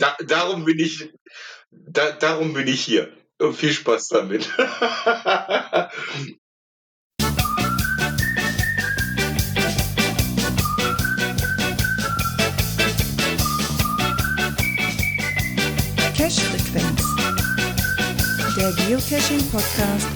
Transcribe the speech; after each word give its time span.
da, 0.00 0.16
darum 0.26 0.64
bin 0.64 0.78
ich, 0.78 1.10
da, 1.70 2.12
darum 2.12 2.54
bin 2.54 2.66
ich 2.66 2.82
hier. 2.82 3.12
Und 3.38 3.54
viel 3.54 3.72
Spaß 3.72 4.08
damit. 4.08 4.48
Cache-Frequenz. 16.16 17.02
Der 18.56 18.72
Geocaching-Podcast 18.72 20.06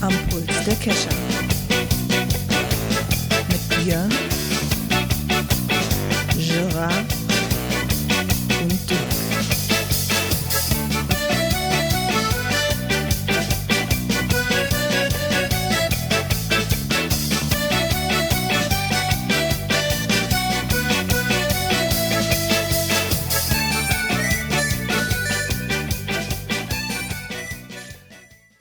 am 0.00 0.14
Puls 0.28 0.64
der 0.66 0.76
Cacher. 0.76 1.14
Mit 3.48 3.84
Björn, 3.84 4.10
Gerard 6.36 7.19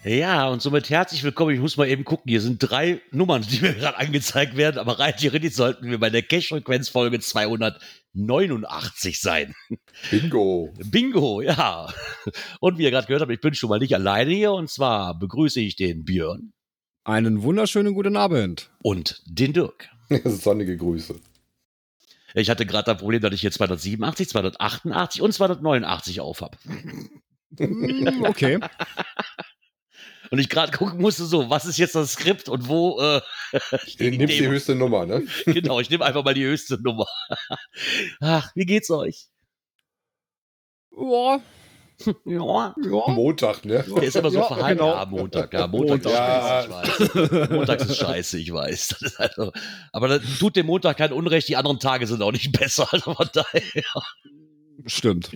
Ja, 0.10 0.50
und 0.50 0.60
somit 0.60 0.90
herzlich 0.90 1.24
willkommen. 1.24 1.54
Ich 1.54 1.60
muss 1.60 1.78
mal 1.78 1.88
eben 1.88 2.04
gucken. 2.04 2.32
Hier 2.32 2.42
sind 2.42 2.58
drei 2.58 3.00
Nummern, 3.12 3.44
die 3.44 3.62
mir 3.62 3.76
gerade 3.76 4.00
angezeigt 4.00 4.58
werden, 4.58 4.80
aber 4.80 4.98
rein 4.98 5.14
theoretisch 5.16 5.54
sollten 5.54 5.92
wir 5.92 6.00
bei 6.00 6.10
der 6.10 6.24
Cache-Frequenz-Folge 6.24 7.20
289 7.20 9.22
sein. 9.22 9.54
Bingo. 10.10 10.74
Bingo, 10.84 11.42
ja. 11.42 11.94
Und 12.60 12.80
wie 12.80 12.86
ihr 12.86 12.90
gerade 12.90 13.06
gehört 13.06 13.22
habt, 13.22 13.32
ich 13.32 13.40
bin 13.40 13.54
schon 13.54 13.70
mal 13.70 13.78
nicht 13.78 13.94
alleine 13.94 14.34
hier 14.34 14.54
und 14.54 14.68
zwar 14.68 15.20
begrüße 15.20 15.60
ich 15.60 15.76
den 15.76 16.06
Björn 16.06 16.54
Einen 17.04 17.44
wunderschönen 17.44 17.94
guten 17.94 18.18
Abend. 18.18 18.72
und 18.82 19.22
den 19.28 19.54
Dirk. 19.54 19.90
Sonnige 20.26 20.76
Grüße. 20.76 21.20
Ich 22.34 22.50
hatte 22.50 22.66
gerade 22.66 22.94
das 22.94 22.98
Problem, 22.98 23.22
dass 23.22 23.36
ich 23.36 23.42
hier 23.42 23.52
287, 23.52 24.28
288 24.28 25.22
und 25.22 25.34
289 25.34 26.20
auf 26.20 26.42
habe. 26.42 26.58
Okay. 28.24 28.60
Und 30.32 30.40
ich 30.40 30.50
gerade 30.50 30.72
gucken 30.78 31.02
musste, 31.02 31.26
so, 31.26 31.50
was 31.50 31.66
ist 31.66 31.78
jetzt 31.78 31.96
das 31.96 32.14
Skript 32.14 32.50
und 32.50 32.68
wo 32.68 33.00
äh, 33.02 33.22
Du 33.98 34.04
nimmst 34.12 34.38
die 34.40 34.48
höchste 34.48 34.76
Nummer, 34.76 35.06
ne? 35.06 35.24
Genau, 35.46 35.80
ich 35.80 35.90
nehme 35.90 36.06
einfach 36.06 36.24
mal 36.24 36.34
die 36.34 36.46
höchste 36.46 36.82
Nummer. 36.82 37.06
Ach, 38.22 38.52
wie 38.56 38.66
geht's 38.66 38.90
euch? 38.92 39.26
Ja, 40.92 41.40
Ja. 42.26 42.74
ja. 42.78 43.14
Montag, 43.14 43.66
ne? 43.66 43.84
Der 43.88 44.04
ist 44.04 44.16
immer 44.16 44.32
so 44.32 44.40
Ja, 44.40 44.48
verhalten. 44.48 44.78
genau. 44.80 44.94
Ja, 44.96 45.06
Montag, 45.06 45.54
ja, 45.54 45.68
Montag 45.68 46.06
ist 46.06 46.12
Ja. 46.12 46.62
scheiße, 46.64 47.04
ich 47.06 47.20
weiß. 47.42 47.50
Montags 47.50 47.84
ist 47.86 47.98
scheiße, 47.98 48.40
ich 48.40 48.54
weiß. 48.54 48.88
Das 48.88 49.02
ist 49.02 49.20
also, 49.20 49.52
aber 49.92 50.08
das 50.08 50.22
tut 50.40 50.56
dem 50.56 50.68
Montag 50.68 50.98
kein 50.98 51.12
Unrecht, 51.12 51.48
die 51.50 51.58
anderen 51.58 51.80
Tage 51.80 52.08
sind 52.08 52.22
auch 52.22 52.32
nicht 52.32 52.52
besser. 52.60 52.88
Also 52.92 53.14
von 53.14 53.30
daher. 53.34 53.84
Stimmt. 54.86 55.32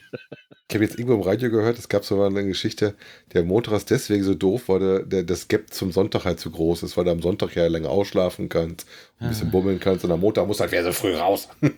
Ich 0.70 0.76
habe 0.76 0.86
jetzt 0.86 0.98
irgendwo 0.98 1.16
im 1.16 1.22
Radio 1.22 1.52
gehört, 1.52 1.78
es 1.78 1.90
gab 1.90 2.04
so 2.06 2.16
mal 2.18 2.28
eine 2.28 2.46
Geschichte, 2.46 2.96
der 3.34 3.44
Montag 3.44 3.74
ist 3.74 3.90
deswegen 3.90 4.24
so 4.24 4.34
doof, 4.34 4.70
weil 4.70 4.80
der, 4.80 5.00
der, 5.04 5.24
das 5.24 5.48
Gap 5.48 5.74
zum 5.74 5.92
Sonntag 5.92 6.26
halt 6.26 6.40
zu 6.40 6.50
groß 6.50 6.84
ist, 6.84 6.98
weil 6.98 7.06
du 7.06 7.12
am 7.12 7.22
Sonntag 7.22 7.56
ja 7.56 7.68
länger 7.68 7.90
ausschlafen 7.90 8.50
kannst, 8.50 8.88
ein 9.20 9.30
bisschen 9.30 9.52
bummeln 9.52 9.80
kannst 9.80 10.06
und 10.06 10.12
am 10.12 10.22
Montag 10.22 10.48
musst 10.48 10.60
du 10.60 10.64
halt 10.64 10.72
wieder 10.72 10.84
so 10.86 10.92
früh 10.94 11.16
raus. 11.16 11.50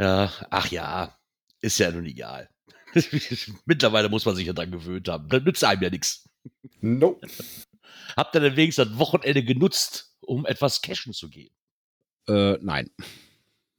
Ja, 0.00 0.32
ach 0.50 0.70
ja, 0.70 1.18
ist 1.60 1.78
ja 1.78 1.90
nun 1.90 2.06
egal. 2.06 2.48
Mittlerweile 3.66 4.08
muss 4.08 4.24
man 4.24 4.36
sich 4.36 4.46
ja 4.46 4.52
dran 4.52 4.70
gewöhnt 4.70 5.08
haben. 5.08 5.28
Das 5.28 5.42
nützt 5.42 5.64
einem 5.64 5.82
ja 5.82 5.90
nichts. 5.90 6.28
Nope. 6.80 7.26
Habt 8.16 8.34
ihr 8.34 8.40
denn 8.40 8.56
wenigstens 8.56 8.90
das 8.90 8.98
Wochenende 8.98 9.42
genutzt, 9.42 10.16
um 10.20 10.46
etwas 10.46 10.82
cashen 10.82 11.12
zu 11.12 11.28
gehen? 11.28 11.50
Äh, 12.28 12.58
nein. 12.60 12.90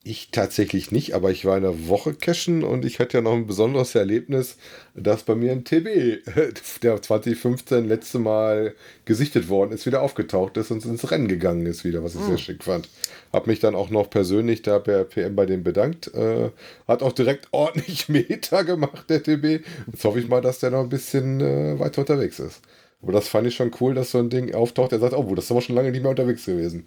Ich 0.02 0.32
tatsächlich 0.32 0.92
nicht, 0.92 1.14
aber 1.14 1.30
ich 1.30 1.44
war 1.44 1.58
eine 1.58 1.90
Woche 1.90 2.14
cashen 2.14 2.64
und 2.64 2.86
ich 2.86 3.00
hatte 3.00 3.18
ja 3.18 3.22
noch 3.22 3.34
ein 3.34 3.48
besonderes 3.48 3.96
Erlebnis, 3.96 4.56
dass 4.96 5.24
bei 5.24 5.36
mir 5.36 5.52
ein 5.52 5.66
TB, 5.66 6.24
der 6.84 7.02
2015 7.02 7.86
letzte 7.86 8.18
Mal 8.18 8.76
gesichtet 9.04 9.50
worden 9.50 9.74
ist, 9.74 9.86
wieder 9.86 10.02
aufgetaucht 10.02 10.56
ist 10.56 10.72
und 10.72 10.86
ins 10.86 11.12
Rennen 11.12 11.28
gegangen 11.28 11.66
ist 11.66 11.84
wieder, 11.84 12.02
was 12.02 12.16
ich 12.16 12.22
sehr 12.22 12.38
schick 12.38 12.64
fand. 12.64 12.88
Hab 13.34 13.46
mich 13.46 13.60
dann 13.60 13.76
auch 13.76 13.90
noch 13.90 14.10
persönlich 14.10 14.62
da 14.62 14.80
per 14.80 15.04
PM 15.04 15.36
bei 15.36 15.46
dem 15.46 15.64
bedankt. 15.64 16.14
Äh, 16.14 16.52
hat 16.88 17.04
auch 17.04 17.12
direkt 17.12 17.50
ordentlich 17.52 18.08
Meter 18.08 18.64
gemacht, 18.64 19.10
der 19.10 19.22
TB. 19.22 19.66
Jetzt 19.92 20.06
hoffe 20.06 20.20
ich 20.20 20.30
mal, 20.30 20.42
dass 20.42 20.60
der 20.60 20.72
noch 20.72 20.84
ein 20.84 20.90
bisschen 20.90 21.42
äh, 21.42 21.78
weiter 21.78 22.02
unterwegs 22.02 22.40
ist. 22.40 22.62
Aber 23.02 23.12
das 23.12 23.28
fand 23.28 23.48
ich 23.48 23.56
schon 23.56 23.72
cool, 23.82 23.94
dass 23.96 24.12
so 24.12 24.20
ein 24.20 24.30
Ding 24.30 24.56
auftaucht. 24.56 24.94
Er 24.94 25.00
sagt, 25.00 25.14
oh, 25.14 25.36
das 25.36 25.46
ist 25.46 25.52
aber 25.52 25.62
schon 25.62 25.76
lange 25.76 25.92
nicht 25.92 26.02
mehr 26.02 26.12
unterwegs 26.12 26.46
gewesen. 26.46 26.86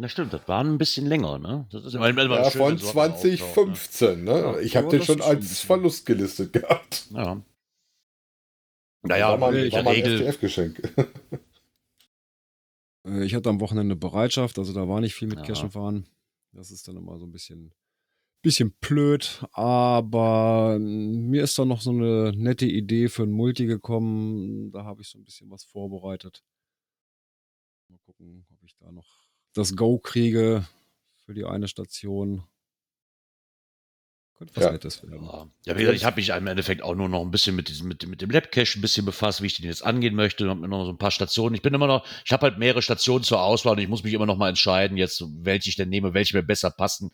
Na 0.00 0.08
stimmt, 0.08 0.32
das 0.32 0.46
war 0.46 0.62
ein 0.62 0.78
bisschen 0.78 1.06
länger, 1.06 1.38
ne? 1.38 1.66
Das 1.72 1.84
ist 1.84 1.94
immer, 1.94 2.08
immer 2.08 2.22
Ja, 2.36 2.50
schön, 2.50 2.60
von 2.60 2.70
wenn 2.70 2.78
sowas 2.78 2.96
auftaucht, 2.96 3.20
2015, 3.20 4.22
ne? 4.24 4.30
Ja, 4.30 4.58
ich 4.60 4.76
habe 4.76 4.88
den 4.88 5.02
schon 5.02 5.20
als. 5.20 5.60
Verlust 5.60 6.06
gelistet 6.06 6.52
gehabt. 6.52 7.10
Ne? 7.10 7.18
Ja. 7.18 7.42
Naja, 9.02 9.30
war 9.30 9.38
mal, 9.38 9.56
in 9.56 9.72
war 9.72 9.82
mal 9.82 9.90
ein 9.90 9.96
Regel. 9.96 10.22
FDF-Geschenk. 10.22 10.94
Äh, 13.06 13.24
ich 13.24 13.34
hatte 13.34 13.48
am 13.48 13.60
Wochenende 13.60 13.94
Bereitschaft, 13.94 14.58
also 14.58 14.72
da 14.72 14.88
war 14.88 15.00
nicht 15.00 15.14
viel 15.14 15.28
mit 15.28 15.38
Ja. 15.38 15.44
Cashen 15.44 15.70
fahren. 15.70 16.06
Das 16.52 16.72
ist 16.72 16.88
dann 16.88 16.96
immer 16.96 17.16
so 17.18 17.26
ein 17.26 17.30
bisschen, 17.32 17.72
bisschen 18.42 18.72
blöd, 18.80 19.44
aber 19.52 20.78
mir 20.80 21.44
ist 21.44 21.56
da 21.58 21.64
noch 21.64 21.80
so 21.80 21.90
eine 21.90 22.32
nette 22.34 22.66
Idee 22.66 23.08
für 23.08 23.22
ein 23.22 23.30
Multi 23.30 23.66
gekommen. 23.66 24.72
Da 24.72 24.84
habe 24.84 25.02
ich 25.02 25.08
so 25.08 25.16
ein 25.18 25.24
bisschen 25.24 25.48
was 25.48 25.62
vorbereitet. 25.64 26.42
Mal 27.88 27.98
gucken, 28.04 28.44
ob 28.52 28.62
ich 28.64 28.74
da 28.76 28.90
noch 28.90 29.27
das 29.58 29.76
Go 29.76 29.98
kriege 29.98 30.66
für 31.26 31.34
die 31.34 31.44
eine 31.44 31.68
Station. 31.68 32.44
Könnte 34.36 34.54
was 34.54 34.64
Ja. 34.64 34.70
Nettes 34.72 35.02
werden. 35.02 35.24
Ja, 35.24 35.48
ja 35.66 35.74
wie 35.76 35.80
gesagt, 35.80 35.96
ich 35.96 36.04
habe 36.04 36.16
mich 36.16 36.28
im 36.28 36.46
Endeffekt 36.46 36.82
auch 36.82 36.94
nur 36.94 37.08
noch 37.08 37.22
ein 37.22 37.30
bisschen 37.32 37.56
mit 37.56 37.68
diesem, 37.68 37.88
mit, 37.88 38.02
dem- 38.02 38.10
mit 38.10 38.20
dem 38.22 38.30
Labcache 38.30 38.78
ein 38.78 38.80
bisschen 38.80 39.04
befasst, 39.04 39.42
wie 39.42 39.46
ich 39.46 39.56
den 39.56 39.66
jetzt 39.66 39.84
angehen 39.84 40.14
möchte. 40.14 40.48
Hab 40.48 40.58
mir 40.58 40.68
noch 40.68 40.84
so 40.84 40.90
ein 40.92 40.98
paar 40.98 41.10
Stationen. 41.10 41.56
Ich 41.56 41.62
bin 41.62 41.74
immer 41.74 41.88
noch, 41.88 42.06
ich 42.24 42.30
habe 42.32 42.46
halt 42.46 42.58
mehrere 42.58 42.80
Stationen 42.80 43.24
zur 43.24 43.42
Auswahl 43.42 43.72
und 43.72 43.80
ich 43.80 43.88
muss 43.88 44.04
mich 44.04 44.14
immer 44.14 44.26
noch 44.26 44.36
mal 44.36 44.48
entscheiden, 44.48 44.96
jetzt 44.96 45.24
welche 45.40 45.68
ich 45.70 45.76
denn 45.76 45.88
nehme, 45.88 46.14
welche 46.14 46.36
mir 46.36 46.44
besser 46.44 46.70
passen. 46.70 47.10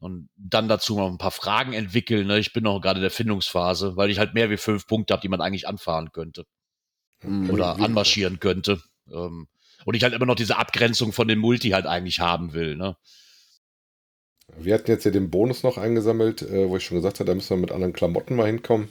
Und 0.00 0.28
dann 0.36 0.68
dazu 0.68 0.96
noch 0.96 1.08
ein 1.10 1.18
paar 1.18 1.30
Fragen 1.30 1.72
entwickeln. 1.74 2.26
Ne? 2.26 2.38
Ich 2.40 2.52
bin 2.52 2.64
noch 2.64 2.80
gerade 2.80 2.98
in 2.98 3.02
der 3.02 3.10
Findungsphase, 3.12 3.96
weil 3.96 4.10
ich 4.10 4.18
halt 4.18 4.34
mehr 4.34 4.50
wie 4.50 4.56
fünf 4.56 4.86
Punkte 4.86 5.12
habe, 5.14 5.22
die 5.22 5.28
man 5.28 5.40
eigentlich 5.40 5.68
anfahren 5.68 6.10
könnte 6.12 6.44
Mhm. 7.22 7.50
oder 7.50 7.76
anmarschieren 7.80 8.38
könnte. 8.40 8.80
Ähm, 9.12 9.46
und 9.88 9.94
ich 9.94 10.02
halt 10.02 10.12
immer 10.12 10.26
noch 10.26 10.34
diese 10.34 10.58
Abgrenzung 10.58 11.12
von 11.12 11.28
dem 11.28 11.38
Multi 11.38 11.70
halt 11.70 11.86
eigentlich 11.86 12.20
haben 12.20 12.52
will. 12.52 12.76
Ne? 12.76 12.94
Wir 14.58 14.74
hatten 14.74 14.90
jetzt 14.90 15.04
ja 15.04 15.10
den 15.10 15.30
Bonus 15.30 15.62
noch 15.62 15.78
eingesammelt, 15.78 16.42
äh, 16.42 16.68
wo 16.68 16.76
ich 16.76 16.84
schon 16.84 16.98
gesagt 16.98 17.20
habe, 17.20 17.26
da 17.26 17.34
müssen 17.34 17.56
wir 17.56 17.56
mit 17.56 17.72
anderen 17.72 17.94
Klamotten 17.94 18.36
mal 18.36 18.48
hinkommen. 18.48 18.90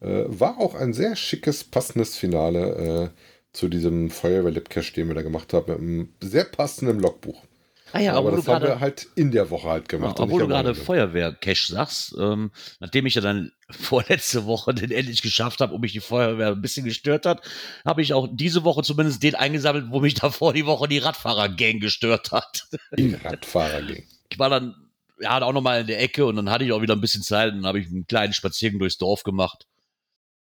Äh, 0.00 0.24
war 0.28 0.56
auch 0.56 0.74
ein 0.74 0.94
sehr 0.94 1.14
schickes, 1.14 1.64
passendes 1.64 2.16
Finale 2.16 3.12
äh, 3.12 3.20
zu 3.52 3.68
diesem 3.68 4.08
Feuerwehr-Lipcache, 4.08 4.94
den 4.94 5.08
wir 5.08 5.14
da 5.14 5.20
gemacht 5.20 5.52
haben, 5.52 5.72
mit 5.72 5.78
einem 5.78 6.14
sehr 6.22 6.44
passenden 6.44 7.00
Logbuch. 7.00 7.44
Ah 7.92 8.00
ja, 8.00 8.12
aber 8.12 8.28
aber, 8.28 8.36
das 8.36 8.44
du 8.44 8.52
haben 8.52 8.60
gerade 8.60 8.74
wir 8.74 8.80
halt 8.80 9.08
in 9.14 9.30
der 9.30 9.50
Woche 9.50 9.68
halt 9.68 9.88
gemacht. 9.88 10.18
Ja, 10.18 10.24
obwohl 10.24 10.42
du 10.42 10.48
gerade 10.48 10.70
Wochenende. 10.70 10.84
Feuerwehr-Cache 10.84 11.72
sagst, 11.72 12.14
ähm, 12.18 12.50
nachdem 12.78 13.06
ich 13.06 13.14
ja 13.14 13.20
dann 13.20 13.52
vorletzte 13.70 14.46
Woche 14.46 14.74
den 14.74 14.90
endlich 14.90 15.22
geschafft 15.22 15.60
habe 15.60 15.74
und 15.74 15.80
mich 15.80 15.92
die 15.92 16.00
Feuerwehr 16.00 16.48
ein 16.48 16.62
bisschen 16.62 16.84
gestört 16.84 17.26
hat, 17.26 17.42
habe 17.84 18.02
ich 18.02 18.12
auch 18.12 18.28
diese 18.30 18.64
Woche 18.64 18.82
zumindest 18.82 19.22
den 19.22 19.34
eingesammelt, 19.34 19.86
wo 19.90 20.00
mich 20.00 20.14
davor 20.20 20.52
die 20.52 20.66
Woche 20.66 20.88
die 20.88 20.98
Radfahrer-Gang 20.98 21.80
gestört 21.80 22.32
hat. 22.32 22.68
Die 22.96 23.14
Radfahrer 23.14 23.82
ging. 23.82 24.04
Ich 24.30 24.38
war 24.38 24.50
dann 24.50 24.74
ja 25.20 25.40
auch 25.42 25.52
noch 25.52 25.62
mal 25.62 25.80
in 25.80 25.86
der 25.86 26.00
Ecke 26.00 26.26
und 26.26 26.36
dann 26.36 26.50
hatte 26.50 26.64
ich 26.64 26.72
auch 26.72 26.82
wieder 26.82 26.94
ein 26.94 27.00
bisschen 27.00 27.22
Zeit 27.22 27.52
und 27.52 27.58
dann 27.58 27.66
habe 27.66 27.80
ich 27.80 27.88
einen 27.88 28.06
kleinen 28.06 28.32
Spaziergang 28.32 28.78
durchs 28.78 28.98
Dorf 28.98 29.22
gemacht. 29.22 29.66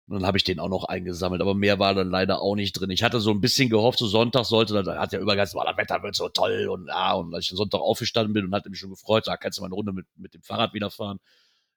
Und 0.06 0.16
dann 0.16 0.26
habe 0.26 0.36
ich 0.36 0.44
den 0.44 0.60
auch 0.60 0.68
noch 0.68 0.84
eingesammelt, 0.84 1.40
aber 1.40 1.54
mehr 1.54 1.78
war 1.78 1.94
dann 1.94 2.10
leider 2.10 2.42
auch 2.42 2.56
nicht 2.56 2.72
drin. 2.72 2.90
Ich 2.90 3.02
hatte 3.02 3.20
so 3.20 3.30
ein 3.30 3.40
bisschen 3.40 3.70
gehofft, 3.70 3.98
so 3.98 4.06
Sonntag 4.06 4.44
sollte, 4.44 4.82
da 4.82 4.98
hat 4.98 5.12
ja 5.14 5.18
übergangs, 5.18 5.54
war 5.54 5.64
das 5.64 5.78
Wetter 5.78 6.02
wird 6.02 6.14
so 6.14 6.28
toll 6.28 6.68
und 6.68 6.88
ja, 6.88 7.14
und 7.14 7.34
als 7.34 7.50
ich 7.50 7.56
Sonntag 7.56 7.80
aufgestanden 7.80 8.34
bin 8.34 8.44
und 8.44 8.54
hatte 8.54 8.68
mich 8.68 8.80
schon 8.80 8.90
gefreut, 8.90 9.26
da 9.26 9.38
kannst 9.38 9.58
du 9.58 9.62
mal 9.62 9.68
eine 9.68 9.76
Runde 9.76 9.92
mit, 9.92 10.06
mit 10.16 10.34
dem 10.34 10.42
Fahrrad 10.42 10.74
wieder 10.74 10.90
fahren. 10.90 11.20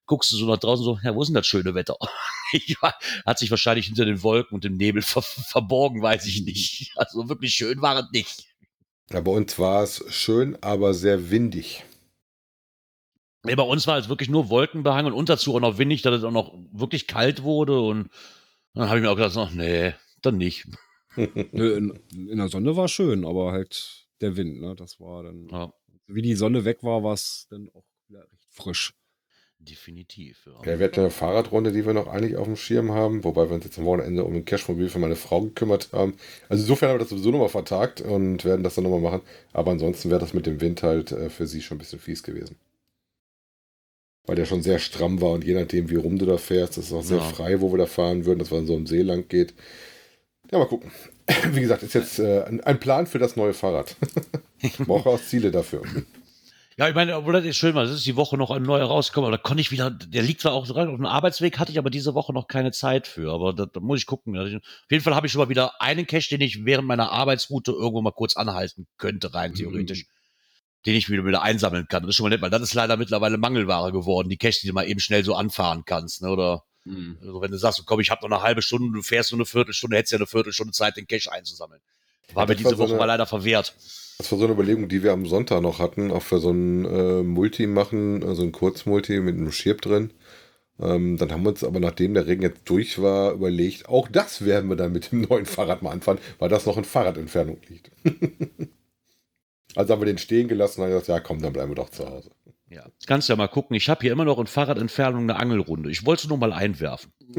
Guckst 0.07 0.31
du 0.31 0.35
so 0.35 0.45
nach 0.45 0.57
draußen 0.57 0.83
so, 0.83 0.99
ja, 1.03 1.15
wo 1.15 1.21
ist 1.21 1.27
denn 1.27 1.35
das 1.35 1.47
schöne 1.47 1.73
Wetter? 1.73 1.95
War, 2.81 2.95
hat 3.25 3.39
sich 3.39 3.49
wahrscheinlich 3.49 3.87
hinter 3.87 4.05
den 4.05 4.23
Wolken 4.23 4.55
und 4.55 4.63
dem 4.63 4.75
Nebel 4.75 5.01
ver 5.01 5.21
verborgen, 5.21 6.01
weiß 6.01 6.25
ich 6.25 6.43
nicht. 6.43 6.91
Also 6.95 7.29
wirklich 7.29 7.53
schön 7.53 7.81
war 7.81 7.99
es 7.99 8.11
nicht. 8.11 8.45
Ja, 9.11 9.21
bei 9.21 9.31
uns 9.31 9.57
war 9.57 9.83
es 9.83 10.03
schön, 10.09 10.57
aber 10.61 10.93
sehr 10.93 11.29
windig. 11.29 11.85
Nee, 13.47 13.55
bei 13.55 13.63
uns 13.63 13.87
war 13.87 13.97
es 13.97 14.09
wirklich 14.09 14.29
nur 14.29 14.49
Wolkenbehang 14.49 15.05
und 15.05 15.13
unterzu 15.13 15.55
auch 15.55 15.59
noch 15.59 15.77
windig, 15.77 16.01
dass 16.01 16.15
es 16.15 16.23
auch 16.23 16.31
noch 16.31 16.53
wirklich 16.71 17.07
kalt 17.07 17.43
wurde 17.43 17.79
und 17.79 18.09
dann 18.73 18.89
habe 18.89 18.99
ich 18.99 19.03
mir 19.03 19.09
auch 19.09 19.15
gedacht, 19.15 19.35
ach, 19.37 19.51
nee, 19.51 19.93
dann 20.21 20.37
nicht. 20.37 20.67
In, 21.17 21.99
in 22.11 22.37
der 22.37 22.47
Sonne 22.47 22.75
war 22.75 22.87
schön, 22.87 23.25
aber 23.25 23.51
halt 23.51 24.05
der 24.21 24.37
Wind, 24.37 24.61
ne? 24.61 24.75
Das 24.75 24.99
war 24.99 25.23
dann. 25.23 25.47
Ja. 25.49 25.73
Wie 26.05 26.21
die 26.21 26.35
Sonne 26.35 26.63
weg 26.63 26.83
war, 26.83 27.03
war 27.03 27.13
es 27.13 27.47
dann 27.49 27.71
auch 27.73 27.85
wieder 28.07 28.21
recht 28.21 28.45
frisch. 28.51 28.93
Definitiv. 29.59 30.45
Ja. 30.45 30.71
Ja, 30.71 30.79
wir 30.79 30.85
hatten 30.85 30.99
eine 30.99 31.09
Fahrradrunde, 31.09 31.71
die 31.71 31.87
wir 31.87 31.93
noch 31.93 32.05
eigentlich 32.05 32.37
auf 32.37 32.45
dem 32.45 32.55
Schirm 32.55 32.91
haben, 32.91 33.23
wobei 33.23 33.49
wir 33.49 33.55
uns 33.55 33.65
jetzt 33.65 33.79
am 33.79 33.85
Wochenende 33.85 34.23
um 34.23 34.35
ein 34.35 34.45
Cashmobil 34.45 34.89
für 34.89 34.99
meine 34.99 35.15
Frau 35.15 35.41
gekümmert 35.41 35.89
haben. 35.91 36.15
Also 36.47 36.61
insofern 36.61 36.89
haben 36.89 36.95
wir 36.95 36.99
das 36.99 37.09
sowieso 37.09 37.31
nochmal 37.31 37.49
vertagt 37.49 38.01
und 38.01 38.45
werden 38.45 38.63
das 38.63 38.75
dann 38.75 38.83
nochmal 38.83 39.01
machen. 39.01 39.21
Aber 39.53 39.71
ansonsten 39.71 40.11
wäre 40.11 40.19
das 40.19 40.35
mit 40.35 40.45
dem 40.45 40.61
Wind 40.61 40.83
halt 40.83 41.11
äh, 41.11 41.31
für 41.31 41.47
sie 41.47 41.63
schon 41.63 41.77
ein 41.77 41.79
bisschen 41.79 41.99
fies 41.99 42.21
gewesen. 42.21 42.57
Weil 44.27 44.35
der 44.35 44.45
schon 44.45 44.61
sehr 44.61 44.77
stramm 44.77 45.21
war 45.21 45.31
und 45.31 45.43
je 45.43 45.53
nachdem, 45.53 45.89
wie 45.89 45.95
rum 45.95 46.19
du 46.19 46.25
da 46.25 46.37
fährst, 46.37 46.77
das 46.77 46.87
ist 46.87 46.93
auch 46.93 47.01
sehr 47.03 47.17
Ja. 47.17 47.23
frei, 47.23 47.61
wo 47.61 47.71
wir 47.71 47.77
da 47.77 47.85
fahren 47.85 48.25
würden, 48.25 48.39
dass 48.39 48.51
man 48.51 48.67
so 48.67 48.75
im 48.75 48.85
See 48.85 49.01
lang 49.01 49.27
geht. 49.27 49.53
Ja, 50.51 50.59
mal 50.59 50.67
gucken. 50.67 50.91
Wie 51.51 51.61
gesagt, 51.61 51.83
ist 51.83 51.93
jetzt 51.93 52.19
äh, 52.19 52.43
ein, 52.63 52.79
Plan 52.79 53.07
für 53.07 53.19
das 53.19 53.35
neue 53.35 53.53
Fahrrad. 53.53 53.95
Brauche 54.79 55.09
auch 55.09 55.21
Ziele 55.21 55.51
dafür. 55.51 55.81
Ja, 56.77 56.87
ich 56.87 56.95
meine, 56.95 57.17
obwohl 57.17 57.33
das 57.33 57.43
ist 57.43 57.57
schön 57.57 57.73
war, 57.73 57.83
das 57.85 57.93
ist 57.95 58.05
die 58.05 58.15
Woche 58.15 58.37
noch 58.37 58.51
ein 58.51 58.61
neuer 58.61 58.85
rausgekommen, 58.85 59.27
aber 59.29 59.37
da 59.37 59.41
konnte 59.41 59.61
ich 59.61 59.71
wieder, 59.71 59.89
der 59.89 60.21
liegt 60.21 60.41
zwar 60.41 60.53
auch 60.53 60.67
direkt 60.67 60.89
auf 60.89 60.95
dem 60.95 61.05
Arbeitsweg, 61.05 61.57
hatte 61.57 61.71
ich 61.71 61.79
aber 61.79 61.89
diese 61.89 62.13
Woche 62.13 62.33
noch 62.33 62.47
keine 62.47 62.71
Zeit 62.71 63.07
für, 63.07 63.33
aber 63.33 63.51
da, 63.53 63.65
da 63.65 63.79
muss 63.79 63.99
ich 63.99 64.05
gucken. 64.05 64.37
Also, 64.37 64.57
Auf 64.57 64.91
jeden 64.91 65.03
Fall 65.03 65.15
habe 65.15 65.25
ich 65.25 65.33
schon 65.33 65.41
mal 65.41 65.49
wieder 65.49 65.81
einen 65.81 66.05
Cache, 66.05 66.29
den 66.29 66.41
ich 66.41 66.65
während 66.65 66.87
meiner 66.87 67.11
Arbeitsroute 67.11 67.71
irgendwo 67.71 68.01
mal 68.01 68.11
kurz 68.11 68.37
anhalten 68.37 68.87
könnte, 68.97 69.33
rein 69.33 69.53
theoretisch. 69.55 70.05
Den 70.87 70.95
ich 70.95 71.09
wieder, 71.09 71.23
wieder 71.25 71.41
einsammeln 71.43 71.87
kann. 71.87 72.01
Das 72.01 72.09
ist 72.09 72.15
schon 72.15 72.23
mal 72.23 72.29
nett, 72.29 72.41
weil 72.41 72.49
das 72.49 72.61
ist 72.63 72.73
leider 72.73 72.97
mittlerweile 72.97 73.37
Mangelware 73.37 73.91
geworden, 73.91 74.29
die 74.29 74.37
Cache, 74.37 74.59
die 74.61 74.67
du 74.67 74.73
mal 74.73 74.87
eben 74.89 74.99
schnell 74.99 75.23
so 75.23 75.35
anfahren 75.35 75.83
kannst, 75.85 76.21
ne? 76.23 76.29
Oder 76.29 76.63
also 77.21 77.41
wenn 77.41 77.51
du 77.51 77.57
sagst, 77.57 77.83
komm, 77.85 77.99
ich 77.99 78.09
habe 78.09 78.27
noch 78.27 78.37
eine 78.37 78.43
halbe 78.47 78.61
Stunde, 78.61 78.89
du 78.93 79.03
fährst 79.03 79.31
nur 79.33 79.39
eine 79.39 79.45
Viertelstunde, 79.45 79.97
hättest 79.97 80.13
ja 80.13 80.17
eine 80.19 80.25
Viertelstunde 80.27 80.71
Zeit, 80.71 80.95
den 80.95 81.05
Cache 81.05 81.29
einzusammeln. 81.31 81.81
War 82.33 82.47
mir 82.47 82.55
diese 82.55 82.69
so 82.69 82.77
Woche 82.77 82.91
eine- 82.91 82.97
mal 82.99 83.05
leider 83.05 83.25
verwehrt. 83.25 83.75
Das 84.19 84.31
war 84.31 84.39
so 84.39 84.45
eine 84.45 84.53
Überlegung, 84.53 84.87
die 84.87 85.03
wir 85.03 85.11
am 85.11 85.25
Sonntag 85.25 85.61
noch 85.61 85.79
hatten, 85.79 86.11
auch 86.11 86.23
für 86.23 86.39
so 86.39 86.49
ein 86.51 86.85
äh, 86.85 87.23
Multi 87.23 87.67
machen, 87.67 88.23
also 88.23 88.41
ein 88.43 88.53
Kurzmulti 88.53 89.19
mit 89.19 89.35
einem 89.35 89.51
Schirp 89.51 89.81
drin. 89.81 90.11
Ähm, 90.79 91.17
dann 91.17 91.31
haben 91.33 91.43
wir 91.43 91.49
uns 91.49 91.63
aber, 91.65 91.79
nachdem 91.81 92.13
der 92.13 92.25
Regen 92.27 92.43
jetzt 92.43 92.61
durch 92.65 93.01
war, 93.01 93.33
überlegt, 93.33 93.89
auch 93.89 94.07
das 94.07 94.45
werden 94.45 94.69
wir 94.69 94.77
dann 94.77 94.93
mit 94.93 95.11
dem 95.11 95.21
neuen 95.21 95.45
Fahrrad 95.45 95.81
mal 95.81 95.91
anfahren, 95.91 96.19
weil 96.39 96.47
das 96.49 96.65
noch 96.65 96.77
in 96.77 96.85
Fahrradentfernung 96.85 97.59
liegt. 97.67 97.91
also 99.77 99.93
haben 99.93 100.01
wir 100.01 100.07
den 100.07 100.17
stehen 100.17 100.47
gelassen 100.47 100.81
und 100.81 100.85
haben 100.85 100.93
gesagt, 100.93 101.07
ja 101.07 101.19
komm, 101.19 101.39
dann 101.39 101.53
bleiben 101.53 101.69
wir 101.69 101.75
doch 101.75 101.91
zu 101.91 102.09
Hause. 102.09 102.31
Ja. 102.69 102.83
Kannst 103.05 103.29
du 103.29 103.33
ja 103.33 103.37
mal 103.37 103.47
gucken. 103.47 103.75
Ich 103.75 103.89
habe 103.89 104.01
hier 104.01 104.11
immer 104.11 104.25
noch 104.25 104.39
in 104.39 104.47
Fahrradentfernung 104.47 105.21
eine 105.21 105.35
Angelrunde. 105.37 105.91
Ich 105.91 106.03
wollte 106.05 106.23
es 106.23 106.29
nur 106.29 106.39
mal 106.39 106.51
einwerfen. 106.51 107.11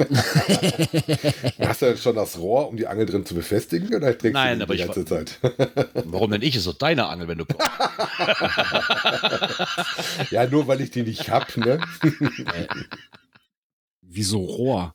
Hast 1.59 1.83
du 1.83 1.87
denn 1.87 1.97
schon 1.99 2.15
das 2.15 2.39
Rohr, 2.39 2.69
um 2.69 2.77
die 2.77 2.87
Angel 2.87 3.07
drin 3.07 3.27
zu 3.27 3.35
befestigen 3.35 3.93
oder 3.95 4.17
trägst 4.17 4.35
Nein, 4.35 4.59
du 4.59 4.59
die 4.59 4.63
aber 4.63 4.75
die 4.75 4.81
ich 4.81 4.87
ganze 4.87 5.05
Zeit? 5.05 5.41
Warum 6.05 6.31
denn 6.31 6.43
ich? 6.43 6.55
Ist 6.55 6.69
doch 6.69 6.79
deine 6.79 7.09
Angel, 7.09 7.27
wenn 7.27 7.39
du 7.39 7.45
kommst. 7.45 7.69
ja, 10.31 10.47
nur 10.47 10.69
weil 10.69 10.81
ich 10.81 10.93
die 10.93 11.03
nicht 11.03 11.29
hab, 11.31 11.57
ne? 11.57 11.81
Wieso 14.01 14.39
Rohr? 14.39 14.95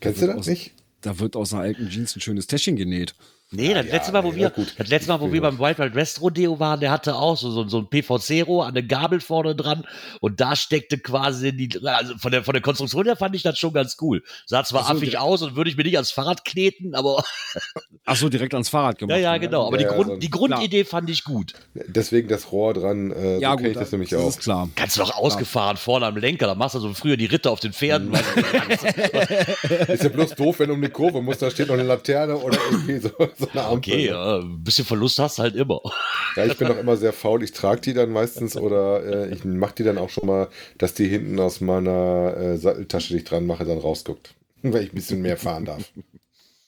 Kennst 0.00 0.22
du 0.22 0.28
das 0.28 0.46
nicht? 0.46 0.72
Da 1.02 1.18
wird 1.20 1.36
aus 1.36 1.52
einer 1.52 1.62
alten 1.62 1.90
Jeans 1.90 2.16
ein 2.16 2.20
schönes 2.20 2.46
Täschchen 2.46 2.76
genäht. 2.76 3.14
Nee, 3.50 3.72
das 3.72 3.86
ja, 3.86 3.92
letzte 3.94 4.12
Mal, 4.12 4.22
wo 4.24 4.30
nee, 4.32 4.36
wir, 4.40 4.50
gut. 4.50 4.74
das 4.76 4.88
letzte 4.88 5.08
Mal, 5.10 5.20
wo 5.20 5.32
wir 5.32 5.40
beim 5.40 5.58
Wild 5.58 5.78
Wild 5.78 5.94
West 5.94 6.20
Rodeo 6.20 6.60
waren, 6.60 6.80
der 6.80 6.90
hatte 6.90 7.14
auch 7.14 7.34
so, 7.36 7.50
so, 7.50 7.66
so 7.66 7.78
ein 7.78 7.88
PVC-Rohr 7.88 8.66
an 8.66 8.74
der 8.74 8.82
Gabel 8.82 9.20
vorne 9.20 9.54
dran 9.56 9.86
und 10.20 10.38
da 10.40 10.54
steckte 10.54 10.98
quasi 10.98 11.56
die, 11.56 11.70
also 11.86 12.18
von 12.18 12.30
der, 12.30 12.44
von 12.44 12.52
der 12.52 12.60
Konstruktion 12.60 13.06
her 13.06 13.16
fand 13.16 13.34
ich 13.34 13.42
das 13.42 13.58
schon 13.58 13.72
ganz 13.72 13.96
cool. 14.02 14.22
Sah 14.44 14.64
zwar 14.64 14.84
so, 14.84 14.92
affig 14.92 15.16
aus 15.16 15.40
und 15.40 15.56
würde 15.56 15.70
ich 15.70 15.78
mir 15.78 15.84
nicht 15.84 15.96
ans 15.96 16.10
Fahrrad 16.10 16.44
kneten, 16.44 16.94
aber, 16.94 17.24
Ach 18.04 18.16
so, 18.16 18.28
direkt 18.28 18.52
ans 18.52 18.68
Fahrrad 18.68 19.00
ja, 19.00 19.06
gemacht. 19.06 19.20
ja, 19.20 19.32
ne? 19.32 19.40
genau. 19.40 19.66
Aber 19.66 19.76
Ja, 19.76 19.78
die, 19.78 19.84
ja, 19.84 19.92
Grund, 19.94 20.08
so- 20.08 20.16
die 20.16 20.30
Grundidee 20.30 20.84
fand 20.84 21.08
ich 21.08 21.24
gut. 21.24 21.54
Deswegen 21.74 22.28
das 22.28 22.52
Rohr 22.52 22.74
dran, 22.74 23.12
äh, 23.12 23.38
Ja, 23.38 23.52
so 23.52 23.56
gut, 23.56 23.62
kenn 23.62 23.72
ich 23.72 23.78
das 23.78 23.92
nämlich 23.92 24.10
das 24.10 24.20
auch. 24.22 24.28
ist 24.28 24.40
klar. 24.40 24.68
Kannst 24.74 24.96
du 24.96 25.00
doch 25.00 25.16
ausgefahren 25.16 25.78
vorne 25.78 26.04
am 26.04 26.18
Lenker, 26.18 26.46
da 26.48 26.54
machst 26.54 26.74
du 26.74 26.80
so 26.80 26.92
früher 26.92 27.16
die 27.16 27.24
Ritter 27.26 27.50
auf 27.50 27.60
den 27.60 27.72
Pferden. 27.72 28.12
du. 28.12 28.18
Ist 29.92 30.02
ja 30.02 30.08
bloß 30.10 30.34
doof, 30.34 30.58
wenn 30.58 30.68
du 30.68 30.74
um 30.74 30.80
eine 30.80 30.90
Kurve 30.90 31.22
musst, 31.22 31.40
da 31.40 31.50
steht 31.50 31.68
noch 31.68 31.74
eine 31.74 31.82
Laterne 31.84 32.36
oder 32.36 32.58
irgendwie 32.70 32.98
so, 33.08 33.10
so 33.38 33.48
eine 33.50 33.62
Ampel. 33.62 33.76
Okay, 33.94 34.06
ja, 34.06 34.38
ein 34.38 34.62
bisschen 34.62 34.84
Verlust 34.84 35.18
hast 35.18 35.38
du 35.38 35.42
halt 35.42 35.54
immer. 35.54 35.80
Ja, 36.36 36.44
ich 36.44 36.56
bin 36.56 36.68
doch 36.68 36.76
immer 36.76 36.96
sehr 36.96 37.12
faul. 37.12 37.42
Ich 37.42 37.50
trage 37.50 37.80
die 37.80 37.94
dann 37.94 38.10
meistens 38.10 38.56
oder 38.56 39.04
äh, 39.04 39.34
ich 39.34 39.44
mache 39.44 39.74
die 39.76 39.82
dann 39.82 39.98
auch 39.98 40.10
schon 40.10 40.26
mal, 40.26 40.48
dass 40.76 40.94
die 40.94 41.08
hinten 41.08 41.40
aus 41.40 41.60
meiner 41.60 42.36
äh, 42.36 42.56
Satteltasche, 42.58 43.08
die 43.08 43.20
ich 43.20 43.24
dran 43.24 43.44
mache, 43.44 43.64
dann 43.64 43.78
rausguckt. 43.78 44.34
Weil 44.62 44.84
ich 44.84 44.92
ein 44.92 44.94
bisschen 44.94 45.20
mehr 45.20 45.36
fahren 45.36 45.64
darf. 45.64 45.90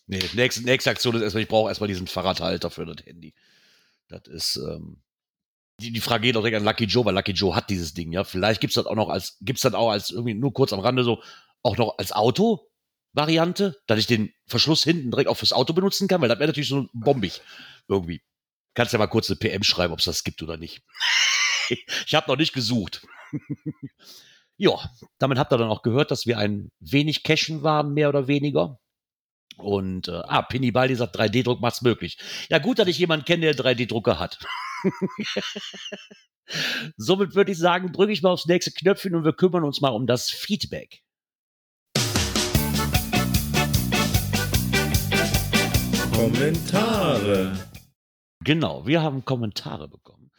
Nee, 0.09 0.19
nächste, 0.35 0.65
nächste 0.65 0.91
Aktion 0.91 1.15
ist 1.15 1.23
erstmal, 1.23 1.45
ich 1.45 1.49
brauche 1.49 1.69
erstmal 1.69 1.87
diesen 1.87 2.09
Fahrradhalter 2.09 2.69
für 2.71 2.85
das 2.85 3.07
Handy. 3.07 3.33
Das 4.09 4.23
ist, 4.27 4.57
ähm, 4.57 4.97
die, 5.81 5.93
die 5.93 6.01
Frage 6.01 6.23
geht 6.23 6.37
auch 6.37 6.41
direkt 6.41 6.57
an 6.57 6.65
Lucky 6.65 6.85
Joe, 6.85 7.05
weil 7.05 7.15
Lucky 7.15 7.33
Joe 7.33 7.55
hat 7.55 7.71
dieses 7.71 7.95
Ding, 7.95 8.11
ja. 8.11 8.25
Vielleicht 8.25 8.61
gibt's 8.61 8.75
das 8.75 8.87
auch 8.87 8.97
noch 8.97 9.09
als, 9.09 9.37
gibt's 9.41 9.63
das 9.63 9.75
auch 9.75 9.91
als 9.91 10.11
irgendwie 10.11 10.35
nur 10.35 10.53
kurz 10.53 10.73
am 10.73 10.81
Rande 10.81 11.05
so, 11.05 11.23
auch 11.63 11.77
noch 11.77 11.99
als 11.99 12.11
Auto-Variante, 13.15 13.77
dass 13.87 13.99
ich 13.99 14.07
den 14.07 14.33
Verschluss 14.47 14.85
hinten 14.85 15.11
direkt 15.11 15.29
auch 15.29 15.37
fürs 15.37 15.53
Auto 15.53 15.73
benutzen 15.73 16.09
kann, 16.09 16.21
weil 16.21 16.29
das 16.29 16.39
wäre 16.39 16.49
natürlich 16.49 16.69
so 16.69 16.89
bombig 16.93 17.41
irgendwie. 17.89 18.23
Kannst 18.75 18.93
ja 18.93 18.99
mal 18.99 19.09
kurz 19.09 19.29
eine 19.31 19.37
PM 19.37 19.63
schreiben, 19.63 19.93
ob 19.93 19.99
es 19.99 20.05
das 20.05 20.25
gibt 20.25 20.43
oder 20.43 20.57
nicht. 20.57 20.83
ich 21.69 22.15
habe 22.15 22.31
noch 22.31 22.37
nicht 22.37 22.53
gesucht. 22.53 23.07
ja, 24.57 24.73
damit 25.19 25.39
habt 25.39 25.53
ihr 25.53 25.59
dann 25.59 25.71
auch 25.71 25.83
gehört, 25.83 26.11
dass 26.11 26.27
wir 26.27 26.39
ein 26.39 26.71
wenig 26.79 27.23
cashen 27.23 27.63
waren, 27.63 27.93
mehr 27.93 28.09
oder 28.09 28.29
weniger. 28.29 28.79
Und 29.57 30.09
äh, 30.09 30.23
ah, 30.25 30.43
Pinny 30.43 30.71
Baldi 30.71 30.95
sagt, 30.95 31.17
3D-Druck 31.17 31.61
macht's 31.61 31.83
möglich. 31.83 32.19
Ja, 32.49 32.59
gut, 32.59 32.79
dass 32.79 32.89
ich 32.89 32.99
jemanden 32.99 33.27
kenne, 33.27 33.53
der 33.53 33.57
3D-Drucker 33.57 34.19
hat. 34.19 34.39
Somit 36.97 37.35
würde 37.35 37.53
ich 37.53 37.59
sagen, 37.59 37.93
drücke 37.93 38.13
ich 38.13 38.23
mal 38.23 38.31
aufs 38.31 38.47
nächste 38.47 38.73
Knöpfchen 38.73 39.15
und 39.15 39.25
wir 39.25 39.35
kümmern 39.35 39.65
uns 39.65 39.81
mal 39.81 39.91
um 39.91 40.07
das 40.07 40.31
Feedback. 40.31 41.03
Kommentare. 46.21 47.57
Genau, 48.45 48.87
wir 48.87 49.01
haben 49.03 49.25
Kommentare 49.25 49.89
bekommen. 49.89 50.31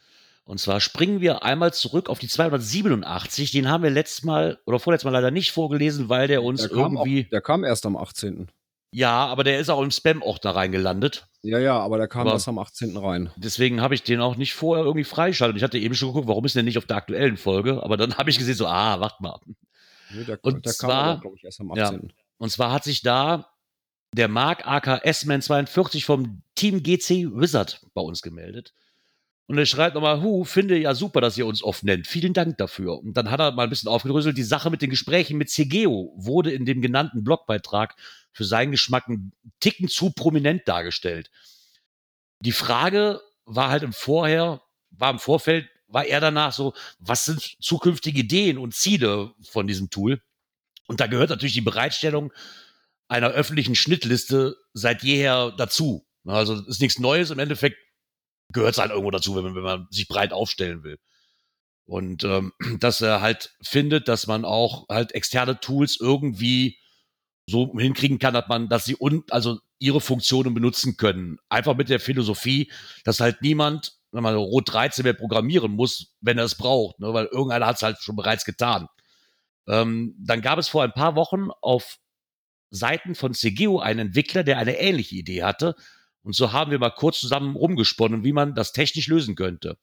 Und 0.44 0.60
zwar 0.60 0.78
springen 0.80 1.20
wir 1.20 1.42
einmal 1.42 1.74
zurück 1.74 2.08
auf 2.08 2.20
die 2.20 2.28
287. 2.28 3.50
Den 3.50 3.68
haben 3.68 3.82
wir 3.82 3.90
letztes 3.90 4.22
Mal 4.22 4.60
oder 4.64 4.78
vorletztes 4.78 5.06
Mal 5.06 5.10
leider 5.10 5.32
nicht 5.32 5.50
vorgelesen, 5.50 6.08
weil 6.08 6.28
der 6.28 6.44
uns 6.44 6.60
Der 6.60 6.70
kam, 6.70 6.96
auch, 6.96 7.04
irgendwie. 7.04 7.24
der 7.24 7.40
kam 7.40 7.64
erst 7.64 7.84
am 7.84 7.96
18. 7.96 8.46
Ja, 8.92 9.26
aber 9.26 9.42
der 9.42 9.58
ist 9.58 9.70
auch 9.70 9.82
im 9.82 9.90
Spam-Ordner 9.90 10.54
reingelandet. 10.54 11.26
Ja, 11.42 11.58
ja, 11.58 11.76
aber 11.80 11.98
der 11.98 12.06
kam 12.06 12.22
Aber- 12.28 12.34
erst 12.34 12.46
am 12.46 12.60
18. 12.60 12.96
rein. 12.96 13.30
Deswegen 13.34 13.80
habe 13.80 13.96
ich 13.96 14.04
den 14.04 14.20
auch 14.20 14.36
nicht 14.36 14.54
vorher 14.54 14.84
irgendwie 14.84 15.02
freigeschaltet. 15.02 15.56
Ich 15.56 15.64
hatte 15.64 15.78
eben 15.78 15.96
schon 15.96 16.10
geguckt, 16.10 16.28
warum 16.28 16.44
ist 16.44 16.54
der 16.54 16.62
nicht 16.62 16.78
auf 16.78 16.86
der 16.86 16.98
aktuellen 16.98 17.36
Folge? 17.36 17.82
Aber 17.82 17.96
dann 17.96 18.14
habe 18.18 18.30
ich 18.30 18.38
gesehen, 18.38 18.54
so, 18.54 18.68
ah, 18.68 19.00
wart 19.00 19.20
mal. 19.20 19.40
Nee, 20.14 20.22
der, 20.22 20.38
Und 20.42 20.64
der 20.64 20.74
zwar- 20.74 21.18
glaube 21.20 21.36
ich, 21.38 21.42
erst 21.42 21.60
am 21.60 21.74
Ja. 21.74 21.86
18. 21.86 22.12
Und 22.38 22.50
zwar 22.50 22.70
hat 22.70 22.84
sich 22.84 23.02
da 23.02 23.48
der 24.14 24.28
Mark 24.28 24.66
AKS-Man 24.66 25.42
42 25.42 26.04
vom 26.04 26.42
Team 26.54 26.82
GC 26.82 27.30
Wizard 27.32 27.80
bei 27.94 28.02
uns 28.02 28.22
gemeldet. 28.22 28.74
Und 29.46 29.58
er 29.58 29.66
schreibt 29.66 29.94
nochmal, 29.94 30.22
Hu, 30.22 30.44
finde 30.44 30.78
ja 30.78 30.94
super, 30.94 31.20
dass 31.20 31.36
ihr 31.36 31.46
uns 31.46 31.62
oft 31.62 31.82
nennt. 31.82 32.06
Vielen 32.06 32.32
Dank 32.32 32.58
dafür. 32.58 32.98
Und 32.98 33.16
dann 33.16 33.30
hat 33.30 33.40
er 33.40 33.52
mal 33.52 33.64
ein 33.64 33.70
bisschen 33.70 33.88
aufgedröselt. 33.88 34.38
Die 34.38 34.42
Sache 34.42 34.70
mit 34.70 34.82
den 34.82 34.90
Gesprächen 34.90 35.36
mit 35.36 35.50
CGO 35.50 36.14
wurde 36.16 36.52
in 36.52 36.64
dem 36.64 36.80
genannten 36.80 37.24
Blogbeitrag 37.24 37.96
für 38.30 38.44
seinen 38.44 38.70
Geschmack 38.70 39.08
einen 39.08 39.32
Ticken 39.60 39.88
zu 39.88 40.10
prominent 40.10 40.66
dargestellt. 40.66 41.30
Die 42.40 42.52
Frage 42.52 43.20
war 43.44 43.68
halt 43.68 43.82
im 43.82 43.92
Vorher, 43.92 44.62
war 44.90 45.10
im 45.10 45.18
Vorfeld, 45.18 45.68
war 45.86 46.06
er 46.06 46.20
danach 46.20 46.52
so, 46.52 46.72
was 46.98 47.24
sind 47.26 47.56
zukünftige 47.60 48.20
Ideen 48.20 48.58
und 48.58 48.74
Ziele 48.74 49.32
von 49.42 49.66
diesem 49.66 49.90
Tool? 49.90 50.22
Und 50.86 51.00
da 51.00 51.06
gehört 51.06 51.30
natürlich 51.30 51.54
die 51.54 51.60
Bereitstellung 51.60 52.32
einer 53.08 53.30
öffentlichen 53.30 53.74
Schnittliste 53.74 54.56
seit 54.72 55.02
jeher 55.02 55.52
dazu. 55.56 56.06
Also 56.24 56.54
ist 56.66 56.80
nichts 56.80 56.98
Neues. 56.98 57.30
Im 57.30 57.38
Endeffekt 57.38 57.76
gehört 58.52 58.72
es 58.72 58.78
halt 58.78 58.90
irgendwo 58.90 59.10
dazu, 59.10 59.34
wenn 59.36 59.44
man, 59.44 59.54
wenn 59.54 59.62
man 59.62 59.86
sich 59.90 60.08
breit 60.08 60.32
aufstellen 60.32 60.82
will. 60.82 60.98
Und 61.84 62.24
ähm, 62.24 62.52
dass 62.80 63.00
er 63.00 63.20
halt 63.20 63.54
findet, 63.62 64.08
dass 64.08 64.26
man 64.26 64.44
auch 64.44 64.88
halt 64.88 65.12
externe 65.12 65.60
Tools 65.60 65.98
irgendwie 66.00 66.78
so 67.46 67.72
hinkriegen 67.76 68.18
kann, 68.18 68.34
dass 68.34 68.48
man, 68.48 68.68
dass 68.68 68.84
sie 68.84 68.96
un, 68.98 69.24
also 69.30 69.58
ihre 69.78 70.00
Funktionen 70.00 70.54
benutzen 70.54 70.96
können. 70.96 71.38
Einfach 71.48 71.76
mit 71.76 71.88
der 71.88 71.98
Philosophie, 71.98 72.70
dass 73.04 73.20
halt 73.20 73.42
niemand, 73.42 73.94
wenn 74.12 74.22
man 74.22 74.36
Rot 74.36 74.72
13 74.72 75.02
mehr 75.02 75.12
programmieren 75.12 75.72
muss, 75.72 76.14
wenn 76.20 76.38
er 76.38 76.44
es 76.44 76.54
braucht, 76.54 77.00
ne? 77.00 77.12
weil 77.12 77.26
irgendeiner 77.26 77.66
hat 77.66 77.76
es 77.76 77.82
halt 77.82 77.98
schon 78.00 78.14
bereits 78.14 78.44
getan. 78.44 78.86
Ähm, 79.66 80.14
dann 80.18 80.40
gab 80.40 80.58
es 80.58 80.68
vor 80.68 80.84
ein 80.84 80.92
paar 80.92 81.16
Wochen 81.16 81.48
auf 81.60 81.98
Seiten 82.72 83.14
von 83.14 83.34
CGO 83.34 83.78
einen 83.78 84.08
Entwickler, 84.08 84.42
der 84.42 84.58
eine 84.58 84.78
ähnliche 84.78 85.14
Idee 85.14 85.44
hatte. 85.44 85.76
Und 86.22 86.34
so 86.34 86.52
haben 86.52 86.70
wir 86.70 86.78
mal 86.78 86.90
kurz 86.90 87.20
zusammen 87.20 87.54
rumgesponnen, 87.54 88.24
wie 88.24 88.32
man 88.32 88.54
das 88.54 88.72
technisch 88.72 89.08
lösen 89.08 89.34
könnte. 89.34 89.76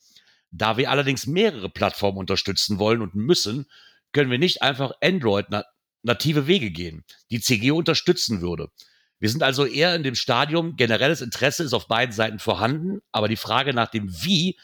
Da 0.52 0.78
wir 0.78 0.90
allerdings 0.90 1.28
mehrere 1.28 1.70
Plattformen 1.70 2.18
unterstützen 2.18 2.80
wollen 2.80 3.02
und 3.02 3.14
müssen, 3.14 3.68
können 4.12 4.32
wir 4.32 4.40
nicht 4.40 4.64
einfach 4.64 4.92
Android-native 5.02 6.48
Wege 6.48 6.72
gehen, 6.72 7.06
die 7.30 7.40
CGO 7.40 7.78
unterstützen 7.78 8.42
würde. 8.42 8.72
Wir 9.20 9.30
sind 9.30 9.44
also 9.44 9.66
eher 9.66 9.96
in 9.96 10.04
dem 10.04 10.16
Stadium, 10.16 10.76
generelles 10.76 11.22
Interesse 11.22 11.64
ist 11.64 11.74
auf 11.74 11.88
beiden 11.88 12.14
Seiten 12.14 12.40
vorhanden, 12.40 13.02
aber 13.12 13.28
die 13.28 13.36
Frage 13.36 13.74
nach 13.74 13.92
dem 13.92 14.10
Wie 14.24 14.58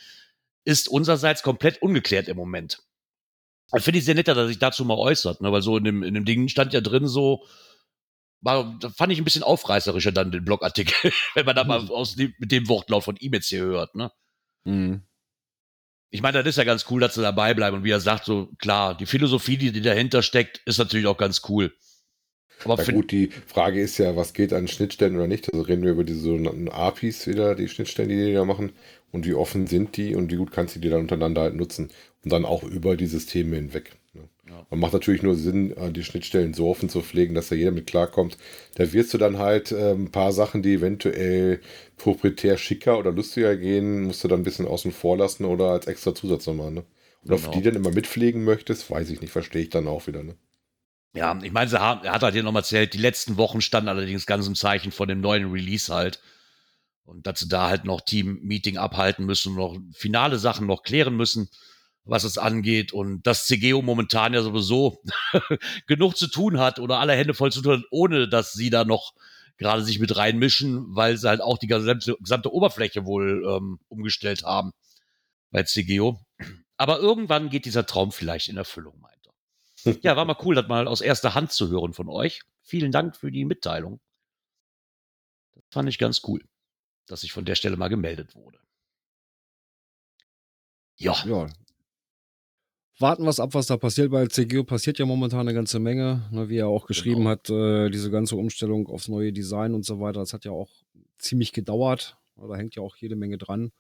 ist 0.64 0.90
unsererseits 0.90 1.44
komplett 1.44 1.82
ungeklärt 1.82 2.28
im 2.28 2.38
Moment. 2.38 2.80
Finde 3.78 4.00
ich 4.00 4.06
sehr 4.06 4.16
nett, 4.16 4.28
dass 4.28 4.48
sich 4.48 4.60
dazu 4.60 4.86
mal 4.86 4.98
äußert, 4.98 5.42
ne? 5.42 5.52
weil 5.52 5.62
so 5.62 5.78
in 5.78 5.84
dem, 5.84 6.04
in 6.04 6.14
dem 6.14 6.26
Ding 6.26 6.48
stand 6.48 6.74
ja 6.74 6.82
drin 6.82 7.08
so, 7.08 7.46
war, 8.46 8.78
da 8.80 8.90
fand 8.90 9.12
ich 9.12 9.20
ein 9.20 9.26
bisschen 9.26 9.44
aufreißerischer 9.44 10.12
dann 10.12 10.32
den 10.32 10.46
Blogartikel, 10.46 11.12
wenn 11.34 11.46
man 11.46 11.56
da 11.56 11.64
mal 11.64 11.90
aus 11.90 12.16
dem, 12.16 12.34
mit 12.40 12.52
dem 12.52 12.70
Wortlaut 12.70 13.04
von 13.04 13.18
ihm 13.18 13.34
jetzt 13.34 13.50
hier 13.50 13.64
hört, 13.64 13.96
ne? 13.96 14.12
Mhm. 14.64 15.02
Ich 16.12 16.22
meine, 16.22 16.38
das 16.38 16.48
ist 16.48 16.58
ja 16.58 16.64
ganz 16.64 16.86
cool, 16.90 17.02
dass 17.02 17.16
sie 17.16 17.22
dabei 17.22 17.54
bleiben 17.54 17.78
und 17.78 17.84
wie 17.84 17.92
er 17.92 18.00
sagt, 18.00 18.26
so 18.26 18.50
klar, 18.60 18.96
die 18.96 19.06
Philosophie, 19.06 19.58
die, 19.58 19.72
die 19.74 19.82
dahinter 19.82 20.22
steckt, 20.22 20.62
ist 20.66 20.78
natürlich 20.78 21.08
auch 21.08 21.18
ganz 21.18 21.42
cool. 21.50 21.74
Aber 22.64 22.78
Na 22.78 22.94
gut, 22.94 23.12
die 23.12 23.30
Frage 23.48 23.82
ist 23.82 23.98
ja, 23.98 24.16
was 24.16 24.34
geht 24.34 24.54
an 24.54 24.68
Schnittstellen 24.68 25.16
oder 25.16 25.28
nicht. 25.28 25.52
Also 25.52 25.66
reden 25.66 25.84
wir 25.84 25.92
über 25.92 26.04
diese 26.04 26.20
sogenannten 26.20 26.70
APIs 26.70 27.28
wieder, 27.28 27.54
die 27.56 27.68
Schnittstellen, 27.68 28.10
die 28.10 28.16
die 28.16 28.34
da 28.34 28.46
machen. 28.46 28.72
Und 29.12 29.26
wie 29.26 29.34
offen 29.34 29.68
sind 29.68 29.98
die 29.98 30.16
und 30.16 30.32
wie 30.32 30.38
gut 30.38 30.52
kannst 30.52 30.76
du 30.76 30.80
die 30.80 30.90
dann 30.90 31.02
untereinander 31.02 31.42
halt 31.42 31.56
nutzen. 31.56 31.92
Und 32.24 32.32
dann 32.32 32.46
auch 32.46 32.64
über 32.64 32.96
die 32.96 33.08
Systeme 33.08 33.58
hinweg. 33.58 33.98
Ja. 34.48 34.66
Und 34.70 34.80
macht 34.80 34.94
natürlich 34.94 35.24
nur 35.24 35.36
Sinn, 35.36 35.76
äh, 35.76 35.92
die 35.92 36.04
Schnittstellen 36.04 36.54
so 36.54 36.70
offen 36.70 36.88
zu 36.88 37.02
pflegen, 37.02 37.34
dass 37.34 37.50
da 37.50 37.56
jeder 37.56 37.72
mit 37.72 37.88
klarkommt. 37.88 38.38
Da 38.76 38.94
wirst 38.94 39.14
du 39.14 39.18
dann 39.18 39.40
halt 39.40 39.72
äh, 39.72 39.94
ein 39.94 40.12
paar 40.12 40.32
Sachen, 40.34 40.62
die 40.62 40.76
eventuell 40.76 41.62
proprietär 41.98 42.58
schicker 42.58 43.00
oder 43.00 43.12
lustiger 43.12 43.58
gehen, 43.58 44.04
musst 44.04 44.24
du 44.24 44.28
dann 44.28 44.42
ein 44.42 44.44
bisschen 44.44 44.68
außen 44.68 44.92
vor 44.92 45.18
lassen 45.18 45.46
oder 45.46 45.70
als 45.72 45.88
extra 45.88 46.14
Zusatz 46.14 46.46
nochmal. 46.46 46.72
Ne? 46.72 46.84
Und 47.24 47.34
auf 47.34 47.42
Genau. 47.42 47.54
die 47.56 47.62
dann 47.64 47.76
immer 47.76 47.92
mitpflegen 47.92 48.44
möchtest, 48.44 48.92
weiß 48.92 49.10
ich 49.10 49.20
nicht, 49.22 49.32
verstehe 49.32 49.64
ich 49.64 49.70
dann 49.72 49.88
auch 49.88 50.06
wieder. 50.06 50.22
Ne? 50.22 50.36
Ja, 51.16 51.40
ich 51.42 51.52
meine, 51.52 51.72
er 51.72 52.02
hat 52.04 52.22
halt 52.22 52.34
hier 52.34 52.44
nochmal 52.44 52.62
erzählt, 52.62 52.94
die 52.94 53.00
letzten 53.00 53.38
Wochen 53.38 53.62
standen 53.62 53.90
allerdings 53.90 54.28
ganz 54.28 54.46
im 54.48 54.54
Zeichen 54.54 54.92
von 54.92 55.08
dem 55.08 55.22
neuen 55.22 55.50
Release 55.52 55.92
halt. 55.92 56.20
Und 57.04 57.26
dass 57.26 57.40
sie 57.40 57.48
da 57.48 57.70
halt 57.70 57.86
noch 57.86 58.02
Team-Meeting 58.02 58.78
abhalten 58.78 59.26
müssen 59.26 59.56
noch 59.56 59.78
finale 59.94 60.38
Sachen 60.38 60.68
noch 60.68 60.84
klären 60.84 61.16
müssen, 61.16 61.50
was 62.06 62.24
es 62.24 62.38
angeht. 62.38 62.94
Und 62.94 63.24
dass 63.24 63.46
CGO 63.48 63.82
momentan 63.82 64.34
ja 64.34 64.42
sowieso 64.42 65.02
genug 65.88 66.18
zu 66.18 66.28
tun 66.28 66.60
hat 66.60 66.80
oder 66.80 67.00
alle 67.00 67.14
Hände 67.14 67.34
voll 67.34 67.52
zu 67.52 67.62
tun 67.62 67.80
hat, 67.80 67.86
ohne 67.92 68.30
dass 68.30 68.54
sie 68.54 68.70
da 68.70 68.86
noch 68.86 69.14
gerade 69.58 69.84
sich 69.84 70.00
mit 70.00 70.16
reinmischen, 70.16 70.96
weil 70.96 71.18
sie 71.18 71.28
halt 71.28 71.42
auch 71.42 71.58
die 71.58 71.68
gesamte, 71.68 72.16
gesamte 72.20 72.54
Oberfläche 72.54 73.06
wohl 73.06 73.44
ähm, 73.48 73.80
umgestellt 73.88 74.44
haben 74.44 74.72
bei 75.52 75.64
CGO. 75.64 76.20
Aber 76.78 77.00
irgendwann 77.00 77.50
geht 77.50 77.66
dieser 77.66 77.86
Traum 77.86 78.12
vielleicht 78.12 78.50
in 78.50 78.58
Erfüllung, 78.58 79.00
meint 79.00 79.16
er. 79.26 79.98
Ja, 80.02 80.16
war 80.18 80.26
mal 80.26 80.38
cool, 80.44 80.56
das 80.56 80.68
mal 80.68 80.88
aus 80.88 81.02
erster 81.02 81.36
Hand 81.36 81.52
zu 81.52 81.70
hören 81.70 81.94
von 81.94 82.10
euch. 82.10 82.42
Vielen 82.62 82.92
Dank 82.92 83.16
für 83.16 83.32
die 83.32 83.46
Mitteilung. 83.46 84.02
Das 85.54 85.64
fand 85.70 85.88
ich 85.88 85.98
ganz 85.98 86.22
cool, 86.28 86.44
dass 87.08 87.24
ich 87.24 87.32
von 87.32 87.46
der 87.46 87.56
Stelle 87.56 87.78
mal 87.78 87.88
gemeldet 87.88 88.36
wurde. 88.36 88.60
Ja, 90.98 91.16
Ja. 91.26 91.48
Warten 92.98 93.24
wir 93.24 93.30
es 93.30 93.40
ab, 93.42 93.54
was 93.54 93.68
da 93.68 93.76
passiert. 93.78 94.12
Bei 94.12 94.26
CGO 94.28 94.64
passiert 94.64 95.00
ja 95.00 95.06
momentan 95.06 95.42
eine 95.42 95.54
ganze 95.54 95.80
Menge. 95.80 96.28
Ne, 96.32 96.48
wie 96.48 96.58
er 96.58 96.68
auch 96.68 96.88
geschrieben 96.88 97.22
Genau. 97.22 97.30
hat, 97.32 97.50
äh, 97.50 97.90
diese 97.90 98.10
ganze 98.10 98.36
Umstellung 98.38 98.88
aufs 98.88 99.10
neue 99.10 99.34
Design 99.34 99.74
und 99.74 99.86
so 99.86 100.00
weiter, 100.00 100.22
das 100.22 100.34
hat 100.34 100.46
ja 100.46 100.52
auch 100.52 100.72
ziemlich 101.18 101.52
gedauert. 101.52 102.18
Da 102.38 102.56
hängt 102.56 102.76
ja 102.76 102.82
auch 102.84 102.96
jede 102.96 103.16
Menge 103.16 103.38
dran. 103.38 103.72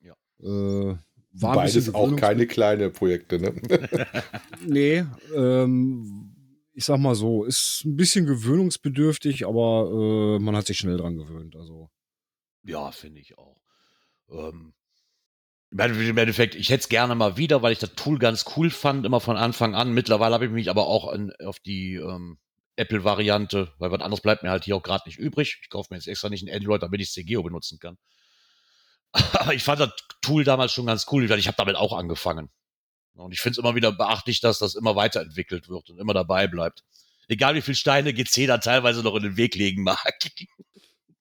Ja. 0.00 0.14
Äh, 0.40 0.96
war 1.36 1.54
Beides 1.56 1.92
auch 1.94 2.14
keine 2.16 2.46
kleine 2.46 2.90
Projekte. 2.90 3.38
Ne? 3.38 3.54
Nee, 4.66 5.04
ähm, 5.34 6.30
ich 6.72 6.84
sag 6.84 6.98
mal 6.98 7.14
so, 7.14 7.44
ist 7.44 7.82
ein 7.84 7.96
bisschen 7.96 8.26
gewöhnungsbedürftig, 8.26 9.46
aber 9.46 10.36
äh, 10.38 10.42
man 10.42 10.56
hat 10.56 10.66
sich 10.66 10.78
schnell 10.78 10.96
dran 10.96 11.16
gewöhnt. 11.16 11.54
Also, 11.56 11.90
ja, 12.64 12.90
finde 12.90 13.20
ich 13.20 13.38
auch. 13.38 13.60
Ähm, 14.30 14.74
im 15.74 15.80
Ende- 15.80 16.06
im 16.06 16.16
Endeffekt, 16.16 16.54
ich 16.54 16.68
hätte 16.68 16.82
es 16.82 16.88
gerne 16.88 17.16
mal 17.16 17.36
wieder, 17.36 17.60
weil 17.62 17.72
ich 17.72 17.80
das 17.80 17.96
Tool 17.96 18.20
ganz 18.20 18.44
cool 18.56 18.70
fand, 18.70 19.04
immer 19.04 19.18
von 19.20 19.36
Anfang 19.36 19.74
an. 19.74 19.92
Mittlerweile 19.92 20.34
habe 20.34 20.44
ich 20.46 20.52
mich 20.52 20.70
aber 20.70 20.86
auch 20.86 21.08
an, 21.12 21.32
auf 21.44 21.58
die 21.58 21.94
ähm, 21.94 22.38
Apple-Variante, 22.76 23.72
weil 23.78 23.90
was 23.90 24.00
anderes 24.00 24.20
bleibt 24.20 24.44
mir 24.44 24.50
halt 24.50 24.64
hier 24.64 24.76
auch 24.76 24.84
gerade 24.84 25.02
nicht 25.06 25.18
übrig. 25.18 25.58
Ich 25.62 25.70
kaufe 25.70 25.88
mir 25.90 25.96
jetzt 25.96 26.06
extra 26.06 26.28
nicht 26.28 26.46
ein 26.46 26.54
Android, 26.54 26.80
damit 26.80 27.00
ich 27.00 27.10
CGO 27.10 27.42
benutzen 27.42 27.80
kann. 27.80 27.98
Aber 29.32 29.52
ich 29.52 29.64
fand 29.64 29.80
das 29.80 29.90
Tool 30.22 30.44
damals 30.44 30.72
schon 30.72 30.86
ganz 30.86 31.06
cool, 31.10 31.28
weil 31.28 31.40
ich 31.40 31.48
habe 31.48 31.56
damit 31.56 31.74
auch 31.74 31.92
angefangen. 31.92 32.50
Und 33.14 33.32
ich 33.32 33.40
finde 33.40 33.54
es 33.54 33.58
immer 33.58 33.74
wieder 33.74 33.90
beachtlich, 33.90 34.40
dass 34.40 34.60
das 34.60 34.76
immer 34.76 34.94
weiterentwickelt 34.94 35.68
wird 35.68 35.90
und 35.90 35.98
immer 35.98 36.14
dabei 36.14 36.46
bleibt. 36.46 36.84
Egal 37.26 37.56
wie 37.56 37.62
viel 37.62 37.74
Steine 37.74 38.14
GC 38.14 38.46
da 38.46 38.58
teilweise 38.58 39.02
noch 39.02 39.16
in 39.16 39.24
den 39.24 39.36
Weg 39.36 39.56
legen 39.56 39.82
mag. 39.82 39.98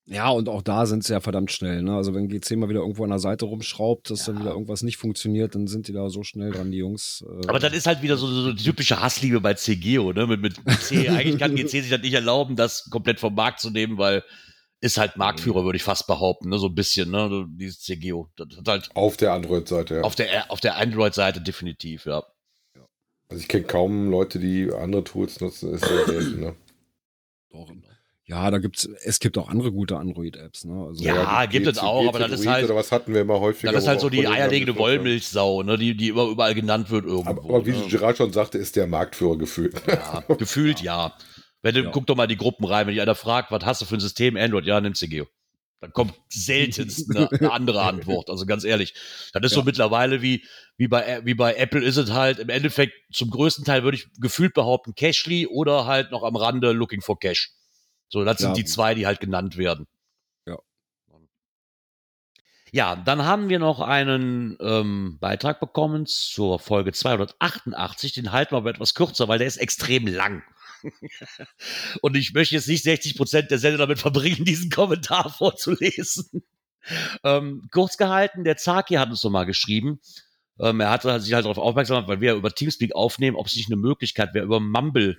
ja, 0.05 0.29
und 0.29 0.49
auch 0.49 0.61
da 0.61 0.85
sind 0.85 1.03
sie 1.03 1.13
ja 1.13 1.19
verdammt 1.21 1.51
schnell. 1.51 1.81
Ne? 1.81 1.95
Also, 1.95 2.13
wenn 2.13 2.27
GC 2.27 2.57
mal 2.57 2.67
wieder 2.69 2.81
irgendwo 2.81 3.03
an 3.03 3.09
der 3.09 3.19
Seite 3.19 3.45
rumschraubt, 3.45 4.09
dass 4.09 4.25
dann 4.25 4.35
Ja. 4.35 4.41
wieder 4.41 4.51
irgendwas 4.51 4.83
nicht 4.83 4.97
funktioniert, 4.97 5.55
dann 5.55 5.67
sind 5.67 5.87
die 5.87 5.93
da 5.93 6.09
so 6.09 6.23
schnell 6.23 6.51
dran, 6.51 6.71
die 6.71 6.79
Jungs. 6.79 7.23
Äh, 7.27 7.47
Aber 7.47 7.59
das 7.59 7.73
ist 7.73 7.87
halt 7.87 8.01
wieder 8.01 8.17
so, 8.17 8.27
so 8.27 8.51
die 8.51 8.63
typische 8.63 8.99
Hassliebe 9.01 9.39
bei 9.39 9.53
CGO, 9.53 10.11
ne? 10.11 10.27
Mit, 10.27 10.41
mit 10.41 10.55
GC. 10.65 11.09
Eigentlich 11.09 11.39
kann 11.39 11.55
GC 11.55 11.69
sich 11.69 11.89
das 11.89 12.01
nicht 12.01 12.13
erlauben, 12.13 12.55
das 12.55 12.89
komplett 12.89 13.19
vom 13.19 13.33
Markt 13.33 13.59
zu 13.61 13.69
nehmen, 13.69 13.97
weil 13.97 14.23
ist 14.81 14.97
halt 14.97 15.15
Marktführer, 15.15 15.63
würde 15.63 15.77
ich 15.77 15.83
fast 15.83 16.07
behaupten, 16.07 16.49
ne? 16.49 16.59
So 16.59 16.67
ein 16.67 16.75
bisschen, 16.75 17.09
ne? 17.09 17.45
Dieses 17.57 17.79
CGO. 17.79 18.27
Das 18.35 18.57
hat 18.57 18.67
halt 18.67 18.89
Auf 18.95 19.15
der 19.15 19.31
Android-Seite, 19.31 19.95
ja. 19.95 20.01
auf 20.01 20.15
der, 20.15 20.51
auf 20.51 20.59
der 20.59 20.75
Android-Seite 20.77 21.39
definitiv, 21.39 22.05
ja. 22.05 22.21
Also 23.29 23.41
ich 23.41 23.47
kenne 23.47 23.63
kaum 23.63 24.11
Leute, 24.11 24.37
die 24.39 24.69
andere 24.71 25.05
Tools 25.05 25.39
nutzen, 25.39 25.73
ist 25.73 25.85
sehr 25.85 26.05
selten. 26.05 26.41
Ne? 26.41 26.55
doch, 27.51 27.71
ja, 28.25 28.49
da 28.51 28.57
gibt's, 28.59 28.87
es 29.03 29.19
gibt 29.19 29.37
auch 29.37 29.49
andere 29.49 29.71
gute 29.71 29.97
Android-Apps. 29.97 30.63
Ne? 30.65 30.85
Also, 30.87 31.03
Ja, 31.03 31.45
die 31.45 31.51
gibt 31.51 31.67
es 31.67 31.77
auch, 31.77 32.07
aber 32.07 32.19
das 32.19 32.39
ist 32.39 32.47
halt- 32.47 32.65
Oder 32.65 32.75
was 32.75 32.91
hatten 32.91 33.13
wir 33.13 33.21
immer 33.21 33.39
häufiger? 33.41 33.73
Das 33.73 33.83
ist 33.83 33.87
halt 33.89 33.99
so 33.99 34.09
die 34.09 34.27
eierlegende. 34.27 34.77
Wollmilchsau, 34.77 35.63
ne? 35.63 35.77
Die, 35.77 35.95
die 35.97 36.09
immer 36.09 36.25
überall 36.27 36.55
genannt 36.55 36.89
wird 36.89 37.05
irgendwo. 37.05 37.29
Aber, 37.29 37.43
aber 37.43 37.65
wie 37.65 37.71
ne? 37.71 37.85
Gerard 37.89 38.17
schon 38.17 38.31
sagte, 38.31 38.57
ist 38.57 38.75
der 38.77 38.87
Marktführer 38.87 39.37
gefühlt. 39.37 39.75
Ja, 39.87 40.23
gefühlt 40.37 40.81
ja. 40.81 41.13
Wenn 41.61 41.75
du, 41.75 41.81
Ja. 41.83 41.91
guck 41.91 42.07
doch 42.07 42.15
mal 42.15 42.27
die 42.27 42.37
Gruppen 42.37 42.65
rein, 42.65 42.87
wenn 42.87 42.93
dich 42.93 43.01
einer 43.01 43.15
fragt, 43.15 43.51
was 43.51 43.65
hast 43.65 43.81
du 43.81 43.85
für 43.85 43.95
ein 43.95 43.99
System? 44.01 44.37
Android, 44.37 44.65
ja, 44.65 44.79
nimm 44.81 44.93
CGO. 44.95 45.25
Dann 45.81 45.91
kommt 45.91 46.13
seltenst 46.29 47.13
eine, 47.13 47.29
eine 47.29 47.51
andere 47.51 47.81
Antwort. 47.81 48.29
Also 48.29 48.45
ganz 48.45 48.63
ehrlich. 48.63 48.93
Das 49.33 49.43
ist 49.43 49.51
so 49.51 49.59
Ja. 49.59 49.65
mittlerweile 49.65 50.21
wie, 50.21 50.45
wie 50.77 50.87
bei, 50.87 51.19
wie 51.25 51.33
bei 51.33 51.55
Apple 51.55 51.83
ist 51.83 51.97
es 51.97 52.11
halt 52.11 52.39
im 52.39 52.47
Endeffekt 52.47 52.93
zum 53.11 53.29
größten 53.29 53.65
Teil 53.65 53.83
würde 53.83 53.97
ich 53.97 54.07
gefühlt 54.19 54.53
behaupten 54.53 54.95
Cashly 54.95 55.45
oder 55.47 55.85
halt 55.85 56.11
noch 56.11 56.23
am 56.23 56.37
Rande 56.37 56.71
Looking 56.71 57.01
for 57.01 57.19
Cash. 57.19 57.51
So, 58.13 58.23
das 58.23 58.37
sind 58.37 58.55
die 58.55 58.63
zwei, 58.63 58.93
die 58.93 59.07
halt 59.07 59.19
genannt 59.19 59.57
werden. 59.57 59.87
Ja. 60.45 60.59
Ja, 62.71 62.95
dann 62.95 63.23
haben 63.23 63.49
wir 63.49 63.57
noch 63.57 63.79
einen 63.79 64.55
ähm, 64.61 65.17
Beitrag 65.19 65.59
bekommen 65.59 66.05
zur 66.05 66.59
Folge 66.59 66.93
288. 66.93 68.13
Den 68.13 68.31
halten 68.31 68.51
wir 68.51 68.57
aber 68.57 68.69
etwas 68.69 68.93
kürzer, 68.93 69.27
weil 69.27 69.39
der 69.39 69.47
ist 69.47 69.57
extrem 69.57 70.05
lang. 70.05 70.43
Und 72.01 72.15
ich 72.15 72.35
möchte 72.35 72.53
jetzt 72.53 72.67
nicht 72.67 72.83
60 72.83 73.17
Prozent 73.17 73.49
der 73.49 73.57
Sendung 73.57 73.79
damit 73.79 73.97
verbringen, 73.97 74.45
diesen 74.45 74.69
Kommentar 74.69 75.33
vorzulesen. 75.35 76.43
Ähm, 77.23 77.67
kurz 77.71 77.97
gehalten, 77.97 78.43
der 78.43 78.57
Zaki 78.57 78.93
hat 78.93 79.09
uns 79.09 79.23
nochmal 79.23 79.47
geschrieben. 79.47 79.99
Ähm, 80.59 80.81
er 80.81 80.91
hatte 80.91 81.19
sich 81.19 81.33
halt 81.33 81.45
darauf 81.45 81.57
aufmerksam 81.57 81.95
gemacht, 81.95 82.09
weil 82.09 82.21
wir 82.21 82.33
ja 82.33 82.37
über 82.37 82.53
Teamspeak 82.53 82.93
aufnehmen, 82.93 83.37
ob 83.37 83.47
es 83.47 83.55
nicht 83.55 83.69
eine 83.69 83.81
Möglichkeit 83.81 84.35
wäre, 84.35 84.45
über 84.45 84.59
Mumble 84.59 85.17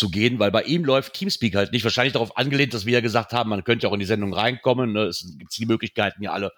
zu 0.00 0.10
gehen, 0.10 0.38
weil 0.38 0.50
bei 0.50 0.62
ihm 0.62 0.84
läuft 0.84 1.12
Teamspeak 1.12 1.54
halt 1.54 1.72
nicht. 1.72 1.84
Wahrscheinlich 1.84 2.14
darauf 2.14 2.36
angelehnt, 2.38 2.72
dass 2.72 2.86
wir 2.86 2.94
ja 2.94 3.00
gesagt 3.00 3.32
haben, 3.32 3.50
man 3.50 3.64
könnte 3.64 3.84
ja 3.84 3.90
auch 3.90 3.94
in 3.94 4.00
die 4.00 4.06
Sendung 4.06 4.32
reinkommen. 4.32 4.92
Ne? 4.92 5.02
Es 5.02 5.34
gibt 5.38 5.56
die 5.56 5.66
Möglichkeiten 5.66 6.22
ja 6.22 6.32
alle. 6.32 6.52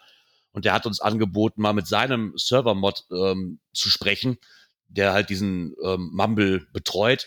Und 0.52 0.64
der 0.64 0.72
hat 0.72 0.86
uns 0.86 1.00
angeboten, 1.00 1.60
mal 1.60 1.72
mit 1.72 1.88
seinem 1.88 2.34
Server-Mod 2.36 3.06
ähm, 3.10 3.58
zu 3.72 3.90
sprechen, 3.90 4.38
der 4.86 5.12
halt 5.12 5.28
diesen 5.28 5.74
ähm, 5.84 6.10
Mumble 6.12 6.66
betreut. 6.72 7.26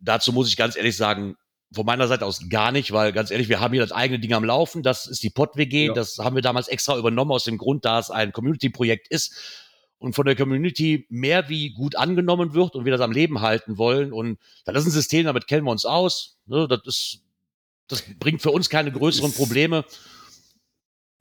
Dazu 0.00 0.32
muss 0.32 0.48
ich 0.48 0.56
ganz 0.56 0.74
ehrlich 0.74 0.96
sagen, 0.96 1.36
von 1.72 1.86
meiner 1.86 2.08
Seite 2.08 2.26
aus 2.26 2.48
gar 2.50 2.72
nicht, 2.72 2.92
weil 2.92 3.12
ganz 3.12 3.30
ehrlich, 3.30 3.48
wir 3.48 3.60
haben 3.60 3.72
hier 3.72 3.82
das 3.82 3.92
eigene 3.92 4.18
Ding 4.18 4.32
am 4.32 4.44
Laufen. 4.44 4.82
Das 4.82 5.06
ist 5.06 5.22
die 5.22 5.30
Pod-WG. 5.30 5.86
Ja. 5.86 5.92
Das 5.92 6.18
haben 6.18 6.34
wir 6.34 6.42
damals 6.42 6.66
extra 6.66 6.98
übernommen 6.98 7.30
aus 7.30 7.44
dem 7.44 7.56
Grund, 7.56 7.84
da 7.84 8.00
es 8.00 8.10
ein 8.10 8.32
Community-Projekt 8.32 9.08
ist 9.08 9.61
und 10.02 10.14
von 10.14 10.26
der 10.26 10.34
Community 10.34 11.06
mehr 11.10 11.48
wie 11.48 11.70
gut 11.70 11.94
angenommen 11.96 12.54
wird 12.54 12.74
und 12.74 12.84
wir 12.84 12.90
das 12.90 13.00
am 13.00 13.12
Leben 13.12 13.40
halten 13.40 13.78
wollen. 13.78 14.12
Und 14.12 14.38
das 14.64 14.76
ist 14.78 14.86
ein 14.86 14.90
System, 14.90 15.26
damit 15.26 15.46
kennen 15.46 15.64
wir 15.64 15.70
uns 15.70 15.84
aus. 15.84 16.38
Ne, 16.46 16.66
das 16.68 16.80
ist, 16.86 17.20
das 17.86 18.02
bringt 18.18 18.42
für 18.42 18.50
uns 18.50 18.68
keine 18.68 18.90
größeren 18.90 19.32
Probleme. 19.32 19.84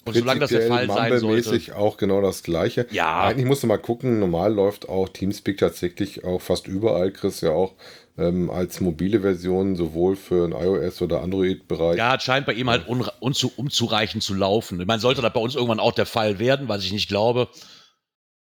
Und 0.04 0.16
solange 0.16 0.40
das 0.40 0.50
der 0.50 0.68
Fall 0.68 0.88
sein 0.88 1.20
sollte. 1.20 1.78
Auch 1.78 1.98
genau 1.98 2.22
das 2.24 2.42
gleiche. 2.42 2.88
Ja, 2.90 3.22
Eigentlich 3.22 3.46
musst 3.46 3.62
du 3.62 3.68
mal 3.68 3.78
gucken, 3.78 4.20
normal 4.20 4.52
läuft 4.52 4.90
auch 4.90 5.08
Teamspeak 5.10 5.60
tatsächlich 5.60 6.24
auch 6.24 6.42
fast 6.42 6.68
überall, 6.68 7.12
Chris, 7.12 7.42
ja 7.42 7.52
auch 7.52 7.76
ähm, 8.18 8.50
als 8.50 8.82
mobile 8.82 9.22
Version, 9.22 9.76
sowohl 9.76 10.16
für 10.16 10.44
einen 10.44 10.54
iOS- 10.54 11.04
oder 11.04 11.22
Android-Bereich. 11.22 12.00
ja, 12.00 12.16
es 12.16 12.24
scheint 12.24 12.48
bei 12.48 12.54
ihm 12.54 12.68
halt 12.68 12.88
unra- 12.88 13.14
unzu 13.20 13.52
unzureichend 13.56 14.24
zu 14.24 14.34
laufen. 14.34 14.82
Ich 14.82 14.88
meine, 14.88 15.00
sollte 15.00 15.22
das 15.22 15.34
bei 15.34 15.40
uns 15.40 15.54
irgendwann 15.54 15.80
auch 15.80 15.92
der 15.94 16.08
Fall 16.08 16.40
werden, 16.40 16.68
was 16.68 16.84
ich 16.84 16.92
nicht 16.92 17.08
glaube, 17.08 17.48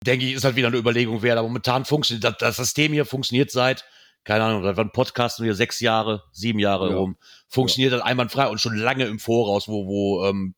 denke 0.03 0.25
ich, 0.25 0.33
ist 0.33 0.43
halt 0.43 0.55
wieder 0.55 0.67
eine 0.67 0.77
Überlegung 0.77 1.22
wert. 1.22 1.38
Aber 1.38 1.48
momentan 1.48 1.86
funktioniert 1.86 2.24
das, 2.24 2.38
das 2.38 2.55
System 2.57 2.93
hier 2.93 3.05
funktioniert 3.05 3.51
seit, 3.51 3.86
keine 4.24 4.43
Ahnung, 4.45 4.63
da 4.63 4.77
war 4.77 4.86
ein 4.86 4.91
Podcast 4.91 5.39
nur 5.39 5.45
hier 5.45 5.55
sechs 5.55 5.79
Jahre, 5.79 6.24
sieben 6.31 6.60
Jahre 6.60 6.89
Ja. 6.91 6.95
rum. 6.98 7.17
Funktioniert 7.48 7.93
das 7.93 8.01
einwandfrei 8.01 8.48
und 8.48 8.60
schon 8.62 8.75
lange 8.77 9.05
im 9.05 9.19
Voraus, 9.19 9.67
wo, 9.67 9.86
wo 9.88 10.25
ähm, 10.25 10.55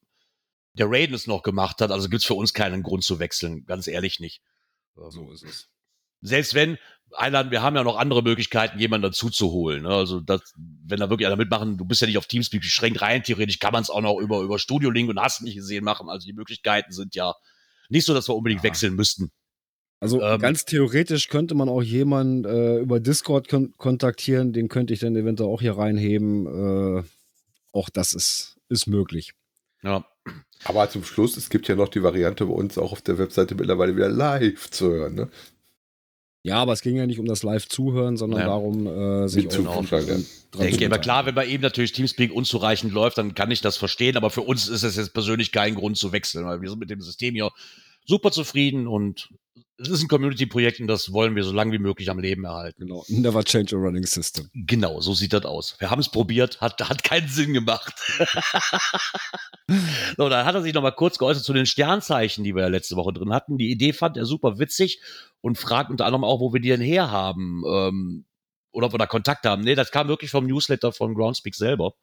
der 0.73 0.87
Raiden 0.89 1.15
es 1.15 1.25
noch 1.27 1.41
gemacht 1.41 1.81
hat. 1.81 1.91
Also 1.91 2.09
gibt's 2.09 2.25
für 2.25 2.33
uns 2.35 2.53
keinen 2.53 2.83
Grund 2.83 3.03
zu 3.03 3.19
wechseln, 3.19 3.65
ganz 3.65 3.87
ehrlich 3.87 4.19
nicht. 4.19 4.41
Ähm, 4.97 5.09
So 5.09 5.31
ist 5.31 5.43
es. 5.43 5.67
selbst 6.21 6.53
wenn, 6.53 6.77
einladen, 7.17 7.51
wir 7.51 7.61
haben 7.61 7.75
ja 7.75 7.83
noch 7.83 7.97
andere 7.97 8.21
Möglichkeiten, 8.23 8.77
jemanden 8.79 9.03
dazu 9.03 9.29
zu 9.29 9.51
holen. 9.51 9.83
Ne? 9.83 9.89
Also, 9.89 10.19
das, 10.19 10.41
wenn 10.57 10.99
da 10.99 11.09
wirklich 11.09 11.27
einer 11.27 11.35
mitmachen, 11.37 11.77
du 11.77 11.85
bist 11.85 12.01
ja 12.01 12.07
nicht 12.07 12.17
auf 12.17 12.25
Teamspeak 12.25 12.61
beschränkt, 12.61 13.01
rein 13.01 13.23
theoretisch 13.23 13.59
kann 13.59 13.71
man 13.73 13.83
es 13.83 13.89
auch 13.89 14.01
noch 14.01 14.17
über, 14.19 14.41
über 14.41 14.59
Studio 14.59 14.89
Link 14.89 15.09
und 15.09 15.19
hast 15.19 15.41
nicht 15.41 15.55
gesehen 15.55 15.83
machen. 15.85 16.09
Also 16.09 16.25
die 16.27 16.33
Möglichkeiten 16.33 16.91
sind 16.91 17.15
ja 17.15 17.33
nicht 17.89 18.05
so, 18.05 18.13
dass 18.13 18.27
wir 18.29 18.35
unbedingt 18.35 18.63
Ja. 18.63 18.69
wechseln 18.69 18.95
müssten. 18.95 19.31
Also 19.99 20.21
Ähm, 20.21 20.39
ganz 20.39 20.65
theoretisch 20.65 21.29
könnte 21.29 21.55
man 21.55 21.69
auch 21.69 21.81
jemanden 21.81 22.45
äh, 22.45 22.79
über 22.79 22.99
Discord 22.99 23.47
kon 23.47 23.73
kontaktieren, 23.77 24.51
den 24.53 24.67
könnte 24.67 24.93
ich 24.93 24.99
dann 24.99 25.15
eventuell 25.15 25.49
auch 25.49 25.61
hier 25.61 25.77
reinheben. 25.77 26.45
Äh, 26.99 27.03
auch 27.71 27.89
das 27.89 28.13
ist, 28.13 28.57
ist 28.69 28.87
möglich. 28.87 29.33
Ja. 29.83 30.05
Aber 30.63 30.89
zum 30.89 31.03
Schluss, 31.03 31.37
es 31.37 31.49
gibt 31.49 31.67
ja 31.67 31.75
noch 31.75 31.89
die 31.89 32.01
Variante 32.03 32.45
bei 32.45 32.53
uns 32.53 32.77
auch 32.77 32.91
auf 32.91 33.01
der 33.01 33.17
Webseite 33.17 33.55
mittlerweile 33.55 33.95
wieder 33.95 34.09
live 34.09 34.69
zu 34.69 34.89
hören. 34.91 35.15
Ne? 35.15 35.29
Ja, 36.45 36.57
aber 36.57 36.73
es 36.73 36.81
ging 36.81 36.95
ja 36.95 37.07
nicht 37.07 37.19
um 37.19 37.25
das 37.25 37.41
Live-Zuhören, 37.41 38.17
sondern 38.17 38.41
Ja. 38.41 38.45
darum, 38.45 38.85
äh, 38.85 39.27
sich 39.27 39.45
ja. 39.45 39.49
dran 39.49 39.79
Ich 39.79 40.59
denke, 40.59 40.77
zu 40.77 40.85
aber 40.85 40.99
klar, 40.99 41.25
wenn 41.25 41.33
bei 41.33 41.47
ihm 41.47 41.59
natürlich 41.59 41.91
Teamspeak 41.91 42.31
unzureichend 42.31 42.93
läuft, 42.93 43.17
dann 43.17 43.33
kann 43.33 43.49
ich 43.49 43.61
das 43.61 43.77
verstehen. 43.77 44.15
Aber 44.15 44.29
für 44.29 44.41
uns 44.41 44.67
ist 44.67 44.83
es 44.83 44.95
jetzt 44.95 45.15
persönlich 45.15 45.51
kein 45.51 45.73
Grund 45.73 45.97
zu 45.97 46.11
wechseln, 46.11 46.45
weil 46.45 46.61
wir 46.61 46.69
sind 46.69 46.77
mit 46.77 46.91
dem 46.91 47.01
System 47.01 47.33
hier 47.33 47.49
super 48.05 48.29
zufrieden 48.29 48.85
und 48.85 49.29
es 49.77 49.89
ist 49.89 50.03
ein 50.03 50.07
Community-Projekt 50.07 50.79
und 50.79 50.87
das 50.87 51.11
wollen 51.11 51.35
wir 51.35 51.43
so 51.43 51.51
lange 51.51 51.73
wie 51.73 51.79
möglich 51.79 52.09
am 52.09 52.19
Leben 52.19 52.45
erhalten. 52.45 52.87
Genau. 52.87 53.03
Never 53.09 53.43
change 53.43 53.75
a 53.75 53.79
running 53.79 54.05
system. 54.05 54.49
Genau, 54.53 55.01
so 55.01 55.13
sieht 55.13 55.33
das 55.33 55.43
aus. 55.43 55.75
Wir 55.79 55.91
haben 55.91 55.99
es 55.99 56.09
probiert, 56.09 56.61
hat, 56.61 56.79
hat 56.87 57.03
keinen 57.03 57.27
Sinn 57.27 57.53
gemacht. 57.53 57.93
so, 60.17 60.29
dann 60.29 60.45
hat 60.45 60.55
er 60.55 60.61
sich 60.61 60.73
noch 60.73 60.81
mal 60.81 60.91
kurz 60.91 61.17
geäußert 61.17 61.43
zu 61.43 61.53
den 61.53 61.65
Sternzeichen, 61.65 62.43
die 62.43 62.55
wir 62.55 62.63
ja 62.63 62.69
letzte 62.69 62.95
Woche 62.95 63.13
drin 63.13 63.33
hatten. 63.33 63.57
Die 63.57 63.69
Idee 63.69 63.91
fand 63.91 64.15
er 64.17 64.25
super 64.25 64.59
witzig 64.59 65.01
und 65.41 65.57
fragt 65.57 65.89
unter 65.89 66.05
anderem 66.05 66.23
auch, 66.23 66.39
wo 66.39 66.53
wir 66.53 66.61
die 66.61 66.69
denn 66.69 66.81
herhaben 66.81 67.63
ähm, 67.67 68.25
oder 68.71 68.87
ob 68.87 68.93
wir 68.93 68.97
da 68.97 69.07
Kontakt 69.07 69.45
haben. 69.45 69.63
Nee, 69.63 69.75
das 69.75 69.91
kam 69.91 70.07
wirklich 70.07 70.31
vom 70.31 70.47
Newsletter 70.47 70.93
von 70.93 71.15
Groundspeak 71.15 71.55
selber. 71.55 71.93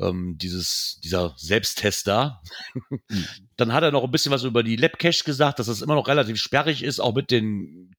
Ähm, 0.00 0.36
dieses, 0.38 1.00
dieser 1.02 1.34
Selbsttest 1.36 2.06
da. 2.06 2.40
Dann 3.56 3.72
hat 3.72 3.82
er 3.82 3.90
noch 3.90 4.04
ein 4.04 4.10
bisschen 4.10 4.32
was 4.32 4.44
über 4.44 4.62
die 4.62 4.76
Labcache 4.76 5.24
gesagt, 5.24 5.58
dass 5.58 5.66
das 5.66 5.82
immer 5.82 5.94
noch 5.94 6.08
relativ 6.08 6.38
sperrig 6.38 6.82
ist, 6.82 7.00
auch 7.00 7.14
mit 7.14 7.30
den 7.30 7.96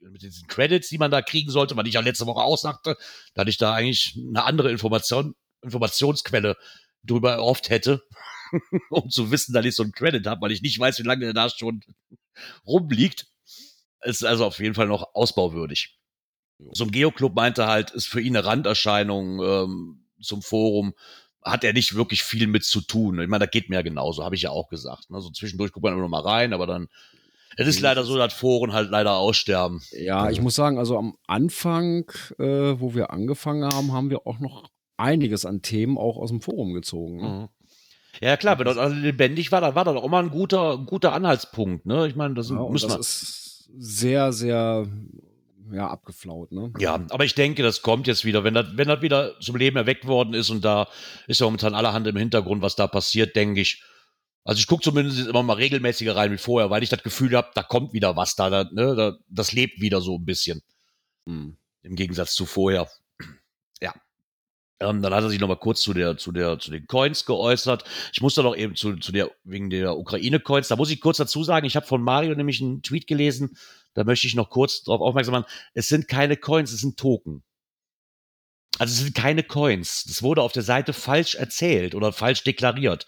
mit 0.00 0.22
diesen 0.22 0.48
Credits, 0.48 0.88
die 0.88 0.98
man 0.98 1.10
da 1.10 1.22
kriegen 1.22 1.50
sollte, 1.50 1.76
weil 1.76 1.86
ich 1.86 1.94
ja 1.94 2.00
letzte 2.00 2.26
Woche 2.26 2.42
aussagte, 2.42 2.96
dass 3.34 3.48
ich 3.48 3.56
da 3.56 3.72
eigentlich 3.72 4.18
eine 4.18 4.44
andere 4.44 4.70
Information, 4.70 5.34
Informationsquelle 5.62 6.56
drüber 7.04 7.32
erhofft 7.32 7.70
hätte, 7.70 8.02
um 8.90 9.08
zu 9.10 9.30
wissen, 9.30 9.52
dass 9.52 9.64
ich 9.64 9.76
so 9.76 9.82
einen 9.82 9.92
Credit 9.92 10.26
habe, 10.26 10.40
weil 10.42 10.52
ich 10.52 10.62
nicht 10.62 10.78
weiß, 10.78 10.98
wie 10.98 11.04
lange 11.04 11.20
der 11.20 11.34
da 11.34 11.48
schon 11.48 11.82
rumliegt. 12.66 13.26
Ist 14.02 14.24
also 14.24 14.46
auf 14.46 14.58
jeden 14.58 14.74
Fall 14.74 14.86
noch 14.86 15.14
ausbauwürdig. 15.14 15.98
So 16.72 16.84
ein 16.84 16.90
Geoclub 16.90 17.34
meinte 17.34 17.66
halt, 17.66 17.90
ist 17.90 18.06
für 18.06 18.20
ihn 18.20 18.36
eine 18.36 18.46
Randerscheinung 18.46 19.42
ähm, 19.42 19.99
zum 20.20 20.42
Forum, 20.42 20.94
hat 21.42 21.64
er 21.64 21.72
nicht 21.72 21.94
wirklich 21.94 22.22
viel 22.22 22.46
mit 22.46 22.64
zu 22.64 22.80
tun. 22.80 23.20
Ich 23.20 23.28
meine, 23.28 23.44
das 23.46 23.50
geht 23.50 23.70
mir 23.70 23.76
ja 23.76 23.82
genauso, 23.82 24.24
habe 24.24 24.34
ich 24.34 24.42
ja 24.42 24.50
auch 24.50 24.68
gesagt. 24.68 25.10
Ne? 25.10 25.20
So 25.20 25.30
zwischendurch 25.30 25.72
guckt 25.72 25.84
man 25.84 25.94
immer 25.94 26.02
noch 26.02 26.08
mal 26.08 26.20
rein, 26.20 26.52
aber 26.52 26.66
dann, 26.66 26.88
es 27.56 27.66
ist 27.66 27.80
leider 27.80 28.04
so, 28.04 28.16
dass 28.16 28.32
Foren 28.34 28.72
halt 28.72 28.90
leider 28.90 29.14
aussterben. 29.16 29.80
Ja, 29.92 30.30
ich 30.30 30.40
muss 30.40 30.54
sagen, 30.54 30.78
also 30.78 30.98
am 30.98 31.16
Anfang, 31.26 32.10
äh, 32.38 32.78
wo 32.78 32.94
wir 32.94 33.10
angefangen 33.10 33.64
haben, 33.64 33.92
haben 33.92 34.10
wir 34.10 34.26
auch 34.26 34.38
noch 34.38 34.70
einiges 34.96 35.46
an 35.46 35.62
Themen 35.62 35.96
auch 35.96 36.18
aus 36.18 36.28
dem 36.30 36.42
Forum 36.42 36.74
gezogen. 36.74 37.16
Ne? 37.16 37.28
Mhm. 37.28 37.48
Ja, 38.20 38.36
klar, 38.36 38.58
wenn 38.58 38.66
das 38.66 38.76
also 38.76 38.94
lebendig 38.94 39.50
war, 39.50 39.62
dann 39.62 39.74
war 39.74 39.84
das 39.84 39.96
auch 39.96 40.04
immer 40.04 40.18
ein 40.18 40.30
guter, 40.30 40.76
guter 40.78 41.12
Anhaltspunkt. 41.14 41.86
Ne? 41.86 42.06
Ich 42.06 42.16
meine, 42.16 42.34
das 42.34 42.50
Ja, 42.50 42.68
das 42.70 42.82
wir. 42.82 42.98
ist 43.00 43.70
sehr, 43.78 44.32
sehr 44.32 44.86
ja, 45.72 45.88
abgeflaut. 45.88 46.52
Ne? 46.52 46.72
Ja, 46.78 46.94
aber 47.10 47.24
ich 47.24 47.34
denke, 47.34 47.62
das 47.62 47.82
kommt 47.82 48.06
jetzt 48.06 48.24
wieder. 48.24 48.44
Wenn 48.44 48.54
das, 48.54 48.66
wenn 48.76 48.88
das 48.88 49.02
wieder 49.02 49.38
zum 49.40 49.56
Leben 49.56 49.76
erweckt 49.76 50.06
worden 50.06 50.34
ist 50.34 50.50
und 50.50 50.64
da 50.64 50.88
ist 51.26 51.40
ja 51.40 51.46
momentan 51.46 51.74
allerhand 51.74 52.06
im 52.06 52.16
Hintergrund, 52.16 52.62
was 52.62 52.76
da 52.76 52.86
passiert, 52.86 53.36
denke 53.36 53.60
ich. 53.60 53.82
Also 54.44 54.58
ich 54.58 54.66
gucke 54.66 54.82
zumindest 54.82 55.26
immer 55.26 55.42
mal 55.42 55.54
regelmäßiger 55.54 56.16
rein 56.16 56.32
wie 56.32 56.38
vorher, 56.38 56.70
weil 56.70 56.82
ich 56.82 56.88
das 56.88 57.02
Gefühl 57.02 57.36
habe, 57.36 57.50
da 57.54 57.62
kommt 57.62 57.92
wieder 57.92 58.16
was 58.16 58.36
da, 58.36 58.48
da, 58.50 58.64
ne? 58.64 58.94
da, 58.94 59.16
das 59.28 59.52
lebt 59.52 59.80
wieder 59.80 60.00
so 60.00 60.16
ein 60.16 60.24
bisschen. 60.24 60.62
Mhm. 61.26 61.56
Im 61.82 61.96
Gegensatz 61.96 62.34
zu 62.34 62.46
vorher. 62.46 62.88
Ja. 63.80 63.94
Ähm, 64.80 65.02
dann 65.02 65.14
hat 65.14 65.22
er 65.22 65.30
sich 65.30 65.40
noch 65.40 65.48
mal 65.48 65.56
kurz 65.56 65.82
zu 65.82 65.92
der, 65.92 66.16
zu 66.16 66.32
der, 66.32 66.58
zu 66.58 66.70
den 66.70 66.86
Coins 66.86 67.26
geäußert. 67.26 67.84
Ich 68.12 68.22
muss 68.22 68.34
da 68.34 68.42
noch 68.42 68.56
eben 68.56 68.76
zu, 68.76 68.96
zu 68.96 69.12
der, 69.12 69.30
wegen 69.44 69.68
der 69.68 69.96
Ukraine-Coins, 69.96 70.68
da 70.68 70.76
muss 70.76 70.90
ich 70.90 71.00
kurz 71.00 71.18
dazu 71.18 71.44
sagen, 71.44 71.66
ich 71.66 71.76
habe 71.76 71.86
von 71.86 72.02
Mario 72.02 72.34
nämlich 72.34 72.62
einen 72.62 72.82
Tweet 72.82 73.06
gelesen, 73.06 73.56
da 73.94 74.04
möchte 74.04 74.26
ich 74.26 74.34
noch 74.34 74.50
kurz 74.50 74.82
darauf 74.82 75.00
aufmerksam 75.00 75.32
machen. 75.32 75.50
Es 75.74 75.88
sind 75.88 76.08
keine 76.08 76.36
Coins, 76.36 76.72
es 76.72 76.80
sind 76.80 76.96
Token. 76.98 77.42
Also 78.78 78.92
es 78.92 78.98
sind 79.00 79.14
keine 79.14 79.42
Coins. 79.42 80.04
Das 80.04 80.22
wurde 80.22 80.42
auf 80.42 80.52
der 80.52 80.62
Seite 80.62 80.92
falsch 80.92 81.34
erzählt 81.34 81.94
oder 81.94 82.12
falsch 82.12 82.44
deklariert. 82.44 83.06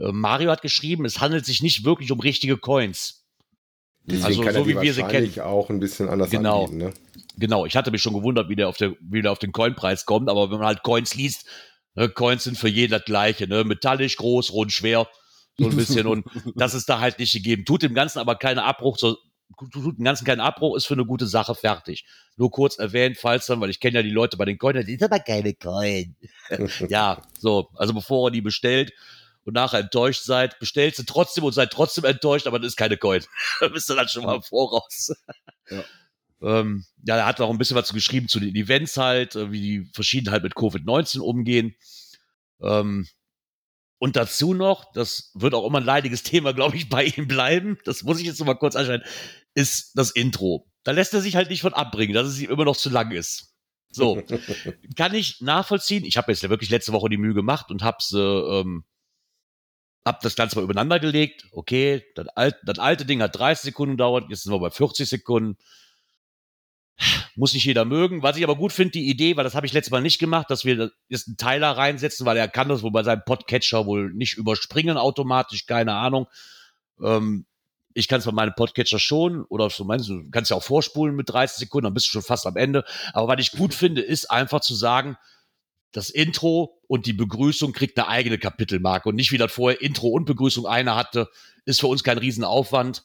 Äh, 0.00 0.12
Mario 0.12 0.50
hat 0.50 0.62
geschrieben, 0.62 1.04
es 1.04 1.20
handelt 1.20 1.44
sich 1.44 1.62
nicht 1.62 1.84
wirklich 1.84 2.10
um 2.10 2.20
richtige 2.20 2.56
Coins. 2.56 3.24
Deswegen 4.04 4.24
Also 4.48 4.60
so 4.60 4.66
wie 4.66 4.80
wir 4.80 4.94
sie 4.94 5.02
wahrscheinlich 5.02 5.40
auch 5.42 5.70
ein 5.70 5.78
bisschen 5.78 6.08
anders 6.08 6.30
Genau. 6.30 6.64
anbieten. 6.64 6.78
Ne? 6.78 6.94
Genau, 7.36 7.66
ich 7.66 7.76
hatte 7.76 7.90
mich 7.90 8.02
schon 8.02 8.14
gewundert, 8.14 8.48
wie 8.48 8.56
der 8.56 8.68
auf, 8.68 8.76
der, 8.76 8.94
wie 9.00 9.22
der 9.22 9.30
auf 9.30 9.38
den 9.38 9.52
Coinpreis 9.52 10.06
kommt, 10.06 10.28
aber 10.28 10.50
wenn 10.50 10.58
man 10.58 10.66
halt 10.66 10.82
Coins 10.82 11.14
liest, 11.14 11.46
ne, 11.94 12.08
Coins 12.08 12.44
sind 12.44 12.58
für 12.58 12.68
jeden 12.68 12.90
das 12.90 13.04
gleiche, 13.04 13.46
ne? 13.46 13.64
metallisch, 13.64 14.16
groß, 14.16 14.52
rund, 14.52 14.72
schwer, 14.72 15.08
so 15.56 15.68
ein 15.68 15.76
bisschen 15.76 16.06
und 16.06 16.24
das 16.56 16.74
ist 16.74 16.88
da 16.88 16.98
halt 16.98 17.20
nicht 17.20 17.32
gegeben. 17.32 17.64
Tut 17.64 17.82
dem 17.82 17.94
Ganzen 17.94 18.18
aber 18.18 18.34
keinen 18.34 18.58
Abbruch, 18.58 18.98
so, 18.98 19.16
tut 19.70 19.98
dem 19.98 20.04
Ganzen 20.04 20.24
keinen 20.24 20.40
Abbruch, 20.40 20.76
ist 20.76 20.86
für 20.86 20.94
eine 20.94 21.06
gute 21.06 21.26
Sache 21.26 21.54
fertig. 21.54 22.04
Nur 22.36 22.50
kurz 22.50 22.78
erwähnt, 22.78 23.18
falls 23.18 23.46
dann, 23.46 23.60
weil 23.60 23.70
ich 23.70 23.80
kenne 23.80 23.96
ja 23.96 24.02
die 24.02 24.10
Leute 24.10 24.36
bei 24.36 24.44
den 24.44 24.58
Coins, 24.58 24.80
das 24.80 24.88
ist 24.88 25.02
aber 25.02 25.20
keine 25.20 25.54
Coin. 25.54 26.16
ja, 26.88 27.22
so, 27.38 27.68
also 27.74 27.94
bevor 27.94 28.28
ihr 28.28 28.32
die 28.32 28.40
bestellt 28.40 28.92
und 29.44 29.54
nachher 29.54 29.80
enttäuscht 29.80 30.22
seid, 30.22 30.58
bestellt 30.58 30.96
sie 30.96 31.04
trotzdem 31.04 31.44
und 31.44 31.52
seid 31.52 31.70
trotzdem 31.70 32.04
enttäuscht, 32.04 32.46
aber 32.46 32.58
das 32.58 32.68
ist 32.68 32.76
keine 32.76 32.96
Coin. 32.96 33.22
da 33.60 33.68
bist 33.68 33.88
du 33.88 33.94
dann 33.94 34.08
schon 34.08 34.24
mal 34.24 34.36
im 34.36 34.42
voraus. 34.42 35.12
Ja. 35.70 35.84
Ähm, 36.44 36.84
ja, 37.06 37.18
er 37.18 37.26
hat 37.26 37.40
auch 37.40 37.50
ein 37.50 37.58
bisschen 37.58 37.76
was 37.76 37.92
geschrieben 37.92 38.26
zu 38.26 38.40
den 38.40 38.56
Events 38.56 38.96
halt, 38.96 39.36
äh, 39.36 39.52
wie 39.52 39.60
die 39.60 39.90
verschieden 39.92 40.32
halt 40.32 40.42
mit 40.42 40.54
Covid-19 40.54 41.20
umgehen. 41.20 41.76
Ähm, 42.60 43.06
und 44.02 44.16
dazu 44.16 44.52
noch, 44.52 44.92
das 44.94 45.30
wird 45.34 45.54
auch 45.54 45.64
immer 45.64 45.78
ein 45.78 45.84
leidiges 45.84 46.24
Thema, 46.24 46.52
glaube 46.52 46.76
ich, 46.76 46.88
bei 46.88 47.04
ihm 47.04 47.28
bleiben, 47.28 47.78
das 47.84 48.02
muss 48.02 48.18
ich 48.18 48.26
jetzt 48.26 48.40
noch 48.40 48.46
mal 48.48 48.56
kurz 48.56 48.74
anschauen, 48.74 49.04
ist 49.54 49.92
das 49.94 50.10
Intro. 50.10 50.68
Da 50.82 50.90
lässt 50.90 51.14
er 51.14 51.20
sich 51.20 51.36
halt 51.36 51.50
nicht 51.50 51.60
von 51.60 51.72
abbringen, 51.72 52.12
dass 52.12 52.26
es 52.26 52.40
ihm 52.40 52.50
immer 52.50 52.64
noch 52.64 52.76
zu 52.76 52.90
lang 52.90 53.12
ist. 53.12 53.54
So, 53.90 54.20
kann 54.96 55.14
ich 55.14 55.40
nachvollziehen. 55.40 56.04
Ich 56.04 56.16
habe 56.16 56.32
jetzt 56.32 56.42
ja 56.42 56.50
wirklich 56.50 56.70
letzte 56.70 56.92
Woche 56.92 57.10
die 57.10 57.16
Mühe 57.16 57.32
gemacht 57.32 57.70
und 57.70 57.84
hab's, 57.84 58.12
äh, 58.12 58.18
ähm, 58.18 58.84
hab 60.04 60.18
das 60.18 60.34
Ganze 60.34 60.56
mal 60.56 60.64
übereinander 60.64 60.98
gelegt. 60.98 61.46
Okay, 61.52 62.02
das, 62.16 62.26
alt, 62.26 62.56
das 62.64 62.80
alte 62.80 63.06
Ding 63.06 63.22
hat 63.22 63.38
30 63.38 63.62
Sekunden 63.66 63.92
gedauert, 63.92 64.24
jetzt 64.30 64.42
sind 64.42 64.52
wir 64.52 64.58
bei 64.58 64.70
40 64.70 65.08
Sekunden. 65.08 65.58
Muss 67.34 67.54
nicht 67.54 67.64
jeder 67.64 67.84
mögen. 67.84 68.22
Was 68.22 68.36
ich 68.36 68.44
aber 68.44 68.56
gut 68.56 68.72
finde, 68.72 68.92
die 68.92 69.08
Idee, 69.08 69.36
weil 69.36 69.44
das 69.44 69.54
habe 69.54 69.66
ich 69.66 69.72
letztes 69.72 69.90
Mal 69.90 70.02
nicht 70.02 70.18
gemacht, 70.18 70.50
dass 70.50 70.64
wir 70.64 70.90
jetzt 71.08 71.28
einen 71.28 71.36
Teiler 71.36 71.70
reinsetzen, 71.76 72.26
weil 72.26 72.36
er 72.36 72.48
kann 72.48 72.68
das 72.68 72.82
wohl 72.82 72.92
bei 72.92 73.02
seinem 73.02 73.22
Podcatcher 73.24 73.86
wohl 73.86 74.12
nicht 74.12 74.36
überspringen 74.36 74.96
automatisch, 74.96 75.66
keine 75.66 75.94
Ahnung. 75.94 76.26
Ähm, 77.02 77.46
ich 77.94 78.08
kann 78.08 78.20
es 78.20 78.24
bei 78.24 78.32
meinem 78.32 78.54
Podcatcher 78.54 78.98
schon, 78.98 79.44
oder 79.44 79.68
so 79.70 79.84
meinst 79.84 80.08
du, 80.08 80.22
kannst 80.30 80.50
ja 80.50 80.56
auch 80.56 80.62
vorspulen 80.62 81.14
mit 81.14 81.28
30 81.28 81.58
Sekunden, 81.58 81.84
dann 81.84 81.94
bist 81.94 82.06
du 82.06 82.12
schon 82.12 82.22
fast 82.22 82.46
am 82.46 82.56
Ende. 82.56 82.84
Aber 83.12 83.28
was 83.28 83.40
ich 83.40 83.52
gut 83.52 83.74
finde, 83.74 84.02
ist 84.02 84.30
einfach 84.30 84.60
zu 84.60 84.74
sagen, 84.74 85.16
das 85.92 86.08
Intro 86.08 86.80
und 86.86 87.06
die 87.06 87.12
Begrüßung 87.12 87.72
kriegt 87.72 87.98
eine 87.98 88.08
eigene 88.08 88.38
Kapitelmarke 88.38 89.08
und 89.08 89.14
nicht 89.14 89.30
wie 89.30 89.38
das 89.38 89.52
vorher 89.52 89.80
Intro 89.82 90.08
und 90.08 90.24
Begrüßung 90.24 90.66
eine 90.66 90.94
hatte, 90.94 91.28
ist 91.64 91.80
für 91.80 91.86
uns 91.86 92.02
kein 92.02 92.18
Riesenaufwand. 92.18 93.04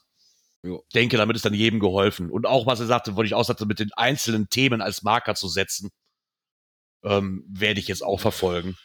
Jo. 0.62 0.84
Denke, 0.94 1.16
damit 1.16 1.36
ist 1.36 1.44
dann 1.44 1.54
jedem 1.54 1.78
geholfen. 1.80 2.30
Und 2.30 2.46
auch, 2.46 2.66
was 2.66 2.80
er 2.80 2.86
sagte, 2.86 3.14
wollte 3.16 3.26
ich 3.28 3.34
auch 3.34 3.44
sagte, 3.44 3.64
mit 3.66 3.78
den 3.78 3.92
einzelnen 3.94 4.48
Themen 4.50 4.80
als 4.82 5.02
Marker 5.02 5.34
zu 5.34 5.48
setzen, 5.48 5.90
ähm, 7.04 7.44
werde 7.48 7.78
ich 7.80 7.88
jetzt 7.88 8.02
auch 8.02 8.18
verfolgen. 8.20 8.76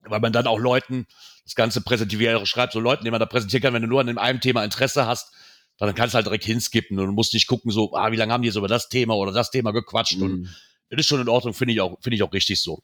Weil 0.00 0.20
man 0.20 0.32
dann 0.32 0.46
auch 0.46 0.58
Leuten 0.58 1.06
das 1.44 1.54
Ganze 1.54 1.80
präsentiert, 1.82 2.46
schreibt, 2.48 2.72
so 2.72 2.80
Leuten, 2.80 3.04
die 3.04 3.10
man 3.10 3.20
da 3.20 3.26
präsentieren 3.26 3.62
kann, 3.62 3.74
wenn 3.74 3.82
du 3.82 3.88
nur 3.88 4.00
an 4.00 4.06
dem 4.06 4.18
einen 4.18 4.40
Thema 4.40 4.64
Interesse 4.64 5.06
hast, 5.06 5.32
dann 5.76 5.94
kannst 5.94 6.14
du 6.14 6.16
halt 6.16 6.26
direkt 6.26 6.44
hinskippen 6.44 6.98
und 6.98 7.14
musst 7.14 7.34
nicht 7.34 7.46
gucken, 7.46 7.70
so, 7.70 7.94
ah, 7.94 8.10
wie 8.10 8.16
lange 8.16 8.32
haben 8.32 8.42
die 8.42 8.48
jetzt 8.48 8.56
über 8.56 8.68
das 8.68 8.88
Thema 8.88 9.14
oder 9.16 9.32
das 9.32 9.50
Thema 9.50 9.72
gequatscht 9.72 10.20
und 10.20 10.40
Mhm. 10.40 10.48
das 10.90 11.00
ist 11.00 11.06
schon 11.06 11.20
in 11.20 11.28
Ordnung, 11.28 11.54
finde 11.54 11.74
ich 11.74 11.80
auch, 11.80 12.00
finde 12.00 12.16
ich 12.16 12.22
auch 12.22 12.32
richtig 12.32 12.60
so. 12.60 12.82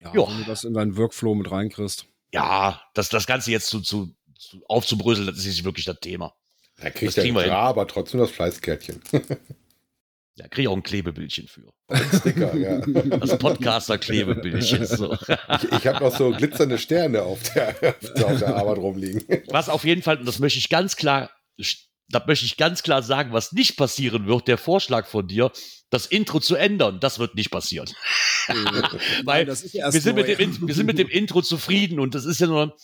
Ja, 0.00 0.12
Jo. 0.14 0.28
wenn 0.28 0.38
du 0.38 0.44
das 0.44 0.64
in 0.64 0.74
deinen 0.74 0.96
Workflow 0.96 1.34
mit 1.34 1.50
reinkriegst. 1.50 2.06
Ja, 2.32 2.82
das, 2.94 3.08
das 3.10 3.26
Ganze 3.26 3.50
jetzt 3.50 3.66
zu, 3.68 3.80
zu, 3.80 4.14
zu 4.38 4.62
aufzubröseln, 4.66 5.26
das 5.26 5.36
ist 5.38 5.46
nicht 5.46 5.64
wirklich 5.64 5.84
das 5.86 6.00
Thema. 6.00 6.34
Da 6.80 6.90
kriegt 6.90 7.16
Das 7.16 7.24
er 7.24 7.32
klar, 7.32 7.68
aber 7.68 7.86
trotzdem 7.86 8.20
das 8.20 8.30
Fleißkärtchen. 8.30 9.00
Da 10.36 10.48
kriege 10.48 10.62
ich 10.62 10.68
auch 10.68 10.74
ein 10.76 10.82
Klebebildchen 10.82 11.46
für. 11.46 11.72
Sticker, 12.18 12.56
ja. 12.56 12.80
Das 13.18 13.38
Podcaster-Klebebildchen. 13.38 14.84
So. 14.86 15.12
Ich, 15.12 15.70
ich 15.70 15.86
habe 15.86 16.04
noch 16.04 16.16
so 16.16 16.32
glitzernde 16.32 16.76
Sterne 16.78 17.22
auf 17.22 17.40
der, 17.52 17.68
auf 18.24 18.38
der 18.40 18.56
Arbeit 18.56 18.78
rumliegen. 18.78 19.22
Was 19.50 19.68
auf 19.68 19.84
jeden 19.84 20.02
Fall, 20.02 20.18
und 20.18 20.26
das 20.26 20.40
möchte 20.40 20.58
ich 20.58 20.68
ganz 20.68 20.96
klar 20.96 21.30
st- 21.60 21.84
da 22.08 22.22
möchte 22.26 22.46
ich 22.46 22.56
ganz 22.56 22.82
klar 22.82 23.02
sagen, 23.04 23.32
was 23.32 23.52
nicht 23.52 23.76
passieren 23.76 24.26
wird, 24.26 24.48
der 24.48 24.58
Vorschlag 24.58 25.06
von 25.06 25.28
dir, 25.28 25.52
das 25.90 26.06
Intro 26.06 26.40
zu 26.40 26.56
ändern, 26.56 26.98
das 26.98 27.20
wird 27.20 27.36
nicht 27.36 27.50
passieren. 27.50 27.88
Weil 29.24 29.46
das 29.46 29.62
erst 29.62 29.94
wir 29.94 30.00
sind, 30.00 30.16
mit 30.16 30.26
dem, 30.26 30.66
wir 30.66 30.74
sind 30.74 30.86
mit 30.86 30.98
dem 30.98 31.08
Intro 31.08 31.42
zufrieden 31.42 32.00
und 32.00 32.14
das 32.16 32.24
ist 32.24 32.40
ja 32.40 32.46
nur, 32.48 32.76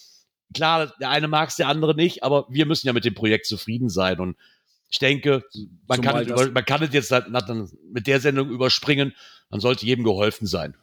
klar, 0.55 0.93
der 1.01 1.11
eine 1.11 1.29
mag 1.29 1.49
es, 1.49 1.57
der 1.57 1.69
andere 1.69 1.95
nicht, 1.95 2.23
aber 2.23 2.47
wir 2.49 2.67
müssen 2.67 2.87
ja 2.87 2.93
mit 2.93 3.05
dem 3.05 3.15
Projekt 3.15 3.47
zufrieden 3.47 3.89
sein 3.89 4.21
und 4.21 4.37
ich 4.91 4.99
denke, 4.99 5.45
man, 5.87 5.99
Zumal 6.03 6.27
kann, 6.27 6.39
es 6.39 6.51
man 6.53 6.65
kann 6.65 6.83
es 6.83 6.93
jetzt 6.93 7.13
halt 7.13 7.27
mit 7.93 8.07
der 8.07 8.21
Sendung 8.21 8.51
überspringen, 8.51 9.15
dann 9.51 9.61
sollte 9.61 9.87
jedem 9.87 10.05
geholfen 10.05 10.47
sein. 10.47 10.77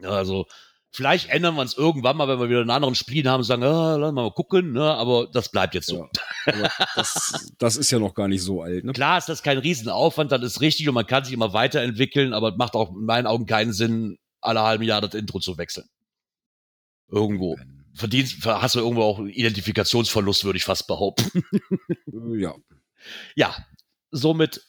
Ja, 0.00 0.10
Also, 0.10 0.46
vielleicht 0.92 1.28
ändern 1.30 1.56
wir 1.56 1.62
es 1.64 1.76
irgendwann 1.76 2.16
mal, 2.16 2.28
wenn 2.28 2.38
wir 2.38 2.48
wieder 2.48 2.60
einen 2.60 2.70
anderen 2.70 2.94
Spleen 2.94 3.28
haben, 3.28 3.42
sagen, 3.42 3.64
ah, 3.64 3.96
lass 3.96 4.12
mal 4.12 4.30
gucken, 4.30 4.72
ne? 4.72 4.94
aber 4.94 5.28
das 5.32 5.50
bleibt 5.50 5.74
jetzt 5.74 5.88
so. 5.88 6.08
Ja. 6.46 6.70
Das, 6.94 7.52
das 7.58 7.76
ist 7.76 7.90
ja 7.90 7.98
noch 7.98 8.14
gar 8.14 8.28
nicht 8.28 8.42
so 8.42 8.62
alt, 8.62 8.84
ne? 8.84 8.92
Klar 8.92 9.18
ist 9.18 9.28
das 9.28 9.42
kein 9.42 9.58
Riesenaufwand, 9.58 10.30
das 10.30 10.42
ist 10.42 10.60
richtig 10.60 10.88
und 10.88 10.94
man 10.94 11.06
kann 11.06 11.24
sich 11.24 11.34
immer 11.34 11.52
weiterentwickeln, 11.52 12.32
aber 12.32 12.50
es 12.50 12.56
macht 12.56 12.74
auch 12.74 12.94
in 12.94 13.04
meinen 13.04 13.26
Augen 13.26 13.46
keinen 13.46 13.72
Sinn, 13.72 14.18
alle 14.40 14.62
halben 14.62 14.84
Jahr 14.84 15.00
das 15.00 15.14
Intro 15.14 15.40
zu 15.40 15.58
wechseln. 15.58 15.88
Irgendwo. 17.08 17.56
Verdienst, 17.96 18.44
hast 18.44 18.74
du 18.74 18.80
irgendwo 18.80 19.02
auch 19.02 19.20
Identifikationsverlust, 19.20 20.44
würde 20.44 20.58
ich 20.58 20.64
fast 20.64 20.86
behaupten. 20.86 21.42
Ja. 22.38 22.54
Ja, 23.34 23.54
somit 24.10 24.62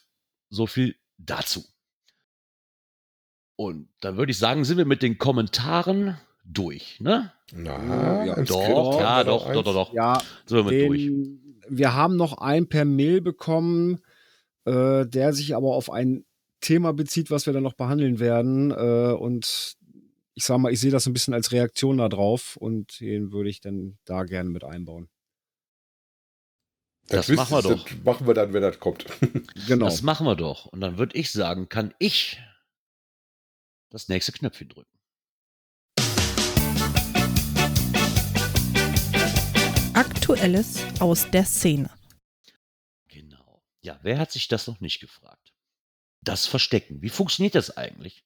so 0.48 0.66
viel 0.66 0.96
dazu. 1.16 1.64
Und 3.56 3.88
dann 4.00 4.16
würde 4.16 4.30
ich 4.30 4.38
sagen, 4.38 4.64
sind 4.64 4.78
wir 4.78 4.84
mit 4.84 5.02
den 5.02 5.18
Kommentaren 5.18 6.18
durch, 6.44 7.00
ne? 7.00 7.32
Na, 7.52 8.24
Ja, 8.24 8.42
Doch, 8.42 9.00
ja, 9.00 9.24
doch, 9.24 9.52
doch, 9.52 9.64
doch, 9.64 9.74
doch. 9.74 9.92
Ja, 9.92 10.22
Sind 10.46 10.58
wir 10.58 10.64
mit 10.64 10.88
durch. 10.88 11.10
wir 11.68 11.94
haben 11.94 12.16
noch 12.16 12.38
einen 12.38 12.68
per 12.68 12.84
Mail 12.84 13.20
bekommen, 13.20 13.98
äh, 14.64 15.06
der 15.06 15.32
sich 15.32 15.56
aber 15.56 15.74
auf 15.74 15.90
ein 15.90 16.24
Thema 16.60 16.92
bezieht, 16.92 17.30
was 17.30 17.46
wir 17.46 17.52
dann 17.52 17.62
noch 17.64 17.74
behandeln 17.74 18.20
werden. 18.20 18.70
Äh, 18.70 19.12
und 19.12 19.76
ich 20.38 20.44
sag 20.44 20.58
mal, 20.58 20.72
ich 20.72 20.78
sehe 20.78 20.92
das 20.92 21.04
ein 21.08 21.12
bisschen 21.12 21.34
als 21.34 21.50
Reaktion 21.50 21.98
darauf 21.98 22.56
und 22.56 23.00
den 23.00 23.32
würde 23.32 23.50
ich 23.50 23.60
dann 23.60 23.98
da 24.04 24.22
gerne 24.22 24.48
mit 24.50 24.62
einbauen. 24.62 25.08
Das 27.08 27.28
wisst 27.28 27.38
machen 27.38 27.56
wir 27.56 27.62
doch. 27.62 27.84
Das 27.84 28.04
machen 28.04 28.26
wir 28.28 28.34
dann, 28.34 28.52
wenn 28.52 28.62
das 28.62 28.78
kommt. 28.78 29.04
Genau. 29.66 29.86
Das 29.86 30.02
machen 30.02 30.26
wir 30.26 30.36
doch. 30.36 30.66
Und 30.66 30.80
dann 30.80 30.96
würde 30.96 31.18
ich 31.18 31.32
sagen, 31.32 31.68
kann 31.68 31.92
ich 31.98 32.40
das 33.90 34.06
nächste 34.06 34.30
Knöpfchen 34.30 34.68
drücken. 34.68 34.96
Aktuelles 39.94 40.84
aus 41.00 41.28
der 41.32 41.46
Szene. 41.46 41.90
Genau. 43.08 43.64
Ja, 43.82 43.98
wer 44.02 44.20
hat 44.20 44.30
sich 44.30 44.46
das 44.46 44.68
noch 44.68 44.78
nicht 44.78 45.00
gefragt? 45.00 45.52
Das 46.22 46.46
Verstecken. 46.46 47.02
Wie 47.02 47.08
funktioniert 47.08 47.56
das 47.56 47.76
eigentlich? 47.76 48.24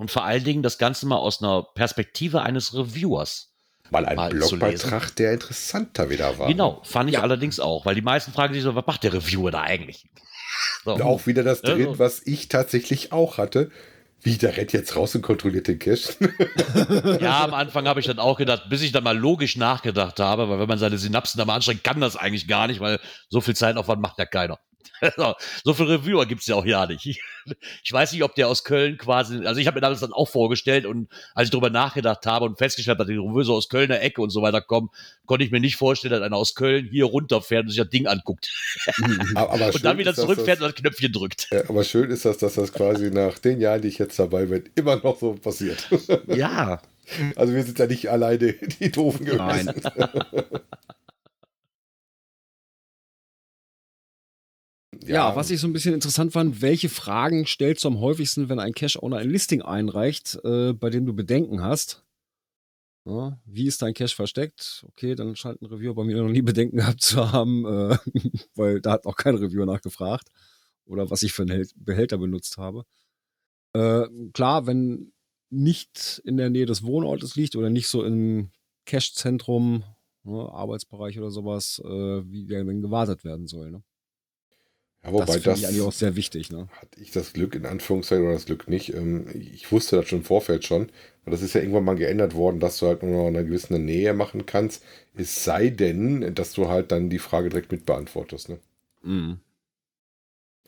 Und 0.00 0.10
vor 0.10 0.24
allen 0.24 0.42
Dingen 0.42 0.62
das 0.62 0.78
Ganze 0.78 1.04
mal 1.06 1.18
aus 1.18 1.42
einer 1.42 1.62
Perspektive 1.74 2.40
eines 2.40 2.72
Reviewers. 2.74 3.52
Mal 3.90 4.06
ein 4.06 4.16
Mal 4.16 4.30
Blogbeitrag, 4.30 5.14
der 5.16 5.34
interessanter 5.34 6.08
wieder 6.08 6.38
war. 6.38 6.48
Genau, 6.48 6.80
fand 6.84 7.10
ich 7.10 7.16
Ja. 7.16 7.20
allerdings 7.22 7.60
auch, 7.60 7.84
weil 7.84 7.94
die 7.94 8.00
meisten 8.00 8.32
fragen 8.32 8.54
sich 8.54 8.62
so, 8.62 8.74
was 8.74 8.86
macht 8.86 9.02
der 9.02 9.12
Reviewer 9.12 9.50
da 9.50 9.60
eigentlich? 9.60 10.06
So. 10.86 10.94
Und 10.94 11.02
auch 11.02 11.26
wieder 11.26 11.42
das 11.42 11.60
Ja, 11.60 11.74
drin, 11.74 11.84
so. 11.84 11.98
was 11.98 12.22
ich 12.26 12.48
tatsächlich 12.48 13.12
auch 13.12 13.36
hatte. 13.36 13.70
Wie, 14.22 14.38
der 14.38 14.56
rennt 14.56 14.72
jetzt 14.72 14.96
raus 14.96 15.14
und 15.14 15.20
kontrolliert 15.22 15.66
den 15.68 15.78
Cache? 15.78 16.14
Ja, 17.20 17.44
am 17.44 17.52
Anfang 17.54 17.86
habe 17.86 18.00
ich 18.00 18.06
dann 18.06 18.18
auch 18.18 18.38
gedacht, 18.38 18.64
bis 18.70 18.80
ich 18.80 18.92
dann 18.92 19.04
mal 19.04 19.16
logisch 19.18 19.56
nachgedacht 19.56 20.18
habe, 20.18 20.48
weil 20.48 20.58
wenn 20.60 20.68
man 20.68 20.78
seine 20.78 20.96
Synapsen 20.96 21.38
da 21.38 21.44
mal 21.44 21.56
anstrengt, 21.56 21.84
kann 21.84 22.00
das 22.00 22.16
eigentlich 22.16 22.48
gar 22.48 22.66
nicht, 22.68 22.80
weil 22.80 23.00
so 23.28 23.40
viel 23.42 23.54
Zeitaufwand 23.56 24.00
macht 24.00 24.18
ja 24.18 24.24
keiner. 24.24 24.58
So, 25.16 25.34
so 25.64 25.74
viel 25.74 25.86
Reviewer 25.86 26.26
gibt's 26.26 26.46
ja 26.46 26.56
auch 26.56 26.64
ja 26.64 26.86
nicht. 26.86 27.20
Ich 27.82 27.92
weiß 27.92 28.12
nicht, 28.12 28.22
ob 28.22 28.34
der 28.34 28.48
aus 28.48 28.64
Köln 28.64 28.98
quasi, 28.98 29.44
also 29.46 29.60
ich 29.60 29.66
habe 29.66 29.76
mir 29.76 29.80
damals 29.80 30.00
dann 30.00 30.12
auch 30.12 30.28
vorgestellt 30.28 30.84
und 30.84 31.08
als 31.34 31.46
ich 31.46 31.50
darüber 31.50 31.70
nachgedacht 31.70 32.26
habe 32.26 32.44
und 32.44 32.58
festgestellt 32.58 32.98
habe, 32.98 33.06
dass 33.06 33.12
die 33.12 33.18
Reviewer 33.18 33.44
so 33.44 33.54
aus 33.54 33.68
Kölner 33.68 34.00
Ecke 34.00 34.20
und 34.20 34.30
so 34.30 34.42
weiter 34.42 34.60
kommen, 34.60 34.90
konnte 35.24 35.44
ich 35.44 35.50
mir 35.50 35.58
nicht 35.58 35.76
vorstellen, 35.76 36.12
dass 36.12 36.22
einer 36.22 36.36
aus 36.36 36.54
Köln 36.54 36.86
hier 36.90 37.06
runterfährt 37.06 37.64
und 37.64 37.70
sich 37.70 37.78
das 37.78 37.88
Ding 37.88 38.06
anguckt 38.06 38.52
Aber, 39.34 39.54
aber 39.54 39.66
und 39.74 39.84
dann 39.84 39.98
wieder 39.98 40.14
zurückfährt 40.14 40.60
und 40.60 40.66
das 40.66 40.74
Knöpfchen 40.74 41.12
drückt. 41.12 41.48
Das, 41.50 41.62
ja, 41.62 41.70
aber 41.70 41.82
schön 41.82 42.10
ist 42.10 42.26
das, 42.26 42.38
dass 42.38 42.54
das 42.54 42.72
quasi 42.72 43.10
nach 43.10 43.38
den 43.38 43.60
Jahren, 43.60 43.80
die 43.80 43.88
ich 43.88 43.98
jetzt 43.98 44.18
dabei 44.18 44.44
bin, 44.44 44.68
immer 44.76 44.96
noch 44.96 45.18
so 45.18 45.32
passiert. 45.32 45.88
Ja, 46.28 46.80
Also 47.36 47.54
wir 47.54 47.62
sind 47.64 47.78
ja 47.78 47.86
nicht 47.86 48.10
alleine 48.10 48.52
die 48.52 48.90
Doofen 48.90 49.24
gewesen. 49.26 49.72
Nein. 49.74 49.74
Ja, 55.10 55.34
was 55.34 55.50
ich 55.50 55.60
so 55.60 55.66
ein 55.66 55.72
bisschen 55.72 55.94
interessant 55.94 56.32
fand, 56.32 56.62
welche 56.62 56.88
Fragen 56.88 57.46
stellst 57.46 57.84
du 57.84 57.88
am 57.88 58.00
häufigsten, 58.00 58.48
wenn 58.48 58.60
ein 58.60 58.72
Cache-Owner 58.72 59.16
ein 59.16 59.30
Listing 59.30 59.60
einreicht, 59.62 60.38
äh, 60.44 60.72
bei 60.72 60.88
dem 60.90 61.04
du 61.04 61.12
Bedenken 61.12 61.62
hast? 61.62 62.04
Ja, 63.04 63.40
wie 63.44 63.66
ist 63.66 63.82
dein 63.82 63.94
Cache 63.94 64.14
versteckt? 64.14 64.84
Okay, 64.88 65.14
dann 65.14 65.34
scheint 65.34 65.60
ein 65.62 65.66
Reviewer 65.66 65.94
bei 65.94 66.04
mir 66.04 66.22
noch 66.22 66.28
nie 66.28 66.42
Bedenken 66.42 66.76
gehabt 66.76 67.00
zu 67.02 67.32
haben, 67.32 67.64
äh, 67.64 67.96
weil 68.54 68.80
da 68.80 68.92
hat 68.92 69.06
auch 69.06 69.16
kein 69.16 69.34
Reviewer 69.34 69.66
nachgefragt 69.66 70.28
oder 70.86 71.10
was 71.10 71.22
ich 71.22 71.32
für 71.32 71.42
einen 71.42 71.66
Behälter 71.76 72.18
benutzt 72.18 72.56
habe. 72.58 72.84
Äh, 73.72 74.06
klar, 74.32 74.66
wenn 74.66 75.12
nicht 75.50 76.20
in 76.24 76.36
der 76.36 76.50
Nähe 76.50 76.66
des 76.66 76.84
Wohnortes 76.84 77.36
liegt 77.36 77.56
oder 77.56 77.70
nicht 77.70 77.88
so 77.88 78.04
im 78.04 78.50
Cache-Zentrum, 78.86 79.82
ne, 80.24 80.48
Arbeitsbereich 80.52 81.18
oder 81.18 81.30
sowas, 81.30 81.80
äh, 81.84 81.88
wie 82.30 82.46
der 82.46 82.64
denn 82.64 82.82
gewartet 82.82 83.24
werden 83.24 83.48
soll. 83.48 83.70
Ne? 83.70 83.82
Ja, 85.02 85.12
wobei 85.12 85.34
das 85.34 85.42
das, 85.42 85.58
ich 85.60 85.66
eigentlich 85.66 85.80
auch 85.82 85.92
sehr 85.92 86.14
wichtig. 86.16 86.50
Ne? 86.50 86.68
hatte 86.72 87.00
ich 87.00 87.10
das 87.10 87.32
Glück 87.32 87.54
in 87.54 87.64
Anführungszeichen 87.64 88.24
oder 88.24 88.34
das 88.34 88.44
Glück 88.46 88.68
nicht. 88.68 88.92
Ähm, 88.94 89.26
Ich 89.34 89.72
wusste 89.72 89.96
das 89.96 90.08
schon 90.08 90.18
im 90.18 90.24
Vorfeld 90.24 90.64
schon. 90.64 90.90
Aber 91.22 91.32
das 91.32 91.42
ist 91.42 91.54
ja 91.54 91.60
irgendwann 91.60 91.84
mal 91.84 91.96
geändert 91.96 92.34
worden, 92.34 92.60
dass 92.60 92.78
du 92.78 92.86
halt 92.86 93.02
nur 93.02 93.12
noch 93.12 93.28
in 93.28 93.36
einer 93.36 93.44
gewissen 93.44 93.84
Nähe 93.84 94.14
machen 94.14 94.46
kannst. 94.46 94.82
Es 95.14 95.44
sei 95.44 95.70
denn, 95.70 96.34
dass 96.34 96.52
du 96.52 96.68
halt 96.68 96.92
dann 96.92 97.10
die 97.10 97.18
Frage 97.18 97.48
direkt 97.48 97.72
mit 97.72 97.86
beantwortest. 97.86 98.50
Ne? 98.50 98.58
Mhm. 99.02 99.40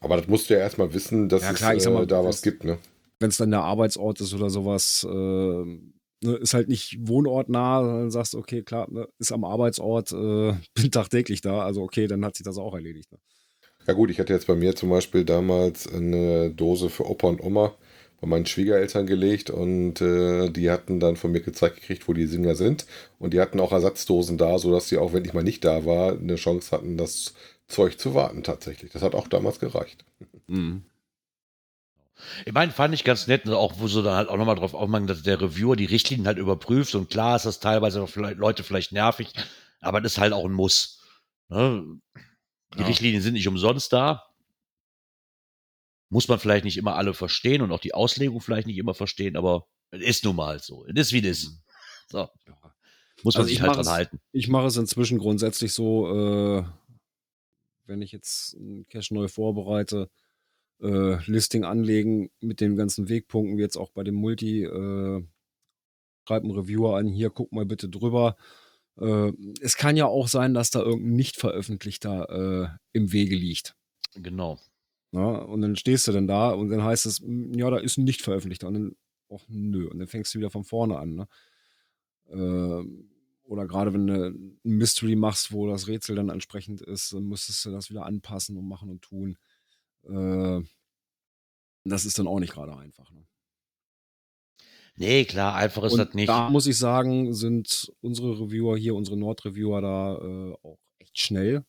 Aber 0.00 0.16
das 0.16 0.26
musst 0.28 0.50
du 0.50 0.54
ja 0.54 0.60
erstmal 0.60 0.92
wissen, 0.94 1.28
dass 1.28 1.42
Ja, 1.42 1.52
klar, 1.52 1.74
es 1.74 1.86
mal, 1.86 2.02
äh, 2.02 2.06
da 2.06 2.24
was 2.24 2.42
gibt. 2.42 2.64
Ne? 2.64 2.78
Wenn 3.20 3.30
es 3.30 3.36
dann 3.36 3.50
der 3.50 3.62
Arbeitsort 3.62 4.20
ist 4.20 4.34
oder 4.34 4.50
sowas, 4.50 5.06
äh, 5.08 5.14
ne, 5.14 6.34
ist 6.40 6.54
halt 6.54 6.68
nicht 6.68 6.96
wohnortnah, 7.00 7.82
dann 7.82 8.10
sagst 8.10 8.34
du, 8.34 8.38
okay, 8.38 8.62
klar, 8.62 8.90
ne, 8.90 9.06
ist 9.18 9.30
am 9.30 9.44
Arbeitsort, 9.44 10.12
äh, 10.12 10.54
bin 10.74 10.90
tagtäglich 10.90 11.40
da, 11.40 11.62
also 11.64 11.82
okay, 11.82 12.08
dann 12.08 12.24
hat 12.24 12.36
sich 12.36 12.44
das 12.44 12.58
auch 12.58 12.74
erledigt. 12.74 13.12
Ne? 13.12 13.18
Ja 13.86 13.94
gut, 13.94 14.10
ich 14.10 14.20
hatte 14.20 14.32
jetzt 14.32 14.46
bei 14.46 14.54
mir 14.54 14.76
zum 14.76 14.90
Beispiel 14.90 15.24
damals 15.24 15.92
eine 15.92 16.50
Dose 16.50 16.88
für 16.88 17.08
Opa 17.08 17.28
und 17.28 17.42
Oma 17.42 17.74
bei 18.20 18.28
meinen 18.28 18.46
Schwiegereltern 18.46 19.06
gelegt 19.06 19.50
und 19.50 20.00
äh, 20.00 20.48
die 20.48 20.70
hatten 20.70 21.00
dann 21.00 21.16
von 21.16 21.32
mir 21.32 21.40
gezeigt 21.40 21.80
gekriegt, 21.80 22.06
wo 22.06 22.12
die 22.12 22.26
Singer 22.26 22.54
sind 22.54 22.86
und 23.18 23.34
die 23.34 23.40
hatten 23.40 23.58
auch 23.58 23.72
Ersatzdosen 23.72 24.38
da, 24.38 24.58
sodass 24.58 24.88
sie 24.88 24.98
auch, 24.98 25.12
wenn 25.12 25.24
ich 25.24 25.34
mal 25.34 25.42
nicht 25.42 25.64
da 25.64 25.84
war, 25.84 26.12
eine 26.12 26.36
Chance 26.36 26.70
hatten, 26.70 26.96
das 26.96 27.34
Zeug 27.66 27.98
zu 27.98 28.14
warten 28.14 28.44
tatsächlich. 28.44 28.92
Das 28.92 29.02
hat 29.02 29.16
auch 29.16 29.26
damals 29.26 29.58
gereicht. 29.58 30.04
Mhm. 30.46 30.84
Ich 32.44 32.52
meine, 32.52 32.70
fand 32.70 32.94
ich 32.94 33.02
ganz 33.02 33.26
nett, 33.26 33.48
auch 33.48 33.74
wo 33.78 33.88
sie 33.88 34.02
dann 34.04 34.14
halt 34.14 34.28
auch 34.28 34.36
nochmal 34.36 34.54
drauf 34.54 34.74
aufmachen, 34.74 35.08
dass 35.08 35.24
der 35.24 35.40
Reviewer 35.40 35.74
die 35.74 35.86
Richtlinien 35.86 36.28
halt 36.28 36.38
überprüft 36.38 36.94
und 36.94 37.10
klar 37.10 37.34
ist 37.34 37.46
das 37.46 37.58
teilweise 37.58 38.06
vielleicht 38.06 38.38
Leute 38.38 38.62
vielleicht 38.62 38.92
nervig, 38.92 39.32
aber 39.80 40.00
das 40.00 40.12
ist 40.12 40.18
halt 40.18 40.32
auch 40.32 40.44
ein 40.44 40.52
Muss. 40.52 41.00
Ne? 41.48 41.98
Die 42.74 42.80
Ja. 42.80 42.86
Richtlinien 42.86 43.22
sind 43.22 43.34
nicht 43.34 43.48
umsonst 43.48 43.92
da. 43.92 44.24
Muss 46.08 46.28
man 46.28 46.38
vielleicht 46.38 46.64
nicht 46.64 46.76
immer 46.76 46.96
alle 46.96 47.14
verstehen 47.14 47.62
und 47.62 47.72
auch 47.72 47.80
die 47.80 47.94
Auslegung 47.94 48.40
vielleicht 48.40 48.66
nicht 48.66 48.78
immer 48.78 48.94
verstehen, 48.94 49.36
aber 49.36 49.66
es 49.90 50.02
ist 50.02 50.24
nun 50.24 50.36
mal 50.36 50.58
so. 50.60 50.84
Es 50.86 50.94
ist 50.94 51.12
wie 51.12 51.26
es 51.26 51.44
ist. 51.44 51.62
So, 52.10 52.28
muss 53.22 53.34
man 53.34 53.42
Also 53.42 53.48
sich 53.48 53.54
ich 53.54 53.62
halt 53.62 53.72
dran 53.72 53.80
es- 53.80 53.88
halten. 53.90 54.20
Ich 54.32 54.48
mache 54.48 54.66
es 54.66 54.76
inzwischen 54.76 55.18
grundsätzlich 55.18 55.72
so, 55.72 56.08
äh, 56.60 56.64
wenn 57.86 58.02
ich 58.02 58.12
jetzt 58.12 58.54
einen 58.56 58.86
Cache 58.88 59.14
neu 59.14 59.28
vorbereite, 59.28 60.10
äh, 60.82 61.16
Listing 61.30 61.64
anlegen 61.64 62.30
mit 62.40 62.60
den 62.60 62.76
ganzen 62.76 63.08
Wegpunkten, 63.08 63.56
wie 63.56 63.62
jetzt 63.62 63.76
auch 63.76 63.90
bei 63.90 64.02
dem 64.04 64.14
Multi, 64.16 64.64
äh, 64.64 65.24
schreib 66.26 66.42
einen 66.42 66.52
Reviewer 66.52 66.96
an, 66.98 67.06
hier 67.08 67.30
guck 67.30 67.52
mal 67.52 67.64
bitte 67.64 67.88
drüber. 67.88 68.36
Äh, 69.00 69.32
es 69.60 69.76
kann 69.76 69.96
ja 69.96 70.06
auch 70.06 70.28
sein, 70.28 70.54
dass 70.54 70.70
da 70.70 70.80
irgendein 70.80 71.14
nicht 71.16 71.36
veröffentlichter 71.36 72.70
äh, 72.72 72.78
im 72.92 73.12
Wege 73.12 73.36
liegt. 73.36 73.74
Genau. 74.14 74.58
Ja, 75.12 75.20
und 75.38 75.60
dann 75.62 75.76
stehst 75.76 76.08
du 76.08 76.12
dann 76.12 76.26
da 76.26 76.50
und 76.50 76.70
dann 76.70 76.82
heißt 76.84 77.06
es, 77.06 77.20
"Mm, 77.20 77.52
ja, 77.54 77.70
da 77.70 77.78
ist 77.78 77.98
ein 77.98 78.04
nicht 78.04 78.22
veröffentlichter. 78.22 78.68
Und 78.68 78.74
dann, 78.74 78.96
ach 79.30 79.42
nö, 79.48 79.88
und 79.88 79.98
dann 79.98 80.08
fängst 80.08 80.34
du 80.34 80.38
wieder 80.38 80.50
von 80.50 80.64
vorne 80.64 80.98
an. 80.98 81.14
Ne? 81.14 81.28
Ähm, 82.30 83.08
oder 83.44 83.66
gerade 83.66 83.92
wenn 83.92 84.06
du 84.06 84.14
ein 84.30 84.58
Mystery 84.62 85.16
machst, 85.16 85.52
wo 85.52 85.66
das 85.66 85.88
Rätsel 85.88 86.16
dann 86.16 86.28
entsprechend 86.30 86.80
ist, 86.80 87.12
dann 87.12 87.24
müsstest 87.24 87.64
du 87.64 87.70
das 87.70 87.90
wieder 87.90 88.06
anpassen 88.06 88.56
und 88.56 88.66
machen 88.68 88.88
und 88.90 89.02
tun. 89.02 89.36
Äh, 90.04 90.62
das 91.84 92.04
ist 92.04 92.18
dann 92.18 92.26
auch 92.26 92.40
nicht 92.40 92.52
gerade 92.52 92.76
einfach. 92.76 93.10
Ne? 93.12 93.24
Nee, 94.96 95.24
klar, 95.24 95.54
einfach 95.54 95.84
ist 95.84 95.92
und 95.92 95.98
das 95.98 96.14
nicht. 96.14 96.28
da 96.28 96.50
muss 96.50 96.66
ich 96.66 96.76
sagen, 96.76 97.32
sind 97.34 97.92
unsere 98.00 98.38
Reviewer 98.38 98.76
hier, 98.76 98.94
unsere 98.94 99.16
Nord-Reviewer 99.16 99.80
da 99.80 100.14
äh, 100.16 100.52
auch 100.62 100.78
echt 100.98 101.18
schnell. 101.18 101.64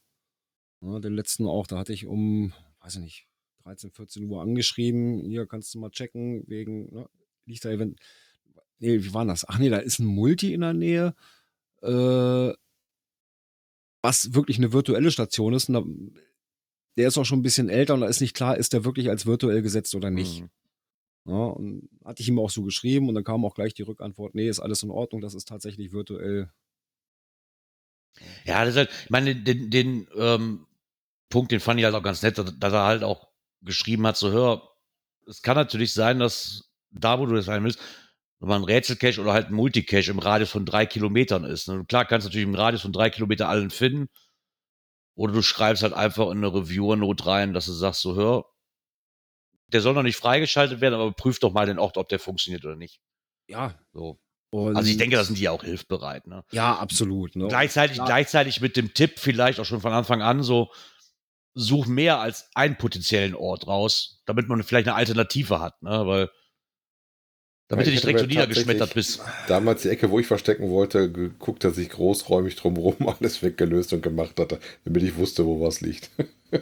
Ja, 0.81 0.99
den 0.99 1.13
letzten 1.13 1.47
auch, 1.47 1.65
da 1.67 1.77
hatte 1.77 1.93
ich 1.93 2.05
um, 2.05 2.51
weiß 2.81 2.95
ich 2.95 3.01
nicht, 3.01 3.27
13, 3.63 3.91
14 3.91 4.25
Uhr 4.25 4.41
angeschrieben. 4.41 5.23
Hier 5.25 5.45
kannst 5.47 5.73
du 5.73 5.79
mal 5.79 5.89
checken, 5.89 6.43
wegen, 6.47 6.93
ne, 6.93 7.09
liegt 7.45 7.63
da 7.63 7.71
Event. 7.71 7.99
Nee, 8.79 9.01
wie 9.01 9.13
war 9.13 9.25
das? 9.25 9.47
Ach 9.47 9.57
nee, 9.57 9.69
da 9.69 9.77
ist 9.77 9.99
ein 9.99 10.05
Multi 10.05 10.53
in 10.53 10.61
der 10.61 10.73
Nähe, 10.73 11.15
äh, 11.81 12.53
was 14.01 14.33
wirklich 14.33 14.57
eine 14.57 14.73
virtuelle 14.73 15.11
Station 15.11 15.53
ist. 15.53 15.69
Und 15.69 15.75
da, 15.75 15.83
der 16.97 17.07
ist 17.07 17.17
auch 17.17 17.23
schon 17.23 17.39
ein 17.39 17.43
bisschen 17.43 17.69
älter 17.69 17.93
und 17.93 18.01
da 18.01 18.07
ist 18.07 18.19
nicht 18.19 18.35
klar, 18.35 18.57
ist 18.57 18.73
der 18.73 18.83
wirklich 18.83 19.09
als 19.09 19.25
virtuell 19.25 19.61
gesetzt 19.61 19.95
oder 19.95 20.09
nicht. 20.09 20.41
Mhm. 20.41 20.49
Ja, 21.25 21.33
und 21.33 21.89
hatte 22.03 22.21
ich 22.21 22.27
ihm 22.27 22.39
auch 22.39 22.49
so 22.49 22.63
geschrieben 22.63 23.07
und 23.07 23.15
dann 23.15 23.23
kam 23.23 23.45
auch 23.45 23.55
gleich 23.55 23.73
die 23.73 23.83
Rückantwort, 23.83 24.35
nee, 24.35 24.49
ist 24.49 24.59
alles 24.59 24.83
in 24.83 24.91
Ordnung, 24.91 25.21
das 25.21 25.33
ist 25.33 25.47
tatsächlich 25.47 25.93
virtuell. 25.93 26.51
Ja, 28.45 28.65
das 28.65 28.75
halt, 28.75 28.89
ich 29.05 29.09
meine, 29.09 29.35
den, 29.35 29.69
den 29.69 30.07
ähm, 30.17 30.67
Punkt, 31.29 31.51
den 31.51 31.61
fand 31.61 31.79
ich 31.79 31.85
halt 31.85 31.95
auch 31.95 32.03
ganz 32.03 32.21
nett, 32.21 32.37
dass, 32.37 32.59
dass 32.59 32.73
er 32.73 32.83
halt 32.83 33.03
auch 33.03 33.29
geschrieben 33.61 34.05
hat, 34.05 34.17
so 34.17 34.31
hör, 34.31 34.69
es 35.25 35.41
kann 35.41 35.55
natürlich 35.55 35.93
sein, 35.93 36.19
dass 36.19 36.73
da, 36.91 37.19
wo 37.19 37.25
du 37.25 37.35
das 37.35 37.45
sein 37.45 37.63
willst, 37.63 37.79
wenn 38.39 38.49
man 38.49 38.61
ein 38.61 38.65
Rätselcache 38.65 39.21
oder 39.21 39.31
halt 39.31 39.47
ein 39.47 39.53
Multicache 39.53 40.11
im 40.11 40.19
Radius 40.19 40.51
von 40.51 40.65
drei 40.65 40.85
Kilometern 40.85 41.45
ist. 41.45 41.69
Ne? 41.69 41.85
Klar 41.87 42.05
kannst 42.05 42.25
du 42.25 42.29
natürlich 42.29 42.47
im 42.47 42.55
Radius 42.55 42.81
von 42.81 42.91
drei 42.91 43.09
Kilometern 43.09 43.49
allen 43.49 43.69
finden. 43.69 44.09
Oder 45.15 45.33
du 45.33 45.41
schreibst 45.41 45.83
halt 45.83 45.93
einfach 45.93 46.25
in 46.31 46.39
eine 46.39 46.53
Reviewer-Note 46.53 47.25
rein, 47.25 47.53
dass 47.53 47.67
du 47.67 47.71
sagst, 47.71 48.01
so 48.01 48.15
hör, 48.15 48.45
der 49.73 49.81
soll 49.81 49.93
noch 49.93 50.03
nicht 50.03 50.17
freigeschaltet 50.17 50.81
werden, 50.81 50.93
aber 50.95 51.11
prüf 51.11 51.39
doch 51.39 51.51
mal 51.53 51.65
den 51.65 51.79
Ort, 51.79 51.97
ob 51.97 52.09
der 52.09 52.19
funktioniert 52.19 52.63
oder 52.65 52.75
nicht. 52.75 52.99
Ja. 53.47 53.77
So. 53.93 54.19
Und 54.51 54.77
Also 54.77 54.89
ich 54.89 54.97
denke, 54.97 55.15
da 55.15 55.23
sind 55.23 55.37
die 55.39 55.49
auch 55.49 55.63
hilfbereit. 55.63 56.27
Ne? 56.27 56.43
Ja, 56.51 56.75
absolut. 56.77 57.35
Ne? 57.35 57.47
Gleichzeitig, 57.47 57.97
Ja. 57.97 58.05
gleichzeitig 58.05 58.61
mit 58.61 58.77
dem 58.77 58.93
Tipp 58.93 59.17
vielleicht 59.17 59.59
auch 59.59 59.65
schon 59.65 59.81
von 59.81 59.93
Anfang 59.93 60.21
an 60.21 60.43
so, 60.43 60.71
such 61.55 61.85
mehr 61.87 62.19
als 62.19 62.49
einen 62.55 62.77
potenziellen 62.77 63.35
Ort 63.35 63.67
raus, 63.67 64.21
damit 64.25 64.47
man 64.47 64.63
vielleicht 64.63 64.87
eine 64.87 64.95
Alternative 64.95 65.59
hat, 65.59 65.81
ne? 65.83 66.05
Weil 66.07 66.29
damit 67.67 67.85
Ja, 67.85 67.91
du 67.91 67.97
ich 67.97 68.03
nicht 68.03 68.03
direkt 68.03 68.19
so 68.19 68.25
niedergeschmettert 68.25 68.93
bist. 68.93 69.21
Damals 69.47 69.81
die 69.83 69.89
Ecke, 69.89 70.11
wo 70.11 70.19
ich 70.19 70.27
verstecken 70.27 70.69
wollte, 70.69 71.11
geguckt, 71.11 71.63
dass 71.63 71.77
ich 71.77 71.89
großräumig 71.89 72.55
drumherum 72.55 73.07
alles 73.19 73.41
weggelöst 73.41 73.93
und 73.93 74.01
gemacht 74.01 74.39
hatte, 74.39 74.59
damit 74.85 75.03
ich 75.03 75.15
wusste, 75.17 75.45
wo 75.45 75.61
was 75.61 75.81
liegt. 75.81 76.11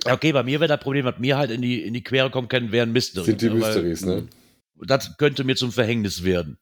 Okay, 0.05 0.31
bei 0.31 0.43
mir 0.43 0.59
wäre 0.59 0.69
das 0.69 0.79
Problem, 0.79 1.05
was 1.05 1.19
mir 1.19 1.37
halt 1.37 1.51
in 1.51 1.61
die, 1.61 1.81
in 1.81 1.93
die 1.93 2.03
Quere 2.03 2.29
kommen 2.29 2.47
kann, 2.47 2.71
wären 2.71 2.91
Mysteries. 2.93 3.25
Sind 3.25 3.41
die 3.41 3.49
ne? 3.49 3.55
Mysteries, 3.55 4.05
ne? 4.05 4.27
Das 4.83 5.17
könnte 5.17 5.43
mir 5.43 5.55
zum 5.55 5.71
Verhängnis 5.71 6.23
werden. 6.23 6.57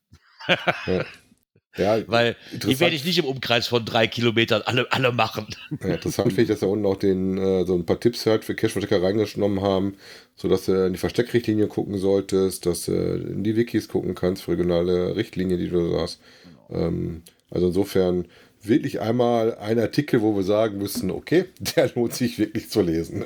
Ja, 0.87 1.05
Weil 1.77 2.35
die 2.51 2.79
werde 2.79 2.95
ich 2.95 3.05
nicht 3.05 3.19
im 3.19 3.25
Umkreis 3.25 3.67
von 3.67 3.85
drei 3.85 4.07
Kilometern 4.07 4.61
alle, 4.63 4.91
alle 4.91 5.11
machen. 5.11 5.47
ja, 5.81 5.95
interessant 5.95 6.29
finde 6.29 6.41
ich, 6.43 6.47
dass 6.47 6.61
wir 6.61 6.67
unten 6.67 6.85
auch 6.85 6.97
den, 6.97 7.37
äh, 7.37 7.65
so 7.65 7.75
ein 7.75 7.85
paar 7.85 7.99
Tipps 7.99 8.25
halt 8.25 8.43
für 8.43 8.55
Cache-Verstecker 8.55 9.01
reingenommen 9.01 9.61
haben, 9.61 9.95
sodass 10.35 10.65
du 10.65 10.87
in 10.87 10.93
die 10.93 10.99
Versteckrichtlinie 10.99 11.67
gucken 11.67 11.97
solltest, 11.97 12.65
dass 12.65 12.85
du 12.85 12.93
in 12.93 13.43
die 13.43 13.55
Wikis 13.55 13.87
gucken 13.87 14.15
kannst, 14.15 14.43
für 14.43 14.51
regionale 14.51 15.15
Richtlinien, 15.15 15.59
die 15.59 15.69
du 15.69 15.89
so 15.89 16.01
hast. 16.01 16.19
Ähm, 16.69 17.23
also 17.49 17.67
insofern 17.67 18.27
wirklich 18.61 18.99
einmal 18.99 19.55
ein 19.55 19.79
Artikel, 19.79 20.21
wo 20.21 20.35
wir 20.35 20.43
sagen 20.43 20.77
müssen, 20.77 21.11
okay, 21.11 21.45
der 21.75 21.91
lohnt 21.93 22.13
sich 22.13 22.39
wirklich 22.39 22.69
zu 22.69 22.81
lesen. 22.81 23.25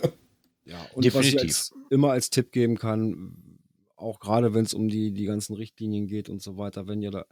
Ja, 0.66 0.86
und 0.94 1.06
was 1.14 1.26
ich 1.26 1.34
Definitiv. 1.34 1.72
immer 1.90 2.12
als 2.12 2.30
Tipp 2.30 2.52
geben 2.52 2.78
kann, 2.78 3.36
auch 3.96 4.20
gerade 4.20 4.54
wenn 4.54 4.66
es 4.66 4.74
um 4.74 4.90
die, 4.90 5.12
die 5.12 5.26
ganzen 5.26 5.56
Richtlinien 5.56 6.08
geht 6.08 6.30
und 6.30 6.42
so 6.42 6.58
weiter, 6.58 6.88
wenn 6.88 7.02
ihr 7.02 7.12
da 7.12 7.26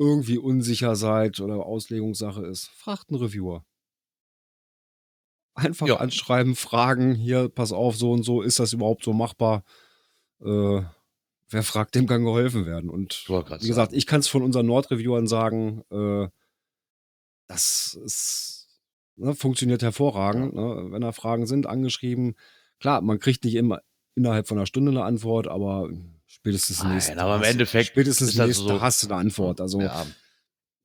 irgendwie 0.00 0.38
unsicher 0.38 0.96
seid 0.96 1.40
oder 1.40 1.66
Auslegungssache 1.66 2.44
ist, 2.46 2.68
fragt 2.68 3.10
einen 3.10 3.20
Reviewer. 3.20 3.64
Einfach 5.54 5.86
Ja. 5.86 5.96
anschreiben, 5.96 6.56
fragen, 6.56 7.14
hier, 7.14 7.48
pass 7.50 7.70
auf, 7.72 7.96
so 7.96 8.12
und 8.12 8.22
so, 8.22 8.40
ist 8.40 8.58
das 8.58 8.72
überhaupt 8.72 9.04
so 9.04 9.12
machbar? 9.12 9.62
Äh, 10.40 10.82
wer 11.50 11.62
fragt, 11.62 11.94
dem 11.94 12.06
kann 12.06 12.24
geholfen 12.24 12.64
werden. 12.64 12.88
Und 12.88 13.24
wie 13.28 13.68
gesagt, 13.68 13.92
ich 13.92 14.06
kann 14.06 14.20
es 14.20 14.28
von 14.28 14.42
unseren 14.42 14.66
Nord-Reviewern 14.66 15.26
sagen, 15.26 15.82
äh, 15.90 16.28
das 17.48 17.94
ist, 18.02 18.68
ne, 19.16 19.34
funktioniert 19.34 19.82
hervorragend. 19.82 20.54
Ne? 20.54 20.86
Wenn 20.92 21.02
da 21.02 21.12
Fragen 21.12 21.46
sind, 21.46 21.66
angeschrieben. 21.66 22.36
Klar, 22.78 23.02
man 23.02 23.18
kriegt 23.18 23.44
nicht 23.44 23.56
immer 23.56 23.80
innerhalb 24.14 24.48
von 24.48 24.56
einer 24.56 24.66
Stunde 24.66 24.92
eine 24.92 25.04
Antwort, 25.04 25.46
aber 25.48 25.90
spätestens 26.40 26.82
Nein, 26.82 26.94
nächsten 26.94 27.18
aber 27.18 27.36
im 27.36 27.42
Endeffekt 27.42 27.88
spätestens 27.88 28.30
ist 28.30 28.38
nächsten 28.38 28.68
so- 28.68 28.80
hast 28.80 29.02
du 29.02 29.08
eine 29.08 29.16
Antwort. 29.16 29.60
Also 29.60 29.80
ja. 29.80 30.06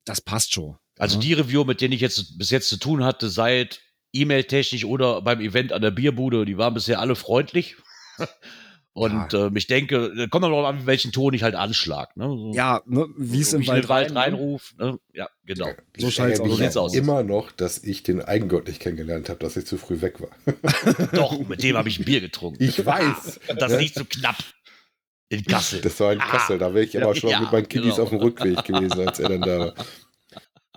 das 0.04 0.20
passt 0.20 0.52
schon. 0.52 0.76
Also 0.98 1.16
Ja. 1.16 1.20
die 1.22 1.32
Review, 1.34 1.64
mit 1.64 1.80
denen 1.80 1.92
ich 1.92 2.00
jetzt 2.00 2.38
bis 2.38 2.50
jetzt 2.50 2.68
zu 2.68 2.76
tun 2.78 3.04
hatte, 3.04 3.28
seit 3.28 3.80
E-Mail-technisch 4.12 4.84
oder 4.84 5.20
beim 5.22 5.40
Event 5.40 5.72
an 5.72 5.82
der 5.82 5.90
Bierbude, 5.90 6.44
die 6.44 6.56
waren 6.58 6.74
bisher 6.74 7.00
alle 7.00 7.16
freundlich. 7.16 7.76
Und 8.92 9.34
ähm, 9.34 9.54
ich 9.56 9.66
denke, 9.66 10.14
da 10.16 10.26
kommt 10.26 10.40
noch 10.48 10.64
an, 10.66 10.86
welchen 10.86 11.12
Ton 11.12 11.34
ich 11.34 11.42
halt 11.42 11.54
anschlag. 11.54 12.16
Ne? 12.16 12.24
So, 12.28 12.52
Ja, 12.54 12.80
ne, 12.86 13.06
wie 13.18 13.42
es 13.42 13.50
so 13.50 13.58
im 13.58 13.66
Wald, 13.66 13.90
Wald 13.90 14.06
rein, 14.08 14.14
ne? 14.14 14.20
reinruf. 14.20 14.72
Ne? 14.78 14.98
Ja, 15.12 15.28
genau. 15.44 15.66
So 15.98 16.08
ich 16.08 16.14
So 16.16 16.56
sieht's 16.56 16.78
aus. 16.78 16.94
immer 16.94 17.22
noch, 17.22 17.52
dass 17.52 17.76
ich 17.84 18.04
den 18.04 18.22
Eigengott 18.22 18.68
nicht 18.68 18.80
kennengelernt 18.80 19.28
habe, 19.28 19.38
dass 19.40 19.58
ich 19.58 19.66
zu 19.66 19.76
früh 19.76 20.00
weg 20.00 20.22
war. 20.22 20.30
Doch, 21.12 21.38
mit 21.46 21.62
dem 21.62 21.76
habe 21.76 21.90
ich 21.90 21.98
ein 21.98 22.06
Bier 22.06 22.22
getrunken. 22.22 22.62
Ich 22.62 22.86
weiß. 22.86 23.38
Und 23.48 23.60
das 23.60 23.72
ne? 23.72 23.78
nicht 23.78 23.94
so 23.96 24.06
knapp. 24.06 24.36
In 25.28 25.44
Kassel. 25.44 25.80
Das 25.80 25.98
war 26.00 26.12
in 26.12 26.20
Ah. 26.20 26.26
Kassel, 26.26 26.58
da 26.58 26.72
wäre 26.72 26.84
ich 26.84 27.00
aber 27.02 27.14
schon 27.14 27.30
Ja, 27.30 27.40
mit 27.40 27.50
meinen 27.52 27.68
Kiddies 27.68 27.92
genau. 27.96 28.02
auf 28.04 28.10
dem 28.10 28.18
Rückweg 28.18 28.64
gewesen, 28.64 29.06
als 29.06 29.18
er 29.18 29.28
dann 29.30 29.40
da 29.42 29.58
war. 29.58 29.74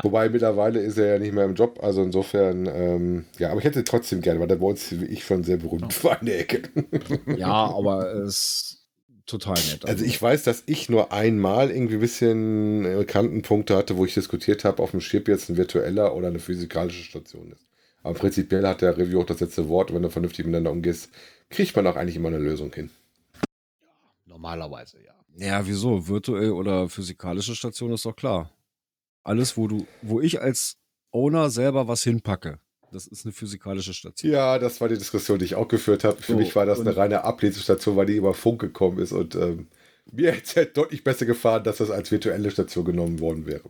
Wobei 0.02 0.30
mittlerweile 0.30 0.80
ist 0.80 0.98
er 0.98 1.14
ja 1.14 1.20
nicht 1.20 1.34
mehr 1.34 1.44
im 1.44 1.56
Job, 1.56 1.80
also 1.84 2.02
insofern, 2.02 2.68
ähm, 2.68 3.26
ja, 3.38 3.50
aber 3.50 3.60
ich 3.60 3.66
hätte 3.66 3.84
trotzdem 3.84 4.22
gerne, 4.22 4.40
weil 4.40 4.48
der 4.48 4.56
bei 4.56 4.66
uns 4.66 4.90
wie 4.92 5.06
ich 5.06 5.26
schon 5.26 5.44
sehr 5.44 5.58
berühmt 5.58 6.04
war 6.04 6.20
in 6.22 6.28
der 6.28 6.40
Ecke. 6.40 6.62
Ja, 7.38 7.52
aber 7.52 8.14
es 8.14 8.28
ist 8.30 8.86
total 9.26 9.56
nett. 9.70 9.86
Also 9.86 10.06
ich 10.06 10.20
weiß, 10.22 10.44
dass 10.44 10.64
ich 10.68 10.90
nur 10.90 11.12
einmal 11.12 11.70
irgendwie 11.70 11.96
ein 11.96 12.00
bisschen 12.00 12.86
äh, 12.86 13.04
Kantenpunkte 13.04 13.76
hatte, 13.76 13.98
wo 13.98 14.06
ich 14.06 14.14
diskutiert 14.14 14.64
habe, 14.64 14.82
auf 14.82 14.92
dem 14.92 15.02
Chip 15.02 15.28
jetzt 15.28 15.50
ein 15.50 15.58
virtueller 15.58 16.16
oder 16.16 16.30
eine 16.30 16.40
physikalische 16.40 17.04
Station 17.04 17.52
ist. 17.52 17.68
Aber 18.02 18.14
prinzipiell 18.18 18.66
hat 18.66 18.82
der 18.82 18.98
Review 18.98 19.20
auch 19.22 19.26
das 19.26 19.42
letzte 19.42 19.68
Wort, 19.68 19.94
wenn 19.94 20.02
du 20.02 20.10
vernünftig 20.10 20.46
miteinander 20.46 20.72
umgehst, 20.72 21.10
kriegt 21.50 21.76
man 21.76 21.86
auch 21.86 21.98
eigentlich 21.98 22.16
immer 22.16 22.30
eine 22.30 22.38
Lösung 22.40 22.74
hin. 22.74 22.90
Normalerweise, 24.40 25.00
ja. 25.04 25.14
Ja, 25.36 25.68
wieso? 25.68 26.08
Virtuell 26.08 26.52
oder 26.52 26.88
physikalische 26.88 27.56
Station 27.56 27.92
ist 27.92 28.06
doch 28.06 28.16
klar. 28.16 28.50
Alles, 29.22 29.58
wo 29.58 29.68
du, 29.68 29.86
wo 30.02 30.22
ich 30.22 30.42
als 30.42 30.78
Owner 31.12 31.50
selber 31.50 31.90
was 31.90 32.04
hinpacke, 32.04 32.60
das 32.94 33.06
ist 33.06 33.26
eine 33.26 33.34
physikalische 33.34 33.94
Station. 33.94 34.32
Ja, 34.32 34.58
das 34.58 34.80
war 34.80 34.88
die 34.88 34.98
Diskussion, 34.98 35.40
die 35.40 35.46
ich 35.46 35.56
auch 35.56 35.68
geführt 35.68 36.06
habe. 36.06 36.22
Für 36.22 36.32
So, 36.32 36.38
mich 36.38 36.56
war 36.56 36.66
das 36.66 36.80
eine 36.80 36.96
reine 36.96 37.26
Ablesestation, 37.26 37.98
weil 37.98 38.06
die 38.06 38.16
über 38.16 38.34
Funk 38.34 38.62
gekommen 38.62 39.00
ist 39.00 39.12
und 39.12 39.36
ähm, 39.36 39.68
mir 40.10 40.32
hätte 40.32 40.44
es 40.46 40.56
halt 40.56 40.78
deutlich 40.78 41.04
besser 41.04 41.26
gefahren, 41.26 41.66
dass 41.66 41.78
das 41.78 41.92
als 41.92 42.10
virtuelle 42.10 42.50
Station 42.50 42.86
genommen 42.86 43.20
worden 43.20 43.46
wäre. 43.46 43.70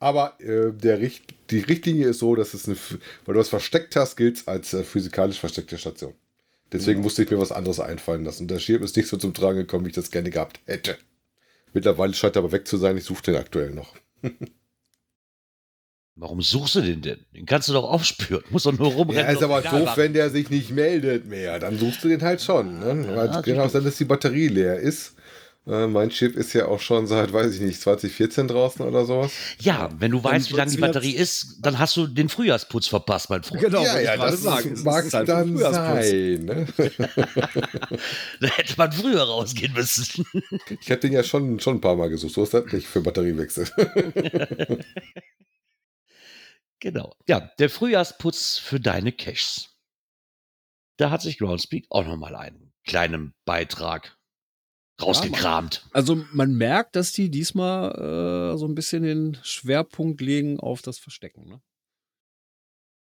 Aber 0.00 0.40
äh, 0.40 0.72
der 0.72 0.98
Richt 0.98 1.34
die 1.50 1.60
Richtlinie 1.60 2.08
ist 2.08 2.20
so, 2.20 2.34
dass 2.34 2.54
es 2.54 2.66
eine, 2.66 2.76
weil 3.26 3.34
du 3.34 3.40
was 3.40 3.50
versteckt 3.50 3.96
hast, 3.96 4.16
gilt 4.16 4.38
es 4.38 4.48
als 4.48 4.72
äh, 4.72 4.82
physikalisch 4.82 5.38
versteckte 5.38 5.76
Station. 5.76 6.14
Deswegen 6.72 7.00
Ja. 7.00 7.04
musste 7.04 7.22
ich 7.22 7.30
mir 7.30 7.38
was 7.38 7.52
anderes 7.52 7.80
einfallen 7.80 8.24
lassen. 8.24 8.46
Der 8.48 8.58
Schirm 8.58 8.82
ist 8.82 8.96
nicht 8.96 9.08
so 9.08 9.16
zum 9.16 9.32
Tragen 9.34 9.58
gekommen, 9.58 9.84
wie 9.84 9.90
ich 9.90 9.94
das 9.94 10.10
gerne 10.10 10.30
gehabt 10.30 10.60
hätte. 10.66 10.96
Mittlerweile 11.72 12.14
scheint 12.14 12.36
er 12.36 12.40
aber 12.40 12.52
weg 12.52 12.66
zu 12.68 12.76
sein. 12.76 12.96
Ich 12.96 13.04
suche 13.04 13.22
den 13.22 13.36
aktuell 13.36 13.70
noch. 13.70 13.94
Warum 16.20 16.42
suchst 16.42 16.74
du 16.74 16.80
den 16.80 17.00
denn? 17.00 17.24
Den 17.32 17.46
kannst 17.46 17.68
du 17.68 17.72
doch 17.72 17.84
aufspüren. 17.84 18.42
Muss 18.50 18.64
doch 18.64 18.76
nur 18.76 18.88
rumrennen. 18.92 19.24
Ja, 19.24 19.30
ist 19.32 19.42
aber 19.42 19.62
doof, 19.62 19.96
wenn 19.96 20.12
der 20.12 20.30
sich 20.30 20.50
nicht 20.50 20.70
meldet 20.70 21.26
mehr. 21.26 21.60
Dann 21.60 21.78
suchst 21.78 22.02
du 22.02 22.08
den 22.08 22.22
halt 22.22 22.42
schon. 22.42 22.80
Ne? 22.80 23.06
Ja, 23.14 23.40
genau 23.40 23.68
dass 23.68 23.96
die 23.96 24.04
Batterie 24.04 24.48
leer 24.48 24.80
ist. 24.80 25.14
Äh, 25.66 25.86
mein 25.86 26.08
Chip 26.08 26.34
ist 26.36 26.54
ja 26.54 26.66
auch 26.66 26.80
schon 26.80 27.06
seit, 27.06 27.32
weiß 27.32 27.54
ich 27.54 27.60
nicht, 27.60 27.80
2014 27.80 28.48
draußen 28.48 28.86
oder 28.86 29.04
sowas. 29.04 29.32
Ja, 29.60 29.90
wenn 29.98 30.12
du 30.12 30.24
weißt, 30.24 30.50
wie 30.50 30.54
lange 30.54 30.70
die 30.70 30.78
Batterie 30.78 31.14
ist, 31.14 31.58
dann 31.60 31.78
hast 31.78 31.96
du 31.96 32.06
den 32.06 32.30
Frühjahrsputz 32.30 32.86
verpasst, 32.86 33.28
mein 33.28 33.42
Freund. 33.42 33.60
Genau, 33.60 33.82
ja, 33.82 34.00
ja, 34.00 34.16
das 34.16 34.42
sagen. 34.42 34.72
Es 34.72 34.82
mag 34.82 35.04
ist 35.04 35.10
Zeit 35.10 35.26
für 35.26 35.32
dann 35.32 35.56
sein. 35.58 36.44
Ne? 36.44 36.66
Da 38.40 38.48
hätte 38.48 38.74
man 38.76 38.92
früher 38.92 39.22
rausgehen 39.22 39.72
müssen. 39.74 40.24
Ich 40.80 40.90
habe 40.90 41.00
den 41.00 41.12
ja 41.12 41.22
schon, 41.22 41.60
schon 41.60 41.76
ein 41.76 41.80
paar 41.80 41.96
Mal 41.96 42.08
gesucht. 42.08 42.34
So 42.34 42.42
ist 42.42 42.54
das 42.54 42.72
nicht 42.72 42.86
für 42.86 43.00
Batteriewechsel. 43.00 43.68
genau. 46.80 47.14
Ja, 47.26 47.50
der 47.58 47.68
Frühjahrsputz 47.68 48.58
für 48.58 48.80
deine 48.80 49.12
Caches. 49.12 49.70
Da 50.96 51.10
hat 51.10 51.22
sich 51.22 51.38
Groundspeak 51.38 51.86
auch 51.90 52.06
nochmal 52.06 52.34
einen 52.34 52.72
kleinen 52.84 53.34
Beitrag 53.44 54.17
rausgekramt. 55.00 55.86
Also 55.92 56.24
man 56.32 56.54
merkt, 56.54 56.96
dass 56.96 57.12
die 57.12 57.30
diesmal 57.30 57.92
äh, 58.54 58.58
so 58.58 58.66
ein 58.66 58.74
bisschen 58.74 59.02
den 59.02 59.38
Schwerpunkt 59.42 60.20
legen 60.20 60.58
auf 60.60 60.82
das 60.82 60.98
Verstecken. 60.98 61.48
Ne? 61.48 61.60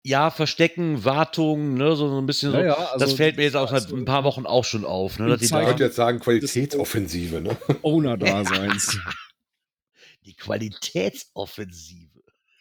Ja, 0.06 0.30
Verstecken, 0.30 1.04
Wartung, 1.04 1.74
ne, 1.74 1.96
so 1.96 2.08
so 2.08 2.18
ein 2.18 2.26
bisschen 2.26 2.52
so. 2.52 2.58
Ja, 2.58 2.64
ja, 2.66 2.74
also 2.74 3.04
das 3.06 3.14
fällt 3.14 3.36
mir 3.38 3.44
jetzt 3.44 3.56
auch 3.56 3.70
seit 3.70 3.84
also- 3.84 3.96
ein 3.96 4.04
paar 4.04 4.24
Wochen 4.24 4.44
auch 4.44 4.64
schon 4.64 4.84
auf. 4.84 5.18
Ne, 5.18 5.28
dass 5.28 5.38
die, 5.38 5.46
Ich 5.46 5.50
könnte 5.50 5.84
jetzt 5.84 5.96
sagen, 5.96 6.20
Qualitätsoffensive. 6.20 7.40
Ne? 7.40 7.56
Owner-Daseins. 7.82 8.98
die 10.26 10.34
Qualitätsoffensive. 10.34 12.10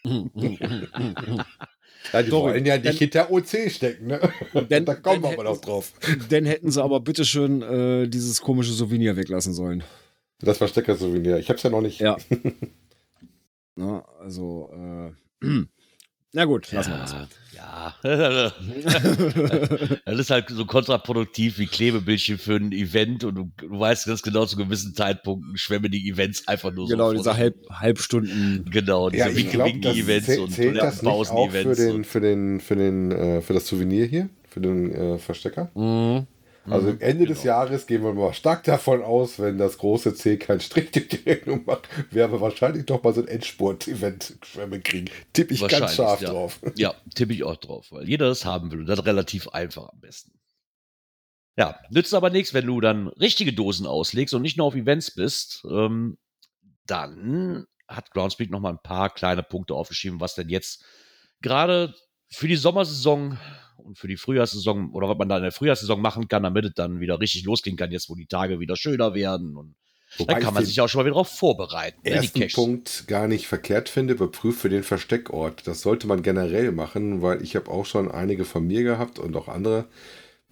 Ja, 2.11 2.21
die 2.21 2.29
Sorry, 2.29 2.53
wollen 2.53 2.65
ja 2.65 2.75
nicht 2.75 2.85
dann- 2.85 2.95
hinter 2.97 3.31
OC 3.31 3.69
stecken, 3.69 4.07
ne? 4.07 4.19
Dann- 4.69 4.85
da 4.85 4.95
kommen 4.95 5.23
wir 5.23 5.29
aber 5.31 5.43
noch 5.45 5.61
drauf. 5.61 5.93
Dann 6.29 6.45
hätten 6.45 6.69
sie 6.71 6.83
aber 6.83 6.99
bitteschön 6.99 7.61
äh, 7.61 8.07
dieses 8.07 8.41
komische 8.41 8.73
Souvenir 8.73 9.15
weglassen 9.15 9.53
sollen. 9.53 9.83
Das 10.39 10.57
Verstecker-Souvenir. 10.57 11.37
Ich 11.37 11.49
hab's 11.49 11.63
ja 11.63 11.69
noch 11.69 11.81
nicht. 11.81 12.01
Ja. 12.01 12.17
Na, 13.75 14.03
also, 14.19 14.69
äh, 15.41 15.63
na 16.33 16.45
gut, 16.45 16.71
lassen 16.71 16.91
wir 16.91 16.97
das. 16.97 17.15
Ja. 17.55 17.95
ja. 18.03 18.51
das 20.05 20.19
ist 20.19 20.29
halt 20.31 20.49
so 20.49 20.65
kontraproduktiv 20.65 21.59
wie 21.59 21.67
Klebebildchen 21.67 22.37
für 22.37 22.55
ein 22.55 22.71
Event 22.71 23.23
und 23.23 23.35
du, 23.35 23.51
du 23.57 23.79
weißt 23.79 24.07
ganz 24.07 24.21
genau 24.21 24.45
zu 24.45 24.57
gewissen 24.57 24.95
Zeitpunkten 24.95 25.55
schwemmen 25.57 25.91
die 25.91 26.09
Events 26.09 26.47
einfach 26.47 26.73
nur 26.73 26.87
Genau, 26.87 27.09
so. 27.11 27.15
vor 27.15 27.23
diese 27.23 27.37
halb, 27.37 27.55
Halbstunden. 27.69 28.65
Genau, 28.71 29.09
diese 29.09 29.25
Ja, 29.25 29.31
ich 29.31 29.49
glaube, 29.51 29.73
das 29.79 29.95
Winke-Winke-Events 29.95 30.27
zäh- 30.29 30.39
und 30.39 30.51
zählt 30.51 30.77
das 30.77 31.01
nicht 31.03 31.11
auch 31.11 31.23
für 31.23 31.31
Pausen-Events. 31.33 31.77
den, 31.77 32.03
für 32.03 32.19
den, 32.21 32.59
für 32.59 32.75
den, 32.75 33.11
äh, 33.11 33.41
für 33.41 33.53
das 33.53 33.67
Souvenir 33.67 34.05
hier, 34.07 34.29
für 34.49 34.59
den 34.61 34.91
äh, 34.91 35.17
Verstecker. 35.19 35.69
Mhm. 35.75 36.25
Also 36.65 36.88
Mhm, 36.88 37.02
Ende 37.02 37.26
des 37.26 37.41
genau. 37.41 37.56
Jahres 37.56 37.88
gehen 37.88 38.04
wir 38.04 38.13
mal 38.13 38.34
stark 38.34 38.63
davon 38.63 39.02
aus, 39.02 39.38
wenn 39.39 39.58
das 39.58 39.78
große 39.78 40.15
C 40.15 40.38
keinen 40.38 40.62
Strich 40.62 40.91
durch 40.91 41.10
die 41.10 41.17
Rechnung 41.17 41.65
macht, 41.65 41.89
werden 42.13 42.32
wir 42.32 42.41
wahrscheinlich 42.41 42.86
doch 42.86 43.04
mal 43.04 43.13
so 43.13 43.21
ein 43.21 43.28
Endspurt-Event 43.28 44.38
kriegen. 44.84 45.10
Tipp 45.34 45.52
ich 45.52 45.67
ganz 45.67 45.95
scharf 45.95 46.21
ja. 46.21 46.30
drauf. 46.30 46.60
Ja, 46.76 46.95
tippe 47.15 47.34
ich 47.34 47.43
auch 47.43 47.58
drauf, 47.58 47.88
weil 47.91 48.08
jeder 48.08 48.28
das 48.28 48.45
haben 48.45 48.71
will 48.71 48.80
und 48.80 48.86
das 48.86 49.06
relativ 49.06 49.49
einfach 49.49 49.89
am 49.89 49.99
besten. 49.99 50.32
Ja, 51.58 51.80
nützt 51.89 52.13
aber 52.13 52.30
nichts, 52.30 52.54
wenn 52.54 52.65
du 52.65 52.82
dann 52.82 53.10
richtige 53.10 53.54
Dosen 53.54 53.86
auslegst 53.86 54.34
und 54.34 54.41
nicht 54.41 54.58
nur 54.58 54.67
auf 54.67 54.76
Events 54.76 55.13
bist. 55.13 55.63
Ähm, 55.69 56.17
dann 56.88 57.67
hat 57.88 58.12
Groundspeak 58.12 58.49
noch 58.49 58.60
mal 58.60 58.71
ein 58.71 58.82
paar 58.82 59.13
kleine 59.13 59.43
Punkte 59.43 59.76
aufgeschrieben, 59.76 60.19
was 60.19 60.36
denn 60.36 60.49
jetzt 60.49 60.84
gerade 61.41 61.93
für 62.30 62.47
die 62.47 62.56
Sommersaison 62.56 63.38
und 63.77 63.97
für 63.97 64.07
die 64.07 64.17
Frühjahrssaison 64.17 64.91
oder 64.91 65.09
was 65.09 65.17
man 65.17 65.29
da 65.29 65.38
in 65.38 65.43
der 65.43 65.51
Frühjahrssaison 65.51 66.01
machen 66.01 66.27
kann, 66.27 66.43
damit 66.43 66.65
es 66.65 66.73
dann 66.73 66.99
wieder 66.99 67.19
richtig 67.19 67.43
losgehen 67.45 67.77
kann, 67.77 67.91
jetzt 67.91 68.09
wo 68.09 68.15
die 68.15 68.25
Tage 68.27 68.59
wieder 68.59 68.75
schöner 68.75 69.13
werden 69.13 69.55
und 69.57 69.75
Wobei 70.17 70.33
dann 70.33 70.43
kann 70.43 70.53
man 70.53 70.63
sich 70.63 70.79
auch 70.79 70.88
schon 70.88 70.99
mal 70.99 71.05
wieder 71.05 71.13
darauf 71.15 71.29
vorbereiten. 71.29 71.99
ne, 72.03 72.12
ersten 72.12 72.39
Caches. 72.39 72.53
Punkt 72.53 73.07
gar 73.07 73.27
nicht 73.27 73.47
verkehrt 73.47 73.89
finde, 73.89 74.13
überprüft 74.13 74.59
für 74.62 74.69
den 74.69 74.83
Versteckort. 74.83 75.65
Das 75.65 75.81
sollte 75.81 76.05
man 76.05 76.21
generell 76.21 76.71
machen, 76.71 77.23
weil 77.23 77.41
ich 77.41 77.55
habe 77.55 77.71
auch 77.71 77.86
schon 77.88 78.12
einige 78.12 78.45
von 78.45 78.67
mir 78.67 78.83
gehabt 78.83 79.17
und 79.17 79.36
auch 79.36 79.47
andere. 79.47 79.86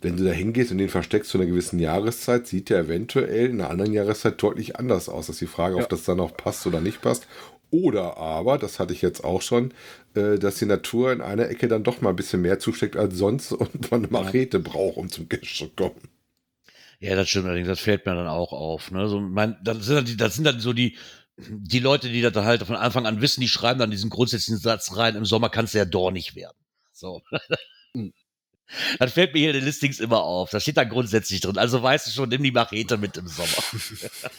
Wenn 0.04 0.18
du 0.18 0.24
da 0.24 0.32
hingehst 0.32 0.72
und 0.72 0.80
den 0.80 0.90
versteckst 0.90 1.30
zu 1.30 1.38
einer 1.38 1.46
gewissen 1.46 1.78
Jahreszeit, 1.78 2.48
sieht 2.48 2.72
der 2.72 2.80
eventuell 2.80 3.52
in 3.52 3.62
einer 3.62 3.70
anderen 3.70 3.94
Jahreszeit 3.94 4.42
deutlich 4.42 4.78
anders 4.78 5.10
aus. 5.10 5.28
Das 5.28 5.36
ist 5.36 5.42
die 5.42 5.46
Frage, 5.46 5.78
Ja. 5.78 5.84
ob 5.84 5.90
das 5.90 6.06
dann 6.06 6.20
auch 6.20 6.36
passt 6.36 6.66
oder 6.66 6.82
nicht 6.82 7.04
passt. 7.04 7.28
Oder 7.70 8.18
aber, 8.18 8.58
das 8.58 8.80
hatte 8.80 8.94
ich 8.94 9.04
jetzt 9.04 9.24
auch 9.24 9.44
schon, 9.44 9.76
dass 10.14 10.58
die 10.60 10.66
Natur 10.66 11.12
in 11.12 11.22
einer 11.22 11.50
Ecke 11.50 11.68
dann 11.68 11.84
doch 11.84 12.02
mal 12.02 12.10
ein 12.10 12.16
bisschen 12.16 12.42
mehr 12.42 12.60
zusteckt 12.60 12.96
als 12.96 13.16
sonst 13.18 13.52
und 13.54 13.92
man 13.92 14.02
eine 14.02 14.12
Machete 14.12 14.60
braucht, 14.60 14.98
um 14.98 15.10
zum 15.10 15.30
Cache 15.30 15.42
zu 15.42 15.70
kommen. 15.70 16.10
Ja, 17.00 17.16
das 17.16 17.30
stimmt 17.30 17.46
allerdings, 17.48 17.68
das 17.68 17.80
fällt 17.80 18.06
mir 18.06 18.14
dann 18.14 18.28
auch 18.28 18.54
auf. 18.54 18.92
Ne? 18.92 19.08
So, 19.08 19.20
mein, 19.20 19.58
das, 19.64 19.86
sind 19.86 19.96
dann 19.96 20.06
die, 20.06 20.18
das 20.18 20.36
sind 20.36 20.44
dann 20.44 20.60
so 20.60 20.72
die, 20.72 20.98
die 21.38 21.80
Leute, 21.80 22.10
die 22.10 22.22
das 22.22 22.36
halt 22.36 22.64
von 22.64 22.76
Anfang 22.76 23.08
an 23.08 23.22
wissen, 23.22 23.42
die 23.42 23.48
schreiben 23.48 23.80
dann 23.80 23.90
diesen 23.90 24.10
grundsätzlichen 24.10 24.60
Satz 24.60 24.96
rein, 24.96 25.16
im 25.16 25.26
Sommer 25.26 25.50
kannst 25.50 25.74
du 25.74 25.80
ja 25.80 25.86
dornig 25.86 26.36
werden. 26.36 26.58
So. 26.92 27.22
Das 29.00 29.14
fällt 29.14 29.34
mir 29.34 29.40
hier 29.40 29.50
in 29.50 29.58
den 29.58 29.66
Listings 29.66 30.00
immer 30.00 30.22
auf. 30.24 30.50
Das 30.50 30.64
steht 30.64 30.78
da 30.78 30.84
grundsätzlich 30.84 31.42
drin. 31.42 31.58
Also 31.58 31.82
weißt 31.82 32.08
du 32.08 32.12
schon, 32.12 32.30
nimm 32.30 32.44
die 32.44 32.52
Machete 32.52 32.98
mit 32.98 33.18
im 33.18 33.28
Sommer. 33.28 33.50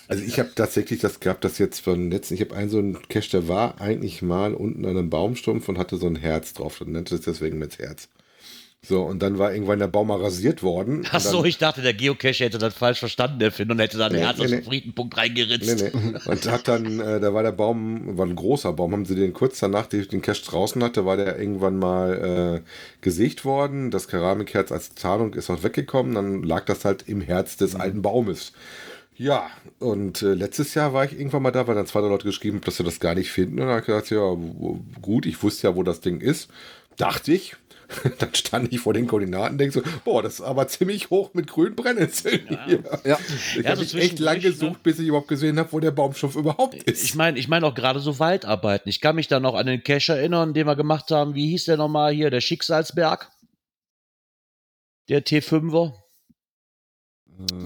Also 0.08 0.24
ich 0.24 0.38
habe 0.38 0.50
tatsächlich 0.54 1.00
das 1.00 1.20
gehabt, 1.20 1.44
dass 1.44 1.58
jetzt 1.58 1.80
von 1.80 2.10
letzten, 2.10 2.34
ich 2.34 2.40
habe 2.40 2.54
einen 2.54 2.68
so 2.68 2.78
einen 2.78 3.00
Cache, 3.08 3.30
der 3.30 3.48
war 3.48 3.80
eigentlich 3.80 4.22
mal 4.22 4.54
unten 4.54 4.84
an 4.84 4.96
einem 4.96 5.10
Baumstumpf 5.10 5.68
und 5.68 5.78
hatte 5.78 5.96
so 5.96 6.06
ein 6.06 6.16
Herz 6.16 6.52
drauf 6.52 6.80
und 6.80 6.92
nannte 6.92 7.14
es 7.14 7.22
deswegen 7.22 7.58
mit 7.58 7.78
Herz. 7.78 8.08
So, 8.84 9.02
und 9.02 9.22
dann 9.22 9.38
war 9.38 9.52
irgendwann 9.52 9.78
der 9.78 9.86
Baum 9.86 10.08
mal 10.08 10.20
rasiert 10.20 10.64
worden. 10.64 11.06
Ach 11.12 11.20
so, 11.20 11.36
dann, 11.36 11.46
ich 11.46 11.58
dachte, 11.58 11.82
der 11.82 11.94
Geocache 11.94 12.44
hätte 12.44 12.58
das 12.58 12.74
falsch 12.74 12.98
verstanden, 12.98 13.38
der 13.38 13.52
Finn, 13.52 13.70
und 13.70 13.78
hätte 13.78 13.96
dann 13.96 14.10
Nee, 14.12 14.18
Herz 14.18 14.38
nee, 14.38 14.48
nee. 14.48 14.62
Friedenpunkt 14.62 15.16
reingeritzt. 15.16 15.80
Nee, 15.80 15.92
nee. 15.94 16.18
Und 16.26 16.50
hat 16.50 16.66
dann, 16.66 16.98
äh, 16.98 17.20
da 17.20 17.32
war 17.32 17.44
der 17.44 17.52
Baum, 17.52 18.18
war 18.18 18.26
ein 18.26 18.34
großer 18.34 18.72
Baum, 18.72 18.90
haben 18.90 19.04
sie 19.04 19.14
den 19.14 19.32
kurz 19.32 19.60
danach, 19.60 19.86
die 19.86 20.08
den 20.08 20.20
Cache 20.20 20.42
draußen 20.42 20.82
hatte, 20.82 21.06
war 21.06 21.16
der 21.16 21.38
irgendwann 21.38 21.78
mal 21.78 22.62
äh, 22.64 22.68
gesägt 23.02 23.44
worden. 23.44 23.92
Das 23.92 24.08
Keramikherz 24.08 24.72
als 24.72 24.96
Tarnung 24.96 25.34
ist 25.34 25.48
auch 25.48 25.62
weggekommen, 25.62 26.16
dann 26.16 26.42
lag 26.42 26.64
das 26.64 26.84
halt 26.84 27.08
im 27.08 27.20
Herz 27.20 27.56
des 27.56 27.76
alten 27.76 28.02
Baumes. 28.02 28.52
Ja, 29.16 29.48
und 29.78 30.22
äh, 30.22 30.34
letztes 30.34 30.74
Jahr 30.74 30.92
war 30.92 31.04
ich 31.04 31.12
irgendwann 31.12 31.42
mal 31.42 31.52
da, 31.52 31.68
weil 31.68 31.76
dann 31.76 31.86
zwei 31.86 32.00
Leute 32.00 32.24
geschrieben 32.24 32.56
haben, 32.56 32.64
dass 32.64 32.78
sie 32.78 32.84
das 32.84 32.98
gar 32.98 33.14
nicht 33.14 33.30
finden. 33.30 33.60
Und 33.60 33.66
dann 33.66 33.68
habe 33.68 33.80
ich 33.80 33.86
gesagt, 33.86 34.10
ja, 34.10 34.36
gut, 35.00 35.24
ich 35.24 35.40
wusste 35.40 35.68
ja, 35.68 35.76
wo 35.76 35.84
das 35.84 36.00
Ding 36.00 36.20
ist. 36.20 36.50
Dachte 36.96 37.32
ich. 37.32 37.54
Dann 38.18 38.34
stand 38.34 38.72
ich 38.72 38.80
vor 38.80 38.94
den 38.94 39.06
Koordinaten 39.06 39.52
und 39.52 39.58
denke 39.58 39.74
so, 39.74 39.82
boah, 40.04 40.22
das 40.22 40.34
ist 40.34 40.40
aber 40.40 40.66
ziemlich 40.68 41.10
hoch 41.10 41.34
mit 41.34 41.46
grünen 41.46 41.76
Brennnesseln 41.76 42.46
hier. 42.66 42.82
Ja. 43.04 43.18
Ich 43.56 43.64
Ja, 43.64 43.70
habe 43.70 43.84
so 43.84 43.98
echt 43.98 44.18
lang 44.18 44.40
gesucht, 44.40 44.82
bis 44.82 44.98
ich 44.98 45.08
überhaupt 45.08 45.28
gesehen 45.28 45.58
habe, 45.58 45.72
wo 45.72 45.80
der 45.80 45.90
Baumstumpf 45.90 46.36
überhaupt 46.36 46.74
ist. 46.84 47.04
Ich 47.04 47.14
meine, 47.14 47.38
ich 47.38 47.48
meine 47.48 47.66
auch 47.66 47.74
gerade 47.74 48.00
so 48.00 48.18
Waldarbeiten. 48.18 48.88
Ich 48.88 49.00
kann 49.00 49.16
mich 49.16 49.28
da 49.28 49.40
noch 49.40 49.54
an 49.54 49.66
den 49.66 49.82
Cache 49.82 50.16
erinnern, 50.16 50.54
den 50.54 50.66
wir 50.66 50.76
gemacht 50.76 51.10
haben. 51.10 51.34
Wie 51.34 51.48
hieß 51.50 51.64
der 51.66 51.76
nochmal 51.76 52.12
hier? 52.12 52.30
Der 52.30 52.40
Schicksalsberg? 52.40 53.30
Der 55.08 55.24
T5er, 55.24 55.92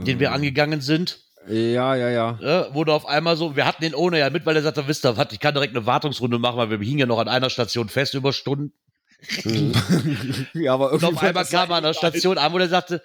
den 0.06 0.18
wir 0.20 0.32
angegangen 0.32 0.80
sind. 0.80 1.20
Ja, 1.48 1.94
ja, 1.94 2.10
ja. 2.10 2.38
äh, 2.40 2.74
wurde 2.74 2.92
auf 2.92 3.06
einmal 3.06 3.36
so, 3.36 3.54
wir 3.54 3.66
hatten 3.66 3.82
den 3.82 3.94
ohne 3.94 4.18
ja 4.18 4.30
mit, 4.30 4.46
weil 4.46 4.56
er 4.56 4.62
sagte, 4.62 4.88
wisst 4.88 5.04
ihr 5.04 5.16
was, 5.16 5.28
ich 5.30 5.38
kann 5.38 5.54
direkt 5.54 5.76
eine 5.76 5.86
Wartungsrunde 5.86 6.38
machen, 6.40 6.56
weil 6.56 6.70
wir 6.70 6.78
hingen 6.78 6.98
ja 6.98 7.06
noch 7.06 7.20
an 7.20 7.28
einer 7.28 7.50
Station 7.50 7.88
fest 7.88 8.14
über 8.14 8.32
Stunden. 8.32 8.72
ja, 10.54 10.74
aber 10.74 10.92
Und 10.92 11.02
irgendwie 11.02 11.16
auf 11.16 11.22
einmal 11.22 11.44
kam 11.46 11.70
er 11.70 11.76
an 11.76 11.82
der 11.84 11.94
Station 11.94 12.38
an, 12.38 12.52
wo 12.52 12.58
er 12.58 12.68
sagte, 12.68 13.02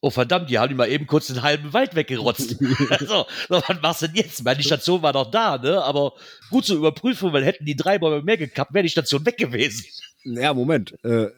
oh 0.00 0.10
verdammt, 0.10 0.50
die 0.50 0.58
haben 0.58 0.68
die 0.68 0.74
mal 0.74 0.88
eben 0.88 1.06
kurz 1.06 1.26
den 1.26 1.42
halben 1.42 1.72
Wald 1.72 1.94
weggerotzt. 1.94 2.50
so, 3.00 3.26
so, 3.48 3.62
was 3.66 3.82
machst 3.82 4.02
du 4.02 4.06
denn 4.06 4.16
jetzt? 4.16 4.38
Ich 4.38 4.44
meine, 4.44 4.58
die 4.58 4.64
Station 4.64 5.02
war 5.02 5.12
noch 5.12 5.30
da, 5.30 5.58
ne? 5.58 5.82
Aber 5.82 6.12
gut 6.50 6.64
zur 6.64 6.76
Überprüfung, 6.76 7.32
weil 7.32 7.44
hätten 7.44 7.64
die 7.64 7.76
drei 7.76 7.98
Bäume 7.98 8.22
mehr 8.22 8.36
gekappt, 8.36 8.74
wäre 8.74 8.82
die 8.82 8.90
Station 8.90 9.24
weg 9.26 9.36
gewesen. 9.36 9.84
Ja, 10.24 10.54
Moment. 10.54 10.92
Äh, 11.04 11.28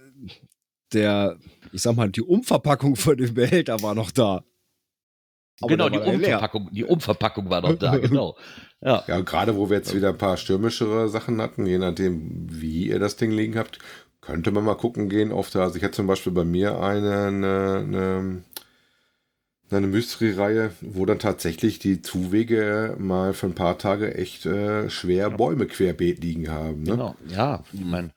der, 0.92 1.38
ich 1.72 1.82
sag 1.82 1.96
mal, 1.96 2.10
die 2.10 2.22
Umverpackung 2.22 2.96
von 2.96 3.16
dem 3.16 3.34
Behälter 3.34 3.80
war 3.82 3.94
noch 3.94 4.10
da. 4.10 4.42
Aber 5.60 5.68
genau, 5.68 5.88
die 5.88 5.98
leer. 5.98 6.14
Umverpackung, 6.14 6.70
die 6.72 6.84
Umverpackung 6.84 7.50
war 7.50 7.60
noch 7.60 7.74
da, 7.74 7.96
genau. 7.96 8.36
Ja. 8.80 9.04
Ja, 9.08 9.20
gerade 9.20 9.56
wo 9.56 9.70
wir 9.70 9.78
jetzt 9.78 9.94
wieder 9.94 10.10
ein 10.10 10.18
paar 10.18 10.36
stürmischere 10.36 11.08
Sachen 11.08 11.40
hatten, 11.40 11.66
je 11.66 11.78
nachdem, 11.78 12.46
wie 12.48 12.88
ihr 12.88 12.98
das 12.98 13.16
Ding 13.16 13.32
liegen 13.32 13.58
habt, 13.58 13.78
könnte 14.20 14.50
man 14.50 14.64
mal 14.64 14.76
gucken 14.76 15.08
gehen 15.08 15.32
auf 15.32 15.50
der, 15.50 15.62
also 15.62 15.76
ich 15.76 15.82
hatte 15.82 15.96
zum 15.96 16.06
Beispiel 16.06 16.32
bei 16.32 16.44
mir 16.44 16.80
eine, 16.80 17.26
eine, 17.26 17.76
eine, 17.78 18.44
eine 19.70 19.86
Mystery-Reihe, 19.86 20.72
wo 20.80 21.06
dann 21.06 21.18
tatsächlich 21.18 21.78
die 21.78 22.02
Zuwege 22.02 22.96
mal 22.98 23.32
für 23.34 23.46
ein 23.46 23.54
paar 23.54 23.78
Tage 23.78 24.14
echt 24.14 24.46
äh, 24.46 24.90
schwer 24.90 25.30
Bäume 25.30 25.66
querbeet 25.66 26.22
liegen 26.22 26.50
haben. 26.50 26.82
Ne? 26.82 26.92
Genau, 26.92 27.16
ja, 27.28 27.64
ich 27.72 27.84
meine, 27.84 28.12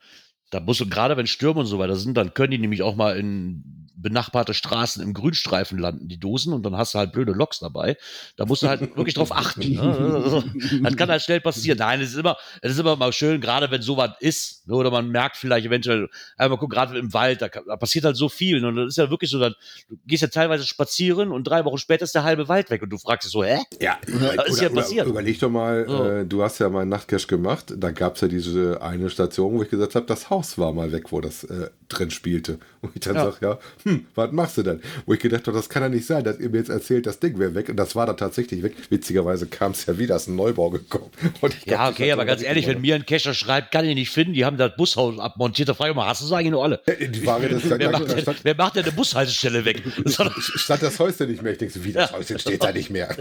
da 0.52 0.60
musst 0.60 0.82
du 0.82 0.88
gerade, 0.88 1.18
wenn 1.18 1.28
Stürme 1.28 1.62
und 1.62 1.66
so 1.66 1.80
weiter 1.80 1.96
sind, 1.96 2.18
dann 2.18 2.34
können 2.34 2.52
die 2.52 2.58
nämlich 2.58 2.84
auch 2.84 2.96
mal 2.96 3.18
in 3.18 3.81
benachbarte 4.02 4.54
Straßen 4.54 5.04
im 5.04 5.14
Grünstreifen 5.14 5.78
landen, 5.78 6.08
die 6.08 6.20
Dosen, 6.20 6.54
und 6.54 6.64
dann 6.66 6.76
hast 6.78 6.94
du 6.94 7.00
halt 7.00 7.12
blöde 7.12 7.32
Loks 7.34 7.60
dabei. 7.60 7.98
Da 8.38 8.46
musst 8.46 8.64
du 8.64 8.68
halt 8.68 8.82
wirklich 8.96 9.14
drauf 9.16 9.32
achten. 9.36 9.72
Ne? 9.74 9.82
Also, 10.24 10.44
Das 10.82 10.96
kann 10.96 11.10
halt 11.10 11.22
schnell 11.22 11.42
passieren. 11.42 11.78
Nein, 11.78 12.02
es 12.02 12.12
ist 12.12 12.18
immer, 12.18 12.38
es 12.62 12.72
ist 12.74 12.80
immer 12.80 12.96
mal 12.96 13.14
schön, 13.14 13.42
gerade 13.42 13.70
wenn 13.72 13.82
sowas 13.82 14.12
ist, 14.20 14.68
ne, 14.68 14.76
oder 14.76 14.92
man 14.92 15.10
merkt 15.10 15.38
vielleicht 15.38 15.66
eventuell, 15.66 16.10
einmal 16.38 16.58
guck, 16.58 16.70
gerade 16.72 16.98
im 16.98 17.14
Wald, 17.14 17.42
da, 17.42 17.48
da 17.50 17.76
passiert 17.78 18.06
halt 18.06 18.16
so 18.18 18.30
viel. 18.30 18.64
Und 18.66 18.76
das 18.76 18.88
ist 18.90 18.98
ja 18.98 19.10
wirklich 19.10 19.30
so, 19.32 19.40
dann, 19.40 19.54
du 19.90 19.98
gehst 20.06 20.22
ja 20.22 20.28
teilweise 20.30 20.66
spazieren 20.66 21.32
und 21.32 21.44
drei 21.46 21.64
Wochen 21.66 21.78
später 21.78 22.04
ist 22.04 22.16
der 22.16 22.24
halbe 22.24 22.48
Wald 22.48 22.70
weg 22.70 22.82
und 22.82 22.90
du 22.90 22.98
fragst 22.98 23.26
dich 23.26 23.32
so, 23.32 23.44
hä? 23.44 23.60
Ja, 23.80 24.00
Was 24.36 24.48
ist 24.48 24.60
hier 24.60 24.70
passiert? 24.70 25.08
überleg 25.08 25.40
doch 25.40 25.50
mal, 25.50 25.86
So. 25.88 26.06
äh, 26.06 26.26
du 26.26 26.44
hast 26.44 26.60
ja 26.60 26.70
mal 26.70 26.82
einen 26.82 26.90
Nachtcash 26.90 27.28
gemacht, 27.28 27.74
da 27.78 27.92
gab 27.92 28.16
es 28.16 28.22
ja 28.22 28.28
diese 28.28 28.82
eine 28.82 29.10
Station, 29.10 29.54
wo 29.54 29.64
ich 29.64 29.70
gesagt 29.70 29.96
habe, 29.96 30.06
das 30.06 30.30
Haus 30.30 30.58
war 30.58 30.74
mal 30.74 30.92
weg, 30.92 31.12
wo 31.12 31.22
das 31.22 31.44
äh, 31.44 31.70
drin 31.90 32.12
spielte. 32.12 32.60
Und 32.82 32.96
ich 32.96 33.02
dann 33.02 33.16
Ja. 33.16 33.32
sag, 33.32 33.42
ja, 33.42 33.60
hm, 33.84 33.91
was 34.16 34.32
machst 34.32 34.58
du 34.58 34.64
denn? 34.64 34.82
Wo 35.06 35.14
ich 35.14 35.20
gedacht 35.20 35.48
habe, 35.48 35.56
das 35.56 35.70
kann 35.70 35.84
ja 35.84 35.90
nicht 35.90 36.06
sein, 36.06 36.24
dass 36.24 36.40
ihr 36.40 36.50
mir 36.50 36.58
jetzt 36.58 36.70
erzählt, 36.70 37.06
das 37.06 37.20
Ding 37.20 37.38
wäre 37.40 37.56
weg. 37.56 37.70
Und 37.70 37.78
das 37.78 37.96
war 37.96 38.06
dann 38.06 38.18
tatsächlich 38.18 38.64
weg. 38.64 38.74
Witzigerweise 38.90 39.48
kam 39.48 39.72
es 39.72 39.86
ja 39.86 39.98
wieder, 39.98 40.16
ist 40.16 40.28
ein 40.28 40.36
Neubau 40.36 40.70
gekommen. 40.70 41.12
Ja, 41.66 41.90
okay, 41.90 42.10
das 42.10 42.14
aber 42.14 42.26
ganz 42.26 42.44
ehrlich, 42.44 42.68
wenn 42.68 42.82
mir 42.82 42.96
ein 42.96 43.06
Cacher 43.06 43.34
schreibt, 43.34 43.72
kann 43.72 43.86
ich 43.86 43.96
nicht 43.96 44.10
finden, 44.10 44.34
die 44.34 44.46
haben 44.46 44.58
das 44.58 44.76
Bushaus 44.76 45.20
abmontiert, 45.20 45.70
da 45.70 45.74
frage 45.74 45.92
ich 45.92 45.96
mal, 45.96 46.08
hast 46.08 46.22
du 46.22 46.26
es 46.26 46.32
eigentlich 46.32 46.52
nur 46.52 46.64
alle? 46.64 46.82
gemacht. 46.86 47.16
Die 47.16 47.20
Frage 47.20 47.48
ist, 47.48 47.72
da, 47.72 47.80
Wer 47.80 47.92
macht, 47.92 48.10
denn, 48.10 48.22
stand, 48.22 48.40
wer 48.44 48.56
macht 48.56 48.76
denn 48.76 48.84
eine 48.84 48.92
Bushaltestelle 48.92 49.66
weg? 49.66 49.84
Das 50.04 50.16
stand 50.56 50.84
das 50.84 51.00
Häuschen 51.00 51.30
nicht 51.30 51.42
mehr. 51.42 51.54
Ich 51.54 51.58
denke 51.58 51.74
so, 51.74 51.84
wie, 51.84 51.94
das 51.94 52.12
Häuschen 52.12 52.40
steht 52.40 52.64
da 52.64 52.72
nicht 52.72 52.90
mehr. 52.90 53.16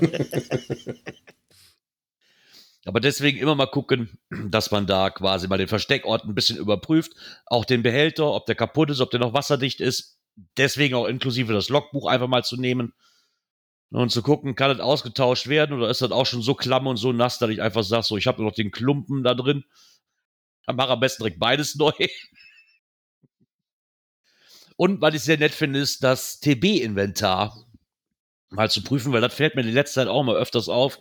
Aber 2.87 3.01
deswegen 3.01 3.39
immer 3.39 3.55
mal 3.55 3.67
gucken, 3.67 4.19
dass 4.31 4.71
man 4.71 4.87
da 4.87 5.11
quasi 5.11 5.49
mal 5.49 5.59
den 5.59 5.69
Versteckort 5.69 6.25
ein 6.25 6.35
bisschen 6.35 6.57
überprüft. 6.57 7.13
Auch 7.47 7.65
den 7.65 7.83
Behälter, 7.83 8.33
ob 8.33 8.47
der 8.47 8.55
kaputt 8.55 8.91
ist, 8.91 9.01
ob 9.01 9.11
der 9.11 9.21
noch 9.21 9.35
wasserdicht 9.35 9.81
ist. 9.81 10.20
Deswegen 10.57 10.95
auch 10.95 11.07
inklusive 11.07 11.53
das 11.53 11.69
Logbuch 11.69 12.07
einfach 12.07 12.29
mal 12.29 12.45
zu 12.45 12.57
nehmen. 12.57 12.93
Und 13.93 14.13
zu 14.13 14.23
gucken, 14.23 14.55
kann 14.55 14.71
das 14.71 14.79
ausgetauscht 14.79 15.49
werden 15.49 15.77
oder 15.77 15.91
ist 15.91 16.01
das 16.01 16.13
auch 16.13 16.27
schon 16.27 16.43
so 16.43 16.55
klamm 16.55 16.87
und 16.87 16.97
so 16.97 17.13
nass, 17.13 17.41
dass 17.41 17.51
ich 17.51 17.61
einfach 17.61 17.83
sage, 17.83 18.05
so, 18.05 18.17
ich 18.17 18.29
habe 18.29 18.43
noch 18.43 18.53
den 18.53 18.71
Klumpen 18.71 19.25
da 19.25 19.35
drin. 19.35 19.65
Dann 20.67 20.77
mach 20.77 20.89
am 20.89 21.01
besten 21.01 21.25
direkt 21.25 21.41
beides 21.41 21.75
neu. 21.77 21.93
Und 24.77 25.01
was 25.01 25.15
ich 25.15 25.23
sehr 25.23 25.39
nett 25.39 25.53
finde, 25.53 25.81
ist 25.81 26.05
das 26.05 26.39
TB-Inventar 26.39 27.67
mal 28.51 28.71
zu 28.71 28.83
prüfen, 28.83 29.13
weil 29.13 29.21
das 29.21 29.35
fällt 29.35 29.57
mir 29.57 29.63
die 29.63 29.73
letzte 29.73 29.97
Zeit 29.97 30.09
auch 30.09 30.23
mal 30.23 30.37
öfters 30.37 30.69
auf, 30.69 31.01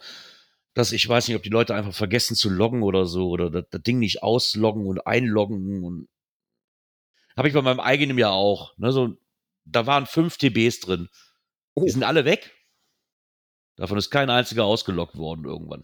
dass 0.73 0.91
ich 0.91 1.07
weiß 1.07 1.27
nicht, 1.27 1.37
ob 1.37 1.43
die 1.43 1.49
Leute 1.49 1.75
einfach 1.75 1.93
vergessen 1.93 2.35
zu 2.35 2.49
loggen 2.49 2.83
oder 2.83 3.05
so 3.05 3.29
oder 3.29 3.49
das, 3.49 3.65
das 3.69 3.81
Ding 3.81 3.99
nicht 3.99 4.23
ausloggen 4.23 4.85
und 4.85 5.05
einloggen 5.05 5.83
und 5.83 6.07
habe 7.35 7.47
ich 7.47 7.53
bei 7.53 7.61
meinem 7.61 7.79
eigenen 7.79 8.17
ja 8.17 8.29
auch. 8.31 8.77
Ne, 8.77 8.91
so, 8.91 9.15
da 9.71 9.85
waren 9.85 10.05
fünf 10.05 10.37
TBs 10.37 10.79
drin. 10.81 11.09
Oh. 11.75 11.83
Die 11.85 11.91
sind 11.91 12.03
alle 12.03 12.25
weg. 12.25 12.51
Davon 13.77 13.97
ist 13.97 14.09
kein 14.09 14.29
einziger 14.29 14.65
ausgeloggt 14.65 15.17
worden 15.17 15.45
irgendwann. 15.45 15.83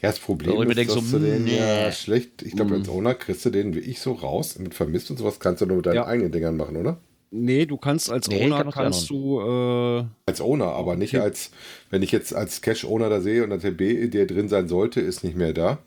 Ja, 0.00 0.08
das 0.08 0.18
Problem 0.18 0.56
mir 0.66 0.76
ist, 0.76 0.88
dass 0.88 1.10
so, 1.10 1.18
du 1.18 1.24
den 1.24 1.44
nee. 1.44 1.58
ja 1.58 1.92
schlecht, 1.92 2.42
ich 2.42 2.52
glaube, 2.56 2.70
Mm. 2.72 2.80
als 2.80 2.88
Owner 2.88 3.14
kriegst 3.14 3.44
du 3.44 3.50
den 3.50 3.74
wie 3.74 3.80
ich 3.80 4.00
so 4.00 4.12
raus. 4.12 4.58
Mit 4.58 4.74
vermisst 4.74 5.10
und 5.10 5.18
sowas 5.18 5.38
kannst 5.38 5.60
du 5.60 5.66
nur 5.66 5.76
mit 5.76 5.86
deinen 5.86 5.96
Ja. 5.96 6.06
eigenen 6.06 6.32
Dingern 6.32 6.56
machen, 6.56 6.76
oder? 6.76 6.98
Nee, 7.30 7.66
du 7.66 7.76
kannst 7.78 8.10
als 8.10 8.28
Nee, 8.28 8.44
Owner 8.44 8.62
kann 8.64 8.70
kannst 8.72 9.08
du 9.10 9.40
äh, 9.40 10.04
Als 10.26 10.40
Owner, 10.40 10.66
aber 10.72 10.96
nicht 10.96 11.14
Okay. 11.14 11.22
als, 11.22 11.50
wenn 11.90 12.02
ich 12.02 12.10
jetzt 12.12 12.34
als 12.34 12.60
Cache-Owner 12.62 13.08
da 13.10 13.20
sehe 13.20 13.42
und 13.44 13.50
der 13.50 13.60
TB, 13.60 14.10
der 14.10 14.26
drin 14.26 14.48
sein 14.48 14.68
sollte, 14.68 15.00
ist 15.00 15.22
nicht 15.24 15.36
mehr 15.36 15.52
da. 15.52 15.78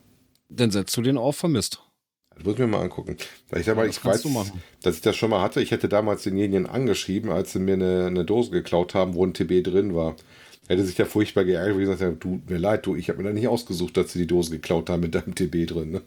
dann 0.50 0.72
setzt 0.72 0.96
du 0.96 1.02
den 1.02 1.18
auf 1.18 1.36
vermisst. 1.38 1.82
Das 2.36 2.44
muss 2.44 2.54
ich 2.54 2.60
mir 2.60 2.68
mal 2.68 2.82
angucken. 2.82 3.18
Weil 3.50 3.62
ich 3.62 3.66
sag 3.66 3.76
mal, 3.76 3.86
Ja, 3.86 3.90
ich 3.90 4.04
weiß, 4.04 4.24
du 4.24 4.46
dass 4.82 4.96
ich 4.96 5.02
das 5.02 5.16
schon 5.16 5.30
mal 5.30 5.42
hatte. 5.42 5.62
Ich 5.62 5.72
hätte 5.72 5.88
damals 5.88 6.24
denjenigen 6.24 6.66
angeschrieben, 6.66 7.32
als 7.32 7.54
sie 7.54 7.60
mir 7.60 7.74
eine, 7.74 8.08
eine 8.08 8.26
Dose 8.26 8.52
geklaut 8.52 8.94
haben, 8.94 9.14
wo 9.14 9.26
ein 9.26 9.34
TB 9.34 9.64
drin 9.64 9.96
war. 9.96 10.16
Hätte 10.68 10.84
sich 10.84 10.98
ja 10.98 11.06
furchtbar 11.06 11.46
geärgert, 11.46 11.78
wie 11.78 11.86
gesagt, 11.86 12.22
tut 12.22 12.50
mir 12.50 12.58
leid, 12.58 12.86
du, 12.88 12.96
ich 12.96 13.10
habe 13.10 13.22
mir 13.22 13.30
da 13.30 13.34
nicht 13.34 13.48
ausgesucht, 13.48 13.98
dass 13.98 14.12
sie 14.12 14.20
die 14.20 14.28
Dose 14.28 14.50
geklaut 14.50 14.90
haben 14.90 15.02
mit 15.02 15.14
deinem 15.14 15.36
TB 15.36 15.68
drin. 15.68 15.92
Ne? 15.92 16.02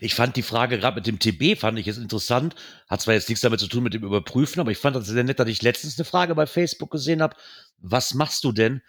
Ich 0.00 0.14
fand 0.14 0.36
die 0.36 0.42
Frage 0.42 0.78
gerade 0.78 0.96
mit 0.96 1.06
dem 1.06 1.18
TB, 1.18 1.58
fand 1.58 1.78
ich 1.78 1.88
es 1.88 1.96
interessant. 1.96 2.54
Hat 2.88 3.00
zwar 3.00 3.14
jetzt 3.14 3.28
nichts 3.30 3.40
damit 3.40 3.60
zu 3.60 3.68
tun 3.68 3.82
mit 3.82 3.94
dem 3.94 4.04
Überprüfen, 4.04 4.60
aber 4.60 4.70
ich 4.70 4.78
fand 4.78 4.96
das 4.96 5.06
sehr 5.06 5.24
nett, 5.24 5.40
dass 5.40 5.48
ich 5.48 5.62
letztens 5.62 5.98
eine 5.98 6.04
Frage 6.04 6.34
bei 6.34 6.46
Facebook 6.46 6.90
gesehen 6.90 7.22
habe. 7.22 7.36
Was 7.78 8.12
machst 8.12 8.44
du 8.44 8.52
denn, 8.52 8.82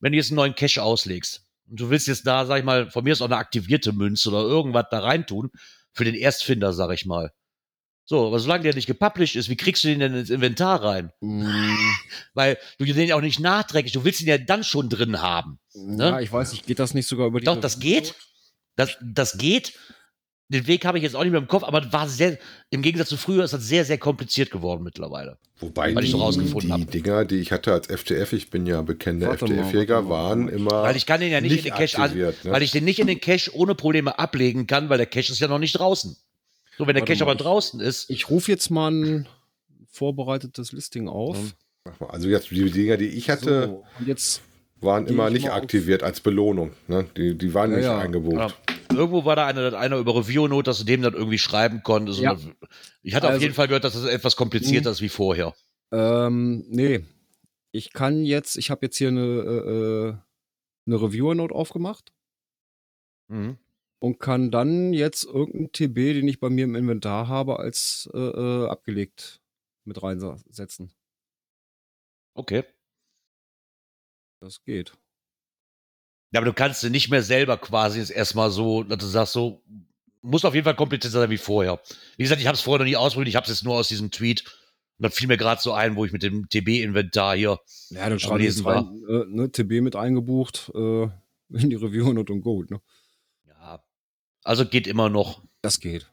wenn 0.00 0.12
du 0.12 0.18
jetzt 0.18 0.30
einen 0.30 0.36
neuen 0.36 0.56
Cache 0.56 0.82
auslegst? 0.82 1.44
Und 1.70 1.80
du 1.80 1.90
willst 1.90 2.08
jetzt 2.08 2.26
da, 2.26 2.44
sag 2.44 2.58
ich 2.58 2.64
mal, 2.64 2.90
von 2.90 3.04
mir 3.04 3.12
ist 3.12 3.22
auch 3.22 3.26
eine 3.26 3.36
aktivierte 3.36 3.92
Münze 3.92 4.28
oder 4.28 4.40
irgendwas 4.42 4.86
da 4.90 4.98
reintun, 4.98 5.50
für 5.94 6.04
den 6.04 6.14
Erstfinder, 6.14 6.72
sag 6.72 6.90
ich 6.92 7.06
mal. 7.06 7.32
So, 8.06 8.26
aber 8.26 8.38
solange 8.38 8.64
der 8.64 8.74
nicht 8.74 8.86
gepublished 8.86 9.36
ist, 9.36 9.48
wie 9.48 9.56
kriegst 9.56 9.82
du 9.82 9.88
den 9.88 10.00
denn 10.00 10.14
ins 10.14 10.28
Inventar 10.28 10.82
rein? 10.84 11.10
Mm, 11.20 11.46
Weil 12.34 12.58
du 12.78 12.84
den 12.84 13.08
ja 13.08 13.16
auch 13.16 13.22
nicht 13.22 13.40
nachträglich, 13.40 13.94
du 13.94 14.04
willst 14.04 14.20
ihn 14.20 14.28
ja 14.28 14.36
dann 14.36 14.62
schon 14.62 14.90
drin 14.90 15.22
haben. 15.22 15.58
Ja, 15.72 16.20
ich 16.20 16.30
weiß 16.30 16.52
nicht, 16.52 16.66
geht 16.66 16.78
das 16.78 16.92
nicht 16.92 17.08
sogar 17.08 17.28
über 17.28 17.40
die 17.40 17.46
Doch, 17.46 17.58
das 17.58 17.80
geht. 17.80 18.14
Das, 18.76 18.98
das 19.02 19.38
geht. 19.38 19.72
Den 20.54 20.66
Weg 20.68 20.84
habe 20.84 20.98
ich 20.98 21.04
jetzt 21.04 21.16
auch 21.16 21.22
nicht 21.22 21.32
mehr 21.32 21.40
im 21.40 21.48
Kopf, 21.48 21.64
aber 21.64 21.92
war 21.92 22.08
sehr, 22.08 22.38
im 22.70 22.80
Gegensatz 22.80 23.08
zu 23.08 23.16
früher 23.16 23.42
ist 23.44 23.52
das 23.52 23.66
sehr, 23.66 23.84
sehr 23.84 23.98
kompliziert 23.98 24.50
geworden 24.50 24.84
mittlerweile. 24.84 25.36
Wobei 25.58 25.94
Weil 25.94 26.04
ich 26.04 26.10
die, 26.10 26.16
so 26.16 26.22
rausgefunden 26.22 26.76
die 26.76 26.82
hab. 26.82 26.90
Dinger, 26.90 27.24
die 27.24 27.36
ich 27.36 27.50
hatte 27.52 27.72
als 27.72 27.88
FTF, 27.88 28.32
ich 28.32 28.50
bin 28.50 28.64
ja 28.66 28.80
bekennender 28.82 29.36
FTF-Jäger, 29.36 30.08
waren 30.08 30.48
immer 30.48 30.82
Weil 30.82 30.96
ich 30.96 31.06
kann 31.06 31.20
den 31.20 31.30
ja 31.32 31.40
nicht, 31.40 31.56
in 31.58 31.64
den 31.64 31.74
Cache 31.74 31.98
an. 31.98 32.16
Ne? 32.16 32.32
weil 32.44 32.62
ich 32.62 32.70
den 32.70 32.84
nicht 32.84 32.98
in 33.00 33.06
den 33.08 33.20
Cache 33.20 33.50
ohne 33.54 33.74
Probleme 33.74 34.18
ablegen 34.18 34.66
kann, 34.66 34.88
weil 34.88 34.98
der 34.98 35.06
Cache 35.06 35.32
ist 35.32 35.40
ja 35.40 35.48
noch 35.48 35.58
nicht 35.58 35.72
draußen. 35.78 36.16
So, 36.78 36.86
wenn 36.86 36.94
der 36.94 37.02
Warte 37.02 37.12
Cache 37.12 37.24
mal, 37.24 37.32
aber 37.32 37.38
draußen 37.42 37.80
ist, 37.80 38.08
Ich 38.10 38.30
rufe 38.30 38.50
jetzt 38.50 38.70
mal 38.70 38.90
ein 38.92 39.28
vorbereitetes 39.90 40.72
Listing 40.72 41.08
auf. 41.08 41.36
Also 42.08 42.28
jetzt 42.28 42.50
die 42.50 42.70
Dinger, 42.70 42.96
die 42.96 43.08
ich 43.08 43.28
hatte, 43.30 43.66
So, 43.66 43.84
jetzt, 44.06 44.40
waren 44.80 45.06
immer 45.06 45.28
ich 45.28 45.34
nicht 45.34 45.50
aktiviert 45.50 46.02
als 46.02 46.20
Belohnung. 46.20 46.72
Ne? 46.88 47.06
Die, 47.16 47.36
die 47.36 47.54
waren 47.54 47.70
Ja, 47.72 47.76
nicht 47.76 47.86
ja. 47.86 47.98
eingebucht. 47.98 48.36
ja, 48.36 48.73
irgendwo 48.90 49.24
war 49.24 49.36
da 49.36 49.46
einer, 49.46 49.72
einer 49.78 49.96
über 49.98 50.14
Review-Note, 50.16 50.64
dass 50.70 50.78
du 50.78 50.84
dem 50.84 51.02
dann 51.02 51.14
irgendwie 51.14 51.38
schreiben 51.38 51.82
konntest. 51.82 52.20
Ja. 52.20 52.36
Ich 53.02 53.14
hatte 53.14 53.26
auf 53.26 53.32
Also- 53.32 53.42
jeden 53.42 53.54
Fall 53.54 53.68
gehört, 53.68 53.84
dass 53.84 53.94
das 53.94 54.04
etwas 54.04 54.36
komplizierter 54.36 54.90
ist 54.90 55.00
wie 55.00 55.08
vorher. 55.08 55.54
ähm, 55.92 56.64
nee, 56.68 57.04
ich 57.72 57.92
kann 57.92 58.24
jetzt, 58.24 58.56
ich 58.56 58.70
habe 58.70 58.86
jetzt 58.86 58.96
hier 58.96 59.08
eine, 59.08 59.20
äh, 59.20 60.08
äh, 60.08 60.16
eine 60.86 61.02
Reviewer-Note 61.02 61.54
aufgemacht 61.54 62.12
Mhm. 63.28 63.58
und 64.00 64.18
kann 64.20 64.50
dann 64.50 64.92
jetzt 64.92 65.24
irgendeinen 65.24 65.72
TB, 65.72 66.14
den 66.14 66.28
ich 66.28 66.40
bei 66.40 66.50
mir 66.50 66.64
im 66.64 66.74
Inventar 66.74 67.28
habe, 67.28 67.58
als 67.58 68.08
äh, 68.14 68.18
äh, 68.18 68.68
abgelegt 68.68 69.40
mit 69.84 70.02
reinsetzen. 70.02 70.92
Okay. 72.34 72.64
Das 74.40 74.62
geht. 74.64 74.92
Ja, 76.34 76.40
aber 76.40 76.46
du 76.46 76.52
kannst 76.52 76.80
sie 76.80 76.90
nicht 76.90 77.10
mehr 77.10 77.22
selber 77.22 77.56
quasi 77.56 78.00
jetzt 78.00 78.10
erstmal 78.10 78.50
so, 78.50 78.82
dass 78.82 78.98
du 78.98 79.06
sagst, 79.06 79.34
so, 79.34 79.62
muss 80.20 80.44
auf 80.44 80.52
jeden 80.54 80.64
Fall 80.64 80.74
komplizierter 80.74 81.20
sein 81.20 81.30
wie 81.30 81.38
vorher. 81.38 81.80
Wie 82.16 82.24
gesagt, 82.24 82.40
ich 82.40 82.48
habe 82.48 82.56
es 82.56 82.60
vorher 82.60 82.80
noch 82.80 82.90
nie 82.90 82.96
ausprobiert, 82.96 83.28
ich 83.28 83.36
habe 83.36 83.44
es 83.44 83.50
jetzt 83.50 83.62
nur 83.62 83.76
aus 83.76 83.86
diesem 83.86 84.10
Tweet. 84.10 84.42
Und 84.98 85.04
dann 85.04 85.12
fiel 85.12 85.28
mir 85.28 85.36
gerade 85.36 85.62
so 85.62 85.72
ein, 85.72 85.94
wo 85.94 86.04
ich 86.04 86.10
mit 86.10 86.24
dem 86.24 86.48
TB-Inventar 86.48 87.36
hier. 87.36 87.60
Ja, 87.90 88.08
dann 88.08 88.18
schreibe 88.18 88.44
ich 88.44 88.66
rein, 88.66 89.00
äh, 89.08 89.24
ne, 89.28 89.52
TB 89.52 89.80
mit 89.80 89.94
eingebucht 89.94 90.72
äh, 90.74 91.04
in 91.50 91.70
die 91.70 91.76
Reviewer-Note 91.76 92.32
und 92.32 92.40
gut, 92.40 92.68
ne? 92.68 92.80
Ja. 93.46 93.84
Also 94.42 94.66
geht 94.66 94.88
immer 94.88 95.08
noch. 95.08 95.40
Das 95.62 95.78
geht. 95.78 96.10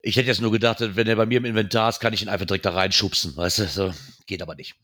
Ich 0.00 0.16
hätte 0.16 0.28
jetzt 0.28 0.40
nur 0.40 0.52
gedacht, 0.52 0.78
wenn 0.80 1.06
er 1.06 1.16
bei 1.16 1.26
mir 1.26 1.36
im 1.36 1.44
Inventar 1.44 1.90
ist, 1.90 2.00
kann 2.00 2.14
ich 2.14 2.22
ihn 2.22 2.30
einfach 2.30 2.46
direkt 2.46 2.64
da 2.64 2.70
reinschubsen. 2.70 3.36
Weißt 3.36 3.58
du, 3.58 3.66
so, 3.66 3.92
geht 4.26 4.40
aber 4.40 4.54
nicht. 4.54 4.76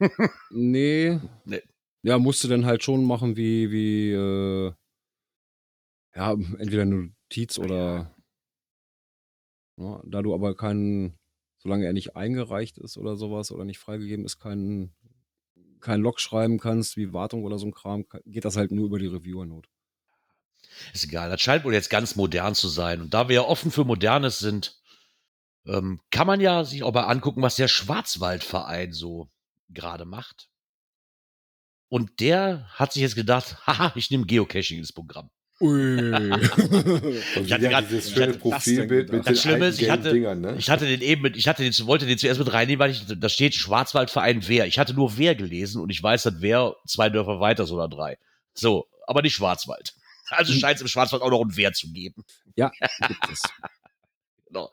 Nee. 0.50 1.20
Nee. 1.44 1.62
Ja, 2.02 2.18
musst 2.18 2.44
du 2.44 2.48
dann 2.48 2.66
halt 2.66 2.82
schon 2.82 3.04
machen 3.04 3.36
wie, 3.36 3.70
wie, 3.70 4.12
äh, 4.12 4.72
ja, 6.14 6.32
entweder 6.32 6.82
eine 6.82 7.12
Notiz 7.30 7.58
oder, 7.58 8.14
ja, 9.76 10.02
da 10.04 10.22
du 10.22 10.34
aber 10.34 10.56
keinen, 10.56 11.18
solange 11.58 11.86
er 11.86 11.92
nicht 11.92 12.16
eingereicht 12.16 12.78
ist 12.78 12.96
oder 12.96 13.16
sowas 13.16 13.50
oder 13.50 13.64
nicht 13.64 13.78
freigegeben 13.78 14.24
ist, 14.24 14.38
keinen, 14.38 14.94
kein 15.80 16.00
Log 16.00 16.20
schreiben 16.20 16.58
kannst, 16.58 16.96
wie 16.96 17.12
Wartung 17.12 17.44
oder 17.44 17.58
so 17.58 17.66
ein 17.66 17.74
Kram, 17.74 18.04
geht 18.24 18.44
das 18.44 18.56
halt 18.56 18.72
nur 18.72 18.86
über 18.86 18.98
die 18.98 19.06
Reviewer-Note. 19.06 19.68
Ist 20.92 21.04
egal. 21.04 21.30
Das 21.30 21.40
scheint 21.40 21.64
wohl 21.64 21.74
jetzt 21.74 21.90
ganz 21.90 22.16
modern 22.16 22.54
zu 22.54 22.68
sein. 22.68 23.00
Und 23.00 23.14
da 23.14 23.28
wir 23.28 23.36
ja 23.36 23.42
offen 23.42 23.70
für 23.70 23.84
Modernes 23.84 24.38
sind, 24.38 24.80
ähm, 25.66 26.00
kann 26.10 26.26
man 26.26 26.40
ja 26.40 26.64
sich 26.64 26.82
auch 26.82 26.92
mal 26.92 27.04
angucken, 27.04 27.42
was 27.42 27.56
der 27.56 27.68
Schwarzwaldverein 27.68 28.92
so 28.92 29.30
gerade 29.68 30.04
macht. 30.04 30.48
Und 31.88 32.20
der 32.20 32.66
hat 32.74 32.92
sich 32.92 33.02
jetzt 33.02 33.16
gedacht, 33.16 33.56
haha, 33.66 33.92
ich 33.94 34.10
nehme 34.10 34.26
Geocaching 34.26 34.78
ins 34.78 34.92
Programm. 34.92 35.30
Ui. 35.60 35.98
Und 36.14 36.40
Ich 37.44 37.52
hatte 37.52 37.68
grad- 37.68 37.90
dieses 37.90 38.12
schöne 38.12 38.28
hatte 38.28 38.38
Profilbild 38.38 39.10
mit 39.10 39.26
den 39.26 39.34
Schlimme 39.36 39.68
ich 39.70 39.90
hatte- 39.90 40.12
Dingern. 40.12 40.40
Ne? 40.40 40.54
Ich 40.56 40.70
hatte 40.70 40.86
den 40.86 41.00
eben 41.00 41.22
mit, 41.22 41.36
ich 41.36 41.48
hatte 41.48 41.62
den, 41.68 41.86
wollte 41.86 42.06
den 42.06 42.16
zuerst 42.18 42.38
mit 42.38 42.52
reinnehmen, 42.52 42.78
weil 42.78 42.90
ich, 42.92 43.04
da 43.06 43.28
steht 43.28 43.54
Schwarzwaldverein 43.56 44.46
Wehr. 44.46 44.66
Ich 44.66 44.78
hatte 44.78 44.94
nur 44.94 45.18
Wehr 45.18 45.34
gelesen 45.34 45.80
und 45.82 45.90
ich 45.90 46.00
weiß, 46.00 46.22
dass 46.22 46.40
Wehr 46.40 46.76
zwei 46.86 47.08
Dörfer 47.10 47.40
weiter 47.40 47.64
ist 47.64 47.72
oder 47.72 47.88
drei. 47.88 48.18
So, 48.54 48.86
aber 49.06 49.22
nicht 49.22 49.34
Schwarzwald. 49.34 49.94
Also 50.30 50.52
scheint 50.52 50.76
es 50.76 50.82
im 50.82 50.88
Schwarzwald 50.88 51.22
auch 51.22 51.30
noch 51.30 51.40
ein 51.40 51.56
Wehr 51.56 51.72
zu 51.72 51.90
geben. 51.90 52.22
ja, 52.54 52.70
gibt 53.08 53.30
es. 53.32 53.40
Genau. 54.46 54.70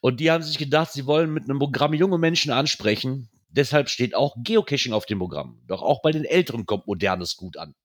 Und 0.00 0.18
die 0.18 0.32
haben 0.32 0.42
sich 0.42 0.58
gedacht, 0.58 0.92
sie 0.92 1.06
wollen 1.06 1.32
mit 1.32 1.44
einem 1.44 1.60
Programm 1.60 1.94
junge 1.94 2.18
Menschen 2.18 2.50
ansprechen. 2.50 3.28
Deshalb 3.54 3.88
steht 3.88 4.16
auch 4.16 4.34
Geocaching 4.42 4.92
auf 4.92 5.06
dem 5.06 5.20
Programm. 5.20 5.62
Doch 5.68 5.80
auch 5.80 6.02
bei 6.02 6.10
den 6.10 6.24
Älteren 6.24 6.66
kommt 6.66 6.88
Modernes 6.88 7.36
gut 7.36 7.56
an. 7.56 7.76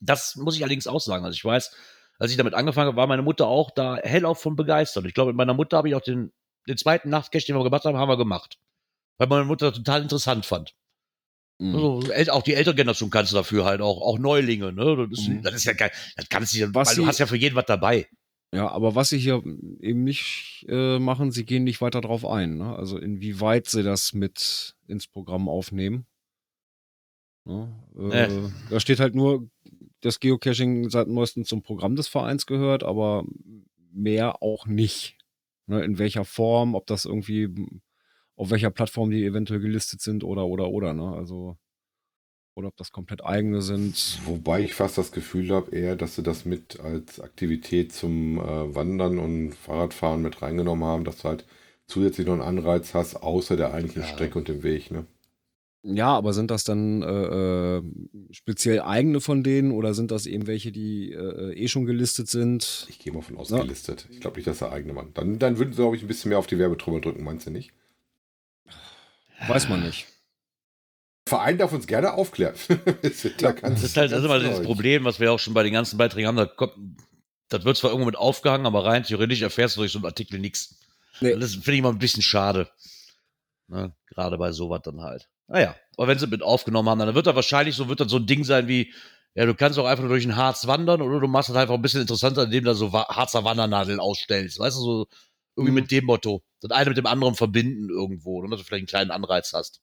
Das 0.00 0.36
muss 0.36 0.54
ich 0.56 0.62
allerdings 0.62 0.86
auch 0.86 1.00
sagen. 1.00 1.24
Also 1.24 1.34
ich 1.34 1.44
weiß, 1.44 1.74
als 2.20 2.30
ich 2.30 2.36
damit 2.36 2.54
angefangen 2.54 2.86
habe, 2.86 2.96
war 2.96 3.08
meine 3.08 3.22
Mutter 3.22 3.48
auch 3.48 3.72
da 3.72 3.96
hellauf 3.96 4.40
von 4.40 4.54
begeistert. 4.54 5.04
Ich 5.06 5.14
glaube, 5.14 5.30
mit 5.32 5.36
meiner 5.36 5.54
Mutter 5.54 5.76
habe 5.78 5.88
ich 5.88 5.96
auch 5.96 6.00
den, 6.00 6.32
den 6.68 6.76
zweiten 6.76 7.10
Nachtcache, 7.10 7.44
den 7.44 7.56
wir 7.56 7.64
gemacht 7.64 7.84
haben, 7.84 7.96
haben 7.96 8.08
wir 8.08 8.16
gemacht. 8.16 8.58
Weil 9.18 9.26
meine 9.26 9.44
Mutter 9.44 9.70
das 9.70 9.78
total 9.78 10.02
interessant 10.02 10.46
fand. 10.46 10.74
Mhm. 11.58 11.74
Also, 12.12 12.32
auch 12.32 12.42
die 12.42 12.54
ältere 12.54 12.76
Generation 12.76 13.10
kannst 13.10 13.32
du 13.32 13.36
dafür 13.36 13.64
halt 13.64 13.80
auch, 13.80 14.00
auch 14.00 14.18
Neulinge, 14.18 14.72
ne? 14.72 15.08
Das 15.10 15.18
ist, 15.18 15.28
Mhm. 15.28 15.42
das 15.42 15.54
ist 15.54 15.64
ja 15.64 15.72
geil. 15.72 15.90
Das 16.16 16.28
kannst 16.28 16.54
du 16.54 16.74
weil 16.74 16.94
du 16.94 17.06
hast 17.06 17.18
ja 17.18 17.26
für 17.26 17.36
jeden 17.36 17.56
was 17.56 17.66
dabei. 17.66 18.08
Ja, 18.54 18.68
aber 18.68 18.94
was 18.94 19.08
sie 19.08 19.18
hier 19.18 19.42
eben 19.80 20.04
nicht 20.04 20.66
äh, 20.68 20.98
machen, 20.98 21.30
sie 21.30 21.46
gehen 21.46 21.64
nicht 21.64 21.80
weiter 21.80 22.02
drauf 22.02 22.26
ein. 22.26 22.58
Ne? 22.58 22.76
Also 22.76 22.98
inwieweit 22.98 23.66
sie 23.66 23.82
das 23.82 24.12
mit 24.12 24.76
ins 24.86 25.06
Programm 25.06 25.48
aufnehmen. 25.48 26.06
Ne? 27.44 27.72
Äh, 27.96 28.24
Äh. 28.24 28.50
Da 28.68 28.78
steht 28.78 29.00
halt 29.00 29.14
nur, 29.14 29.48
dass 30.02 30.20
Geocaching 30.20 30.90
seit 30.90 31.08
neuestem 31.08 31.44
zum 31.46 31.62
Programm 31.62 31.96
des 31.96 32.08
Vereins 32.08 32.44
gehört, 32.44 32.82
aber 32.82 33.24
mehr 33.90 34.42
auch 34.42 34.66
nicht. 34.66 35.16
Ne? 35.66 35.82
In 35.82 35.98
welcher 35.98 36.26
Form, 36.26 36.74
ob 36.74 36.86
das 36.86 37.06
irgendwie, 37.06 37.48
auf 38.36 38.50
welcher 38.50 38.70
Plattform 38.70 39.10
die 39.10 39.24
eventuell 39.24 39.60
gelistet 39.60 40.02
sind 40.02 40.24
oder, 40.24 40.46
oder, 40.46 40.68
oder. 40.68 40.92
Ne? 40.92 41.10
Also, 41.10 41.56
oder 42.54 42.68
ob 42.68 42.76
das 42.76 42.92
komplett 42.92 43.24
eigene 43.24 43.62
sind. 43.62 44.20
Wobei 44.26 44.60
ich 44.62 44.74
fast 44.74 44.98
das 44.98 45.12
Gefühl 45.12 45.50
habe, 45.50 45.74
eher, 45.74 45.96
dass 45.96 46.16
sie 46.16 46.22
das 46.22 46.44
mit 46.44 46.80
als 46.80 47.20
Aktivität 47.20 47.92
zum 47.92 48.38
äh, 48.38 48.74
Wandern 48.74 49.18
und 49.18 49.54
Fahrradfahren 49.54 50.22
mit 50.22 50.42
reingenommen 50.42 50.84
haben, 50.84 51.04
dass 51.04 51.18
du 51.18 51.24
halt 51.28 51.44
zusätzlich 51.86 52.26
noch 52.26 52.34
einen 52.34 52.42
Anreiz 52.42 52.94
hast, 52.94 53.16
außer 53.16 53.56
der 53.56 53.72
eigentlichen 53.74 54.02
Ja. 54.02 54.08
Strecke 54.08 54.38
und 54.38 54.48
dem 54.48 54.62
Weg. 54.62 54.90
Ne? 54.90 55.06
Ja, 55.84 56.14
aber 56.16 56.32
sind 56.32 56.50
das 56.50 56.62
dann 56.62 57.02
äh, 57.02 57.78
äh, 57.78 57.82
speziell 58.30 58.82
eigene 58.82 59.20
von 59.20 59.42
denen 59.42 59.72
oder 59.72 59.94
sind 59.94 60.10
das 60.12 60.26
eben 60.26 60.46
welche, 60.46 60.70
die 60.70 61.10
äh, 61.12 61.54
eh 61.54 61.66
schon 61.68 61.86
gelistet 61.86 62.28
sind? 62.28 62.86
Ich 62.88 62.98
gehe 63.00 63.12
mal 63.12 63.22
von 63.22 63.34
Ja. 63.34 63.40
ausgelistet. 63.40 64.06
Ich 64.10 64.20
glaube 64.20 64.36
nicht, 64.36 64.46
dass 64.46 64.60
der 64.60 64.70
eigene 64.70 64.92
Mann. 64.92 65.10
Dann, 65.14 65.38
dann 65.40 65.58
würden 65.58 65.72
sie, 65.72 65.76
glaube 65.82 65.96
ich, 65.96 66.02
ein 66.02 66.08
bisschen 66.08 66.28
mehr 66.28 66.38
auf 66.38 66.46
die 66.46 66.58
Werbetrommel 66.58 67.00
drücken, 67.00 67.24
meinst 67.24 67.46
du 67.46 67.50
nicht? 67.50 67.72
Weiß 69.48 69.68
man 69.68 69.82
nicht. 69.82 70.06
Verein 71.32 71.56
darf 71.56 71.72
uns 71.72 71.86
gerne 71.86 72.12
aufklären. 72.12 72.54
da 72.68 73.52
das 73.52 73.82
ist 73.82 73.96
halt 73.96 74.12
das 74.12 74.18
ist 74.18 74.24
immer 74.24 74.38
das 74.38 74.62
Problem, 74.62 75.04
was 75.04 75.18
wir 75.18 75.32
auch 75.32 75.38
schon 75.38 75.54
bei 75.54 75.62
den 75.62 75.72
ganzen 75.72 75.96
Beiträgen 75.96 76.28
haben. 76.28 76.36
Da 76.36 76.44
kommt, 76.44 76.74
das 77.48 77.64
wird 77.64 77.76
zwar 77.78 77.90
irgendwo 77.90 78.06
mit 78.06 78.16
aufgehangen, 78.16 78.66
aber 78.66 78.84
rein 78.84 79.02
theoretisch 79.02 79.40
erfährst 79.40 79.76
du 79.76 79.80
durch 79.80 79.92
so 79.92 79.98
einen 79.98 80.04
Artikel 80.04 80.38
nichts. 80.38 80.78
Nee. 81.20 81.34
Das 81.34 81.54
finde 81.54 81.72
ich 81.72 81.78
immer 81.78 81.88
ein 81.88 81.98
bisschen 81.98 82.22
schade. 82.22 82.68
Ne? 83.68 83.94
Gerade 84.08 84.36
bei 84.36 84.52
sowas 84.52 84.82
dann 84.84 85.00
halt. 85.00 85.30
Naja, 85.48 85.74
aber 85.96 86.08
wenn 86.08 86.18
sie 86.18 86.26
mit 86.26 86.42
aufgenommen 86.42 86.90
haben, 86.90 86.98
dann 86.98 87.14
wird 87.14 87.26
da 87.26 87.34
wahrscheinlich 87.34 87.76
so, 87.76 87.88
wird 87.88 88.00
dann 88.00 88.10
so 88.10 88.16
ein 88.16 88.26
Ding 88.26 88.44
sein 88.44 88.68
wie, 88.68 88.92
ja, 89.34 89.46
du 89.46 89.54
kannst 89.54 89.78
auch 89.78 89.86
einfach 89.86 90.02
nur 90.02 90.10
durch 90.10 90.24
den 90.24 90.36
Harz 90.36 90.66
wandern 90.66 91.00
oder 91.00 91.18
du 91.18 91.28
machst 91.28 91.48
es 91.48 91.56
einfach 91.56 91.74
ein 91.74 91.82
bisschen 91.82 92.02
interessanter, 92.02 92.44
indem 92.44 92.64
du 92.64 92.74
so 92.74 92.92
Harzer 92.92 93.44
Wandernadeln 93.44 94.00
ausstellst. 94.00 94.58
Weißt 94.58 94.76
du, 94.76 94.80
so 94.80 95.06
irgendwie 95.56 95.70
mhm. 95.72 95.82
mit 95.82 95.90
dem 95.90 96.04
Motto. 96.04 96.42
Das 96.60 96.70
eine 96.72 96.90
mit 96.90 96.98
dem 96.98 97.06
anderen 97.06 97.34
verbinden 97.34 97.88
irgendwo, 97.88 98.42
dass 98.42 98.58
du 98.60 98.64
vielleicht 98.64 98.80
einen 98.80 98.86
kleinen 98.86 99.10
Anreiz 99.10 99.54
hast. 99.54 99.80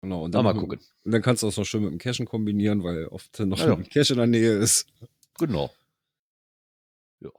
Genau, 0.00 0.24
und 0.24 0.34
dann, 0.34 0.44
mal 0.44 0.54
gucken. 0.54 0.78
Und 1.04 1.12
dann 1.12 1.22
kannst 1.22 1.42
du 1.42 1.46
das 1.46 1.56
noch 1.56 1.64
schön 1.64 1.82
mit 1.82 1.90
dem 1.90 1.98
Cashen 1.98 2.26
kombinieren, 2.26 2.84
weil 2.84 3.06
oft 3.06 3.38
noch 3.40 3.58
ja, 3.58 3.74
ein 3.74 3.88
Cache 3.88 4.12
in 4.12 4.18
der 4.18 4.26
Nähe 4.26 4.52
ist. 4.52 4.86
Genau. 5.38 5.72
Ja. 7.20 7.30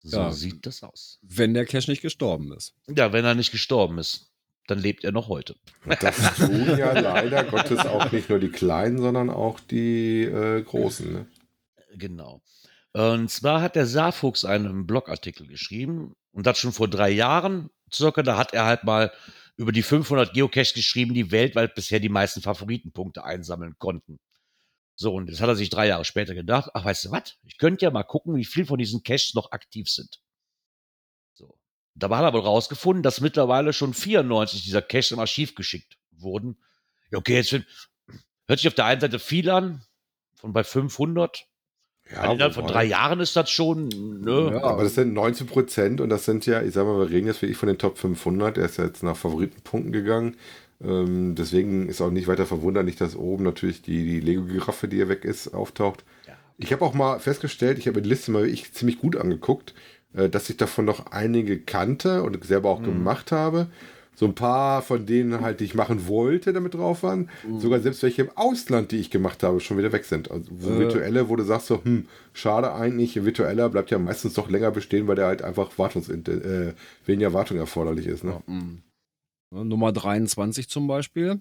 So 0.00 0.16
ja, 0.16 0.32
sieht 0.32 0.64
das 0.64 0.82
aus. 0.82 1.18
Wenn 1.22 1.52
der 1.52 1.66
Cache 1.66 1.90
nicht 1.90 2.02
gestorben 2.02 2.52
ist. 2.52 2.74
Ja, 2.88 3.12
wenn 3.12 3.24
er 3.24 3.34
nicht 3.34 3.52
gestorben 3.52 3.98
ist, 3.98 4.32
dann 4.66 4.78
lebt 4.78 5.04
er 5.04 5.12
noch 5.12 5.28
heute. 5.28 5.56
das 6.00 6.36
tun 6.36 6.78
ja 6.78 6.92
leider 6.98 7.44
Gottes 7.44 7.80
auch 7.80 8.10
nicht 8.12 8.30
nur 8.30 8.38
die 8.38 8.50
Kleinen, 8.50 8.98
sondern 8.98 9.28
auch 9.28 9.60
die 9.60 10.22
äh, 10.22 10.62
Großen. 10.62 11.12
Ne? 11.12 11.26
Genau. 11.96 12.40
Und 12.92 13.30
zwar 13.30 13.60
hat 13.60 13.76
der 13.76 13.86
Saarfuchs 13.86 14.44
einen 14.44 14.86
Blogartikel 14.86 15.46
geschrieben 15.46 16.14
und 16.30 16.46
das 16.46 16.58
schon 16.58 16.72
vor 16.72 16.88
drei 16.88 17.10
Jahren 17.10 17.70
circa. 17.92 18.22
Da 18.22 18.36
hat 18.36 18.54
er 18.54 18.64
halt 18.66 18.84
mal 18.84 19.12
über 19.62 19.72
die 19.72 19.84
500 19.84 20.34
Geocaches 20.34 20.74
geschrieben, 20.74 21.14
die 21.14 21.30
weltweit 21.30 21.76
bisher 21.76 22.00
die 22.00 22.08
meisten 22.08 22.42
Favoritenpunkte 22.42 23.22
einsammeln 23.22 23.76
konnten. 23.78 24.18
So, 24.96 25.14
und 25.14 25.28
jetzt 25.28 25.40
hat 25.40 25.48
er 25.48 25.54
sich 25.54 25.70
drei 25.70 25.86
Jahre 25.86 26.04
später 26.04 26.34
gedacht, 26.34 26.70
ach, 26.74 26.84
weißt 26.84 27.04
du 27.04 27.10
was? 27.12 27.36
Ich 27.44 27.58
könnte 27.58 27.84
ja 27.84 27.92
mal 27.92 28.02
gucken, 28.02 28.34
wie 28.34 28.44
viel 28.44 28.66
von 28.66 28.78
diesen 28.78 29.04
Caches 29.04 29.34
noch 29.34 29.52
aktiv 29.52 29.88
sind. 29.88 30.20
So. 31.32 31.56
Dabei 31.94 32.18
hat 32.18 32.24
er 32.24 32.32
wohl 32.32 32.40
rausgefunden, 32.40 33.04
dass 33.04 33.20
mittlerweile 33.20 33.72
schon 33.72 33.94
94 33.94 34.64
dieser 34.64 34.82
Caches 34.82 35.12
im 35.12 35.20
Archiv 35.20 35.54
geschickt 35.54 35.96
wurden. 36.10 36.58
Okay, 37.14 37.36
jetzt 37.36 37.52
hört 37.52 38.58
sich 38.58 38.66
auf 38.66 38.74
der 38.74 38.86
einen 38.86 39.00
Seite 39.00 39.20
viel 39.20 39.48
an, 39.48 39.84
von 40.34 40.52
bei 40.52 40.64
500. 40.64 41.46
Ja, 42.14 42.32
innerhalb 42.32 42.54
von 42.54 42.66
drei 42.66 42.84
Jahren 42.84 43.20
ist 43.20 43.36
das 43.36 43.50
schon. 43.50 43.88
Ne? 44.20 44.50
Ja, 44.52 44.64
aber 44.64 44.84
das 44.84 44.94
sind 44.94 45.14
19 45.14 45.46
Prozent 45.46 46.00
und 46.00 46.10
das 46.10 46.24
sind 46.24 46.46
ja, 46.46 46.62
ich 46.62 46.74
sag 46.74 46.84
mal, 46.84 46.98
wir 46.98 47.10
reden 47.10 47.26
jetzt 47.26 47.42
wirklich 47.42 47.56
von 47.56 47.68
den 47.68 47.78
Top 47.78 47.98
500. 47.98 48.58
Er 48.58 48.66
ist 48.66 48.78
ja 48.78 48.84
jetzt 48.84 49.02
nach 49.02 49.16
Favoritenpunkten 49.16 49.92
gegangen. 49.92 50.36
Ähm, 50.84 51.34
deswegen 51.34 51.88
ist 51.88 52.00
auch 52.00 52.10
nicht 52.10 52.28
weiter 52.28 52.46
verwunderlich, 52.46 52.96
dass 52.96 53.16
oben 53.16 53.44
natürlich 53.44 53.82
die, 53.82 54.04
die 54.04 54.20
Lego-Giraffe, 54.20 54.88
die 54.88 54.96
hier 54.96 55.08
weg 55.08 55.24
ist, 55.24 55.54
auftaucht. 55.54 56.04
Ja. 56.26 56.34
Ich 56.58 56.72
habe 56.72 56.84
auch 56.84 56.94
mal 56.94 57.18
festgestellt, 57.20 57.78
ich 57.78 57.86
habe 57.86 58.02
die 58.02 58.08
Liste 58.08 58.30
mal 58.30 58.46
ich 58.46 58.72
ziemlich 58.72 58.98
gut 58.98 59.16
angeguckt, 59.16 59.74
äh, 60.14 60.28
dass 60.28 60.50
ich 60.50 60.56
davon 60.56 60.84
noch 60.84 61.12
einige 61.12 61.58
kannte 61.58 62.22
und 62.22 62.44
selber 62.44 62.70
auch 62.70 62.80
mhm. 62.80 62.86
gemacht 62.86 63.32
habe 63.32 63.68
so 64.14 64.26
ein 64.26 64.34
paar 64.34 64.82
von 64.82 65.06
denen 65.06 65.40
halt, 65.40 65.60
die 65.60 65.64
ich 65.64 65.74
machen 65.74 66.06
wollte, 66.06 66.52
damit 66.52 66.74
drauf 66.74 67.02
waren. 67.02 67.30
Mhm. 67.46 67.60
Sogar 67.60 67.80
selbst 67.80 68.02
welche 68.02 68.22
im 68.22 68.30
Ausland, 68.36 68.92
die 68.92 68.98
ich 68.98 69.10
gemacht 69.10 69.42
habe, 69.42 69.60
schon 69.60 69.78
wieder 69.78 69.92
weg 69.92 70.04
sind. 70.04 70.30
Also 70.30 70.50
so 70.58 70.70
äh. 70.70 70.78
virtuelle, 70.78 71.28
wo 71.28 71.36
du 71.36 71.44
sagst 71.44 71.68
so, 71.68 71.82
hm, 71.82 72.06
schade 72.32 72.74
eigentlich, 72.74 73.24
virtueller 73.24 73.68
bleibt 73.70 73.90
ja 73.90 73.98
meistens 73.98 74.34
doch 74.34 74.50
länger 74.50 74.70
bestehen, 74.70 75.08
weil 75.08 75.16
der 75.16 75.26
halt 75.26 75.42
einfach 75.42 75.78
Wartungs 75.78 76.08
äh, 76.08 76.74
weniger 77.06 77.32
Wartung 77.32 77.56
erforderlich 77.58 78.06
ist. 78.06 78.24
Ne? 78.24 78.42
Ja, 78.46 78.52
mhm. 78.52 78.82
Nummer 79.50 79.92
23 79.92 80.68
zum 80.68 80.86
Beispiel, 80.86 81.40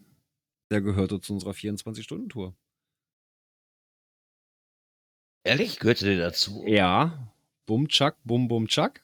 der 0.72 0.82
gehörte 0.82 1.20
zu 1.22 1.34
unserer 1.34 1.52
24-Stunden-Tour. 1.52 2.54
Ehrlich? 5.44 5.80
Gehörte 5.80 6.06
der 6.06 6.20
dazu? 6.20 6.64
Ja. 6.66 7.32
Bum, 7.66 7.88
Chuck, 7.88 8.16
Bum, 8.24 8.48
Bum, 8.48 8.68
Chuck. 8.68 9.02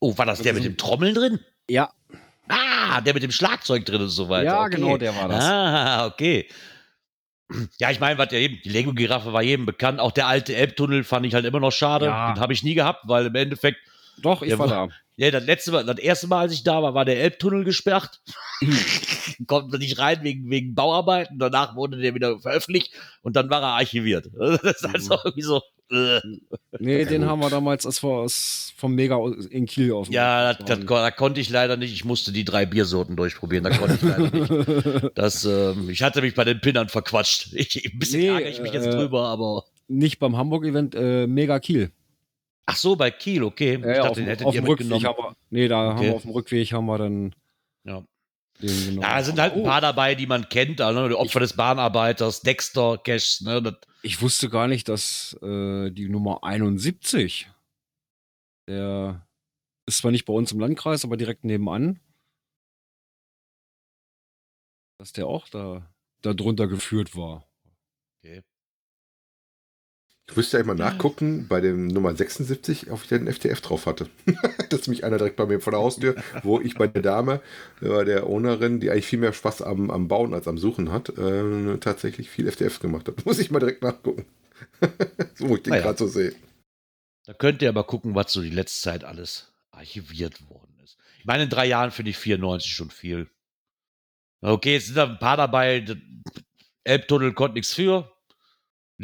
Oh, 0.00 0.16
war 0.18 0.26
das, 0.26 0.38
das 0.38 0.44
der 0.44 0.54
mit 0.54 0.64
dem 0.64 0.76
Trommeln 0.76 1.14
drin? 1.14 1.40
Ja. 1.68 1.92
Ah, 2.94 3.00
der 3.00 3.14
mit 3.14 3.22
dem 3.22 3.30
Schlagzeug 3.32 3.84
drin 3.84 4.02
und 4.02 4.08
so 4.08 4.28
weiter. 4.28 4.44
Ja, 4.44 4.62
okay. 4.62 4.76
genau, 4.76 4.96
der 4.96 5.14
war 5.16 5.28
das. 5.28 5.44
Ah, 5.44 6.06
okay. 6.06 6.48
Ja, 7.78 7.90
ich 7.90 8.00
meine, 8.00 8.18
was 8.18 8.32
ja 8.32 8.38
eben, 8.38 8.58
die 8.64 8.70
Lego-Giraffe 8.70 9.32
war 9.32 9.42
jedem 9.42 9.66
bekannt. 9.66 10.00
Auch 10.00 10.12
der 10.12 10.26
alte 10.26 10.54
Elbtunnel 10.54 11.04
fand 11.04 11.26
ich 11.26 11.34
halt 11.34 11.44
immer 11.44 11.60
noch 11.60 11.72
schade. 11.72 12.06
Ja. 12.06 12.32
Den 12.32 12.40
habe 12.40 12.52
ich 12.52 12.62
nie 12.62 12.74
gehabt, 12.74 13.00
weil 13.04 13.26
im 13.26 13.34
Endeffekt. 13.34 13.78
Doch, 14.22 14.42
ich 14.42 14.58
war 14.58 14.68
da. 14.68 14.88
Ja, 15.16 15.30
das 15.30 15.44
letzte 15.44 15.70
Mal, 15.70 15.84
das 15.84 15.98
erste 15.98 16.26
Mal, 16.26 16.40
als 16.40 16.52
ich 16.52 16.64
da 16.64 16.82
war, 16.82 16.94
war 16.94 17.04
der 17.04 17.20
Elbtunnel 17.20 17.62
gesperrt. 17.62 18.20
Kommt 19.46 19.72
nicht 19.78 19.98
rein 19.98 20.18
wegen, 20.22 20.50
wegen 20.50 20.74
Bauarbeiten. 20.74 21.38
Danach 21.38 21.76
wurde 21.76 21.98
der 21.98 22.14
wieder 22.14 22.40
veröffentlicht 22.40 22.92
und 23.22 23.36
dann 23.36 23.48
war 23.48 23.62
er 23.62 23.74
archiviert. 23.74 24.30
Das 24.64 24.82
ist 24.82 24.86
also 24.86 25.18
irgendwie 25.24 25.42
so. 25.42 25.62
Äh. 25.90 26.20
Nee, 26.80 27.04
den 27.04 27.26
haben 27.26 27.40
wir 27.40 27.50
damals 27.50 27.86
als, 27.86 28.02
als 28.02 28.72
vom 28.76 28.94
Mega 28.94 29.20
in 29.50 29.66
Kiel 29.66 29.92
aus. 29.92 30.08
Ja, 30.10 30.54
das, 30.54 30.64
das, 30.66 30.86
da 30.86 31.10
konnte 31.10 31.40
ich 31.40 31.50
leider 31.50 31.76
nicht. 31.76 31.92
Ich 31.92 32.04
musste 32.04 32.32
die 32.32 32.44
drei 32.44 32.66
Biersorten 32.66 33.14
durchprobieren. 33.14 33.64
Da 33.64 33.70
konnte 33.70 33.94
ich 33.94 34.02
leider 34.02 34.30
nicht. 34.30 35.14
Das, 35.14 35.44
ähm, 35.44 35.90
ich 35.90 36.02
hatte 36.02 36.22
mich 36.22 36.34
bei 36.34 36.44
den 36.44 36.60
Pinnern 36.60 36.88
verquatscht. 36.88 37.52
Ich, 37.52 37.84
ein 37.84 37.98
bisschen 37.98 38.20
nee, 38.20 38.28
ärgere 38.28 38.50
ich 38.50 38.60
mich 38.60 38.72
jetzt 38.72 38.86
äh, 38.86 38.90
drüber, 38.90 39.28
aber. 39.28 39.64
Nicht 39.86 40.18
beim 40.18 40.36
Hamburg-Event, 40.36 40.94
äh, 40.94 41.26
Mega 41.26 41.60
Kiel. 41.60 41.92
Ach 42.66 42.76
so, 42.76 42.96
bei 42.96 43.10
Kiel, 43.10 43.42
okay. 43.42 43.72
Ja, 43.72 43.76
ich 43.76 43.82
dachte, 43.82 44.10
auf, 44.10 44.16
den 44.16 44.26
hättet 44.26 44.46
auf 44.46 44.54
ihr 44.54 44.62
dem 44.62 44.66
Rückweg 44.66 45.04
haben 45.04 45.16
wir, 45.16 45.36
Nee, 45.50 45.68
da 45.68 45.88
okay. 45.88 45.96
haben 45.96 46.06
wir 46.06 46.14
auf 46.14 46.22
dem 46.22 46.30
Rückweg 46.30 46.72
haben 46.72 46.86
wir 46.86 46.98
dann. 46.98 47.34
Ja. 47.84 48.04
Ja, 48.60 49.00
da 49.00 49.22
sind 49.22 49.40
halt 49.40 49.54
ein 49.54 49.60
oh. 49.60 49.64
paar 49.64 49.80
dabei, 49.80 50.14
die 50.14 50.26
man 50.26 50.48
kennt, 50.48 50.80
also, 50.80 51.08
der 51.08 51.18
Opfer 51.18 51.40
ich, 51.40 51.48
des 51.48 51.56
Bahnarbeiters, 51.56 52.40
Dexter, 52.40 52.98
Cash, 52.98 53.40
ne, 53.40 53.76
ich 54.02 54.22
wusste 54.22 54.48
gar 54.48 54.68
nicht, 54.68 54.88
dass 54.88 55.36
äh, 55.42 55.90
die 55.90 56.08
Nummer 56.08 56.44
71, 56.44 57.48
der 58.68 59.26
ist 59.86 59.98
zwar 59.98 60.10
nicht 60.10 60.24
bei 60.24 60.32
uns 60.32 60.52
im 60.52 60.60
Landkreis, 60.60 61.04
aber 61.04 61.16
direkt 61.16 61.44
nebenan, 61.44 62.00
dass 64.98 65.12
der 65.12 65.26
auch 65.26 65.48
da, 65.48 65.90
da 66.22 66.34
drunter 66.34 66.68
geführt 66.68 67.16
war. 67.16 67.46
Ich 70.30 70.36
müsste 70.36 70.56
ja 70.56 70.62
immer 70.62 70.74
nachgucken 70.74 71.46
bei 71.48 71.60
dem 71.60 71.86
Nummer 71.86 72.16
76, 72.16 72.90
ob 72.90 73.02
ich 73.02 73.08
den 73.08 73.30
FTF 73.30 73.60
drauf 73.60 73.84
hatte. 73.86 74.08
das 74.70 74.80
ist 74.80 74.88
mich 74.88 75.04
einer 75.04 75.18
direkt 75.18 75.36
bei 75.36 75.44
mir 75.44 75.60
vor 75.60 75.72
der 75.72 75.80
Haustür, 75.80 76.16
wo 76.42 76.60
ich 76.60 76.76
bei 76.76 76.86
der 76.86 77.02
Dame, 77.02 77.42
bei 77.80 78.04
der 78.04 78.28
Ownerin, 78.28 78.80
die 78.80 78.90
eigentlich 78.90 79.06
viel 79.06 79.18
mehr 79.18 79.34
Spaß 79.34 79.62
am, 79.62 79.90
am 79.90 80.08
Bauen 80.08 80.32
als 80.32 80.48
am 80.48 80.56
Suchen 80.56 80.90
hat, 80.90 81.10
äh, 81.10 81.76
tatsächlich 81.78 82.30
viel 82.30 82.50
FTF 82.50 82.80
gemacht 82.80 83.06
habe. 83.06 83.20
Muss 83.24 83.38
ich 83.38 83.50
mal 83.50 83.58
direkt 83.58 83.82
nachgucken. 83.82 84.24
so, 85.34 85.48
wo 85.48 85.56
ich 85.56 85.62
den 85.62 85.74
ah, 85.74 85.80
gerade 85.80 85.98
so 85.98 86.06
sehe. 86.06 86.34
Da 87.26 87.34
könnt 87.34 87.60
ihr 87.60 87.68
aber 87.68 87.84
gucken, 87.84 88.14
was 88.14 88.32
so 88.32 88.40
die 88.40 88.50
letzte 88.50 88.80
Zeit 88.80 89.04
alles 89.04 89.52
archiviert 89.72 90.48
worden 90.48 90.78
ist. 90.82 90.96
Ich 91.18 91.26
meine, 91.26 91.44
in 91.44 91.50
drei 91.50 91.66
Jahren 91.66 91.90
finde 91.90 92.10
ich 92.10 92.16
94 92.16 92.72
schon 92.72 92.90
viel. 92.90 93.28
Okay, 94.40 94.74
jetzt 94.74 94.86
sind 94.86 94.96
da 94.96 95.04
ein 95.04 95.18
paar 95.18 95.36
dabei. 95.36 95.84
Elbtunnel 96.84 97.34
konnte 97.34 97.54
nichts 97.54 97.74
für. 97.74 98.13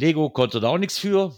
Lego 0.01 0.31
konnte 0.31 0.61
da 0.61 0.69
auch 0.69 0.79
nichts 0.79 0.99
für. 0.99 1.35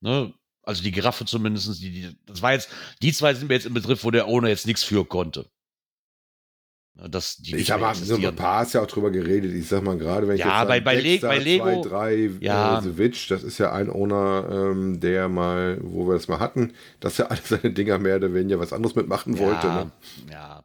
Ne? 0.00 0.32
Also 0.62 0.82
die 0.82 0.92
Giraffe 0.92 1.24
zumindest, 1.24 1.80
die, 1.80 1.90
die, 1.90 2.16
das 2.26 2.42
war 2.42 2.52
jetzt, 2.52 2.70
die 3.02 3.12
zwei 3.12 3.34
sind 3.34 3.48
mir 3.48 3.54
jetzt 3.54 3.66
im 3.66 3.74
Begriff, 3.74 4.02
wo 4.04 4.10
der 4.10 4.26
Owner 4.26 4.48
jetzt 4.48 4.66
nichts 4.66 4.82
für 4.82 5.04
konnte. 5.04 5.48
Das, 7.10 7.38
ich 7.42 7.70
habe 7.70 7.94
so 7.94 8.16
ein 8.16 8.36
paar 8.36 8.60
hast 8.60 8.72
ja 8.72 8.80
auch 8.80 8.86
drüber 8.86 9.10
geredet. 9.10 9.52
Ich 9.52 9.68
sag 9.68 9.82
mal 9.82 9.98
gerade, 9.98 10.26
wenn 10.26 10.36
ich 10.36 10.40
ja, 10.40 10.60
jetzt 10.60 10.68
bei, 10.68 10.80
bei, 10.80 10.96
Dexter, 11.00 11.28
bei 11.28 11.38
Lego, 11.38 11.82
zwei, 11.82 11.88
drei, 11.88 12.30
ja. 12.40 12.78
Äh, 12.78 12.82
The 12.82 12.96
Witch, 12.96 13.28
das 13.28 13.42
ist 13.42 13.58
ja 13.58 13.70
ein 13.72 13.90
Owner, 13.90 14.48
ähm, 14.50 14.98
der 14.98 15.28
mal, 15.28 15.78
wo 15.82 16.08
wir 16.08 16.14
das 16.14 16.26
mal 16.26 16.40
hatten, 16.40 16.72
dass 17.00 17.18
er 17.18 17.30
alle 17.30 17.40
seine 17.44 17.70
Dinger 17.70 17.98
mehr 17.98 18.16
oder 18.16 18.32
weniger 18.32 18.58
was 18.58 18.72
anderes 18.72 18.96
mitmachen 18.96 19.34
ja, 19.34 19.40
wollte. 19.40 19.66
Ne? 19.66 19.90
Ja, 20.30 20.64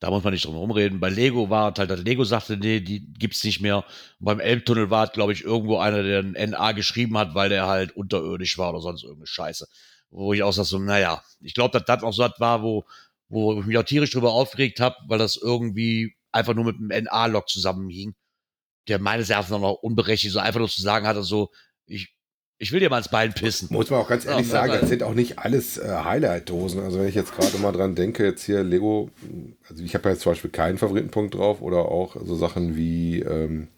da 0.00 0.10
muss 0.10 0.24
man 0.24 0.32
nicht 0.32 0.44
drum 0.44 0.56
rumreden. 0.56 1.00
Bei 1.00 1.08
Lego 1.08 1.48
war 1.48 1.72
halt, 1.76 1.90
dass 1.90 2.00
Lego 2.00 2.24
sagte, 2.24 2.56
nee, 2.56 2.80
die 2.80 3.12
gibt's 3.14 3.42
nicht 3.44 3.60
mehr. 3.60 3.78
Und 4.18 4.26
beim 4.26 4.40
Elbtunnel 4.40 4.90
war, 4.90 5.06
glaube 5.08 5.32
ich, 5.32 5.42
irgendwo 5.42 5.78
einer, 5.78 6.02
der 6.02 6.20
ein 6.20 6.50
NA 6.50 6.72
geschrieben 6.72 7.16
hat, 7.16 7.34
weil 7.34 7.48
der 7.48 7.66
halt 7.66 7.96
unterirdisch 7.96 8.58
war 8.58 8.70
oder 8.70 8.80
sonst 8.80 9.04
irgendeine 9.04 9.26
Scheiße. 9.26 9.66
Wo 10.10 10.32
ich 10.32 10.42
auch 10.42 10.52
sag 10.52 10.64
so, 10.64 10.78
naja, 10.78 11.22
ich 11.40 11.54
glaube, 11.54 11.72
dass 11.78 11.86
das 11.86 12.02
auch 12.02 12.12
so 12.12 12.22
was 12.22 12.38
war, 12.38 12.62
wo, 12.62 12.84
wo 13.28 13.58
ich 13.60 13.66
mich 13.66 13.78
auch 13.78 13.84
tierisch 13.84 14.10
drüber 14.10 14.32
aufgeregt 14.32 14.80
habe, 14.80 14.96
weil 15.08 15.18
das 15.18 15.36
irgendwie 15.36 16.14
einfach 16.30 16.54
nur 16.54 16.64
mit 16.64 16.76
dem 16.78 16.88
NA-Log 16.88 17.48
zusammenhing. 17.48 18.14
Der 18.88 18.98
meines 18.98 19.30
Erachtens 19.30 19.58
noch 19.58 19.72
unberechtigt 19.82 20.32
so 20.32 20.38
einfach 20.38 20.60
nur 20.60 20.68
zu 20.68 20.82
sagen 20.82 21.06
hatte, 21.06 21.22
so, 21.22 21.50
ich, 21.86 22.15
ich 22.58 22.72
will 22.72 22.80
dir 22.80 22.88
mal 22.88 22.98
ins 22.98 23.10
Bein 23.10 23.32
pissen. 23.34 23.68
Muss 23.70 23.90
man 23.90 24.00
auch 24.00 24.08
ganz 24.08 24.24
ehrlich 24.24 24.46
ja, 24.46 24.52
sagen, 24.52 24.72
das 24.80 24.88
sind 24.88 25.02
auch 25.02 25.14
nicht 25.14 25.38
alles 25.38 25.76
äh, 25.76 25.88
Highlight-Dosen. 25.88 26.80
Also 26.80 26.98
wenn 26.98 27.08
ich 27.08 27.14
jetzt 27.14 27.34
gerade 27.34 27.58
mal 27.58 27.72
dran 27.72 27.94
denke, 27.94 28.24
jetzt 28.24 28.44
hier 28.44 28.64
Lego, 28.64 29.10
also 29.68 29.82
ich 29.82 29.94
habe 29.94 30.08
ja 30.08 30.14
jetzt 30.14 30.22
zum 30.22 30.32
Beispiel 30.32 30.50
keinen 30.50 30.78
Favoritenpunkt 30.78 31.34
drauf 31.34 31.60
oder 31.60 31.86
auch 31.86 32.16
so 32.24 32.34
Sachen 32.34 32.76
wie 32.76 33.20
ähm, 33.20 33.68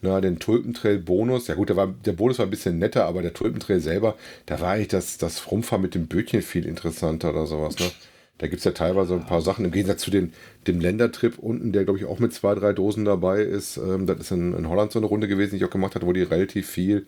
na, 0.00 0.20
den 0.20 0.38
Tulpentrail-Bonus. 0.38 1.48
Ja 1.48 1.54
gut, 1.54 1.68
der, 1.68 1.76
war, 1.76 1.88
der 1.88 2.12
Bonus 2.12 2.38
war 2.38 2.46
ein 2.46 2.50
bisschen 2.50 2.78
netter, 2.78 3.04
aber 3.04 3.20
der 3.20 3.34
Tulpentrail 3.34 3.80
selber, 3.80 4.16
da 4.46 4.60
war 4.60 4.72
eigentlich 4.72 4.88
das, 4.88 5.18
das 5.18 5.50
Rumfahren 5.50 5.82
mit 5.82 5.94
dem 5.94 6.06
Bötchen 6.06 6.40
viel 6.40 6.66
interessanter 6.66 7.30
oder 7.30 7.46
sowas. 7.46 7.78
Ne? 7.78 7.90
Da 8.38 8.46
gibt 8.46 8.58
es 8.60 8.64
ja 8.64 8.72
teilweise 8.72 9.14
ein 9.14 9.26
paar 9.26 9.42
Sachen. 9.42 9.66
Im 9.66 9.70
Gegensatz 9.70 10.00
zu 10.00 10.10
den, 10.10 10.32
dem 10.66 10.80
Ländertrip 10.80 11.38
unten, 11.38 11.72
der 11.72 11.84
glaube 11.84 11.98
ich 11.98 12.06
auch 12.06 12.18
mit 12.18 12.32
zwei, 12.32 12.54
drei 12.54 12.72
Dosen 12.72 13.04
dabei 13.04 13.42
ist. 13.42 13.76
Ähm, 13.76 14.06
das 14.06 14.18
ist 14.18 14.30
in, 14.30 14.54
in 14.54 14.68
Holland 14.68 14.92
so 14.92 14.98
eine 14.98 15.06
Runde 15.06 15.28
gewesen, 15.28 15.50
die 15.50 15.56
ich 15.58 15.64
auch 15.64 15.70
gemacht 15.70 15.94
hatte, 15.94 16.06
wo 16.06 16.12
die 16.14 16.22
relativ 16.22 16.66
viel 16.68 17.06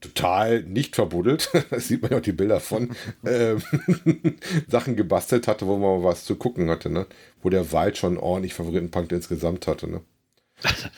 total 0.00 0.62
nicht 0.62 0.94
verbuddelt, 0.94 1.50
das 1.70 1.88
sieht 1.88 2.02
man 2.02 2.10
ja 2.10 2.18
auch 2.18 2.22
die 2.22 2.32
Bilder 2.32 2.60
von, 2.60 2.94
ähm, 3.24 3.62
Sachen 4.68 4.96
gebastelt 4.96 5.48
hatte, 5.48 5.66
wo 5.66 5.76
man 5.76 6.04
was 6.04 6.24
zu 6.24 6.36
gucken 6.36 6.70
hatte, 6.70 6.90
ne? 6.90 7.06
Wo 7.42 7.50
der 7.50 7.72
Wald 7.72 7.98
schon 7.98 8.18
ordentlich 8.18 8.54
Favoritenpunkt 8.54 9.12
insgesamt 9.12 9.66
hatte, 9.66 9.88
ne? 9.88 10.02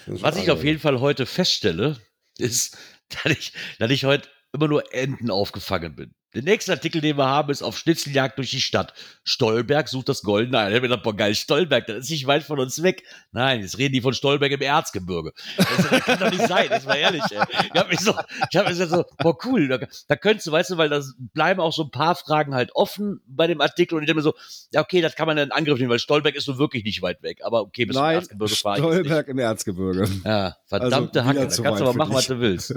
Was 0.06 0.36
ich 0.38 0.50
auf 0.50 0.64
jeden 0.64 0.78
Fall 0.78 1.00
heute 1.00 1.26
feststelle, 1.26 1.98
ist, 2.38 2.78
dass 3.10 3.32
ich, 3.32 3.52
dass 3.78 3.90
ich 3.90 4.04
heute 4.04 4.28
immer 4.52 4.68
nur 4.68 4.94
Enten 4.94 5.30
aufgefangen 5.30 5.94
bin. 5.94 6.14
Der 6.32 6.42
nächste 6.42 6.72
Artikel, 6.72 7.00
den 7.00 7.16
wir 7.16 7.26
haben, 7.26 7.50
ist 7.50 7.62
auf 7.62 7.76
Schnitzeljagd 7.76 8.38
durch 8.38 8.50
die 8.50 8.60
Stadt. 8.60 8.94
Stolberg 9.24 9.88
sucht 9.88 10.08
das 10.08 10.22
goldene 10.22 10.58
Ei. 10.60 10.74
Ich 10.76 10.80
gedacht, 10.80 11.02
boah, 11.02 11.16
geil, 11.16 11.34
Stolberg, 11.34 11.86
das 11.86 11.98
ist 12.04 12.10
nicht 12.10 12.26
weit 12.28 12.44
von 12.44 12.60
uns 12.60 12.82
weg. 12.84 13.02
Nein, 13.32 13.62
jetzt 13.62 13.78
reden 13.78 13.94
die 13.94 14.00
von 14.00 14.14
Stolberg 14.14 14.52
im 14.52 14.62
Erzgebirge. 14.62 15.32
Das, 15.56 15.66
das 15.90 16.04
kann 16.04 16.20
doch 16.20 16.30
nicht 16.30 16.46
sein, 16.46 16.68
das 16.68 16.86
war 16.86 16.96
ehrlich, 16.96 17.22
ey. 17.30 17.42
Ich 17.72 17.80
hab 17.80 17.90
mich 17.90 17.98
so, 17.98 18.14
ich 18.50 18.56
hab 18.56 18.68
mich 18.68 18.78
so, 18.78 19.04
boah, 19.18 19.36
cool, 19.44 19.66
da, 19.66 19.78
da 20.06 20.16
könntest 20.16 20.46
du, 20.46 20.52
weißt 20.52 20.70
du, 20.70 20.76
weil 20.76 20.88
da 20.88 21.02
bleiben 21.34 21.60
auch 21.60 21.72
so 21.72 21.82
ein 21.82 21.90
paar 21.90 22.14
Fragen 22.14 22.54
halt 22.54 22.70
offen 22.74 23.20
bei 23.26 23.48
dem 23.48 23.60
Artikel 23.60 23.96
und 23.96 24.02
ich 24.02 24.06
denke 24.06 24.18
mir 24.18 24.22
so, 24.22 24.34
ja, 24.70 24.82
okay, 24.82 25.00
das 25.00 25.16
kann 25.16 25.26
man 25.26 25.36
dann 25.36 25.48
in 25.48 25.52
Angriff 25.52 25.78
nehmen, 25.78 25.90
weil 25.90 25.98
Stolberg 25.98 26.36
ist 26.36 26.44
so 26.44 26.58
wirklich 26.58 26.84
nicht 26.84 27.02
weit 27.02 27.22
weg. 27.24 27.40
Aber 27.42 27.62
okay, 27.62 27.86
bis 27.86 27.96
Nein, 27.96 28.14
zum 28.14 28.20
Erzgebirge 28.20 28.54
fahre 28.54 28.76
ich. 28.76 28.82
Stolberg 28.84 29.28
im 29.28 29.38
Erzgebirge. 29.38 30.08
Ja, 30.24 30.56
verdammte 30.66 31.24
Also, 31.24 31.28
Hacke, 31.28 31.38
da 31.48 31.62
kannst 31.62 31.80
du 31.80 31.84
aber 31.84 31.94
machen, 31.94 32.14
was 32.14 32.28
du 32.28 32.38
willst. 32.38 32.72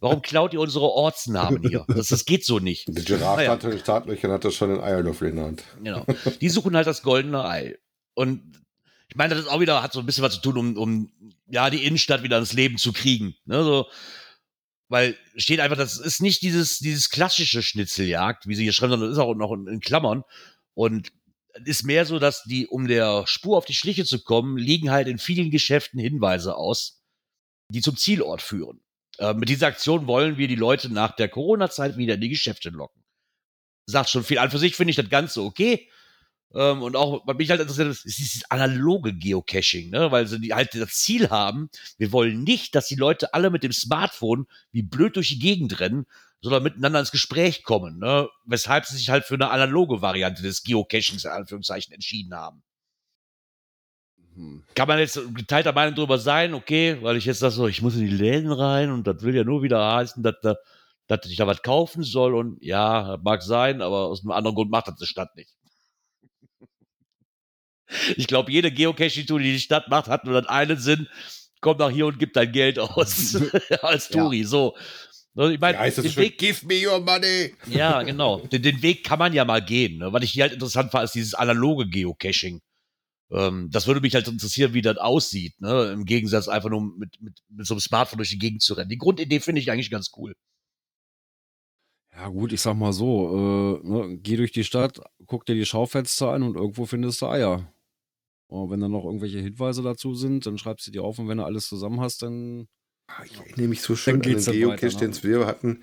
Warum 0.00 0.20
klaut 0.20 0.52
ihr 0.52 0.60
unsere 0.60 0.84
Ortsnamen 0.84 1.62
hier? 1.66 1.86
Das, 1.88 2.08
das 2.08 2.26
geht 2.26 2.44
so 2.44 2.58
nicht. 2.58 2.89
Die 2.94 3.04
Giraffe 3.04 3.36
Naja. 3.38 3.50
hatte 3.52 3.78
Startlöchern 3.78 4.30
hatte 4.30 4.50
schon 4.50 4.70
einen 4.70 4.80
Eierlöffel 4.80 5.28
in 5.28 5.36
der 5.36 5.44
Hand. 5.46 5.64
Genau. 5.82 6.04
Die 6.40 6.48
suchen 6.48 6.76
halt 6.76 6.86
das 6.86 7.02
goldene 7.02 7.44
Ei. 7.44 7.78
Und 8.14 8.60
ich 9.08 9.16
meine, 9.16 9.34
das 9.34 9.44
ist 9.44 9.50
auch 9.50 9.60
wieder, 9.60 9.82
hat 9.82 9.92
so 9.92 10.00
ein 10.00 10.06
bisschen 10.06 10.24
was 10.24 10.34
zu 10.34 10.40
tun, 10.40 10.56
um, 10.56 10.76
um 10.76 11.12
ja, 11.48 11.68
die 11.70 11.84
Innenstadt 11.84 12.22
wieder 12.22 12.38
ins 12.38 12.52
Leben 12.52 12.78
zu 12.78 12.92
kriegen. 12.92 13.34
Ne, 13.44 13.62
so, 13.64 13.86
weil 14.88 15.16
steht 15.36 15.60
einfach, 15.60 15.76
das 15.76 15.98
ist 15.98 16.20
nicht 16.20 16.42
dieses, 16.42 16.78
dieses 16.78 17.10
klassische 17.10 17.62
Schnitzeljagd, 17.62 18.46
wie 18.46 18.54
sie 18.54 18.64
hier 18.64 18.72
schreiben, 18.72 18.92
sondern 18.92 19.08
das 19.08 19.18
ist 19.18 19.22
auch 19.22 19.34
noch 19.34 19.52
in, 19.52 19.66
in 19.66 19.80
Klammern. 19.80 20.24
Und 20.74 21.12
es 21.54 21.62
ist 21.66 21.82
mehr 21.84 22.06
so, 22.06 22.18
dass 22.18 22.44
die, 22.44 22.66
um 22.66 22.86
der 22.86 23.26
Spur 23.26 23.56
auf 23.56 23.64
die 23.64 23.74
Schliche 23.74 24.04
zu 24.04 24.22
kommen, 24.22 24.56
liegen 24.56 24.90
halt 24.90 25.08
in 25.08 25.18
vielen 25.18 25.50
Geschäften 25.50 25.98
Hinweise 25.98 26.56
aus, 26.56 27.02
die 27.68 27.80
zum 27.80 27.96
Zielort 27.96 28.42
führen. 28.42 28.80
Äh, 29.20 29.34
mit 29.34 29.50
dieser 29.50 29.66
Aktion 29.66 30.06
wollen 30.06 30.38
wir 30.38 30.48
die 30.48 30.56
Leute 30.56 30.92
nach 30.92 31.14
der 31.14 31.28
Corona-Zeit 31.28 31.96
wieder 31.98 32.14
in 32.14 32.22
die 32.22 32.30
Geschäfte 32.30 32.70
locken. 32.70 33.02
Sagt 33.86 34.08
schon 34.08 34.24
viel. 34.24 34.38
An 34.38 34.50
für 34.50 34.58
sich 34.58 34.74
finde 34.74 34.90
ich 34.90 34.96
das 34.96 35.10
Ganze 35.10 35.42
okay. 35.42 35.88
Ähm, 36.54 36.82
und 36.82 36.96
auch, 36.96 37.22
was 37.26 37.36
mich 37.36 37.50
halt 37.50 37.60
interessiert, 37.60 37.88
ist, 37.88 38.06
ist 38.06 38.18
dieses 38.18 38.50
analoge 38.50 39.14
Geocaching, 39.14 39.90
ne? 39.90 40.10
weil 40.10 40.26
sie 40.26 40.52
halt 40.52 40.74
das 40.74 40.94
Ziel 40.94 41.28
haben, 41.30 41.70
wir 41.98 42.12
wollen 42.12 42.42
nicht, 42.42 42.74
dass 42.74 42.88
die 42.88 42.96
Leute 42.96 43.34
alle 43.34 43.50
mit 43.50 43.62
dem 43.62 43.72
Smartphone 43.72 44.46
wie 44.72 44.82
blöd 44.82 45.16
durch 45.16 45.28
die 45.28 45.38
Gegend 45.38 45.78
rennen, 45.78 46.06
sondern 46.40 46.62
miteinander 46.62 47.00
ins 47.00 47.12
Gespräch 47.12 47.62
kommen, 47.62 47.98
ne? 47.98 48.28
weshalb 48.46 48.86
sie 48.86 48.96
sich 48.96 49.10
halt 49.10 49.26
für 49.26 49.34
eine 49.34 49.50
analoge 49.50 50.02
Variante 50.02 50.42
des 50.42 50.64
Geocachings 50.64 51.24
in 51.24 51.30
Anführungszeichen 51.30 51.92
entschieden 51.92 52.34
haben. 52.34 52.62
Hm. 54.40 54.62
Kann 54.74 54.88
man 54.88 54.98
jetzt 54.98 55.20
geteilter 55.34 55.72
Meinung 55.72 55.94
drüber 55.94 56.18
sein, 56.18 56.54
okay, 56.54 56.96
weil 57.02 57.16
ich 57.16 57.26
jetzt 57.26 57.42
das 57.42 57.54
so, 57.54 57.68
ich 57.68 57.82
muss 57.82 57.94
in 57.94 58.06
die 58.06 58.16
Läden 58.16 58.50
rein 58.50 58.90
und 58.90 59.06
das 59.06 59.22
will 59.22 59.36
ja 59.36 59.44
nur 59.44 59.62
wieder 59.62 59.94
heißen, 59.96 60.22
dass, 60.22 60.36
da, 60.42 60.56
dass 61.08 61.26
ich 61.26 61.36
da 61.36 61.46
was 61.46 61.62
kaufen 61.62 62.02
soll 62.02 62.34
und 62.34 62.56
ja, 62.62 63.18
mag 63.22 63.42
sein, 63.42 63.82
aber 63.82 64.06
aus 64.06 64.22
einem 64.22 64.30
anderen 64.30 64.54
Grund 64.54 64.70
macht 64.70 64.88
das 64.88 64.96
die 64.96 65.06
Stadt 65.06 65.36
nicht. 65.36 65.50
Ich 68.16 68.28
glaube, 68.28 68.50
jede 68.50 68.72
Geocaching-Tour, 68.72 69.40
die 69.40 69.52
die 69.52 69.60
Stadt 69.60 69.88
macht, 69.88 70.08
hat 70.08 70.24
nur 70.24 70.40
den 70.40 70.48
einen 70.48 70.78
Sinn, 70.78 71.08
komm 71.60 71.76
nach 71.76 71.90
hier 71.90 72.06
und 72.06 72.18
gib 72.18 72.32
dein 72.32 72.50
Geld 72.50 72.78
aus 72.78 73.36
als 73.82 74.08
Touri, 74.08 74.44
so. 74.44 74.74
Also 75.36 75.52
Ich 75.52 75.60
meine, 75.60 75.76
Wie 75.76 75.82
heißt 75.82 75.98
das 75.98 76.04
den 76.04 76.12
schon? 76.12 76.22
Weg, 76.22 76.38
Give 76.38 76.66
me 76.66 76.88
your 76.88 77.00
money! 77.00 77.54
ja, 77.66 78.02
genau. 78.02 78.38
Den, 78.46 78.62
den 78.62 78.80
Weg 78.80 79.04
kann 79.04 79.18
man 79.18 79.32
ja 79.34 79.44
mal 79.44 79.62
gehen. 79.62 79.98
Ne? 79.98 80.12
Was 80.12 80.22
ich 80.22 80.30
hier 80.30 80.44
halt 80.44 80.54
interessant 80.54 80.92
war, 80.94 81.04
ist 81.04 81.14
dieses 81.14 81.34
analoge 81.34 81.88
Geocaching. 81.88 82.62
Ähm, 83.30 83.68
das 83.70 83.86
würde 83.86 84.00
mich 84.00 84.14
halt 84.14 84.28
interessieren, 84.28 84.74
wie 84.74 84.82
das 84.82 84.96
aussieht. 84.98 85.60
Ne? 85.60 85.92
Im 85.92 86.04
Gegensatz 86.04 86.48
einfach 86.48 86.70
nur 86.70 86.82
mit, 86.82 87.20
mit, 87.20 87.38
mit 87.48 87.66
so 87.66 87.74
einem 87.74 87.80
Smartphone 87.80 88.18
durch 88.18 88.30
die 88.30 88.38
Gegend 88.38 88.62
zu 88.62 88.74
rennen. 88.74 88.90
Die 88.90 88.98
Grundidee 88.98 89.40
finde 89.40 89.60
ich 89.60 89.70
eigentlich 89.70 89.90
ganz 89.90 90.10
cool. 90.16 90.34
Ja, 92.12 92.28
gut, 92.28 92.52
ich 92.52 92.60
sag 92.60 92.74
mal 92.76 92.92
so, 92.92 93.80
äh, 93.82 93.88
ne, 93.88 94.18
geh 94.18 94.36
durch 94.36 94.52
die 94.52 94.64
Stadt, 94.64 95.00
guck 95.26 95.46
dir 95.46 95.54
die 95.54 95.64
Schaufenster 95.64 96.32
an 96.32 96.42
und 96.42 96.56
irgendwo 96.56 96.84
findest 96.84 97.22
du 97.22 97.26
Eier. 97.26 97.72
Und 98.48 98.70
wenn 98.70 98.80
dann 98.80 98.90
noch 98.90 99.04
irgendwelche 99.04 99.38
Hinweise 99.38 99.82
dazu 99.82 100.14
sind, 100.14 100.44
dann 100.44 100.58
schreibst 100.58 100.86
du 100.86 100.90
die 100.90 100.98
auf 100.98 101.18
und 101.20 101.28
wenn 101.28 101.38
du 101.38 101.44
alles 101.44 101.68
zusammen 101.68 102.00
hast, 102.00 102.22
dann. 102.22 102.68
Ah, 103.16 103.24
Ich 103.24 103.38
erinnere 103.38 103.68
mich 103.68 103.82
so 103.82 103.96
schön 103.96 104.14
an 104.16 104.22
den 104.22 104.38
Geocache, 104.38 104.86
ne? 104.86 105.10
den 105.10 105.22
wir 105.22 105.46
hatten. 105.46 105.80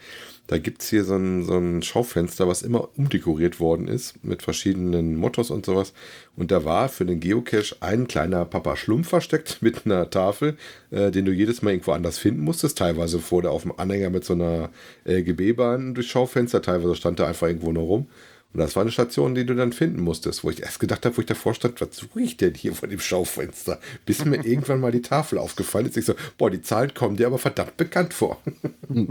Da 0.48 0.58
gibt 0.58 0.82
es 0.82 0.90
hier 0.90 1.04
so 1.04 1.16
ein, 1.16 1.44
so 1.44 1.58
ein 1.58 1.84
Schaufenster, 1.84 2.48
was 2.48 2.62
immer 2.62 2.88
umdekoriert 2.98 3.60
worden 3.60 3.90
ist, 3.90 4.24
mit 4.24 4.42
verschiedenen 4.42 5.18
Mottos 5.18 5.52
und 5.52 5.66
sowas. 5.66 5.92
Und 6.38 6.52
da 6.52 6.64
war 6.64 6.88
für 6.88 7.06
den 7.06 7.20
Geocache 7.20 7.76
ein 7.82 8.08
kleiner 8.08 8.46
Papa 8.46 8.78
Schlumpf 8.78 9.10
versteckt 9.10 9.58
mit 9.62 9.86
einer 9.86 10.10
Tafel, 10.10 10.56
äh, 10.90 11.12
den 11.12 11.26
du 11.26 11.34
jedes 11.34 11.62
Mal 11.62 11.72
irgendwo 11.72 11.92
anders 11.92 12.18
finden 12.18 12.42
musstest. 12.42 12.78
Teilweise 12.78 13.20
fuhr 13.20 13.42
der 13.42 13.52
auf 13.52 13.64
dem 13.64 13.78
Anhänger 13.78 14.10
mit 14.10 14.24
so 14.24 14.34
einer 14.34 14.70
LGB-Bahn 15.06 15.96
durchs 15.96 16.10
Schaufenster, 16.10 16.62
teilweise 16.62 16.96
stand 16.96 17.20
er 17.20 17.28
einfach 17.28 17.48
irgendwo 17.48 17.74
nur 17.74 17.84
rum. 17.84 18.08
Und 18.54 18.62
das 18.62 18.76
war 18.76 18.82
eine 18.82 18.92
Station, 18.92 19.36
die 19.36 19.46
du 19.46 19.56
dann 19.56 19.74
finden 19.74 20.02
musstest, 20.02 20.44
wo 20.44 20.50
ich 20.50 20.62
erst 20.62 20.80
gedacht 20.80 21.06
habe, 21.06 21.16
wo 21.18 21.22
ich 21.22 21.28
davor 21.28 21.54
stand, 21.54 21.80
was 21.82 21.96
suche 21.96 22.22
ich 22.22 22.38
denn 22.38 22.54
hier 22.54 22.74
vor 22.74 22.88
dem 22.88 23.00
Schaufenster? 23.00 23.80
Bis 24.06 24.26
mir 24.26 24.38
irgendwann 24.46 24.80
mal 24.80 24.92
die 24.92 25.02
Tafel 25.02 25.38
aufgefallen 25.38 25.88
ist. 25.88 25.98
Ich 25.98 26.06
so, 26.06 26.16
boah, 26.38 26.50
die 26.50 26.62
Zahlen 26.62 26.94
kommen 26.94 27.18
dir 27.18 27.28
aber 27.28 27.38
verdammt 27.38 27.78
bekannt 27.78 28.14
vor. 28.14 28.42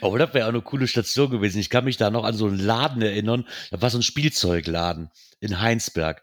Aber 0.00 0.18
das 0.18 0.32
wäre 0.32 0.46
auch 0.46 0.50
eine 0.50 0.62
coole 0.62 0.86
Station 0.86 1.28
gewesen. 1.28 1.58
Ich 1.58 1.70
kann 1.70 1.84
mich 1.84 1.96
da 1.96 2.10
noch 2.10 2.24
an 2.24 2.34
so 2.34 2.46
einen 2.46 2.58
Laden 2.58 3.02
erinnern. 3.02 3.46
Da 3.72 3.82
war 3.82 3.90
so 3.90 3.98
ein 3.98 4.02
Spielzeugladen 4.02 5.10
in 5.40 5.60
Heinsberg. 5.60 6.22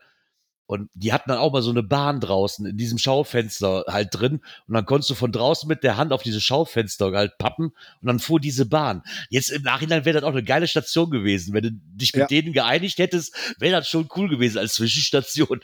Und 0.65 0.89
die 0.93 1.11
hatten 1.11 1.29
dann 1.29 1.39
auch 1.39 1.51
mal 1.51 1.61
so 1.61 1.71
eine 1.71 1.83
Bahn 1.83 2.19
draußen 2.21 2.65
in 2.65 2.77
diesem 2.77 2.97
Schaufenster 2.97 3.83
halt 3.87 4.09
drin. 4.11 4.41
Und 4.67 4.73
dann 4.73 4.85
konntest 4.85 5.09
du 5.09 5.15
von 5.15 5.31
draußen 5.31 5.67
mit 5.67 5.83
der 5.83 5.97
Hand 5.97 6.13
auf 6.13 6.23
diese 6.23 6.39
Schaufenster 6.39 7.11
halt 7.11 7.37
pappen 7.37 7.73
und 8.01 8.07
dann 8.07 8.19
fuhr 8.19 8.39
diese 8.39 8.65
Bahn. 8.65 9.03
Jetzt 9.29 9.49
im 9.49 9.61
Nachhinein 9.63 10.05
wäre 10.05 10.15
das 10.19 10.23
auch 10.23 10.31
eine 10.33 10.43
geile 10.43 10.67
Station 10.67 11.09
gewesen. 11.09 11.53
Wenn 11.53 11.63
du 11.63 11.71
dich 11.71 12.13
mit 12.13 12.21
Ja. 12.21 12.27
denen 12.27 12.53
geeinigt 12.53 12.97
hättest, 12.97 13.35
wäre 13.59 13.73
das 13.75 13.89
schon 13.89 14.07
cool 14.15 14.29
gewesen 14.29 14.57
als 14.57 14.75
Zwischenstation. 14.75 15.61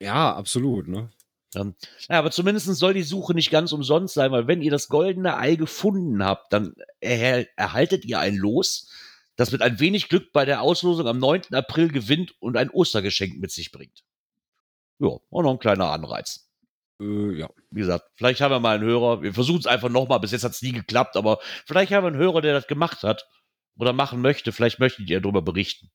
Ja, 0.00 0.34
absolut, 0.34 0.88
ne? 0.88 1.10
Ähm, 1.54 1.74
ja, 2.08 2.18
aber 2.18 2.30
zumindest 2.30 2.66
soll 2.66 2.94
die 2.94 3.02
Suche 3.02 3.34
nicht 3.34 3.50
ganz 3.50 3.72
umsonst 3.72 4.14
sein, 4.14 4.30
weil 4.32 4.46
wenn 4.46 4.62
ihr 4.62 4.70
das 4.70 4.88
goldene 4.88 5.36
Ei 5.36 5.54
gefunden 5.56 6.22
habt, 6.22 6.52
dann 6.52 6.74
erhält, 7.00 7.48
erhaltet 7.56 8.04
ihr 8.04 8.18
ein 8.18 8.36
Los, 8.36 8.90
das 9.36 9.50
mit 9.52 9.62
ein 9.62 9.80
wenig 9.80 10.08
Glück 10.08 10.32
bei 10.32 10.44
der 10.44 10.62
Auslosung 10.62 11.06
am 11.06 11.18
9. 11.18 11.42
April 11.52 11.88
gewinnt 11.88 12.34
und 12.40 12.56
ein 12.56 12.70
Ostergeschenk 12.70 13.38
mit 13.38 13.50
sich 13.50 13.72
bringt. 13.72 14.02
Ja, 14.98 15.08
auch 15.08 15.42
noch 15.42 15.52
ein 15.52 15.58
kleiner 15.58 15.90
Anreiz. 15.90 16.48
Äh, 17.00 17.38
ja. 17.38 17.50
Wie 17.70 17.80
gesagt, 17.80 18.10
vielleicht 18.16 18.40
haben 18.40 18.50
wir 18.50 18.60
mal 18.60 18.76
einen 18.76 18.88
Hörer. 18.88 19.22
Wir 19.22 19.32
versuchen 19.32 19.60
es 19.60 19.66
einfach 19.66 19.88
nochmal. 19.88 20.20
Bis 20.20 20.32
jetzt 20.32 20.44
hat 20.44 20.52
es 20.52 20.62
nie 20.62 20.72
geklappt, 20.72 21.16
aber 21.16 21.38
vielleicht 21.66 21.92
haben 21.92 22.04
wir 22.04 22.08
einen 22.08 22.16
Hörer, 22.16 22.40
der 22.40 22.54
das 22.54 22.66
gemacht 22.66 23.02
hat 23.02 23.26
oder 23.76 23.92
machen 23.92 24.20
möchte. 24.20 24.52
Vielleicht 24.52 24.78
möchtet 24.78 25.08
ihr 25.08 25.20
darüber 25.20 25.42
berichten. 25.42 25.90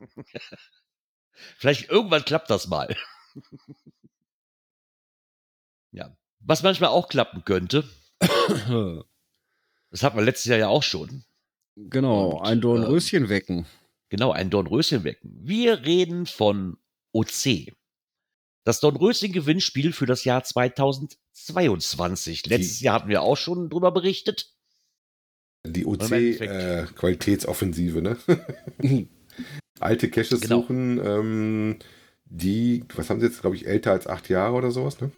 vielleicht 1.58 1.88
irgendwann 1.88 2.24
klappt 2.24 2.50
das 2.50 2.68
mal. 2.68 2.94
ja. 5.92 6.16
Was 6.40 6.62
manchmal 6.62 6.90
auch 6.90 7.08
klappen 7.08 7.44
könnte, 7.44 7.88
das 8.20 10.02
hatten 10.02 10.16
wir 10.16 10.24
letztes 10.24 10.44
Jahr 10.44 10.58
ja 10.58 10.68
auch 10.68 10.82
schon. 10.82 11.24
genau, 11.74 12.36
Und, 12.36 12.46
ein 12.46 12.60
Dornröschen 12.60 13.28
wecken. 13.28 13.66
Genau, 14.10 14.30
ein 14.30 14.50
Dornröschen 14.50 15.02
wecken. 15.02 15.40
Wir 15.42 15.84
reden 15.84 16.26
von 16.26 16.78
OC. 17.12 17.72
Das 18.66 18.80
Dornröschen-Gewinnspiel 18.80 19.92
für 19.92 20.06
das 20.06 20.24
Jahr 20.24 20.42
2022. 20.42 22.46
Letztes 22.46 22.80
Jahr 22.80 22.96
hatten 22.96 23.08
wir 23.08 23.22
auch 23.22 23.36
schon 23.36 23.70
drüber 23.70 23.92
berichtet. 23.92 24.52
Die. 25.64 25.86
OC-Qualitätsoffensive, 25.86 28.02
ne? 28.02 28.16
Alte 29.80 30.10
Caches 30.10 30.40
Genau. 30.40 30.62
suchen, 30.62 31.00
ähm, 31.04 31.78
die, 32.24 32.82
was 32.94 33.08
haben 33.08 33.20
sie 33.20 33.26
jetzt, 33.26 33.40
glaube 33.40 33.54
ich, 33.54 33.66
älter 33.68 33.92
als 33.92 34.08
acht 34.08 34.28
Jahre 34.28 34.54
oder 34.54 34.72
sowas, 34.72 35.00
ne? 35.00 35.12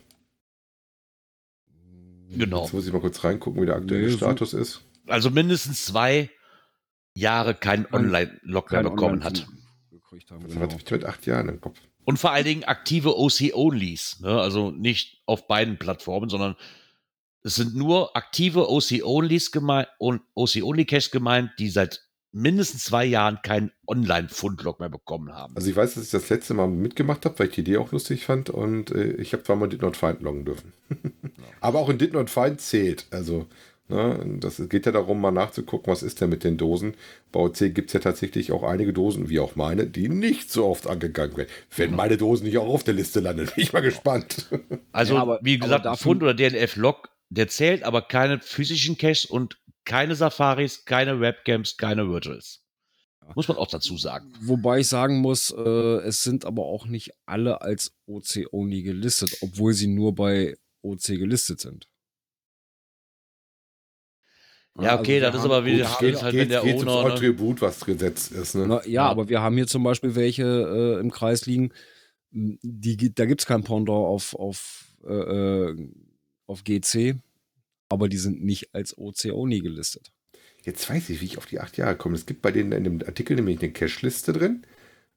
Genau. 2.31 2.65
Jetzt 2.65 2.75
muss 2.75 2.87
ich 2.87 2.93
mal 2.93 3.01
kurz 3.01 3.25
reingucken, 3.25 3.63
wie 3.63 3.67
der 3.67 3.77
aktuelle 3.77 4.05
Nee, 4.05 4.11
so- 4.11 4.19
Status 4.19 4.53
ist. 4.53 4.83
Also 5.07 5.31
mindestens 5.31 5.87
zwei 5.87 6.29
Jahre 7.15 7.55
keinen 7.55 7.85
Kein- 7.85 7.95
Online-Log 8.05 8.71
mehr 8.73 8.83
bekommen 8.83 9.23
Online- 9.23 9.25
hat. 9.25 9.47
Gekriegt 9.91 10.31
haben, 10.31 10.45
Was 10.45 10.53
genau. 10.53 10.67
hatte 10.67 10.77
ich 10.85 10.91
mit 10.91 11.07
acht 11.07 11.25
Jahren 11.25 11.49
im 11.49 11.63
Kopf? 11.63 11.81
Und 12.05 12.19
vor 12.19 12.33
allen 12.33 12.45
Dingen 12.45 12.65
aktive 12.65 13.19
OC-Onlys. 13.19 14.21
Ne? 14.21 14.41
Also 14.41 14.71
nicht 14.71 15.23
auf 15.27 15.47
beiden 15.47 15.79
Plattformen, 15.79 16.31
sondern 16.31 16.57
es 17.43 17.55
sind 17.55 17.75
nur 17.75 18.17
aktive 18.17 18.69
OC-Onlys 18.69 19.53
gemeint 19.53 19.89
und 19.99 20.23
OC-Only-Caches 20.35 21.11
gemeint, 21.11 21.51
die 21.59 21.69
seit 21.69 22.09
mindestens 22.33 22.85
zwei 22.85 23.05
Jahren 23.05 23.41
keinen 23.43 23.73
Online-Fundlog 23.87 24.81
mehr 24.81 24.89
bekommen 24.89 25.33
haben. 25.33 25.57
Also 25.57 25.71
ich 25.71 25.77
weiß, 25.77 25.95
dass 25.95 26.05
ich 26.05 26.11
das 26.11 26.29
letzte 26.29 26.55
Mal 26.55 26.69
mitgemacht 26.69 27.25
habe, 27.25 27.39
weil 27.39 27.49
ich 27.49 27.55
die 27.55 27.63
Idee 27.63 27.79
auch 27.79 27.93
lustig 27.93 28.25
fand 28.25 28.51
und 28.51 28.91
äh, 28.91 29.13
ich 29.13 29.33
habe 29.33 29.43
zweimal 29.43 29.69
Did 29.69 29.83
Not 29.83 29.97
Find 29.97 30.21
loggen 30.21 30.45
dürfen. 30.45 30.73
Aber 31.61 31.79
auch 31.79 31.89
in 31.89 31.99
Did 31.99 32.13
Not 32.13 32.31
Find 32.31 32.61
zählt. 32.61 33.07
Also 33.11 33.47
ne, 33.89 34.39
das 34.41 34.61
geht 34.69 34.87
ja 34.87 34.93
darum, 34.93 35.21
mal 35.21 35.31
nachzugucken, 35.31 35.91
was 35.93 36.03
ist 36.03 36.21
denn 36.21 36.31
mit 36.31 36.45
den 36.45 36.57
Dosen. 36.57 36.95
Bei 37.33 37.41
OC 37.41 37.75
gibt 37.75 37.89
es 37.91 37.93
ja 37.95 38.01
tatsächlich 38.01 38.53
auch 38.53 38.63
einige 38.63 38.93
Dosen, 38.93 39.29
wie 39.29 39.41
auch 39.41 39.57
meine, 39.57 39.87
die 39.87 40.09
nicht 40.09 40.51
so 40.51 40.67
oft 40.67 40.87
angegangen 40.87 41.37
werden. 41.37 41.49
Wenn 41.77 41.95
meine 41.95 42.17
Dosen 42.17 42.45
nicht 42.47 42.59
auch 42.59 42.69
auf 42.69 42.85
der 42.85 42.95
Liste 42.95 43.21
landen, 43.21 43.47
bin 43.55 43.65
ich 43.65 43.73
mal 43.73 43.81
gespannt. 43.81 44.49
Also, 44.93 45.15
Ja, 45.15 45.23
aber- 45.23 45.41
wie 45.43 45.59
gesagt, 45.59 45.87
Fund 45.99 46.23
oder 46.23 46.35
DNF-Log, 46.35 47.09
der 47.31 47.49
zählt 47.49 47.83
aber 47.83 48.03
keine 48.03 48.41
physischen 48.41 48.97
Caches 48.97 49.27
und 49.27 49.59
keine 49.85 50.15
Safaris, 50.15 50.85
keine 50.85 51.21
Webcams, 51.21 51.77
keine 51.77 52.09
Virtuals. 52.09 52.63
Muss 53.35 53.49
man 53.49 53.59
auch 53.59 53.67
dazu 53.69 53.99
sagen. 53.99 54.33
Wobei 54.41 54.79
ich 54.81 54.89
sagen 54.89 55.19
muss, 55.19 55.51
äh, 55.51 55.61
es 55.61 56.23
sind 56.23 56.47
aber 56.47 56.65
auch 56.65 56.87
nicht 56.87 57.11
alle 57.27 57.61
als 57.61 57.93
OC-Only 58.07 58.83
gelistet, 58.83 59.37
obwohl 59.43 59.75
sie 59.75 59.87
nur 59.87 60.15
bei 60.15 60.57
OC 60.83 61.19
gelistet 61.19 61.61
sind. 61.61 61.89
Ja, 64.81 64.99
okay, 64.99 65.15
wir 65.15 65.21
das 65.23 65.35
ist 65.35 65.41
haben- 65.43 65.51
aber 65.51 65.65
wie 65.67 65.73
gut, 65.73 65.81
das 65.83 65.99
geht- 65.99 66.15
ist 66.15 66.23
halt, 66.23 66.35
wenn 66.35 66.41
geht, 66.49 66.51
der 66.53 66.63
geht 66.63 66.77
Owner. 66.77 67.05
Ne? 67.09 67.13
Attribut, 67.15 67.61
was 67.63 67.85
gesetzt 67.85 68.33
ist. 68.33 68.55
Ne? 68.55 68.67
Na, 68.69 68.77
ja, 68.85 68.91
Ja. 68.91 69.09
aber 69.09 69.29
wir 69.29 69.41
haben 69.41 69.57
hier 69.57 69.67
zum 69.67 69.83
Beispiel 69.83 70.15
welche 70.15 70.45
äh, 70.45 71.01
im 71.01 71.11
Kreis 71.11 71.47
liegen, 71.47 71.73
die, 72.31 73.15
da 73.15 73.25
gibt 73.27 73.41
es 73.41 73.47
kein 73.47 73.65
Pendant 73.65 73.89
auf, 73.91 74.35
auf, 74.35 74.85
äh, 75.07 75.13
äh, 75.13 75.89
auf 76.47 76.63
GC, 76.65 77.17
aber 77.89 78.09
die 78.09 78.19
sind 78.19 78.45
nicht 78.45 78.75
als 78.75 78.97
OC-Only 78.99 79.61
gelistet. 79.61 80.13
Jetzt 80.65 80.89
weiß 80.91 81.09
ich, 81.11 81.21
wie 81.21 81.25
ich 81.27 81.39
auf 81.39 81.47
die 81.47 81.61
acht 81.61 81.77
Jahre 81.79 81.97
komme. 81.97 82.15
Es 82.17 82.27
gibt 82.27 82.43
bei 82.43 82.51
denen 82.53 82.73
in 82.73 82.85
dem 82.85 83.03
Artikel 83.07 83.37
nämlich 83.37 83.61
eine 83.63 83.73
Cache-Liste 83.73 84.33
drin. 84.33 84.63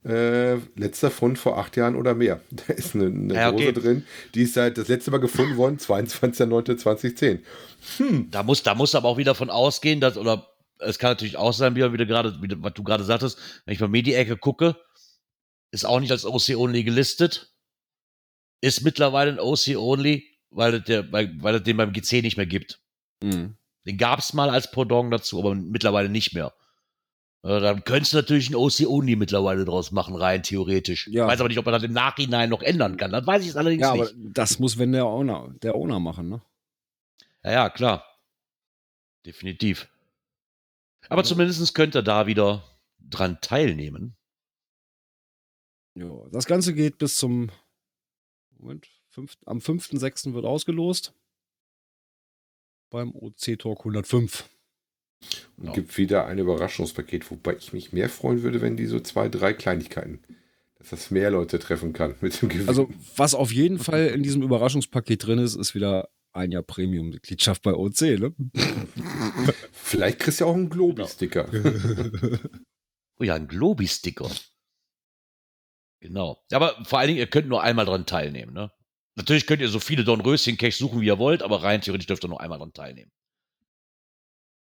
Äh, 0.04 0.56
letzter 0.76 1.12
Fund 1.12 1.38
vor 1.38 1.60
acht 1.60 1.78
Jahren 1.78 1.96
oder 1.96 2.16
mehr. 2.16 2.42
Da 2.52 2.74
ist 2.74 2.96
eine, 2.96 3.06
eine 3.06 3.34
Ja, 3.34 3.50
okay. 3.52 3.72
Dose 3.72 3.88
drin, 3.88 4.06
die 4.34 4.44
ist 4.44 4.56
seit 4.56 4.78
das 4.78 4.88
letzte 4.88 5.12
Mal 5.12 5.20
gefunden 5.20 5.58
worden, 5.58 5.78
22.09.2010. 5.78 7.40
Da 8.32 8.42
muss, 8.44 8.64
da 8.64 8.74
muss 8.74 8.96
aber 8.96 9.10
auch 9.10 9.18
wieder 9.18 9.36
von 9.36 9.50
ausgehen, 9.50 10.00
dass, 10.00 10.18
oder 10.18 10.48
es 10.80 10.98
kann 10.98 11.12
natürlich 11.12 11.38
auch 11.38 11.54
sein, 11.54 11.76
wie, 11.76 11.94
wie 11.94 11.98
du 11.98 12.08
gerade, 12.08 12.38
wie, 12.42 12.50
was 12.64 12.74
du 12.74 12.84
gerade 12.84 13.04
sagtest, 13.04 13.38
wenn 13.66 13.74
ich 13.74 13.80
bei 13.80 13.88
mir 13.88 14.02
die 14.02 14.16
Ecke 14.16 14.38
gucke, 14.38 14.76
ist 15.70 15.86
auch 15.86 16.00
nicht 16.00 16.12
als 16.12 16.26
OC-Only 16.26 16.84
gelistet, 16.84 17.54
ist 18.62 18.84
mittlerweile 18.84 19.32
ein 19.32 19.40
OC-Only, 19.40 20.26
weil, 20.50 20.76
es 20.76 20.84
der, 20.86 21.12
weil, 21.12 21.32
weil 21.42 21.56
es 21.56 21.64
den 21.64 21.78
beim 21.78 21.94
GC 21.94 22.22
nicht 22.24 22.38
mehr 22.38 22.48
gibt. 22.48 22.80
Mhm. 23.22 23.56
Den 23.86 23.98
gab 23.98 24.20
es 24.20 24.34
mal 24.34 24.50
als 24.50 24.72
Pendant 24.72 25.14
dazu, 25.14 25.40
aber 25.40 25.56
mittlerweile 25.56 26.10
nicht 26.10 26.34
mehr. 26.34 26.54
Äh, 27.44 27.60
Dann 27.60 27.84
könntest 27.84 28.14
du 28.14 28.18
natürlich 28.18 28.50
ein 28.50 28.56
OC-Only 28.56 29.16
mittlerweile 29.16 29.66
draus 29.66 29.92
machen, 29.92 30.16
rein 30.16 30.44
theoretisch. 30.44 31.08
Ja. 31.08 31.26
Ich 31.26 31.32
weiß 31.32 31.40
aber 31.40 31.50
nicht, 31.50 31.58
ob 31.58 31.66
man 31.66 31.74
das 31.74 31.84
im 31.84 31.94
Nachhinein 31.94 32.50
noch 32.50 32.62
ändern 32.62 32.98
kann. 32.98 33.12
Das 33.12 33.26
weiß 33.26 33.44
ich 33.46 33.56
allerdings 33.56 33.82
Ja, 33.82 33.94
nicht. 33.94 34.02
aber 34.02 34.12
das 34.16 34.60
muss, 34.60 34.78
wenn 34.78 34.92
der 34.92 35.06
Owner, 35.06 35.54
der 35.62 35.76
Owner 35.76 36.00
machen, 36.00 36.30
ne? 36.30 36.42
Ja, 37.44 37.52
ja, 37.52 37.70
klar. 37.70 38.06
Definitiv. 39.26 39.88
Aber 41.10 41.24
zumindest 41.24 41.74
könnt 41.74 41.96
ihr 41.96 42.04
da 42.04 42.28
wieder 42.28 42.64
dran 43.00 43.40
teilnehmen. 43.42 44.16
Ja, 45.96 46.10
das 46.32 46.46
Ganze 46.46 46.74
geht 46.74 47.00
bis 47.00 47.18
zum 47.18 47.52
Moment, 48.58 48.88
fünf, 49.10 49.36
am 49.46 49.58
5.6. 49.58 50.34
wird 50.34 50.46
ausgelost. 50.46 51.14
Beim 52.92 53.16
OC 53.16 53.58
Talk 53.58 53.80
105. 53.80 54.48
Und 55.58 55.68
Ja. 55.68 55.72
gibt 55.74 55.98
wieder 55.98 56.26
ein 56.26 56.40
Überraschungspaket, 56.40 57.30
wobei 57.30 57.56
ich 57.56 57.74
mich 57.74 57.94
mehr 57.94 58.10
freuen 58.10 58.42
würde, 58.44 58.62
wenn 58.62 58.78
die 58.78 58.88
so 58.88 59.00
zwei, 59.00 59.30
drei 59.30 59.54
Kleinigkeiten, 59.54 60.20
dass 60.80 60.90
das 60.90 61.12
mehr 61.12 61.30
Leute 61.32 61.60
treffen 61.60 61.94
kann 61.94 62.16
mit 62.22 62.42
dem 62.42 62.50
Gewinn. 62.50 62.68
Also, 62.68 62.90
was 63.16 63.36
auf 63.36 63.52
jeden 63.52 63.78
Fall 63.80 64.08
in 64.08 64.24
diesem 64.24 64.42
Überraschungspaket 64.42 65.26
drin 65.26 65.40
ist, 65.40 65.56
ist 65.56 65.76
wieder 65.76 66.10
ein 66.34 66.52
Jahr 66.52 66.64
Premium-Mitgliedschaft 66.64 67.62
bei 67.62 67.74
OC, 67.74 68.02
ne? 68.20 68.34
Vielleicht 69.74 70.20
kriegst 70.20 70.40
du 70.40 70.46
ja 70.46 70.50
auch 70.52 70.56
einen 70.56 70.70
Globi-Sticker. 70.70 71.50
Oh 73.20 73.24
ja, 73.24 73.36
ein 73.36 73.48
Globi-Sticker. 73.48 74.32
Genau. 76.00 76.44
Aber 76.52 76.84
vor 76.86 76.98
allen 76.98 77.10
Dingen, 77.10 77.20
ihr 77.20 77.28
könnt 77.28 77.48
nur 77.48 77.62
einmal 77.62 77.86
dran 77.86 78.08
teilnehmen, 78.08 78.52
ne? 78.52 78.72
Natürlich 79.16 79.46
könnt 79.46 79.62
ihr 79.62 79.68
so 79.70 79.80
viele 79.80 80.04
Dornröschen-Caches 80.04 80.80
suchen, 80.80 81.02
wie 81.02 81.06
ihr 81.06 81.20
wollt, 81.20 81.44
aber 81.44 81.62
rein 81.62 81.82
theoretisch 81.82 82.08
dürft 82.08 82.24
ihr 82.26 82.30
nur 82.30 82.42
einmal 82.42 82.58
dran 82.58 82.74
teilnehmen. 82.74 83.12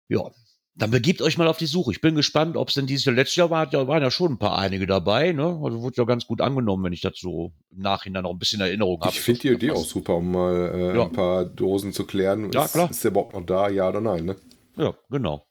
Ja. 0.09 0.31
Dann 0.79 0.91
begebt 0.91 1.23
euch 1.23 1.39
mal 1.39 1.47
auf 1.47 1.57
die 1.57 1.65
Suche. 1.65 1.91
Ich 1.91 2.01
bin 2.01 2.13
gespannt, 2.13 2.55
ob 2.55 2.67
es 2.69 2.75
denn 2.75 2.85
dieses 2.85 3.05
Jahr, 3.05 3.15
letztes 3.15 3.35
Jahr 3.35 3.49
war, 3.49 3.71
ja, 3.73 3.87
waren 3.87 4.03
ja 4.03 4.11
schon 4.11 4.33
ein 4.33 4.37
paar 4.37 4.59
einige 4.59 4.85
dabei, 4.85 5.31
ne? 5.31 5.59
Also 5.63 5.81
wurde 5.81 5.95
ja 5.97 6.03
ganz 6.03 6.27
gut 6.27 6.39
angenommen, 6.39 6.83
wenn 6.83 6.93
ich 6.93 7.01
das 7.01 7.13
so 7.17 7.51
im 7.71 7.79
Nachhinein 7.79 8.21
noch 8.23 8.29
ein 8.29 8.37
bisschen 8.37 8.61
Erinnerung 8.61 9.01
habe. 9.01 9.09
Ich 9.09 9.19
finde 9.21 9.41
die 9.41 9.47
Idee 9.49 9.71
auch 9.71 9.83
super, 9.83 10.17
um 10.17 10.31
mal 10.31 10.71
äh, 10.75 10.95
Ja. 10.95 11.05
ein 11.05 11.11
paar 11.11 11.45
Dosen 11.45 11.93
zu 11.93 12.05
klären. 12.05 12.51
Ja, 12.51 12.65
ist, 12.65 12.73
klar. 12.73 12.91
Ist 12.91 13.03
der 13.03 13.09
überhaupt 13.09 13.33
noch 13.33 13.43
da, 13.43 13.69
ja 13.69 13.89
oder 13.89 14.01
nein? 14.01 14.25
Ne? 14.25 14.35
Ja, 14.75 14.95
genau. 15.09 15.47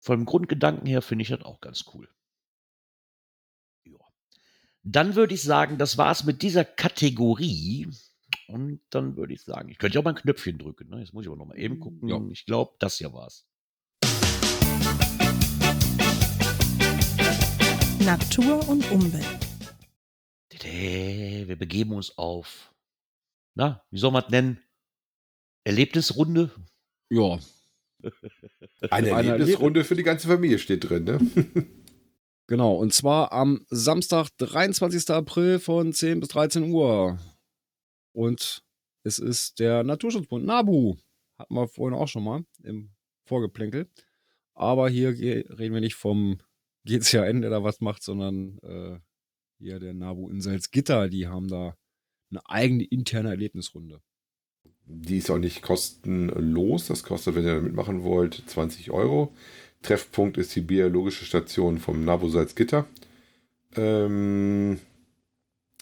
Vom 0.00 0.24
Grundgedanken 0.24 0.86
her 0.86 1.00
finde 1.00 1.22
ich 1.22 1.28
das 1.28 1.42
auch 1.42 1.60
ganz 1.60 1.84
cool. 1.94 2.08
Ja. 3.84 3.98
Dann 4.82 5.14
würde 5.14 5.34
ich 5.34 5.42
sagen, 5.44 5.78
das 5.78 5.96
war's 5.96 6.24
mit 6.24 6.42
dieser 6.42 6.64
Kategorie. 6.64 7.86
Und 8.52 8.80
dann 8.90 9.16
würde 9.16 9.32
ich 9.32 9.42
sagen, 9.42 9.68
ich 9.68 9.78
könnte 9.78 9.94
ja 9.94 10.00
auch 10.00 10.04
mal 10.04 10.10
ein 10.10 10.16
Knöpfchen 10.16 10.58
drücken. 10.58 10.90
Ne? 10.90 10.98
Jetzt 10.98 11.14
muss 11.14 11.22
ich 11.22 11.28
aber 11.28 11.36
noch 11.36 11.46
mal 11.46 11.58
eben 11.58 11.78
gucken. 11.78 12.08
Ja. 12.08 12.20
Ich 12.30 12.44
glaube, 12.46 12.74
das 12.80 12.98
hier 12.98 13.12
war's. 13.12 13.46
Natur 18.04 18.68
und 18.68 18.90
Umwelt. 18.90 19.24
Wir 20.62 21.56
begeben 21.56 21.92
uns 21.92 22.18
auf, 22.18 22.74
na, 23.54 23.84
wie 23.90 23.98
soll 23.98 24.10
man 24.10 24.24
es 24.24 24.30
nennen? 24.30 24.60
Erlebnisrunde? 25.64 26.50
Ja, 27.08 27.38
Eine 28.90 29.14
Eine 29.14 29.28
Erlebnisrunde 29.30 29.84
für 29.84 29.94
die 29.94 30.02
ganze 30.02 30.26
Familie 30.26 30.58
steht 30.58 30.88
drin. 30.88 31.04
Ne? 31.04 31.18
genau. 32.46 32.74
Und 32.74 32.92
zwar 32.92 33.32
am 33.32 33.64
Samstag, 33.68 34.28
23. 34.38 35.10
April 35.10 35.58
von 35.58 35.92
10 35.92 36.20
bis 36.20 36.30
13 36.30 36.70
Uhr. 36.72 37.18
Und 38.12 38.62
es 39.02 39.18
ist 39.18 39.58
der 39.58 39.82
Naturschutzbund 39.84 40.44
NABU. 40.44 40.96
Hatten 41.38 41.54
wir 41.54 41.68
vorhin 41.68 41.98
auch 41.98 42.08
schon 42.08 42.24
mal 42.24 42.44
im 42.62 42.90
Vorgeplänkel. 43.24 43.88
Aber 44.54 44.88
hier 44.88 45.10
reden 45.10 45.74
wir 45.74 45.80
nicht 45.80 45.94
vom 45.94 46.38
GCAN, 46.84 47.42
der 47.42 47.50
da 47.50 47.62
was 47.62 47.80
macht, 47.80 48.02
sondern 48.02 48.58
äh, 48.58 48.98
hier 49.58 49.78
der 49.78 49.94
NABU 49.94 50.28
in 50.30 50.40
Salzgitter. 50.40 51.08
Die 51.08 51.28
haben 51.28 51.48
da 51.48 51.76
eine 52.30 52.40
eigene 52.48 52.84
interne 52.84 53.30
Erlebnisrunde. 53.30 54.00
Die 54.84 55.18
ist 55.18 55.30
auch 55.30 55.38
nicht 55.38 55.62
kostenlos. 55.62 56.88
Das 56.88 57.04
kostet, 57.04 57.34
wenn 57.34 57.44
ihr 57.44 57.54
da 57.54 57.60
mitmachen 57.60 58.02
wollt, 58.02 58.42
20 58.46 58.90
Euro. 58.90 59.32
Treffpunkt 59.82 60.36
ist 60.36 60.54
die 60.56 60.60
biologische 60.60 61.24
Station 61.24 61.78
vom 61.78 62.04
Nabu 62.04 62.28
Salzgitter. 62.28 62.86
Ähm, 63.76 64.80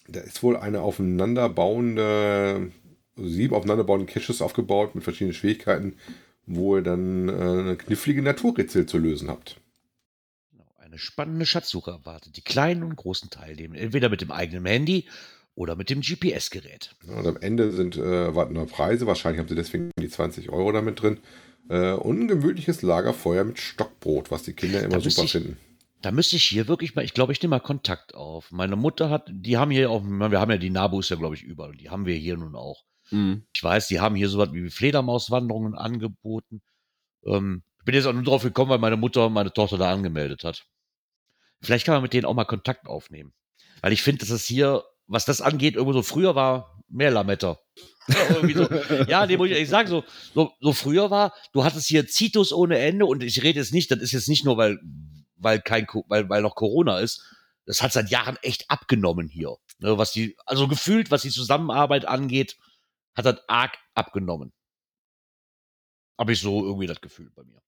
da 0.08 0.20
ist 0.20 0.42
wohl 0.42 0.56
eine 0.56 0.80
aufeinanderbauende, 0.82 2.72
sieben 3.16 3.54
aufeinanderbauende 3.54 4.10
Caches 4.12 4.42
aufgebaut 4.42 4.94
mit 4.94 5.04
verschiedenen 5.04 5.34
Schwierigkeiten, 5.34 5.96
wo 6.46 6.76
ihr 6.76 6.82
dann 6.82 7.28
äh, 7.28 7.32
eine 7.32 7.76
knifflige 7.76 8.22
Naturrätsel 8.22 8.86
zu 8.86 8.98
lösen 8.98 9.28
habt. 9.28 9.60
Genau, 10.50 10.64
Eine 10.78 10.98
spannende 10.98 11.46
Schatzsuche 11.46 11.90
erwartet 11.90 12.36
die 12.36 12.42
kleinen 12.42 12.82
und 12.82 12.96
großen 12.96 13.30
Teilnehmer, 13.30 13.76
entweder 13.76 14.08
mit 14.08 14.20
dem 14.20 14.30
eigenen 14.32 14.64
Handy 14.66 15.06
oder 15.54 15.76
mit 15.76 15.90
dem 15.90 16.00
GPS-Gerät. 16.00 16.94
Und 17.06 17.26
am 17.26 17.36
Ende 17.36 17.72
sind 17.72 17.96
äh, 17.96 18.34
warten 18.34 18.54
noch 18.54 18.68
Preise. 18.68 19.06
Wahrscheinlich 19.06 19.40
haben 19.40 19.48
sie 19.48 19.56
deswegen 19.56 19.90
die 20.00 20.08
20 20.08 20.50
Euro 20.50 20.72
damit 20.72 21.02
drin. 21.02 21.18
Äh, 21.68 21.92
und 21.92 22.20
ein 22.20 22.28
gemütliches 22.28 22.80
Lagerfeuer 22.82 23.44
mit 23.44 23.58
Stockbrot, 23.58 24.30
was 24.30 24.44
die 24.44 24.52
Kinder 24.54 24.82
immer 24.82 25.00
super 25.00 25.24
ich- 25.24 25.32
finden. 25.32 25.56
Da 26.00 26.12
müsste 26.12 26.36
ich 26.36 26.44
hier 26.44 26.68
wirklich 26.68 26.94
mal, 26.94 27.04
ich 27.04 27.14
glaube, 27.14 27.32
ich 27.32 27.42
nehme 27.42 27.56
mal 27.56 27.60
Kontakt 27.60 28.14
auf. 28.14 28.52
Meine 28.52 28.76
Mutter 28.76 29.10
hat, 29.10 29.28
die 29.30 29.56
haben 29.56 29.70
hier 29.70 29.90
auch, 29.90 30.02
wir 30.04 30.40
haben 30.40 30.50
ja 30.50 30.56
die 30.56 30.70
Nabus 30.70 31.08
ja, 31.08 31.16
glaube 31.16 31.34
ich, 31.34 31.42
überall. 31.42 31.74
Die 31.74 31.90
haben 31.90 32.06
wir 32.06 32.14
hier 32.14 32.36
nun 32.36 32.54
auch. 32.54 32.84
Ich 33.52 33.62
weiß, 33.62 33.88
die 33.88 34.00
haben 34.00 34.14
hier 34.14 34.28
sowas 34.28 34.52
wie 34.52 34.70
Fledermauswanderungen 34.70 35.74
angeboten. 35.74 36.62
Ähm, 37.24 37.62
ich 37.78 37.84
bin 37.84 37.94
jetzt 37.94 38.06
auch 38.06 38.12
nur 38.12 38.22
drauf 38.22 38.42
gekommen, 38.42 38.70
weil 38.70 38.78
meine 38.78 38.96
Mutter 38.96 39.28
meine 39.30 39.52
Tochter 39.52 39.78
da 39.78 39.90
angemeldet 39.92 40.44
hat. 40.44 40.66
Vielleicht 41.62 41.86
kann 41.86 41.94
man 41.94 42.02
mit 42.02 42.12
denen 42.12 42.26
auch 42.26 42.34
mal 42.34 42.44
Kontakt 42.44 42.86
aufnehmen. 42.86 43.32
Weil 43.80 43.92
ich 43.92 44.02
finde, 44.02 44.20
dass 44.20 44.30
es 44.30 44.44
hier, 44.44 44.84
was 45.06 45.24
das 45.24 45.40
angeht, 45.40 45.74
irgendwo 45.74 45.92
so 45.92 46.02
früher 46.02 46.34
war, 46.34 46.82
mehr 46.88 47.10
Lametta. 47.10 47.58
So. 48.06 48.68
ja, 49.08 49.26
nee, 49.26 49.36
muss 49.36 49.48
ich 49.48 49.54
ehrlich 49.54 49.68
sagen, 49.68 49.88
so, 49.88 50.04
so, 50.34 50.52
so 50.60 50.72
früher 50.72 51.10
war, 51.10 51.34
du 51.52 51.64
hattest 51.64 51.86
hier 51.86 52.06
Zitus 52.06 52.52
ohne 52.52 52.78
Ende 52.78 53.06
und 53.06 53.22
ich 53.22 53.42
rede 53.42 53.58
jetzt 53.58 53.72
nicht, 53.72 53.90
das 53.90 53.98
ist 53.98 54.12
jetzt 54.12 54.28
nicht 54.28 54.44
nur, 54.44 54.56
weil, 54.56 54.78
weil 55.38 55.60
kein, 55.60 55.86
weil, 56.08 56.28
weil 56.28 56.42
noch 56.42 56.54
Corona 56.54 56.98
ist. 56.98 57.24
Das 57.66 57.82
hat 57.82 57.92
seit 57.92 58.10
Jahren 58.10 58.36
echt 58.42 58.70
abgenommen 58.70 59.28
hier. 59.28 59.56
Ne, 59.78 59.98
was 59.98 60.12
die, 60.12 60.36
also 60.46 60.68
gefühlt, 60.68 61.10
was 61.10 61.22
die 61.22 61.30
Zusammenarbeit 61.30 62.06
angeht, 62.06 62.56
hat 63.14 63.26
das 63.26 63.48
arg 63.48 63.76
abgenommen. 63.94 64.52
Habe 66.18 66.32
ich 66.32 66.40
so 66.40 66.64
irgendwie 66.64 66.86
das 66.86 67.00
Gefühl 67.00 67.30
bei 67.34 67.44
mir. 67.44 67.60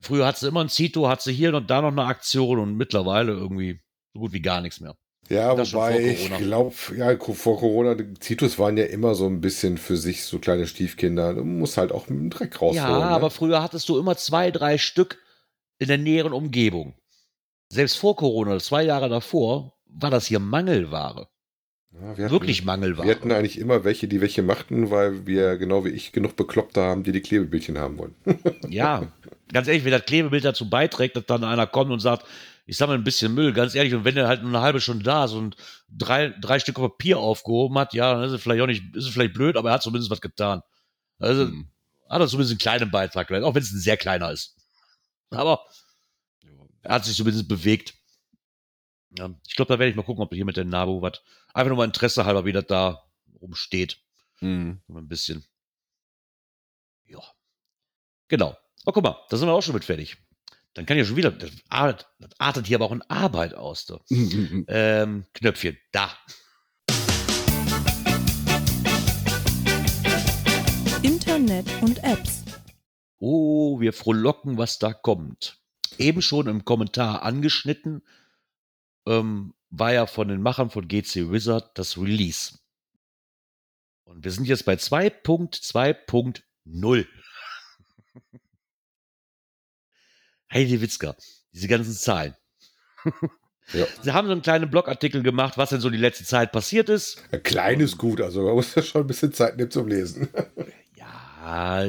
Früher 0.00 0.26
hat 0.26 0.36
sie 0.36 0.48
immer 0.48 0.62
ein 0.62 0.68
Zito, 0.68 1.08
hat 1.08 1.22
sie 1.22 1.32
hier 1.32 1.54
und 1.54 1.70
da 1.70 1.80
noch 1.80 1.92
eine 1.92 2.04
Aktion 2.04 2.58
und 2.58 2.76
mittlerweile 2.76 3.32
irgendwie 3.32 3.80
so 4.12 4.20
gut 4.20 4.32
wie 4.32 4.42
gar 4.42 4.60
nichts 4.60 4.80
mehr. 4.80 4.96
Ja, 5.28 5.54
Das 5.54 5.72
wobei 5.72 6.00
ich 6.00 6.36
glaube, 6.36 6.74
ja, 6.96 7.16
vor 7.16 7.58
Corona, 7.58 7.94
die 7.94 8.14
Zitus 8.14 8.58
waren 8.58 8.76
ja 8.76 8.84
immer 8.84 9.14
so 9.14 9.26
ein 9.26 9.40
bisschen 9.40 9.78
für 9.78 9.96
sich 9.96 10.24
so 10.24 10.38
kleine 10.40 10.66
Stiefkinder. 10.66 11.34
Du 11.34 11.44
musst 11.44 11.76
halt 11.76 11.92
auch 11.92 12.08
mit 12.08 12.18
dem 12.18 12.30
Dreck 12.30 12.60
rausholen. 12.60 12.74
ja, 12.76 12.98
ne? 12.98 13.06
aber 13.06 13.30
früher 13.30 13.62
hattest 13.62 13.88
du 13.88 13.98
immer 13.98 14.16
zwei, 14.16 14.50
drei 14.50 14.76
Stück 14.78 15.21
in 15.82 15.88
der 15.88 15.98
näheren 15.98 16.32
Umgebung. 16.32 16.94
Selbst 17.68 17.96
vor 17.96 18.16
Corona, 18.16 18.58
zwei 18.60 18.84
Jahre 18.84 19.08
davor, 19.08 19.74
war 19.86 20.10
das 20.10 20.26
hier 20.26 20.38
Mangelware. 20.38 21.28
ja, 21.92 22.16
wir 22.16 22.24
hatten, 22.24 22.32
Wirklich 22.32 22.64
Mangelware. 22.64 23.06
Wir 23.06 23.14
hatten 23.14 23.32
eigentlich 23.32 23.58
immer 23.58 23.84
welche, 23.84 24.08
die 24.08 24.20
welche 24.20 24.42
machten, 24.42 24.90
weil 24.90 25.26
wir, 25.26 25.56
genau 25.58 25.84
wie 25.84 25.90
ich, 25.90 26.12
genug 26.12 26.36
Bekloppte 26.36 26.80
haben, 26.82 27.02
die 27.02 27.12
die 27.12 27.20
Klebebildchen 27.20 27.78
haben 27.78 27.98
wollen. 27.98 28.14
Ja, 28.68 29.12
ganz 29.52 29.68
ehrlich, 29.68 29.84
wenn 29.84 29.90
das 29.92 30.04
Klebebild 30.04 30.44
dazu 30.44 30.68
beiträgt, 30.70 31.16
dass 31.16 31.26
dann 31.26 31.44
einer 31.44 31.66
kommt 31.66 31.90
und 31.90 32.00
sagt, 32.00 32.26
ich 32.64 32.76
sammle 32.76 32.94
ein 32.94 33.04
bisschen 33.04 33.34
Müll, 33.34 33.52
ganz 33.52 33.74
ehrlich, 33.74 33.92
und 33.94 34.04
wenn 34.04 34.14
der 34.14 34.28
halt 34.28 34.42
nur 34.42 34.50
eine 34.50 34.60
halbe 34.60 34.80
Stunde 34.80 35.02
da 35.02 35.24
ist 35.24 35.32
und 35.32 35.56
drei, 35.90 36.32
drei 36.40 36.58
Stück 36.58 36.76
Papier 36.76 37.18
aufgehoben 37.18 37.76
hat, 37.78 37.92
ja, 37.92 38.14
dann 38.14 38.24
ist 38.24 38.32
es 38.32 38.40
vielleicht 38.42 38.62
auch 38.62 38.66
nicht, 38.66 38.94
ist 38.94 39.06
es 39.06 39.12
vielleicht 39.12 39.34
blöd, 39.34 39.56
aber 39.56 39.70
er 39.70 39.74
hat 39.74 39.82
zumindest 39.82 40.10
was 40.10 40.20
getan. 40.20 40.62
Also 41.18 41.46
Hm. 41.46 41.66
hat 42.08 42.20
er 42.20 42.28
zumindest 42.28 42.52
einen 42.52 42.58
kleinen 42.58 42.90
Beitrag 42.90 43.30
auch 43.32 43.54
wenn 43.54 43.62
es 43.62 43.72
ein 43.72 43.80
sehr 43.80 43.96
kleiner 43.96 44.30
ist. 44.30 44.56
Aber 45.36 45.64
er 46.82 46.94
hat 46.94 47.04
sich 47.04 47.16
zumindest 47.16 47.48
bewegt. 47.48 47.94
Ja, 49.18 49.30
ich 49.46 49.56
glaube, 49.56 49.72
da 49.72 49.78
werde 49.78 49.90
ich 49.90 49.96
mal 49.96 50.04
gucken, 50.04 50.22
ob 50.22 50.32
hier 50.32 50.44
mit 50.44 50.56
der 50.56 50.64
Nabu 50.64 51.02
was, 51.02 51.22
einfach 51.52 51.68
nur 51.68 51.76
mal 51.76 51.84
Interesse 51.84 52.24
halber, 52.24 52.44
wie 52.44 52.52
das 52.52 52.66
da 52.66 53.04
rumsteht. 53.40 53.98
Hm. 54.38 54.80
So 54.88 54.98
ein 54.98 55.08
bisschen. 55.08 55.44
Ja. 57.06 57.20
Genau. 58.28 58.56
Oh, 58.84 58.92
guck 58.92 59.04
mal, 59.04 59.16
da 59.28 59.36
sind 59.36 59.48
wir 59.48 59.52
auch 59.52 59.62
schon 59.62 59.74
mit 59.74 59.84
fertig. 59.84 60.16
Dann 60.74 60.86
kann 60.86 60.96
ich 60.96 61.02
ja 61.02 61.06
schon 61.06 61.16
wieder, 61.16 61.30
das 61.30 61.50
artet, 61.68 62.08
das 62.18 62.30
artet 62.38 62.66
hier 62.66 62.78
aber 62.78 62.86
auch 62.86 62.92
in 62.92 63.02
Arbeit 63.02 63.54
aus. 63.54 63.86
Da. 63.86 64.00
Ähm, 64.68 65.26
Knöpfchen, 65.34 65.78
da. 65.92 66.10
Internet 71.02 71.66
und 71.82 72.02
Apps. 72.02 72.41
Oh, 73.24 73.78
wir 73.78 73.92
frohlocken, 73.92 74.58
was 74.58 74.80
da 74.80 74.92
kommt. 74.92 75.60
Eben 75.96 76.22
schon 76.22 76.48
im 76.48 76.64
Kommentar 76.64 77.22
angeschnitten, 77.22 78.02
ähm, 79.06 79.54
war 79.70 79.92
ja 79.92 80.06
von 80.06 80.26
den 80.26 80.42
Machern 80.42 80.70
von 80.70 80.88
GC 80.88 81.30
Wizard 81.30 81.78
das 81.78 81.96
Release. 81.96 82.58
Und 84.02 84.24
wir 84.24 84.32
sind 84.32 84.48
jetzt 84.48 84.64
bei 84.64 84.74
2.2.0. 84.74 87.06
Heidi 90.52 90.80
Witzka, 90.80 91.14
diese 91.52 91.68
ganzen 91.68 91.94
Zahlen. 91.94 92.34
Ja. 93.72 93.86
Sie 94.02 94.10
haben 94.10 94.26
so 94.26 94.32
einen 94.32 94.42
kleinen 94.42 94.68
Blogartikel 94.68 95.22
gemacht, 95.22 95.56
was 95.56 95.70
denn 95.70 95.80
so 95.80 95.88
die 95.88 95.96
letzte 95.96 96.24
Zeit 96.24 96.50
passiert 96.50 96.88
ist. 96.88 97.22
Ein 97.30 97.44
kleines 97.44 97.96
Gut, 97.96 98.20
also 98.20 98.42
man 98.42 98.54
muss 98.54 98.74
ja 98.74 98.82
schon 98.82 99.02
ein 99.02 99.06
bisschen 99.06 99.32
Zeit 99.32 99.56
nehmen 99.56 99.70
zum 99.70 99.86
Lesen. 99.86 100.28
Ja, 100.96 101.84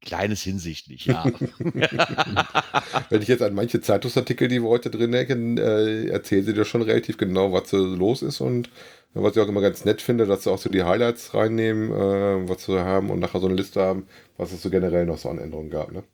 kleines 0.00 0.42
hinsichtlich, 0.42 1.06
ja. 1.06 1.24
Wenn 3.10 3.22
ich 3.22 3.28
jetzt 3.28 3.42
an 3.42 3.54
manche 3.54 3.80
Zeitungsartikel, 3.80 4.48
die 4.48 4.62
wir 4.62 4.68
heute 4.68 4.90
drin 4.90 5.12
denken, 5.12 5.58
äh, 5.58 6.06
erzählen 6.06 6.44
sie 6.44 6.54
dir 6.54 6.64
schon 6.64 6.82
relativ 6.82 7.18
genau, 7.18 7.52
was 7.52 7.70
so 7.70 7.78
los 7.78 8.22
ist 8.22 8.40
und 8.40 8.70
was 9.12 9.36
ich 9.36 9.42
auch 9.42 9.48
immer 9.48 9.60
ganz 9.60 9.84
nett 9.84 10.00
finde, 10.00 10.26
dass 10.26 10.44
sie 10.44 10.50
auch 10.50 10.58
so 10.58 10.70
die 10.70 10.84
Highlights 10.84 11.34
reinnehmen, 11.34 11.90
äh, 11.90 12.48
was 12.48 12.64
sie 12.64 12.80
haben 12.80 13.10
und 13.10 13.18
nachher 13.18 13.40
so 13.40 13.46
eine 13.46 13.56
Liste 13.56 13.80
haben, 13.80 14.06
was 14.36 14.52
es 14.52 14.62
so 14.62 14.70
generell 14.70 15.04
noch 15.04 15.18
so 15.18 15.28
an 15.28 15.38
Änderungen 15.38 15.70
gab. 15.70 15.92
Ne? 15.92 16.04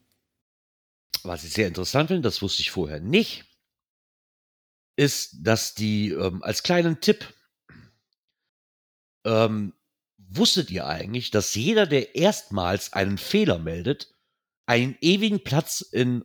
Was 1.23 1.45
ich 1.45 1.53
sehr 1.53 1.69
interessant 1.69 2.09
finde, 2.09 2.23
das 2.23 2.41
wusste 2.43 2.63
ich 2.63 2.71
vorher 2.71 3.01
nicht, 3.01 3.45
ist, 4.97 5.37
dass 5.43 5.75
die 5.75 6.11
ähm, 6.11 6.43
als 6.43 6.63
kleinen 6.63 7.01
Tipp, 7.01 7.27
ähm, 9.25 9.75
wusstet 10.29 10.71
ihr 10.71 10.87
eigentlich, 10.87 11.31
dass 11.31 11.55
jeder, 11.55 11.87
der 11.87 12.15
erstmals 12.15 12.93
einen 12.93 13.19
Fehler 13.19 13.59
meldet, 13.59 14.15
einen 14.67 14.97
ewigen 15.01 15.43
Platz 15.45 15.81
in 15.81 16.25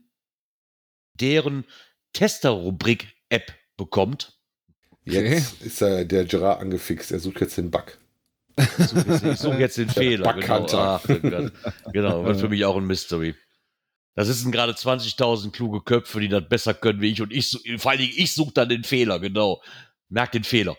deren 1.14 1.66
Tester-Rubrik-App 2.14 3.54
bekommt? 3.78 4.39
Jetzt 5.04 5.62
ist 5.62 5.82
äh, 5.82 6.06
der 6.06 6.26
Gerard 6.26 6.62
angefixt, 6.62 7.12
er 7.12 7.20
sucht 7.20 7.41
jetzt 7.41 7.58
den 7.58 7.72
Bug. 7.72 7.97
Ich 8.58 8.88
suche 8.88 9.06
jetzt, 9.08 9.24
ich 9.24 9.39
suche 9.39 9.58
jetzt 9.58 9.78
den 9.78 9.89
Fehler. 9.89 10.34
Genau. 10.34 10.68
Ach, 10.74 11.04
genau, 11.91 12.26
wird 12.26 12.39
für 12.39 12.49
mich 12.49 12.66
auch 12.66 12.78
ein 12.78 12.86
Mystery. 12.86 13.36
Da 14.14 14.26
sitzen 14.26 14.52
gerade 14.52 14.74
20.000 14.74 15.52
kluge 15.52 15.82
Köpfe, 15.82 16.20
die 16.20 16.28
das 16.28 16.47
besser 16.47 16.74
können 16.74 17.02
wie 17.02 17.12
ich. 17.12 17.22
Und 17.22 17.32
ich, 17.32 17.58
vor 17.78 17.91
allen 17.91 18.02
Dingen, 18.02 18.14
ich 18.16 18.34
suche 18.34 18.54
dann 18.54 18.70
den 18.70 18.84
Fehler, 18.84 19.20
genau. 19.20 19.62
Merk 20.10 20.34
den 20.34 20.43
Fehler. 20.43 20.76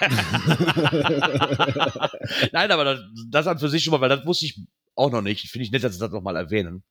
Nein, 2.52 2.70
aber 2.70 2.84
das, 2.84 3.00
das 3.30 3.46
an 3.46 3.58
für 3.58 3.68
sich 3.68 3.84
schon 3.84 3.92
mal, 3.92 4.00
weil 4.00 4.08
das 4.08 4.26
wusste 4.26 4.46
ich 4.46 4.60
auch 4.94 5.10
noch 5.10 5.22
nicht. 5.22 5.48
Finde 5.50 5.64
ich 5.64 5.72
nett, 5.72 5.84
dass 5.84 5.94
sie 5.94 6.00
das 6.00 6.10
nochmal 6.10 6.36
erwähnen. 6.36 6.82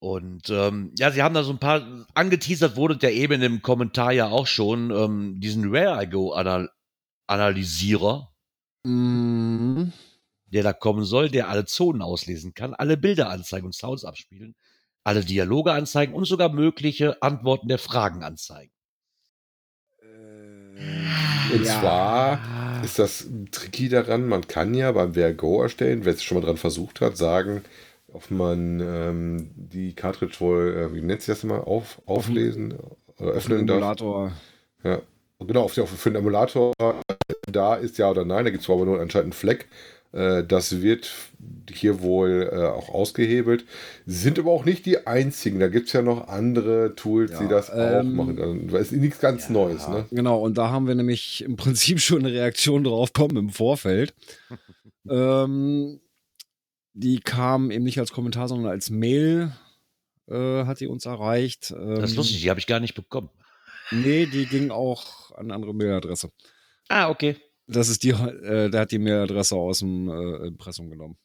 Und 0.00 0.50
ähm, 0.50 0.92
ja, 0.98 1.10
sie 1.10 1.22
haben 1.22 1.34
da 1.34 1.42
so 1.42 1.52
ein 1.52 1.58
paar, 1.58 2.06
angeteasert 2.14 2.76
wurde 2.76 2.96
der 2.98 3.14
eben 3.14 3.40
im 3.42 3.62
Kommentar 3.62 4.12
ja 4.12 4.28
auch 4.28 4.46
schon, 4.46 4.90
ähm, 4.90 5.40
diesen 5.40 5.72
Where 5.72 6.02
I 6.02 6.08
Go 6.08 6.32
Anal 6.32 6.70
Analysierer, 7.26 8.30
Mhm. 8.86 9.92
der 10.46 10.62
da 10.62 10.72
kommen 10.74 11.04
soll, 11.04 11.30
der 11.30 11.48
alle 11.48 11.64
Zonen 11.64 12.02
auslesen 12.02 12.52
kann, 12.54 12.74
alle 12.74 12.96
Bilder 12.98 13.30
anzeigen 13.30 13.66
und 13.66 13.74
Sounds 13.74 14.04
abspielen, 14.04 14.54
alle 15.04 15.24
Dialoge 15.24 15.72
anzeigen 15.72 16.12
und 16.14 16.26
sogar 16.26 16.50
mögliche 16.50 17.22
Antworten 17.22 17.68
der 17.68 17.78
Fragen 17.78 18.22
anzeigen. 18.22 18.72
Und 21.52 21.66
zwar 21.66 22.40
ist 22.82 22.98
das 22.98 23.28
tricky 23.50 23.88
daran, 23.88 24.26
man 24.26 24.46
kann 24.46 24.74
ja 24.74 24.92
beim 24.92 25.14
VRGO 25.14 25.62
erstellen, 25.62 26.04
wer 26.04 26.14
es 26.14 26.22
schon 26.22 26.38
mal 26.38 26.44
dran 26.46 26.56
versucht 26.56 27.00
hat, 27.00 27.16
sagen, 27.16 27.62
ob 28.12 28.30
man 28.30 28.80
ähm, 28.80 29.50
die 29.54 29.94
Cartridge 29.94 30.36
wohl, 30.40 30.90
äh, 30.92 30.94
wie 30.94 31.02
nennt 31.02 31.22
sich 31.22 31.34
das 31.34 31.44
immer, 31.44 31.66
auf, 31.66 32.00
auflesen 32.06 32.74
oder 33.18 33.32
öffnen 33.32 33.66
darf. 33.66 33.76
Emulator. 33.76 34.32
Ja. 34.82 35.00
Genau, 35.40 35.62
auf, 35.62 35.76
auf, 35.76 35.90
für 35.90 36.10
den 36.10 36.16
Emulator 36.16 36.72
da 37.50 37.74
ist 37.74 37.98
ja 37.98 38.10
oder 38.10 38.24
nein, 38.24 38.44
da 38.44 38.50
gibt 38.50 38.62
es 38.62 38.70
aber 38.70 38.84
nur 38.84 39.00
anscheinend 39.00 39.26
einen 39.26 39.32
Fleck. 39.32 39.68
Äh, 40.14 40.44
Das 40.44 40.80
wird 40.80 41.12
hier 41.70 42.00
wohl 42.00 42.50
äh, 42.52 42.56
auch 42.66 42.88
ausgehebelt. 42.88 43.64
Sind 44.06 44.38
aber 44.38 44.50
auch 44.52 44.64
nicht 44.64 44.86
die 44.86 45.06
einzigen. 45.06 45.58
Da 45.60 45.68
gibt 45.68 45.88
es 45.88 45.92
ja 45.92 46.02
noch 46.02 46.28
andere 46.28 46.94
Tools, 46.94 47.32
Ja, 47.32 47.40
die 47.40 47.48
das 47.48 47.70
auch 47.70 48.00
ähm, 48.00 48.14
machen. 48.16 48.38
Also, 48.40 48.54
Das 48.76 48.92
ist 48.92 49.00
nichts 49.00 49.18
ganz 49.20 49.50
Neues. 49.50 49.88
Ne? 49.88 50.06
Genau, 50.10 50.40
und 50.40 50.56
da 50.56 50.70
haben 50.70 50.86
wir 50.86 50.94
nämlich 50.94 51.42
im 51.44 51.56
Prinzip 51.56 52.00
schon 52.00 52.24
eine 52.24 52.32
Reaktion 52.32 52.84
drauf 52.84 53.12
kommen 53.12 53.36
im 53.36 53.50
Vorfeld. 53.50 54.14
ähm, 55.10 56.00
die 56.92 57.20
kam 57.20 57.70
eben 57.70 57.84
nicht 57.84 57.98
als 57.98 58.12
Kommentar, 58.12 58.48
sondern 58.48 58.70
als 58.70 58.88
Mail 58.90 59.52
äh, 60.28 60.64
hat 60.64 60.80
die 60.80 60.86
uns 60.86 61.06
erreicht. 61.06 61.72
Ähm, 61.76 61.96
Das 61.96 62.10
ist 62.12 62.16
lustig, 62.16 62.40
die 62.40 62.50
habe 62.50 62.60
ich 62.60 62.66
gar 62.66 62.80
nicht 62.80 62.94
bekommen. 62.94 63.30
Nee, 63.90 64.26
die 64.26 64.46
ging 64.46 64.70
auch 64.70 65.32
an 65.32 65.46
eine 65.46 65.54
andere 65.54 65.74
Mailadresse. 65.74 66.30
Ah, 66.88 67.10
okay. 67.10 67.36
Das 67.66 67.88
ist 67.88 68.02
die, 68.02 68.10
äh, 68.10 68.70
der 68.70 68.80
hat 68.82 68.92
die 68.92 68.98
Mailadresse 68.98 69.56
aus 69.56 69.78
dem 69.78 70.08
äh, 70.08 70.46
Impressum 70.48 70.90
genommen. 70.90 71.16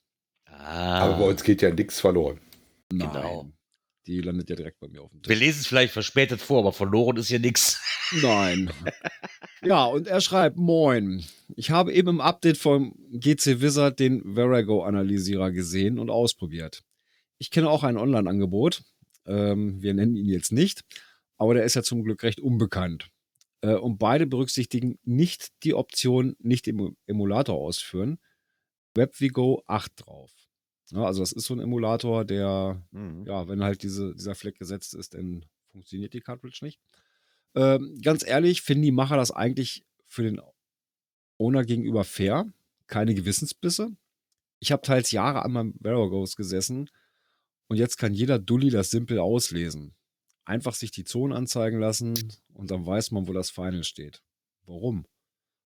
Ah, 0.45 0.99
Aber 1.01 1.17
bei 1.17 1.29
uns 1.29 1.43
geht 1.43 1.61
ja 1.61 1.69
nichts 1.73 1.99
verloren. 1.99 2.39
Genau. 2.89 3.43
Nein. 3.43 3.53
Die 4.07 4.21
landet 4.21 4.49
ja 4.49 4.55
direkt 4.55 4.79
bei 4.79 4.87
mir 4.87 5.03
auf 5.03 5.11
dem 5.11 5.17
wir 5.19 5.23
Tisch. 5.23 5.39
lesen 5.39 5.59
es 5.59 5.67
vielleicht 5.67 5.93
verspätet 5.93 6.41
vor, 6.41 6.59
aber 6.59 6.73
verloren 6.73 7.17
ist 7.17 7.27
hier 7.27 7.39
nichts. 7.39 7.79
Nein. 8.21 8.71
ja, 9.63 9.85
und 9.85 10.07
er 10.07 10.21
schreibt, 10.21 10.57
moin. 10.57 11.23
Ich 11.55 11.69
habe 11.69 11.93
eben 11.93 12.09
im 12.09 12.21
Update 12.21 12.57
vom 12.57 12.95
GC 13.11 13.61
Wizard 13.61 13.99
den 13.99 14.35
Verago-Analysierer 14.35 15.51
gesehen 15.51 15.99
und 15.99 16.09
ausprobiert. 16.09 16.81
Ich 17.37 17.51
kenne 17.51 17.69
auch 17.69 17.83
ein 17.83 17.97
Online-Angebot. 17.97 18.83
Ähm, 19.27 19.81
wir 19.81 19.93
nennen 19.93 20.15
ihn 20.15 20.25
jetzt 20.25 20.51
nicht, 20.51 20.81
aber 21.37 21.53
der 21.53 21.63
ist 21.65 21.75
ja 21.75 21.83
zum 21.83 22.03
Glück 22.03 22.23
recht 22.23 22.39
unbekannt. 22.39 23.09
Äh, 23.61 23.75
und 23.75 23.97
beide 23.97 24.25
berücksichtigen 24.25 24.97
nicht 25.03 25.49
die 25.63 25.73
Option 25.73 26.35
nicht 26.39 26.67
im 26.67 26.95
Emulator 27.07 27.55
ausführen. 27.55 28.19
WebVigo 28.95 29.63
8 29.67 29.91
drauf. 29.95 30.31
Ja, 30.91 31.03
also 31.03 31.21
das 31.21 31.31
ist 31.31 31.45
so 31.45 31.53
ein 31.53 31.59
Emulator, 31.59 32.25
der 32.25 32.81
Mhm. 32.91 33.25
ja, 33.25 33.47
wenn 33.47 33.63
halt 33.63 33.83
diese, 33.83 34.13
dieser 34.15 34.35
Fleck 34.35 34.57
gesetzt 34.57 34.95
ist, 34.95 35.13
dann 35.13 35.45
funktioniert 35.71 36.13
die 36.13 36.21
Cartridge 36.21 36.59
nicht. 36.61 36.79
Ähm, 37.55 37.97
ganz 38.01 38.25
ehrlich, 38.25 38.61
finden 38.61 38.83
die 38.83 38.91
Macher 38.91 39.17
das 39.17 39.31
eigentlich 39.31 39.85
für 40.07 40.23
den 40.23 40.41
Owner 41.37 41.63
gegenüber 41.63 42.03
fair? 42.03 42.51
Keine 42.87 43.13
Gewissensbisse? 43.13 43.95
Ich 44.59 44.71
habe 44.71 44.81
teils 44.81 45.11
Jahre 45.11 45.43
an 45.43 45.51
meinem 45.51 45.73
Veragos 45.79 46.35
gesessen 46.35 46.89
und 47.67 47.77
jetzt 47.77 47.97
kann 47.97 48.13
jeder 48.13 48.39
Dulli 48.39 48.71
das 48.71 48.89
simpel 48.89 49.19
auslesen. 49.19 49.93
Einfach 50.49 50.73
sich 50.73 50.89
die 50.89 51.03
Zonen 51.03 51.37
anzeigen 51.37 51.79
lassen 51.79 52.15
und 52.55 52.71
dann 52.71 52.83
weiß 52.83 53.11
man, 53.11 53.27
wo 53.27 53.33
das 53.33 53.51
Final 53.51 53.83
steht. 53.83 54.23
Warum? 54.65 55.05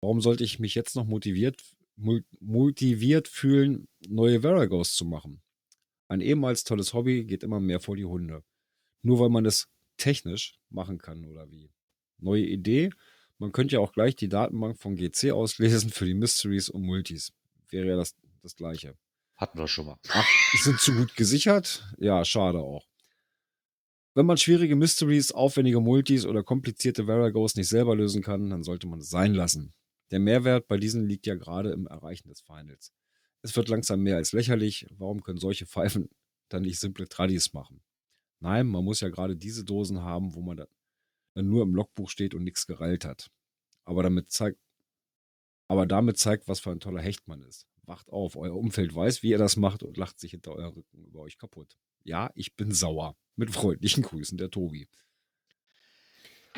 Warum 0.01 0.20
sollte 0.20 0.43
ich 0.43 0.59
mich 0.59 0.75
jetzt 0.75 0.97
noch 0.97 1.07
motiviert, 1.07 1.62
motiviert 1.95 3.29
fühlen, 3.29 3.87
neue 4.09 4.41
Veragos 4.41 4.97
zu 4.97 5.05
machen? 5.05 5.41
Ein 6.09 6.20
ehemals 6.20 6.64
tolles 6.64 6.93
Hobby 6.93 7.25
geht 7.25 7.45
immer 7.45 7.61
mehr 7.61 7.79
vor 7.79 7.95
die 7.95 8.05
Hunde. 8.05 8.43
Nur 9.03 9.20
weil 9.20 9.29
man 9.29 9.47
es 9.47 9.68
technisch 9.97 10.59
machen 10.70 10.99
kann 10.99 11.25
oder 11.25 11.49
wie. 11.53 11.70
Neue 12.18 12.45
Idee, 12.45 12.91
man 13.39 13.53
könnte 13.53 13.75
ja 13.75 13.81
auch 13.81 13.93
gleich 13.93 14.16
die 14.16 14.29
Datenbank 14.29 14.77
von 14.81 14.97
GC 14.97 15.31
auslesen 15.31 15.91
für 15.91 16.05
die 16.05 16.14
Mysteries 16.14 16.68
und 16.68 16.83
Multis. 16.83 17.33
Wäre 17.70 17.91
ja 17.91 17.97
das, 17.97 18.16
das 18.43 18.57
gleiche. 18.57 18.99
Hatten 19.37 19.57
wir 19.57 19.68
schon 19.68 19.87
mal. 19.87 19.99
Ach, 20.09 20.29
sind 20.55 20.81
zu 20.81 20.97
gut 20.97 21.14
gesichert? 21.14 21.95
Ja, 21.99 22.25
schade 22.25 22.59
auch. 22.59 22.85
Wenn 24.17 24.27
man 24.27 24.37
schwierige 24.37 24.77
Mysteries, 24.77 25.33
aufwendige 25.33 25.81
Multis 25.81 26.25
oder 26.25 26.45
komplizierte 26.45 27.09
Varagos 27.09 27.57
nicht 27.57 27.69
selber 27.69 27.97
lösen 27.97 28.23
kann, 28.23 28.49
dann 28.49 28.62
sollte 28.62 28.87
man 28.87 29.01
es 29.01 29.11
sein 29.11 29.35
lassen. 29.35 29.75
Der 30.12 30.21
Mehrwert 30.21 30.69
bei 30.69 30.77
diesen 30.77 31.09
liegt 31.09 31.27
ja 31.27 31.35
gerade 31.35 31.73
im 31.73 31.89
Erreichen 31.89 32.29
des 32.29 32.41
Finals. 32.41 32.93
Es 33.43 33.57
wird 33.57 33.69
langsam 33.69 34.01
mehr 34.01 34.17
als 34.17 34.33
lächerlich. 34.33 34.87
Warum 34.97 35.23
können 35.23 35.39
solche 35.39 35.67
Pfeifen 35.67 36.09
dann 36.49 36.62
nicht 36.62 36.79
simple 36.79 37.09
Tradis 37.09 37.53
machen? 37.53 37.83
Nein, 38.39 38.69
man 38.69 38.85
muss 38.85 39.01
ja 39.01 39.09
gerade 39.09 39.37
diese 39.37 39.65
Dosen 39.65 40.03
haben, 40.03 40.35
wo 40.35 40.43
man 40.43 40.59
dann 40.59 40.69
nur 41.49 41.65
im 41.65 41.75
Logbuch 41.75 42.09
steht 42.09 42.35
und 42.35 42.45
nichts 42.45 42.69
gereilt 42.69 43.05
hat. 43.05 43.33
Aber 43.85 44.05
damit 44.05 44.31
zeigt, 44.31 44.61
aber 45.67 45.87
damit 45.87 46.19
zeigt, 46.19 46.47
was 46.47 46.61
für 46.61 46.71
ein 46.71 46.79
toller 46.79 47.03
Hecht 47.03 47.27
man 47.27 47.43
ist. 47.43 47.67
Wacht 47.87 48.11
auf, 48.11 48.37
euer 48.37 48.55
Umfeld 48.55 48.95
weiß, 48.95 49.22
wie 49.22 49.30
ihr 49.30 49.39
das 49.39 49.57
macht 49.57 49.82
und 49.82 49.97
lacht 49.97 50.18
sich 50.18 50.32
hinter 50.32 50.53
euer 50.53 50.74
Rücken 50.74 51.05
über 51.05 51.20
euch 51.20 51.39
kaputt. 51.39 51.76
Ja, 52.05 52.30
ich 52.35 52.55
bin 52.57 52.72
sauer. 52.72 53.16
Mit 53.37 53.51
freundlichen 53.51 54.03
Grüßen, 54.03 54.39
der 54.39 54.51
Tobi. 54.51 54.89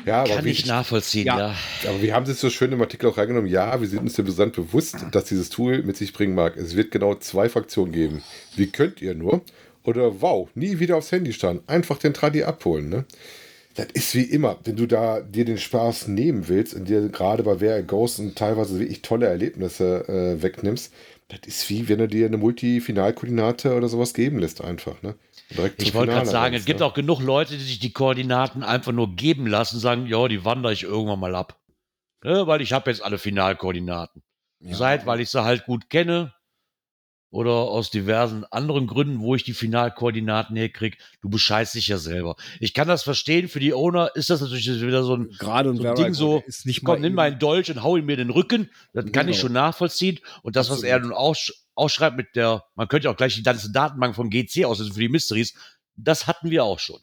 Ja, 0.05 0.21
aber 0.21 0.35
Kann 0.35 0.45
wie, 0.45 0.51
ich 0.51 0.65
nachvollziehen, 0.65 1.25
Ja. 1.25 1.39
ja. 1.83 1.89
aber 1.89 2.01
wir 2.01 2.13
haben 2.13 2.29
es 2.29 2.39
so 2.39 2.49
schön 2.49 2.71
im 2.71 2.81
Artikel 2.81 3.09
auch 3.09 3.17
reingenommen. 3.17 3.49
Ja, 3.49 3.81
wir 3.81 3.87
sind 3.87 4.01
uns 4.01 4.15
ja 4.15 4.23
besonders 4.23 4.55
bewusst, 4.55 4.95
dass 5.11 5.25
dieses 5.25 5.49
Tool 5.49 5.81
mit 5.83 5.97
sich 5.97 6.13
bringen 6.13 6.35
mag. 6.35 6.55
Es 6.55 6.75
wird 6.75 6.91
genau 6.91 7.15
zwei 7.15 7.49
Fraktionen 7.49 7.91
geben. 7.91 8.21
Wie 8.55 8.67
könnt 8.67 9.01
ihr 9.01 9.15
nur? 9.15 9.41
Oder 9.83 10.21
wow, 10.21 10.49
nie 10.53 10.79
wieder 10.79 10.97
aufs 10.97 11.11
Handy 11.11 11.33
starren. 11.33 11.61
Einfach 11.65 11.97
den 11.97 12.13
Tradi 12.13 12.43
abholen, 12.43 12.89
ne? 12.89 13.05
Das 13.73 13.87
ist 13.93 14.15
wie 14.15 14.23
immer, 14.23 14.59
wenn 14.63 14.75
du 14.75 14.87
da 14.87 15.21
dir 15.21 15.45
den 15.45 15.59
Spaß 15.59 16.07
nehmen 16.07 16.47
willst 16.47 16.73
und 16.73 16.89
dir 16.89 17.09
gerade 17.09 17.43
bei 17.43 17.59
Wer 17.59 17.83
Ghost 17.83 18.19
und 18.19 18.35
teilweise 18.35 18.79
wirklich 18.79 19.03
tolle 19.03 19.27
Erlebnisse 19.27 20.07
äh, 20.07 20.41
wegnimmst, 20.41 20.91
das 21.27 21.39
ist 21.45 21.69
wie 21.69 21.89
wenn 21.89 21.99
du 21.99 22.07
dir 22.07 22.25
eine 22.25 22.37
Multifinalkoordinate 22.37 23.75
oder 23.75 23.89
sowas 23.89 24.13
geben 24.13 24.39
lässt, 24.39 24.63
einfach, 24.63 25.01
ne? 25.01 25.15
Direkt 25.49 25.81
Ich 25.81 25.93
wollte 25.93 26.13
gerade 26.13 26.25
sagen, 26.25 26.55
es 26.55 26.65
gibt 26.65 26.79
ne? 26.79 26.85
auch 26.85 26.93
genug 26.93 27.19
Leute, 27.21 27.57
die 27.57 27.63
sich 27.63 27.79
die 27.79 27.91
Koordinaten 27.91 28.63
einfach 28.63 28.91
nur 28.91 29.15
geben 29.15 29.47
lassen, 29.47 29.79
sagen, 29.79 30.07
ja, 30.07 30.27
die 30.27 30.45
wandere 30.45 30.73
ich 30.73 30.83
irgendwann 30.83 31.19
mal 31.19 31.35
ab. 31.35 31.59
Ne, 32.23 32.47
weil 32.47 32.61
ich 32.61 32.73
habe 32.73 32.89
jetzt 32.89 33.03
alle 33.03 33.17
Finalkoordinaten. 33.17 34.23
Seit, 34.59 35.05
weil 35.05 35.19
ich 35.19 35.29
sie 35.29 35.43
halt 35.43 35.65
gut 35.65 35.89
kenne 35.89 36.33
oder 37.29 37.51
aus 37.51 37.89
diversen 37.89 38.45
anderen 38.45 38.87
Gründen, 38.87 39.19
wo 39.19 39.35
ich 39.35 39.43
die 39.43 39.53
Finalkoordinaten 39.53 40.55
herkriege. 40.55 40.97
Du 41.21 41.29
bescheißt 41.29 41.75
dich 41.75 41.87
ja 41.87 41.97
selber. 41.97 42.35
Ich 42.59 42.73
kann 42.73 42.87
das 42.87 43.03
verstehen, 43.03 43.49
für 43.49 43.59
die 43.59 43.73
Owner 43.73 44.11
ist 44.15 44.29
das 44.29 44.39
natürlich 44.41 44.81
wieder 44.81 45.03
so 45.03 45.15
ein 45.15 45.29
Gerade 45.37 45.75
so 45.75 45.83
ein 45.83 45.95
Ding 45.95 46.13
so, 46.13 46.39
der 46.39 46.47
ist 46.47 46.65
nicht 46.65 46.83
komm, 46.85 47.01
nimm 47.01 47.13
meinen 47.13 47.37
Dolch 47.37 47.69
und 47.69 47.83
hau 47.83 47.97
ihn 47.97 48.05
mir 48.05 48.15
den 48.17 48.29
Rücken. 48.29 48.69
Das 48.93 49.11
kann 49.11 49.27
ich 49.27 49.35
Genau. 49.37 49.47
schon 49.47 49.53
nachvollziehen. 49.53 50.19
Und 50.41 50.55
das, 50.55 50.69
was 50.69 50.83
er 50.83 50.99
nun 50.99 51.11
aussch 51.13 51.51
ausschreibt 51.75 52.17
mit 52.17 52.35
der, 52.35 52.63
man 52.75 52.87
könnte 52.87 53.05
ja 53.05 53.11
auch 53.11 53.17
gleich 53.17 53.35
die 53.35 53.43
ganze 53.43 53.71
Datenbank 53.71 54.15
von 54.15 54.29
GC 54.31 54.65
auslösen 54.65 54.93
für 54.93 54.99
die 55.01 55.09
Mysteries, 55.09 55.53
das 55.95 56.25
hatten 56.27 56.49
wir 56.49 56.63
auch 56.63 56.79
schon. 56.79 56.99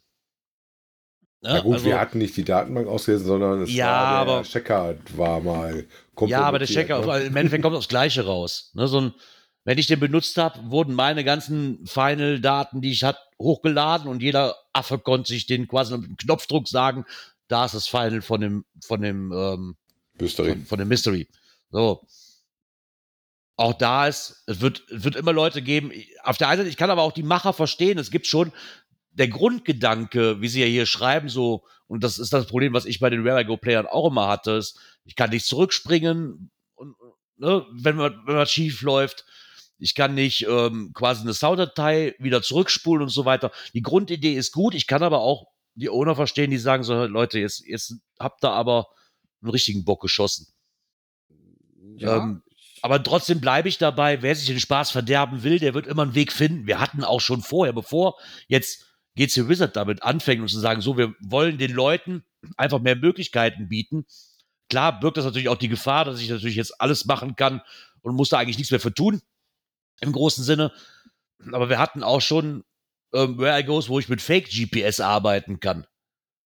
Ne? 1.42 1.50
Ja 1.56 1.60
gut, 1.60 1.74
Also- 1.74 1.84
wir 1.86 2.00
hatten 2.00 2.18
nicht 2.18 2.36
die 2.36 2.44
Datenbank 2.44 2.88
ausgelesen, 2.88 3.26
sondern 3.26 3.62
es 3.62 3.72
Ja, 3.72 3.86
war 3.86 4.24
der 4.24 4.34
aber- 4.34 4.42
Checker 4.44 4.96
war 5.16 5.40
mal 5.40 5.86
Ja, 6.26 6.40
aber 6.42 6.58
der 6.58 6.66
Checker, 6.68 7.04
ne? 7.06 7.24
im 7.24 7.36
Endeffekt 7.36 7.62
kommt 7.62 7.76
das 7.76 7.88
Gleiche 7.88 8.24
raus. 8.24 8.70
Ne, 8.74 8.88
so 8.88 9.00
ein, 9.00 9.12
wenn 9.64 9.78
ich 9.78 9.86
den 9.86 10.00
benutzt 10.00 10.36
habe, 10.36 10.70
wurden 10.70 10.94
meine 10.94 11.24
ganzen 11.24 11.86
Final-Daten, 11.86 12.80
die 12.80 12.92
ich 12.92 13.04
hatte, 13.04 13.18
hochgeladen 13.40 14.08
und 14.08 14.22
jeder 14.22 14.56
Affe 14.72 14.98
konnte 14.98 15.32
sich 15.32 15.46
den 15.46 15.66
quasi 15.66 15.96
mit 15.96 16.06
einem 16.06 16.16
Knopfdruck 16.16 16.68
sagen, 16.68 17.04
da 17.48 17.64
ist 17.64 17.74
das 17.74 17.86
Final 17.86 18.22
von 18.22 18.40
dem, 18.40 18.64
von 18.82 19.00
dem, 19.00 19.32
ähm, 19.32 19.76
Mystery. 20.18 20.50
von, 20.50 20.66
von 20.66 20.78
dem 20.78 20.88
Mystery. 20.88 21.28
So. 21.70 22.06
Auch 23.56 23.74
da 23.74 24.06
ist, 24.06 24.42
es 24.46 24.60
wird, 24.60 24.84
es 24.90 25.04
wird 25.04 25.16
immer 25.16 25.32
Leute 25.32 25.62
geben. 25.62 25.92
Auf 26.22 26.38
der 26.38 26.48
einen 26.48 26.58
Seite, 26.58 26.70
ich 26.70 26.76
kann 26.76 26.90
aber 26.90 27.02
auch 27.02 27.12
die 27.12 27.22
Macher 27.22 27.52
verstehen. 27.52 27.98
Es 27.98 28.10
gibt 28.10 28.26
schon 28.26 28.52
der 29.12 29.28
Grundgedanke, 29.28 30.40
wie 30.40 30.48
sie 30.48 30.60
ja 30.60 30.66
hier 30.66 30.86
schreiben, 30.86 31.28
so, 31.28 31.64
und 31.86 32.02
das 32.02 32.18
ist 32.18 32.32
das 32.32 32.46
Problem, 32.46 32.72
was 32.72 32.84
ich 32.84 32.98
bei 32.98 33.10
den 33.10 33.26
Rare 33.26 33.44
Go 33.44 33.56
Playern 33.56 33.86
auch 33.86 34.10
immer 34.10 34.26
hatte, 34.26 34.52
ist, 34.52 34.78
ich 35.04 35.14
kann 35.14 35.30
nicht 35.30 35.46
zurückspringen, 35.46 36.50
und, 36.74 36.96
ne, 37.36 37.64
wenn 37.70 37.96
man, 37.96 38.20
wenn 38.26 38.34
man 38.34 38.46
schief 38.46 38.82
läuft. 38.82 39.24
Ich 39.84 39.94
kann 39.94 40.14
nicht 40.14 40.46
ähm, 40.48 40.92
quasi 40.94 41.20
eine 41.20 41.34
Sounddatei 41.34 42.14
wieder 42.18 42.40
zurückspulen 42.40 43.02
und 43.02 43.10
so 43.10 43.26
weiter. 43.26 43.52
Die 43.74 43.82
Grundidee 43.82 44.32
ist 44.32 44.52
gut. 44.52 44.74
Ich 44.74 44.86
kann 44.86 45.02
aber 45.02 45.20
auch 45.20 45.48
die 45.74 45.90
Owner 45.90 46.16
verstehen, 46.16 46.50
die 46.50 46.56
sagen 46.56 46.84
so, 46.84 47.04
Leute, 47.04 47.38
jetzt, 47.38 47.66
jetzt 47.66 47.96
habt 48.18 48.42
ihr 48.42 48.50
aber 48.50 48.86
einen 49.42 49.50
richtigen 49.50 49.84
Bock 49.84 50.00
geschossen. 50.00 50.46
Ja, 51.98 52.16
Ähm, 52.16 52.42
aber 52.80 53.02
trotzdem 53.02 53.42
bleibe 53.42 53.68
ich 53.68 53.76
dabei, 53.76 54.22
wer 54.22 54.34
sich 54.34 54.46
den 54.46 54.58
Spaß 54.58 54.90
verderben 54.90 55.42
will, 55.42 55.58
der 55.58 55.74
wird 55.74 55.86
immer 55.86 56.02
einen 56.02 56.14
Weg 56.14 56.32
finden. 56.32 56.66
Wir 56.66 56.80
hatten 56.80 57.04
auch 57.04 57.20
schon 57.20 57.42
vorher, 57.42 57.74
bevor 57.74 58.18
jetzt 58.48 58.86
GC 59.16 59.50
Wizard 59.50 59.76
damit 59.76 60.02
anfängt 60.02 60.40
und 60.40 60.48
zu 60.48 60.60
sagen, 60.60 60.80
so, 60.80 60.96
wir 60.96 61.14
wollen 61.20 61.58
den 61.58 61.72
Leuten 61.72 62.24
einfach 62.56 62.80
mehr 62.80 62.96
Möglichkeiten 62.96 63.68
bieten. 63.68 64.06
Klar 64.70 64.98
birgt 64.98 65.18
das 65.18 65.26
natürlich 65.26 65.50
auch 65.50 65.58
die 65.58 65.68
Gefahr, 65.68 66.06
dass 66.06 66.22
ich 66.22 66.30
natürlich 66.30 66.56
jetzt 66.56 66.80
alles 66.80 67.04
machen 67.04 67.36
kann 67.36 67.60
und 68.00 68.16
muss 68.16 68.30
da 68.30 68.38
eigentlich 68.38 68.56
nichts 68.56 68.70
mehr 68.70 68.80
für 68.80 68.94
tun, 68.94 69.20
im 70.00 70.12
großen 70.12 70.44
Sinne. 70.44 70.72
Aber 71.52 71.68
wir 71.68 71.78
hatten 71.78 72.02
auch 72.02 72.20
schon 72.20 72.64
ähm, 73.12 73.38
Where 73.38 73.58
I 73.60 73.64
Goes, 73.64 73.88
wo 73.88 73.98
ich 73.98 74.08
mit 74.08 74.22
Fake 74.22 74.48
GPS 74.50 75.00
arbeiten 75.00 75.60
kann. 75.60 75.86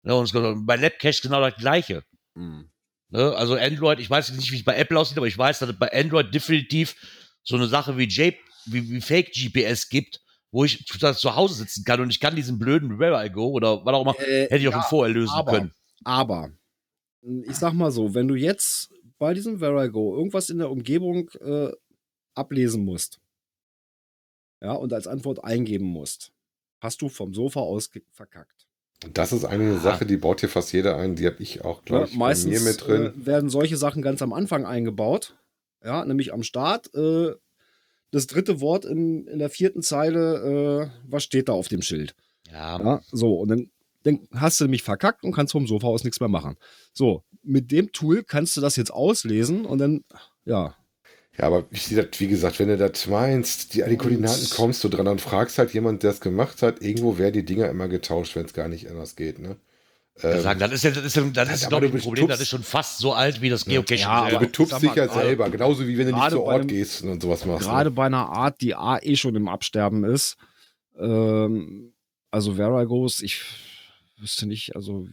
Ja, 0.03 0.15
und 0.15 0.25
es- 0.25 0.65
bei 0.67 0.77
Labcache 0.77 1.21
genau 1.23 1.41
das 1.41 1.57
Gleiche. 1.57 2.05
Mhm. 2.35 2.71
Ne? 3.11 3.35
Also 3.37 3.55
Android, 3.55 4.01
ich 4.01 4.11
weiß 4.11 4.33
nicht, 4.33 4.51
wie 4.53 4.57
es 4.57 4.65
bei 4.65 4.77
Apple 4.77 4.99
aussieht, 4.99 5.17
aber 5.19 5.27
ich 5.29 5.39
weiß, 5.39 5.61
dass 5.61 5.71
es 5.71 5.79
bei 5.79 5.93
Android 5.93 6.35
definitiv 6.35 6.97
so 7.43 7.57
eine 7.57 7.67
Sache 7.69 7.97
wie, 7.99 8.05
J 8.09 8.35
wie, 8.67 8.91
wie 8.91 9.01
Fake 9.01 9.33
GPS 9.33 9.89
gibt, 9.89 10.21
wo 10.51 10.65
ich 10.65 10.85
zu 10.87 11.37
Hause 11.37 11.55
sitzen 11.55 11.85
kann 11.85 12.01
und 12.01 12.11
ich 12.11 12.19
kann 12.19 12.35
diesen 12.35 12.59
blöden 12.59 12.99
Where 12.99 13.25
I 13.25 13.31
Go 13.31 13.51
oder 13.51 13.85
was 13.85 13.95
auch 13.95 14.03
immer, 14.03 14.19
Äh, 14.21 14.45
hätte 14.45 14.57
ich 14.57 14.69
auch 14.69 14.73
ja, 14.73 14.81
schon 14.83 14.89
vorher 14.89 15.15
lösen 15.15 15.33
aber, 15.35 15.53
können. 15.53 15.73
Aber, 16.05 16.51
ich 17.23 17.57
sag 17.57 17.73
mal 17.75 17.91
so, 17.91 18.15
wenn 18.15 18.29
du 18.29 18.35
jetzt 18.35 18.93
bei 19.19 19.35
diesem 19.35 19.59
Verago 19.59 20.17
irgendwas 20.17 20.51
in 20.51 20.59
der 20.59 20.71
Umgebung 20.71 21.31
äh, 21.41 21.71
ablesen 22.35 22.85
musst, 22.85 23.21
ja, 24.61 24.73
und 24.73 24.93
als 24.93 25.07
Antwort 25.07 25.45
eingeben 25.45 25.87
musst, 25.87 26.33
hast 26.81 27.03
du 27.03 27.09
vom 27.09 27.35
Sofa 27.35 27.61
aus 27.61 27.91
verkackt. 28.13 28.67
Das 29.13 29.33
ist 29.33 29.45
eine 29.45 29.79
Sache, 29.79 30.07
die 30.07 30.17
baut 30.17 30.41
hier 30.41 30.49
fast 30.49 30.73
jeder 30.73 30.97
ein. 30.97 31.17
Die 31.17 31.27
habe 31.27 31.37
ich 31.41 31.65
auch, 31.65 31.85
glaube 31.85 32.05
Ja, 32.07 32.11
ich, 32.11 32.17
meistens 32.17 32.55
bei 32.55 32.61
mir 32.61 32.71
mit 32.71 32.87
drin. 32.87 33.03
Äh, 33.23 33.27
werden 33.27 33.51
solche 33.51 33.77
Sachen 33.77 34.01
ganz 34.03 34.23
am 34.23 34.33
Anfang 34.33 34.65
eingebaut. 34.65 35.37
Ja, 35.85 36.05
nämlich 36.05 36.33
am 36.33 36.43
Start. 36.43 36.93
Äh, 36.95 37.35
das 38.11 38.27
dritte 38.27 38.61
Wort 38.61 38.85
in, 38.85 39.27
in 39.27 39.39
der 39.39 39.51
vierten 39.51 39.83
Zeile, 39.83 40.91
äh, 40.91 41.11
was 41.11 41.25
steht 41.25 41.49
da 41.49 41.53
auf 41.53 41.69
dem 41.69 41.83
Schild? 41.83 42.15
Ja, 42.51 42.81
Ja, 42.81 43.03
so, 43.11 43.35
und 43.39 43.49
dann, 43.49 43.71
dann 44.05 44.27
hast 44.33 44.61
du 44.61 44.65
nämlich 44.65 44.83
verkackt 44.83 45.25
und 45.25 45.33
kannst 45.33 45.53
vom 45.53 45.67
Sofa 45.67 45.89
aus 45.89 46.05
nichts 46.05 46.21
mehr 46.21 46.29
machen. 46.29 46.57
So, 46.95 47.23
mit 47.43 47.71
dem 47.71 47.93
Tool 47.93 48.23
kannst 48.25 48.57
du 48.57 48.61
das 48.61 48.77
jetzt 48.77 48.93
auslesen 48.93 49.67
und 49.67 49.79
dann, 49.79 50.05
ja, 50.45 50.75
Ja, 51.39 51.45
aber 51.45 51.65
ich 51.71 51.91
wie 52.19 52.29
gesagt, 52.29 52.59
wenn 52.59 52.69
du 52.69 52.77
das 52.79 53.07
meinst, 53.07 53.75
die, 53.75 53.85
an 53.85 53.91
die 53.91 53.97
Koordinaten 53.99 54.49
kommst 54.51 54.83
du 54.85 54.89
dran, 54.89 55.05
dann 55.05 55.19
fragst 55.19 55.59
halt 55.59 55.75
jemand, 55.75 56.03
der 56.03 56.11
es 56.13 56.21
gemacht 56.21 56.63
hat. 56.63 56.81
Irgendwo 56.83 57.19
werden 57.19 57.35
die 57.35 57.45
Dinger 57.45 57.69
immer 57.69 57.89
getauscht, 57.89 58.37
wenn 58.37 58.47
es 58.47 58.55
gar 58.55 58.69
nicht 58.69 58.89
anders 58.91 59.17
geht, 59.17 59.39
ne? 59.39 59.57
ähm, 60.23 60.41
sagen, 60.41 60.59
das 60.61 60.73
ist 60.73 60.83
ja, 60.85 60.91
das 60.93 61.05
ist, 61.05 61.17
ja- 61.17 61.25
das 61.25 61.53
ist 61.53 61.71
du 61.71 61.77
ein 61.77 61.99
Problem, 61.99 62.27
das 62.27 62.41
ist 62.41 62.49
schon 62.49 62.63
fast 62.63 62.99
so 63.01 63.13
alt 63.13 63.43
wie 63.43 63.51
das 63.51 63.67
Geocaching 63.67 63.99
Ja, 63.99 64.31
du 64.31 64.39
betupst 64.39 64.71
sag 64.71 64.81
dich 64.81 64.95
ja 64.95 65.05
gerade- 65.05 65.21
selber, 65.27 65.51
genauso 65.51 65.87
wie 65.87 65.99
wenn 65.99 66.07
du 66.09 66.15
nicht 66.15 66.31
zu 66.31 66.43
Ort 66.43 66.61
einem- 66.61 66.69
gehst 66.69 67.03
und 67.03 67.21
sowas 67.21 67.45
machst. 67.45 67.67
gerade 67.67 67.91
ne? 67.91 67.95
bei 67.97 68.07
einer 68.07 68.31
Art, 68.31 68.63
die 68.63 68.75
A 68.75 68.99
eh 69.03 69.15
schon 69.17 69.35
im 69.35 69.47
Absterben 69.47 70.05
ist, 70.05 70.39
ähm, 70.99 71.93
also 72.31 72.57
Veragos, 72.57 73.21
ich 73.21 73.43
wüsste 74.19 74.47
nicht, 74.47 74.75
also 74.75 75.07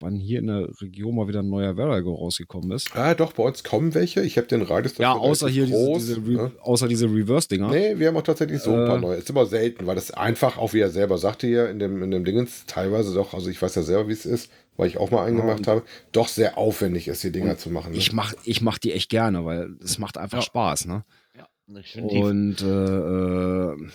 wann 0.00 0.16
hier 0.16 0.38
in 0.40 0.46
der 0.48 0.68
Region 0.80 1.14
mal 1.14 1.28
wieder 1.28 1.40
ein 1.40 1.48
neuer 1.50 1.76
Verago 1.76 2.14
rausgekommen 2.14 2.70
ist. 2.72 2.94
Ah, 2.96 3.14
doch, 3.14 3.32
bei 3.34 3.42
uns 3.42 3.62
kommen 3.62 3.94
welche. 3.94 4.22
Ich 4.22 4.36
habe 4.38 4.46
den 4.48 4.62
Radius 4.62 4.96
Ja, 4.98 5.12
außer 5.12 5.48
hier 5.48 5.64
relativ 5.64 5.76
diese, 5.98 6.14
groß, 6.20 6.26
diese, 6.26 6.42
ne? 6.42 6.52
Außer 6.62 6.88
diese 6.88 7.06
Reverse-Dinger. 7.06 7.68
Nee, 7.70 7.98
wir 7.98 8.08
haben 8.08 8.16
auch 8.16 8.22
tatsächlich 8.22 8.60
so 8.60 8.70
ein 8.74 8.86
paar 8.86 8.96
Äh. 8.96 9.00
neue. 9.00 9.16
Ist 9.16 9.30
immer 9.30 9.46
selten, 9.46 9.86
weil 9.86 9.94
das 9.94 10.10
einfach, 10.10 10.58
auch 10.58 10.72
wie 10.72 10.80
er 10.80 10.90
selber 10.90 11.18
sagte 11.18 11.46
hier 11.46 11.68
in 11.70 11.78
dem, 11.78 12.02
in 12.02 12.10
dem 12.10 12.24
Dingens, 12.24 12.64
teilweise 12.66 13.14
doch, 13.14 13.34
also 13.34 13.50
ich 13.50 13.60
weiß 13.60 13.74
ja 13.74 13.82
selber, 13.82 14.08
wie 14.08 14.12
es 14.14 14.26
ist, 14.26 14.50
weil 14.76 14.88
ich 14.88 14.96
auch 14.98 15.10
mal 15.10 15.24
einen 15.26 15.36
gemacht 15.36 15.66
habe, 15.66 15.82
doch 16.12 16.28
sehr 16.28 16.56
aufwendig 16.56 17.06
ist, 17.08 17.22
die 17.22 17.30
Dinger 17.32 17.58
zu 17.58 17.68
machen. 17.70 17.92
Ne? 17.92 17.98
Ich 17.98 18.12
mach, 18.12 18.32
ich 18.44 18.62
mach 18.62 18.78
die 18.78 18.92
echt 18.92 19.10
gerne, 19.10 19.44
weil 19.44 19.76
es 19.82 19.98
macht 19.98 20.16
einfach 20.16 20.38
Ja. 20.38 20.42
Spaß, 20.42 20.86
ne? 20.86 21.04
Ja, 21.36 21.46
definitiv. 21.68 22.24
Und 22.24 22.62
äh, 22.62 23.72
äh, 23.72 23.88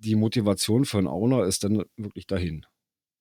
die 0.00 0.14
Motivation 0.16 0.84
für 0.84 0.98
einen 0.98 1.06
Owner 1.08 1.44
ist 1.44 1.64
dann 1.64 1.84
wirklich 1.96 2.26
dahin. 2.26 2.64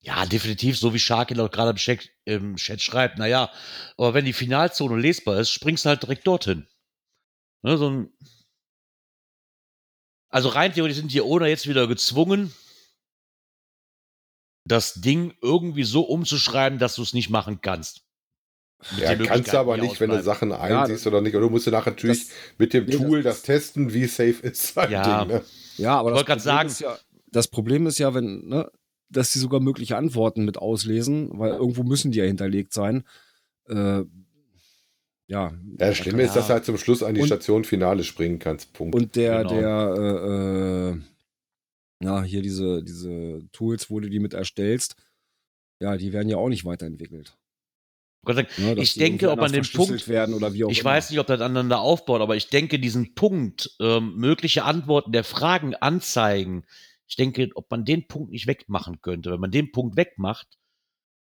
Ja, 0.08 0.26
definitiv, 0.26 0.78
so 0.80 0.94
wie 0.94 1.00
Sharky 1.00 1.38
auch 1.40 1.52
gerade 1.52 1.72
im 1.72 1.76
Chat, 1.76 2.10
im 2.24 2.56
Chat 2.56 2.82
schreibt, 2.82 3.18
naja, 3.18 3.52
aber 3.98 4.14
wenn 4.14 4.24
die 4.24 4.32
Finalzone 4.34 4.98
lesbar 5.00 5.38
ist, 5.40 5.52
springst 5.52 5.84
du 5.84 5.90
halt 5.90 6.02
direkt 6.02 6.26
dorthin. 6.26 6.66
Ne, 7.62 7.78
so 7.78 7.90
ein 7.90 8.14
also 10.30 10.50
rein 10.50 10.74
theoretisch 10.74 10.98
sind 11.00 11.12
die 11.12 11.22
Owner 11.22 11.48
jetzt 11.48 11.68
wieder 11.68 11.88
gezwungen, 11.88 12.54
das 14.66 14.96
Ding 14.96 15.34
irgendwie 15.42 15.84
so 15.84 16.02
umzuschreiben, 16.04 16.80
dass 16.80 16.96
du 16.96 17.02
es 17.02 17.14
nicht 17.14 17.30
machen 17.30 17.60
kannst. 17.62 18.04
Mit 18.92 19.00
Ja, 19.02 19.16
kannst 19.16 19.52
du 19.54 19.58
aber 19.58 19.76
nicht, 19.78 20.00
wenn 20.00 20.10
du. 20.12 20.22
Sachen 20.22 20.52
einsiehst 20.54 21.08
oder 21.08 21.20
nicht. 21.22 21.34
Oder 21.36 21.46
du 21.48 21.50
musst 21.50 21.66
ja 21.66 21.72
nachher 21.72 21.92
natürlich 21.92 22.28
Das- 22.28 22.36
mit 22.58 22.74
dem 22.74 22.86
nee, 22.86 22.92
das- 22.92 23.02
Tool 23.02 23.24
das, 23.24 23.42
testen, 23.42 23.94
wie 23.94 24.06
safe 24.06 24.40
ist 24.44 24.74
sein 24.74 24.92
Ja. 24.92 25.26
Ding. 25.26 25.36
Ne? 25.36 25.44
Ja, 25.78 25.98
aber 25.98 26.12
Ich 26.12 26.14
das 26.14 26.28
wollte 26.28 26.28
gerade 26.28 26.42
Problem 26.42 26.56
sagen- 26.58 26.70
ist 26.70 26.80
ja, 26.82 27.00
das 27.32 27.48
Problem 27.48 27.88
ist 27.88 27.98
ja, 27.98 28.14
wenn, 28.14 28.48
ne, 28.48 28.72
dass 29.10 29.32
die 29.32 29.40
sogar 29.40 29.60
mögliche 29.60 29.98
Antworten 29.98 30.44
mit 30.46 30.58
auslesen, 30.58 31.30
weil 31.40 31.52
irgendwo 31.52 31.84
müssen 31.84 32.12
die 32.12 32.20
ja 32.20 32.26
hinterlegt 32.26 32.74
sein. 32.74 33.04
Äh, 33.70 33.76
ja. 34.04 34.06
Ja, 35.28 35.52
das 35.78 35.98
Schlimme 35.98 36.24
ist, 36.24 36.36
dass 36.36 36.48
du 36.48 36.54
halt 36.54 36.66
zum 36.66 36.78
Schluss 36.78 37.04
an 37.04 37.14
die 37.16 37.22
Und- 37.22 37.28
Station 37.28 37.64
Finale 37.66 38.04
springen 38.04 38.40
kannst. 38.40 38.74
Punkt. 38.74 38.96
Und 38.96 39.16
der, 39.16 39.40
Genau. 39.44 39.50
der, 39.50 39.96
äh, 39.98 40.90
äh, 40.92 42.06
ja, 42.06 42.24
hier 42.24 42.42
diese, 42.42 42.84
diese 42.84 43.46
Tools, 43.52 43.90
wo 43.90 44.00
du 44.00 44.10
die 44.10 44.20
mit 44.20 44.34
erstellst, 44.34 44.96
ja, 45.82 45.98
die 45.98 46.14
werden 46.14 46.30
ja 46.30 46.38
auch 46.38 46.50
nicht 46.50 46.66
weiterentwickelt. 46.66 47.36
Sagen, 48.26 48.48
Ne, 48.58 48.74
Ich 48.82 48.96
denke, 48.96 49.32
ob 49.32 49.40
man 49.40 49.52
den 49.52 49.64
verschlüsselt 49.64 50.00
Punkt- 50.00 50.08
werden 50.10 50.34
oder 50.36 50.54
wie 50.54 50.66
auch 50.66 50.70
Ich 50.70 50.80
immer. 50.82 50.90
weiß 50.90 51.10
nicht, 51.12 51.20
ob 51.20 51.28
das 51.28 51.40
aneinander 51.40 51.80
aufbaut, 51.80 52.20
aber 52.20 52.36
ich 52.36 52.50
denke, 52.50 52.78
diesen 52.78 53.14
Punkt, 53.16 53.72
ähm, 53.80 54.16
mögliche 54.18 54.66
Antworten 54.66 55.14
der 55.14 55.24
Fragen 55.24 55.76
anzeigen, 55.76 56.64
ich 57.08 57.16
denke, 57.16 57.50
ob 57.56 57.70
man 57.72 57.86
den 57.86 58.08
Punkt 58.08 58.32
nicht 58.32 58.48
wegmachen 58.48 59.02
könnte. 59.02 59.32
Wenn 59.32 59.40
man 59.40 59.52
den 59.52 59.72
Punkt 59.72 59.96
wegmacht, 59.98 60.48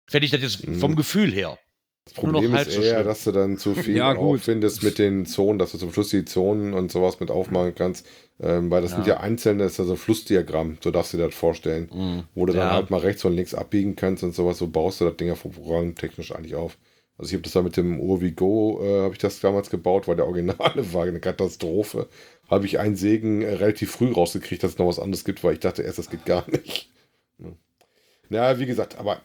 fände 0.09 0.25
ich 0.25 0.32
das 0.32 0.41
jetzt 0.41 0.67
Mhm. 0.67 0.75
vom 0.80 0.95
Gefühl 0.95 1.32
her. 1.32 1.57
Das 2.05 2.15
nur 2.15 2.32
noch 2.32 2.39
Problem 2.39 2.53
halb 2.53 2.67
ist 2.67 2.73
so 2.73 2.82
eher, 2.82 2.93
schlimm. 2.95 3.05
dass 3.07 3.23
du 3.25 3.32
dann 3.34 3.57
zu 3.57 3.75
viel 3.75 3.97
Ja, 3.97 4.13
gut. 4.13 4.39
auffindest 4.39 4.82
mit 4.82 4.97
den 4.97 5.25
Zonen, 5.25 5.59
dass 5.59 5.73
du 5.73 5.78
zum 5.78 5.91
Schluss 5.91 6.09
die 6.09 6.23
Zonen 6.23 6.73
und 6.73 6.89
sowas 6.91 7.19
mit 7.19 7.30
aufmachen 7.30 7.75
kannst. 7.75 8.07
Ähm, 8.39 8.71
weil 8.71 8.82
das 8.82 8.91
sind 8.91 9.05
Ja. 9.07 9.15
ja 9.15 9.19
einzelne, 9.19 9.63
das 9.63 9.73
ist 9.73 9.78
ja 9.80 9.84
so 9.86 9.91
ein 9.93 9.97
Flussdiagramm, 9.97 10.78
so 10.82 10.89
darfst 10.91 11.11
du 11.13 11.17
dir 11.17 11.25
das 11.25 11.36
vorstellen. 11.36 12.25
Wo 12.34 12.45
du 12.45 12.53
dann 12.53 12.67
Ja. 12.67 12.71
halt 12.73 12.89
mal 12.91 12.99
rechts 13.01 13.25
und 13.25 13.34
links 13.34 13.53
abbiegen 13.53 13.95
kannst 13.97 14.23
und 14.23 14.34
sowas, 14.34 14.57
so 14.57 14.67
baust 14.67 15.01
du 15.01 15.05
das 15.05 15.17
Ding 15.17 15.28
ja 15.28 15.36
programmtechnisch 15.36 16.32
eigentlich 16.34 16.55
auf. 16.55 16.78
Also 17.17 17.30
ich 17.30 17.34
habe 17.34 17.41
das 17.43 17.53
da 17.53 17.61
mit 17.63 17.75
dem 17.78 17.99
Urvigo, 17.99 18.80
äh, 18.84 19.01
habe 19.01 19.13
ich 19.15 19.19
das 19.19 19.39
damals 19.39 19.69
gebaut, 19.71 20.07
weil 20.07 20.15
der 20.15 20.28
Originale 20.28 20.59
war 20.93 21.03
eine 21.05 21.19
Katastrophe. 21.19 22.07
Habe 22.50 22.66
ich 22.66 22.80
einen 22.80 22.95
Segen 22.95 23.41
äh, 23.41 23.54
relativ 23.54 23.91
früh 23.91 24.12
rausgekriegt, 24.12 24.64
dass 24.64 24.72
es 24.74 24.78
noch 24.78 24.88
was 24.88 25.00
anderes 25.00 25.26
gibt, 25.26 25.43
weil 25.43 25.54
ich 25.54 25.60
dachte 25.60 25.84
erst, 25.84 26.00
das 26.00 26.10
geht 26.10 26.26
gar 26.26 26.45
nicht. 26.52 26.89
Ja. 28.30 28.60
Wie 28.60 28.66
gesagt, 28.66 28.98
aber 28.98 29.22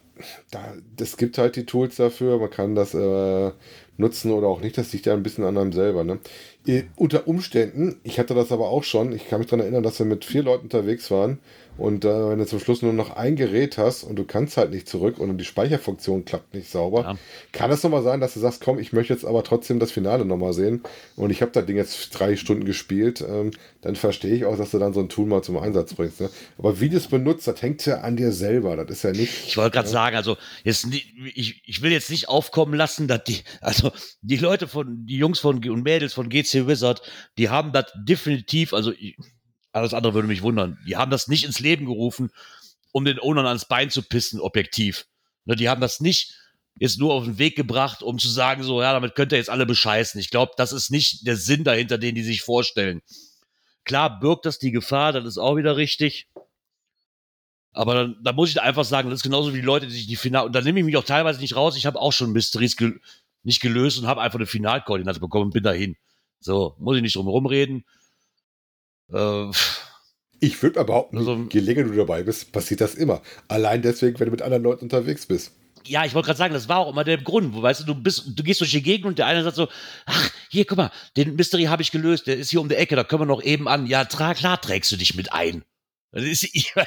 da, 0.50 0.74
das 0.96 1.16
gibt 1.16 1.38
halt 1.38 1.56
die 1.56 1.66
Tools 1.66 1.96
dafür, 1.96 2.38
man 2.38 2.50
kann 2.50 2.74
das 2.74 2.94
äh, 2.94 3.50
nutzen 3.96 4.30
oder 4.30 4.46
auch 4.46 4.60
nicht, 4.60 4.78
das 4.78 4.92
liegt 4.92 5.06
ja 5.06 5.14
ein 5.14 5.24
bisschen 5.24 5.44
an 5.44 5.58
einem 5.58 5.72
selber. 5.72 6.04
Ne? 6.04 6.20
Äh, 6.66 6.84
unter 6.96 7.26
Umständen, 7.26 8.00
ich 8.04 8.18
hatte 8.18 8.34
das 8.34 8.52
aber 8.52 8.68
auch 8.68 8.84
schon, 8.84 9.12
ich 9.12 9.28
kann 9.28 9.40
mich 9.40 9.48
daran 9.48 9.60
erinnern, 9.60 9.82
dass 9.82 9.98
wir 9.98 10.06
mit 10.06 10.24
vier 10.24 10.42
Leuten 10.44 10.64
unterwegs 10.64 11.10
waren 11.10 11.40
und 11.78 12.04
äh, 12.04 12.28
wenn 12.28 12.38
du 12.38 12.46
zum 12.46 12.60
Schluss 12.60 12.82
nur 12.82 12.92
noch 12.92 13.16
ein 13.16 13.34
Gerät 13.36 13.78
hast 13.78 14.04
und 14.04 14.16
du 14.16 14.24
kannst 14.24 14.56
halt 14.56 14.70
nicht 14.70 14.88
zurück 14.88 15.18
und 15.18 15.38
die 15.38 15.44
Speicherfunktion 15.44 16.24
klappt 16.24 16.54
nicht 16.54 16.70
sauber, 16.70 17.02
Ja. 17.02 17.18
kann 17.52 17.70
es 17.70 17.82
nochmal 17.82 18.02
sein, 18.02 18.20
dass 18.20 18.34
du 18.34 18.40
sagst, 18.40 18.62
komm, 18.62 18.78
ich 18.78 18.92
möchte 18.92 19.12
jetzt 19.12 19.24
aber 19.24 19.42
trotzdem 19.42 19.78
das 19.78 19.90
Finale 19.90 20.24
nochmal 20.24 20.52
sehen 20.52 20.82
und 21.16 21.30
ich 21.30 21.40
habe 21.42 21.50
das 21.52 21.66
Ding 21.66 21.76
jetzt 21.76 22.10
drei 22.10 22.36
Stunden 22.36 22.64
gespielt, 22.64 23.24
ähm, 23.26 23.50
dann 23.80 23.96
verstehe 23.96 24.34
ich 24.34 24.44
auch, 24.44 24.56
dass 24.56 24.70
du 24.70 24.78
dann 24.78 24.92
so 24.92 25.00
ein 25.00 25.08
Tool 25.08 25.26
mal 25.26 25.42
zum 25.42 25.56
Einsatz 25.58 25.94
bringst. 25.94 26.20
Ne? 26.20 26.30
Aber 26.58 26.80
wie 26.80 26.88
du 26.88 26.96
es 26.96 27.08
benutzt, 27.08 27.46
das 27.46 27.62
hängt 27.62 27.84
ja 27.86 28.00
an 28.02 28.16
dir 28.16 28.32
selber, 28.32 28.76
das 28.76 28.98
ist 28.98 29.02
ja 29.04 29.12
nicht... 29.12 29.32
Ich 29.46 29.56
wollte 29.56 29.72
gerade 29.74 29.88
sagen, 29.88 30.16
also 30.16 30.36
jetzt, 30.64 30.86
ich, 31.34 31.62
ich 31.64 31.82
will 31.82 31.90
jetzt 31.90 32.10
nicht 32.10 32.28
aufkommen 32.28 32.74
lassen, 32.74 33.08
dass 33.08 33.24
die, 33.24 33.40
also 33.60 33.90
die 34.20 34.36
Leute 34.36 34.68
von, 34.68 35.06
die 35.06 35.16
Jungs 35.16 35.40
von 35.40 35.56
und 35.66 35.82
Mädels 35.82 36.12
von 36.12 36.28
GC 36.28 36.66
Wizard, 36.66 37.02
die 37.38 37.48
haben 37.48 37.72
das 37.72 37.86
definitiv, 38.06 38.72
also 38.74 38.92
ich, 38.92 39.16
alles 39.72 39.94
andere 39.94 40.14
würde 40.14 40.28
mich 40.28 40.42
wundern, 40.42 40.78
die 40.86 40.96
haben 40.96 41.10
das 41.10 41.28
nicht 41.28 41.44
ins 41.44 41.60
Leben 41.60 41.86
gerufen, 41.86 42.30
um 42.92 43.04
den 43.04 43.18
Ownern 43.18 43.46
ans 43.46 43.64
Bein 43.64 43.90
zu 43.90 44.02
pissen, 44.02 44.40
objektiv. 44.40 45.06
Ne, 45.44 45.56
Die 45.56 45.68
haben 45.68 45.80
das 45.80 46.00
nicht 46.00 46.34
jetzt 46.78 46.98
nur 46.98 47.12
auf 47.12 47.24
den 47.24 47.38
Weg 47.38 47.56
gebracht, 47.56 48.02
um 48.02 48.18
zu 48.18 48.28
sagen, 48.28 48.62
so, 48.62 48.80
ja, 48.80 48.92
damit 48.92 49.14
könnt 49.14 49.32
ihr 49.32 49.38
jetzt 49.38 49.50
alle 49.50 49.66
bescheißen. 49.66 50.20
Ich 50.20 50.30
glaube, 50.30 50.52
das 50.56 50.72
ist 50.72 50.90
nicht 50.90 51.26
der 51.26 51.36
Sinn 51.36 51.64
dahinter, 51.64 51.98
den 51.98 52.14
die 52.14 52.22
sich 52.22 52.42
vorstellen. 52.42 53.02
Klar 53.84 54.20
birgt 54.20 54.46
das 54.46 54.58
die 54.58 54.70
Gefahr, 54.70 55.12
das 55.12 55.24
ist 55.24 55.38
auch 55.38 55.56
wieder 55.56 55.76
richtig. 55.76 56.28
Aber 57.72 57.94
dann, 57.94 58.16
da 58.22 58.32
muss 58.32 58.50
ich 58.50 58.60
einfach 58.60 58.84
sagen, 58.84 59.10
das 59.10 59.20
ist 59.20 59.22
genauso 59.22 59.52
wie 59.52 59.60
die 59.60 59.66
Leute, 59.66 59.86
die 59.86 59.94
sich 59.94 60.06
die 60.06 60.16
Final, 60.16 60.46
und 60.46 60.54
da 60.54 60.60
nehme 60.60 60.78
ich 60.78 60.84
mich 60.84 60.96
auch 60.96 61.04
teilweise 61.04 61.40
nicht 61.40 61.56
raus. 61.56 61.76
Ich 61.76 61.86
habe 61.86 61.98
auch 62.00 62.12
schon 62.12 62.32
Mysteries 62.32 62.76
gel 62.76 63.00
nicht 63.44 63.60
gelöst 63.60 63.98
und 63.98 64.06
habe 64.06 64.20
einfach 64.20 64.38
eine 64.38 64.46
Finalkoordinate 64.46 65.18
bekommen 65.18 65.46
und 65.46 65.52
bin 65.52 65.64
dahin. 65.64 65.96
So, 66.38 66.76
muss 66.78 66.96
ich 66.96 67.02
nicht 67.02 67.16
drum 67.16 67.26
rumreden. 67.26 67.84
Äh, 69.12 69.50
Ich 70.40 70.60
würde 70.62 70.80
aber 70.80 70.86
behaupten, 70.88 71.18
Also- 71.18 71.46
je 71.52 71.60
länger 71.60 71.84
du 71.84 71.92
dabei 71.94 72.22
bist, 72.24 72.50
passiert 72.52 72.80
das 72.80 72.94
immer. 72.96 73.22
Allein 73.48 73.80
deswegen, 73.82 74.18
wenn 74.18 74.26
du 74.26 74.32
mit 74.32 74.42
anderen 74.42 74.62
Leuten 74.64 74.84
unterwegs 74.84 75.26
bist. 75.26 75.52
ja, 75.84 76.04
ich 76.04 76.14
wollte 76.14 76.26
gerade 76.26 76.38
sagen, 76.38 76.54
das 76.54 76.68
war 76.68 76.78
auch 76.78 76.90
immer 76.92 77.04
der 77.04 77.18
Grund. 77.18 77.54
Wo, 77.54 77.62
weißt 77.62 77.80
du, 77.80 77.84
du 77.84 77.94
bist, 77.94 78.24
du 78.36 78.42
gehst 78.44 78.60
durch 78.60 78.70
die 78.70 78.82
Gegend 78.82 79.06
und 79.06 79.18
der 79.18 79.26
eine 79.26 79.42
sagt 79.44 79.56
so, 79.56 79.68
ach, 80.06 80.30
hier, 80.50 80.64
guck 80.64 80.78
mal, 80.78 80.90
den 81.16 81.34
Mystery 81.36 81.64
habe 81.64 81.82
ich 81.82 81.90
gelöst, 81.92 82.26
der 82.26 82.36
ist 82.38 82.50
hier 82.50 82.60
um 82.60 82.68
die 82.68 82.74
Ecke, 82.76 82.94
da 82.96 83.04
können 83.04 83.22
wir 83.22 83.26
noch 83.26 83.42
eben 83.42 83.66
an. 83.68 83.86
Ja, 83.86 84.04
tra 84.04 84.34
klar 84.34 84.60
trägst 84.60 84.90
du 84.92 84.96
dich 84.96 85.14
mit 85.16 85.32
ein. 85.32 85.64
Das 86.12 86.24
ist, 86.24 86.44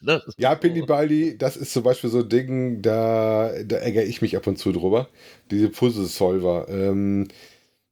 Ne? 0.00 0.22
Ja, 0.38 0.54
Pindi 0.54 0.82
Baldi, 0.82 1.36
das 1.36 1.56
ist 1.56 1.72
zum 1.72 1.82
Beispiel 1.82 2.10
so 2.10 2.20
ein 2.20 2.28
Ding, 2.28 2.80
da, 2.82 3.52
da 3.64 3.76
ärgere 3.76 4.04
ich 4.04 4.22
mich 4.22 4.36
ab 4.36 4.46
und 4.46 4.56
zu 4.58 4.72
drüber. 4.72 5.08
Diese 5.50 5.68
Puzzle-Solver. 5.68 6.66
Ähm, 6.68 7.28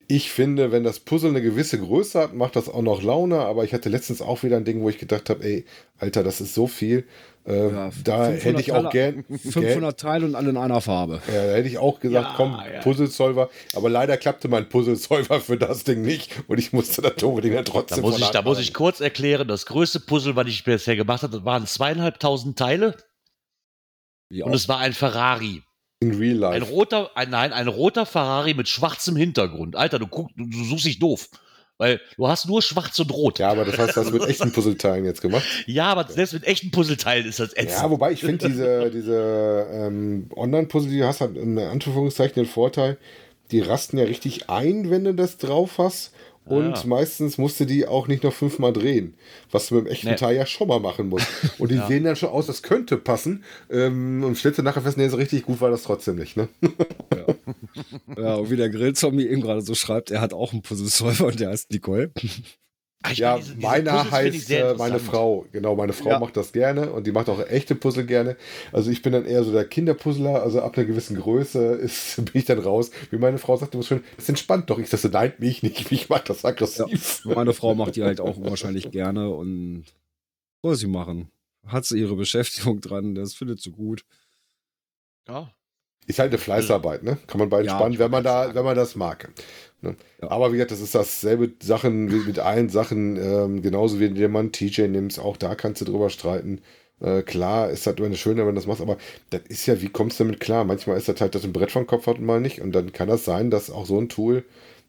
ich 0.09 0.30
finde, 0.30 0.72
wenn 0.72 0.84
das 0.84 1.00
Puzzle 1.00 1.30
eine 1.30 1.42
gewisse 1.42 1.78
Größe 1.78 2.18
hat, 2.20 2.34
macht 2.34 2.57
das 2.57 2.68
auch 2.68 2.82
noch 2.82 3.02
Laune, 3.02 3.40
aber 3.40 3.64
ich 3.64 3.72
hatte 3.72 3.88
letztens 3.88 4.22
auch 4.22 4.42
wieder 4.42 4.57
ein 4.57 4.64
Ding, 4.64 4.80
wo 4.82 4.88
ich 4.88 4.98
gedacht 4.98 5.30
habe, 5.30 5.44
ey, 5.44 5.64
Alter, 5.98 6.22
das 6.22 6.40
ist 6.40 6.55
so 6.55 6.66
viel. 6.66 7.07
Äh, 7.46 7.68
Ja, 7.70 7.90
da 8.05 8.24
500 8.30 8.44
hätte 8.44 8.61
ich 8.61 8.72
auch 8.72 8.90
gern, 8.90 9.24
gern 9.28 9.38
500 9.38 10.00
Teile 10.00 10.26
und 10.26 10.34
alle 10.34 10.50
in 10.50 10.57
einer 10.57 10.80
Farbe. 10.80 11.20
ja, 11.26 11.46
da 11.46 11.52
hätte 11.55 11.68
ich 11.68 11.78
auch 11.78 12.00
gesagt, 12.00 12.28
Ja, 12.28 12.34
komm, 12.36 12.52
ja. 12.52 12.80
Puzzle-Solver. 12.80 13.50
Aber 13.74 13.90
leider 13.90 14.16
klappte 14.16 14.48
mein 14.48 14.68
Puzzle-Solver 14.68 15.40
für 15.40 15.57
das 15.59 15.84
Ding 15.84 16.02
nicht 16.02 16.32
und 16.48 16.59
ich 16.59 16.72
musste 16.72 17.02
das 17.02 17.16
doofe 17.16 17.42
Ding 17.42 17.52
dann 17.52 17.64
Da 17.64 17.72
trotzdem 17.72 18.00
muss, 18.02 18.18
ich, 18.18 18.28
da 18.30 18.42
muss 18.42 18.59
ich 18.59 18.72
kurz 18.72 19.00
erklären, 19.00 19.46
das 19.46 19.66
größte 19.66 20.00
Puzzle, 20.00 20.36
was 20.36 20.46
ich 20.48 20.64
bisher 20.64 20.96
gemacht 20.96 21.22
habe, 21.22 21.44
waren 21.44 21.66
zweieinhalbtausend 21.66 22.59
Teile 22.59 22.96
Wie 24.30 24.42
und 24.42 24.55
es 24.55 24.68
war 24.68 24.78
ein 24.78 24.92
Ferrari. 24.92 25.62
In 26.01 26.14
Real 26.14 26.45
Ein 26.45 26.61
Life. 26.61 26.72
roter, 26.72 27.11
ein, 27.14 27.30
nein, 27.30 27.53
ein 27.53 27.68
roter 27.68 28.07
Ferrari 28.07 28.55
mit 28.55 28.68
schwarzem 28.68 29.16
Hintergrund. 29.16 29.76
Alter, 29.76 29.99
du 29.99 30.07
guckst, 30.07 30.34
du, 30.36 30.47
du 30.47 30.64
suchst 30.64 30.84
dich 30.84 30.99
doof. 30.99 31.29
Weil 31.76 32.00
du 32.16 32.29
hast 32.29 32.46
nur 32.46 32.62
schwarz 32.62 32.96
und 33.00 33.12
rot. 33.12 33.41
Ja, 33.41 33.50
aber 33.50 33.64
das 33.64 33.76
hast 33.79 33.96
du 33.96 34.03
das 34.03 34.12
mit 34.12 34.22
echten 34.29 34.53
Puzzleteilen 34.53 35.04
jetzt 35.04 35.21
gemacht. 35.21 35.42
Ja, 35.66 35.87
aber 35.87 36.07
selbst 36.08 36.33
mit 36.33 36.45
echten 36.45 36.71
Puzzleteilen 36.71 37.26
ist 37.26 37.41
das 37.41 37.53
ätzend. 37.53 37.71
Ja, 37.71 37.91
wobei 37.91 38.12
ich 38.12 38.21
finde, 38.21 38.46
diese, 38.46 38.91
diese 38.92 39.66
ähm, 39.72 40.29
Online-Puzzle, 40.37 40.91
die 40.91 40.99
du 40.99 41.07
hast, 41.07 41.21
hat 41.21 41.37
in 41.37 41.58
Anführungszeichen 41.58 42.34
den 42.37 42.46
Vorteil, 42.46 42.96
die 43.50 43.61
rasten 43.61 43.99
ja 43.99 44.04
richtig 44.04 44.49
ein, 44.49 44.88
wenn 44.88 45.03
du 45.03 45.14
das 45.14 45.37
drauf 45.37 45.79
hast. 45.79 46.12
Und 46.46 46.75
Ah. 46.75 46.83
meistens 46.87 47.38
musst 47.38 47.58
du 47.58 47.64
die 47.64 47.87
auch 47.88 48.07
nicht 48.07 48.22
noch 48.22 48.33
fünfmal 48.33 48.72
drehen, 48.72 49.14
was 49.50 49.68
du 49.68 49.76
mit 49.76 49.87
dem 49.87 49.92
echten 49.92 50.08
Nee. 50.08 50.16
Teil 50.16 50.37
ja 50.37 50.45
schon 50.45 50.68
mal 50.68 50.79
machen 50.80 51.08
musst. 51.08 51.26
Und 51.58 51.71
die 51.71 51.76
Ja. 51.76 51.87
sehen 51.87 52.04
dann 52.04 52.16
schon 52.16 52.29
aus, 52.29 52.46
das 52.46 52.62
könnte 52.62 52.96
passen. 52.99 53.45
Ähm, 53.71 54.22
und 54.25 54.37
stellst 54.37 54.58
du 54.58 54.62
nachher 54.62 54.83
fest, 54.83 54.99
nee, 54.99 55.08
so 55.08 55.16
richtig 55.16 55.45
gut 55.45 55.61
war 55.62 55.71
das 55.71 55.84
trotzdem 55.84 56.16
nicht. 56.16 56.37
Ne? 56.37 56.49
Ja, 58.18 58.34
und 58.34 58.50
wie 58.50 58.57
der 58.57 58.68
Grillzombie 58.71 59.26
eben 59.26 59.41
gerade 59.41 59.62
so 59.62 59.75
schreibt, 59.75 60.11
er 60.11 60.21
hat 60.21 60.33
auch 60.34 60.53
einen 60.53 60.62
Puzzle-Solver 60.62 61.26
und 61.26 61.41
der 61.41 61.50
heißt 61.50 61.71
Nicole. 61.72 62.12
Ah, 63.07 63.11
ich 63.13 63.18
Ja, 63.18 63.33
meine, 63.35 63.43
diese- 63.43 63.55
diese 63.55 63.61
meiner 63.61 64.11
heißt 64.11 64.51
äh, 64.51 64.75
meine. 64.79 64.99
Frau. 64.99 65.45
Genau, 65.53 65.76
meine 65.76 65.93
Frau 65.93 66.11
Ja. 66.11 66.18
macht 66.18 66.37
das 66.39 66.53
gerne 66.53 66.91
und 66.91 67.07
die 67.07 67.13
macht 67.13 67.29
auch 67.29 67.39
echte 67.49 67.75
Puzzle 67.75 68.07
gerne. 68.07 68.37
Also 68.72 68.91
ich 68.91 69.03
bin 69.03 69.13
dann 69.13 69.26
eher 69.26 69.45
so 69.45 69.53
der 69.53 69.67
Kinderpuzzler, 69.67 70.43
also 70.43 70.63
ab 70.63 70.76
einer 70.79 70.87
gewissen 70.87 71.17
Größe 71.21 71.63
ist, 71.75 72.17
bin 72.25 72.31
ich 72.33 72.47
dann 72.47 72.59
raus. 72.61 72.91
Wie 73.11 73.18
meine 73.18 73.37
Frau 73.39 73.57
sagt 73.59 73.75
immer 73.75 73.83
schön, 73.85 74.03
das 74.17 74.29
entspannt 74.31 74.71
doch. 74.71 74.79
Ich 74.79 74.89
sage, 74.89 75.09
nein, 75.11 75.35
mich 75.39 75.63
nicht, 75.63 75.93
ich 75.93 76.09
mag 76.09 76.25
das 76.25 76.45
aggressiv. 76.47 77.25
Meine 77.26 77.53
Frau 77.53 77.75
macht 77.75 77.97
die 77.97 78.03
halt 78.05 78.21
auch 78.21 78.41
wahrscheinlich 78.41 78.91
gerne 78.91 79.29
und 79.31 79.85
soll 80.63 80.76
sie 80.76 80.87
machen. 80.87 81.29
Hat 81.67 81.85
sie 81.85 81.99
ihre 81.99 82.17
Beschäftigung 82.17 82.81
dran, 82.81 83.14
das 83.14 83.35
findet 83.35 83.61
sie 83.61 83.71
gut. 83.71 84.05
Ja. 85.29 85.51
Ist 86.07 86.18
halt 86.18 86.31
eine 86.31 86.39
Fleißarbeit, 86.39 87.03
ne? 87.03 87.18
Kann 87.26 87.39
man 87.39 87.49
bei 87.49 87.59
Ja, 87.59 87.72
entspannen, 87.72 87.95
ich 87.95 87.99
wenn 87.99 88.11
man 88.11 88.25
da, 88.25 88.45
sagen. 88.45 88.55
wenn 88.55 88.64
man 88.64 88.76
das 88.76 88.95
mag. 88.95 89.31
Ne? 89.81 89.97
Ja. 90.21 90.31
Aber 90.31 90.53
wie 90.53 90.57
gesagt, 90.57 90.72
das 90.72 90.81
ist 90.81 90.95
dasselbe 90.95 91.53
Sachen 91.63 92.11
wie 92.13 92.26
mit 92.26 92.39
allen 92.39 92.68
Sachen, 92.68 93.17
ähm, 93.17 93.63
genauso 93.63 94.01
wie 94.01 94.18
wenn 94.18 94.31
man 94.31 94.53
TJ 94.53 94.83
nimmst, 94.89 95.18
auch 95.18 95.37
da 95.37 95.55
kannst 95.55 95.81
du 95.81 95.85
drüber 95.85 96.11
streiten. 96.11 96.61
Äh, 97.01 97.22
klar 97.22 97.71
ist 97.71 97.87
das 97.87 97.97
immer 97.97 98.14
schöner, 98.14 98.47
wenn 98.47 98.55
du 98.55 98.61
das 98.61 98.67
machst, 98.67 98.81
aber 98.81 98.99
das 99.31 99.43
ist 99.49 99.67
ja, 99.67 99.81
wie 99.83 99.89
kommst 99.89 100.21
du 100.21 100.25
damit 100.25 100.41
klar? 100.41 100.64
Manchmal 100.64 100.97
ist 100.97 101.09
das 101.09 101.21
halt, 101.21 101.35
dass 101.35 101.45
ein 101.45 101.53
Brett 101.53 101.72
vom 101.72 101.87
Kopf 101.87 102.07
hat 102.07 102.18
und 102.18 102.25
mal 102.25 102.41
nicht. 102.41 102.61
Und 102.61 102.72
dann 102.72 102.93
kann 102.93 103.09
das 103.09 103.25
sein, 103.25 103.51
dass 103.51 103.71
auch 103.71 103.87
so 103.87 103.99
ein 104.01 104.09
Tool 104.09 104.45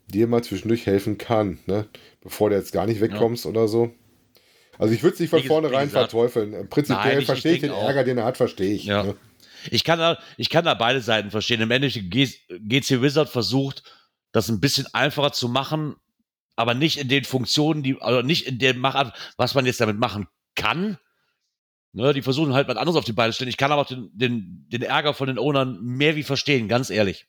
dir 0.07 0.27
mal 0.27 0.43
zwischendurch 0.43 0.85
helfen 0.85 1.17
kann, 1.17 1.59
ne? 1.65 1.87
Bevor 2.21 2.49
du 2.49 2.55
jetzt 2.55 2.71
gar 2.71 2.85
nicht 2.85 3.01
wegkommst 3.01 3.45
oder 3.45 3.67
so. 3.67 3.91
Also 4.77 4.93
ich 4.93 5.03
würde 5.03 5.13
es 5.15 5.19
nicht 5.19 5.29
von 5.29 5.43
vornherein 5.43 5.89
verteufeln. 5.89 6.67
Prinzipiell 6.69 7.21
verstehe 7.21 7.53
ich, 7.53 7.61
den. 7.61 7.71
Ärger, 7.71 8.03
den 8.03 8.17
er 8.17 8.25
hat, 8.25 8.37
verstehe 8.37 8.73
ich. 8.73 8.85
Ja. 8.85 9.03
Ne? 9.03 9.15
Ich 9.71 9.83
kann 9.83 9.99
da, 9.99 10.19
ich 10.37 10.49
kann 10.49 10.65
da 10.65 10.73
beide 10.73 11.01
Seiten 11.01 11.31
verstehen. 11.31 11.61
Im 11.61 11.71
Endeffekt 11.71 12.11
GC 12.11 13.01
Wizard 13.01 13.29
versucht, 13.29 13.83
das 14.31 14.49
ein 14.49 14.59
bisschen 14.59 14.87
einfacher 14.93 15.31
zu 15.31 15.47
machen, 15.47 15.95
aber 16.55 16.73
nicht 16.73 16.97
in 16.97 17.07
den 17.07 17.23
Funktionen, 17.23 17.83
die, 17.83 18.01
also 18.01 18.21
nicht 18.21 18.45
in 18.45 18.59
dem 18.59 18.79
Machart, 18.79 19.15
was 19.37 19.55
man 19.55 19.65
jetzt 19.65 19.81
damit 19.81 19.97
machen 19.97 20.27
kann. 20.55 20.97
Ne, 21.93 22.13
die 22.13 22.21
versuchen 22.21 22.53
halt 22.53 22.67
was 22.67 22.75
anderes 22.75 22.97
auf 22.97 23.05
die 23.05 23.13
Beine 23.13 23.31
zu 23.31 23.35
stellen. 23.37 23.49
Ich 23.49 23.55
kann 23.55 23.71
aber 23.71 23.83
auch 23.83 23.87
den, 23.87 24.09
den, 24.13 24.65
den 24.67 24.81
Ärger 24.81 25.13
von 25.13 25.27
den 25.27 25.39
Ownern 25.39 25.79
mehr 25.81 26.17
wie 26.17 26.23
verstehen, 26.23 26.67
ganz 26.67 26.89
ehrlich. 26.89 27.27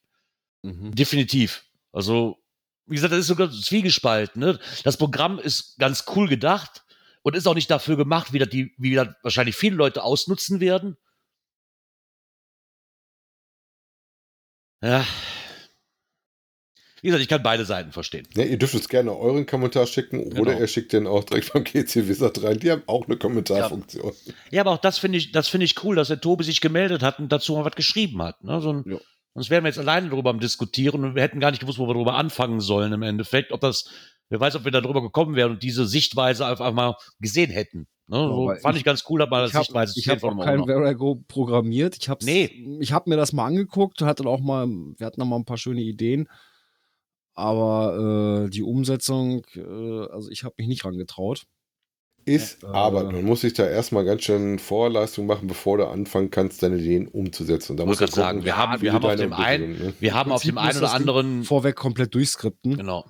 Mhm. 0.63 0.93
Definitiv. 0.93 1.65
Also, 1.93 2.43
wie 2.87 2.97
gesagt, 2.97 3.13
das 3.13 3.21
ist 3.21 3.29
sogar 3.29 3.49
zwiegespalten. 3.51 4.41
Ne? 4.41 4.59
Das 4.83 4.97
Programm 4.97 5.39
ist 5.39 5.79
ganz 5.79 6.05
cool 6.17 6.27
gedacht 6.27 6.85
und 7.23 7.37
ist 7.37 7.47
auch 7.47 7.55
nicht 7.55 7.71
dafür 7.71 7.97
gemacht, 7.97 8.33
wie 8.33 8.41
das, 8.41 8.49
die, 8.49 8.75
wie 8.77 8.95
das 8.95 9.09
wahrscheinlich 9.23 9.55
viele 9.55 9.77
Leute 9.77 10.03
ausnutzen 10.03 10.59
werden. 10.59 10.97
Ja. 14.82 15.05
Wie 17.03 17.09
gesagt, 17.09 17.23
ich 17.23 17.28
kann 17.28 17.43
beide 17.43 17.65
Seiten 17.65 17.93
verstehen. 17.93 18.27
Ja, 18.35 18.44
ihr 18.44 18.59
dürft 18.59 18.74
uns 18.74 18.89
gerne 18.89 19.15
euren 19.16 19.47
Kommentar 19.47 19.86
schicken 19.86 20.32
oder 20.32 20.53
Genau. 20.53 20.59
ihr 20.61 20.66
schickt 20.66 20.93
den 20.93 21.07
auch 21.07 21.24
direkt 21.24 21.53
beim 21.53 21.62
GC 21.62 22.09
Wizard 22.09 22.43
rein. 22.43 22.59
Die 22.59 22.70
haben 22.70 22.82
auch 22.86 23.07
eine 23.07 23.16
Kommentarfunktion. 23.16 24.12
Ja, 24.51 24.62
aber 24.62 24.73
auch 24.73 24.78
das 24.78 24.98
finde 24.98 25.19
ich, 25.19 25.31
das 25.31 25.48
finde 25.48 25.66
ich 25.66 25.82
cool, 25.85 25.94
dass 25.94 26.09
der 26.09 26.20
Tobi 26.20 26.43
sich 26.44 26.61
gemeldet 26.61 27.03
hat 27.03 27.19
und 27.19 27.31
dazu 27.31 27.55
mal 27.55 27.65
was 27.65 27.77
geschrieben 27.77 28.23
hat. 28.23 28.43
Ne? 28.43 28.61
So 28.61 28.73
ein, 28.73 28.85
Ja. 28.86 28.98
Sonst 29.35 29.51
wären 29.51 29.65
wir 29.65 29.69
jetzt 29.69 29.78
alleine 29.78 30.09
darüber 30.09 30.31
am 30.31 30.40
Diskutieren 30.40 31.05
und 31.05 31.15
wir 31.15 31.23
hätten 31.23 31.40
gar 31.40 31.51
nicht 31.51 31.61
gewusst, 31.61 31.78
wo 31.78 31.86
wir 31.86 31.93
darüber 31.93 32.15
anfangen 32.15 32.61
sollen 32.62 32.94
im 32.94 33.03
Endeffekt. 33.03 33.53
Ob 33.53 33.61
das, 33.61 33.90
wer 34.28 34.40
weiß, 34.40 34.57
ob 34.57 34.65
wir 34.65 34.73
da 34.73 34.81
drüber 34.81 35.03
gekommen 35.03 35.36
wären 35.36 35.53
und 35.53 35.62
diese 35.62 35.86
Sichtweise 35.86 36.47
einfach 36.47 36.73
mal 36.73 36.97
gesehen 37.20 37.51
hätten. 37.51 37.86
Ne? 38.09 38.19
so 38.19 38.53
fand 38.62 38.77
ich, 38.77 38.81
ich- 38.81 38.85
ganz 38.85 39.03
cool, 39.11 39.20
aber 39.20 39.40
das 39.40 39.51
Ich 39.51 39.55
habe 39.57 39.65
Sichtweise 39.65 39.93
zu 39.94 39.98
ich 39.98 40.09
hab 40.09 40.20
von 40.20 40.39
auch 40.40 40.44
kein. 40.44 40.65
Verigo 40.65 41.24
programmiert. 41.27 41.97
Ich 42.01 42.09
habe 42.09 42.24
Nee. 42.24 42.78
ich 42.81 42.93
hab 42.93 43.09
mir 43.09 43.16
das 43.16 43.32
mal 43.32 43.47
angeguckt, 43.47 44.01
hatte 44.03 44.24
auch 44.27 44.40
mal, 44.40 44.69
wir 44.69 45.05
hatten 45.07 45.19
noch 45.20 45.27
mal 45.27 45.36
ein 45.36 45.44
paar 45.44 45.57
schöne 45.59 45.81
Ideen. 45.82 46.28
Aber 47.35 48.44
äh, 48.47 48.51
die 48.51 48.62
Umsetzung, 48.62 49.44
äh, 49.55 49.61
also 50.11 50.31
ich 50.31 50.44
habe 50.44 50.55
mich 50.59 50.69
nicht 50.69 50.85
rangetraut. 50.85 51.43
Ist 52.24 52.65
Äh. 52.65 52.66
Arbeit. 52.69 53.12
Man 53.12 53.24
muss 53.24 53.43
sich 53.43 53.53
da 53.55 53.66
erstmal 53.69 54.05
ganz 54.05 54.23
schön 54.24 54.59
Vorleistung 54.59 55.27
machen, 55.27 55.47
bevor 55.47 55.78
du 55.78 55.86
anfangen 55.86 56.31
kannst, 56.31 56.62
deine 56.62 56.77
Ideen 56.77 57.07
umzusetzen. 57.09 57.73
Und 57.73 57.77
da 57.78 57.85
du 57.85 57.93
gerade 57.93 58.11
sagen, 58.12 58.44
wir 58.44 58.57
haben- 58.57 58.81
wir 58.82 58.93
haben 58.93 59.05
auf 59.05 59.16
dem 59.16 59.32
einen- 59.32 59.78
ne? 59.78 59.94
Wir 60.01 60.15
haben 60.15 60.32
auf 60.32 60.43
dem 60.43 60.59
einen 60.59 60.78
oder 60.78 60.93
anderen, 60.93 61.44
Vorweg 61.44 61.77
komplett 61.77 62.15
durchskripten. 62.15 62.77
genau, 62.78 63.05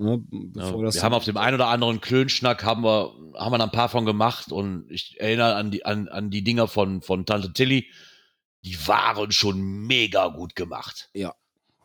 Ne, 0.00 0.22
ja, 0.54 0.72
wir 0.72 1.02
haben 1.02 1.14
auf 1.14 1.24
dem 1.24 1.36
einen 1.36 1.56
oder 1.56 1.66
anderen 1.66 2.00
Klönschnack 2.00 2.62
haben 2.62 2.84
wir, 2.84 3.12
haben 3.36 3.50
wir 3.50 3.60
ein 3.60 3.72
paar 3.72 3.88
von 3.88 4.06
gemacht 4.06 4.52
und 4.52 4.88
ich 4.90 5.18
erinnere 5.18 5.56
an 5.56 5.72
die, 5.72 5.84
an, 5.84 6.06
an 6.06 6.30
die 6.30 6.44
Dinger 6.44 6.68
von, 6.68 7.02
von 7.02 7.26
Tante 7.26 7.52
Tilly. 7.52 7.90
Die 8.64 8.86
waren 8.86 9.32
schon 9.32 9.60
mega 9.60 10.28
gut 10.28 10.54
gemacht. 10.54 11.10
Ja. 11.14 11.34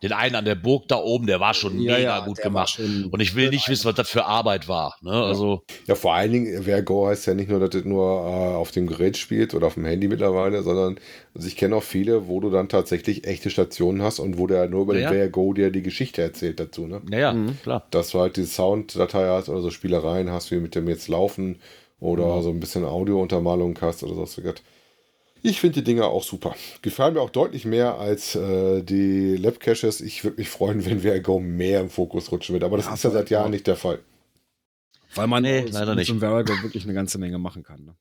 Den 0.04 0.12
einen 0.12 0.36
an 0.36 0.46
der 0.46 0.56
Burg 0.56 0.88
da 0.90 0.98
oben, 0.98 1.26
der 1.28 1.40
war 1.40 1.54
schon 1.54 1.80
Ja, 1.80 1.96
mega 1.96 2.18
ja, 2.20 2.26
gut 2.26 2.42
gemacht. 2.42 2.80
Und 3.10 3.20
ich 3.22 3.36
will 3.36 3.50
nicht 3.50 3.70
wissen, 3.70 3.86
was 3.86 3.96
das 3.96 4.10
für 4.10 4.26
Arbeit 4.26 4.68
war. 4.68 4.96
Ne? 5.02 5.12
Also, 5.12 5.64
Ja, 5.88 5.96
vor 5.96 6.14
allen 6.14 6.32
Dingen, 6.34 6.64
Vergo 6.64 7.08
heißt 7.08 7.26
ja 7.28 7.34
nicht 7.34 7.50
nur, 7.50 7.60
dass 7.60 7.70
das 7.72 7.86
nur 7.86 8.04
äh, 8.06 8.56
auf 8.56 8.72
dem 8.72 8.86
Gerät 8.86 9.16
spielt 9.18 9.54
oder 9.54 9.68
auf 9.68 9.76
dem 9.76 9.86
Handy 9.86 10.08
mittlerweile, 10.10 10.62
sondern 10.62 10.98
also 11.34 11.48
ich 11.48 11.56
kenne 11.56 11.76
auch 11.78 11.84
viele, 11.84 12.28
wo 12.28 12.40
du 12.42 12.50
dann 12.50 12.70
tatsächlich 12.70 13.26
echte 13.26 13.50
Stationen 13.50 14.02
hast 14.02 14.20
und 14.20 14.38
wo 14.38 14.46
der 14.46 14.68
nur 14.68 14.82
über 14.84 14.94
Ja, 14.94 15.00
den 15.00 15.04
ja. 15.04 15.10
Vergo 15.24 15.54
dir 15.54 15.72
die 15.72 15.82
Geschichte 15.84 16.22
erzählt 16.22 16.60
dazu. 16.60 16.86
Ne? 16.86 17.02
naja, 17.10 17.34
Mhm. 17.34 17.58
klar. 17.64 17.88
Dass 17.92 18.10
du 18.12 18.20
halt 18.20 18.38
die 18.38 18.44
Sounddatei 18.46 19.28
hast 19.30 19.50
oder 19.50 19.62
so 19.62 19.72
Spielereien 19.72 20.32
hast, 20.32 20.52
wie 20.52 20.58
mit 20.58 20.76
dem 20.76 20.88
jetzt 20.90 21.08
laufen 21.08 21.60
oder 22.00 22.24
Ja. 22.36 22.42
so 22.42 22.50
ein 22.50 22.60
bisschen 22.60 22.84
Audiountermalung 22.84 23.78
hast 23.82 24.04
oder 24.04 24.14
so. 24.16 24.42
Ich 25.46 25.60
finde 25.60 25.76
die 25.76 25.84
Dinger 25.84 26.08
auch 26.08 26.24
super. 26.24 26.56
Gefallen 26.82 27.16
mir 27.16 27.22
auch 27.22 27.30
deutlich 27.30 27.66
mehr 27.66 27.98
als 28.00 28.34
äh, 28.34 28.82
die 28.82 29.36
Lab-Caches. 29.36 30.00
Ich 30.00 30.24
würde 30.24 30.38
mich 30.38 30.50
freuen, 30.50 30.86
wenn 30.86 31.02
Vergo 31.02 31.38
mehr 31.40 31.82
im 31.82 31.90
Fokus 31.90 32.32
rutschen 32.32 32.54
wird. 32.54 32.64
Aber 32.64 32.78
das 32.78 32.86
Ja, 32.86 32.94
ist 32.94 33.04
ja 33.04 33.10
seit 33.10 33.30
Jahren 33.30 33.52
nicht 33.52 33.68
der 33.68 33.76
Fall. 33.76 34.00
Weil 35.16 35.28
man 35.28 35.44
Nee, 35.44 35.66
leider 35.70 35.92
mit 35.92 35.98
nicht. 36.00 36.10
einem 36.12 36.22
Verigo 36.22 36.54
wirklich 36.64 36.86
eine 36.86 36.94
ganze 36.94 37.18
Menge 37.18 37.38
machen 37.40 37.62
kann. 37.62 37.84
Ne? 37.84 37.94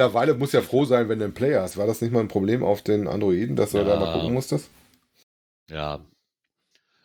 Mittlerweile 0.00 0.34
muss 0.34 0.50
ja 0.52 0.60
froh 0.60 0.84
sein, 0.84 1.08
wenn 1.08 1.20
du 1.20 1.26
einen 1.26 1.34
Player 1.34 1.62
hast. 1.62 1.76
War 1.76 1.86
das 1.86 2.00
nicht 2.00 2.12
mal 2.12 2.20
ein 2.20 2.28
Problem 2.28 2.64
auf 2.64 2.82
den 2.82 3.06
Androiden, 3.06 3.54
dass 3.54 3.70
du 3.70 3.78
Ja. 3.78 3.84
da 3.84 4.00
mal 4.00 4.12
gucken 4.12 4.34
musstest? 4.34 4.68
Ja. 5.70 6.00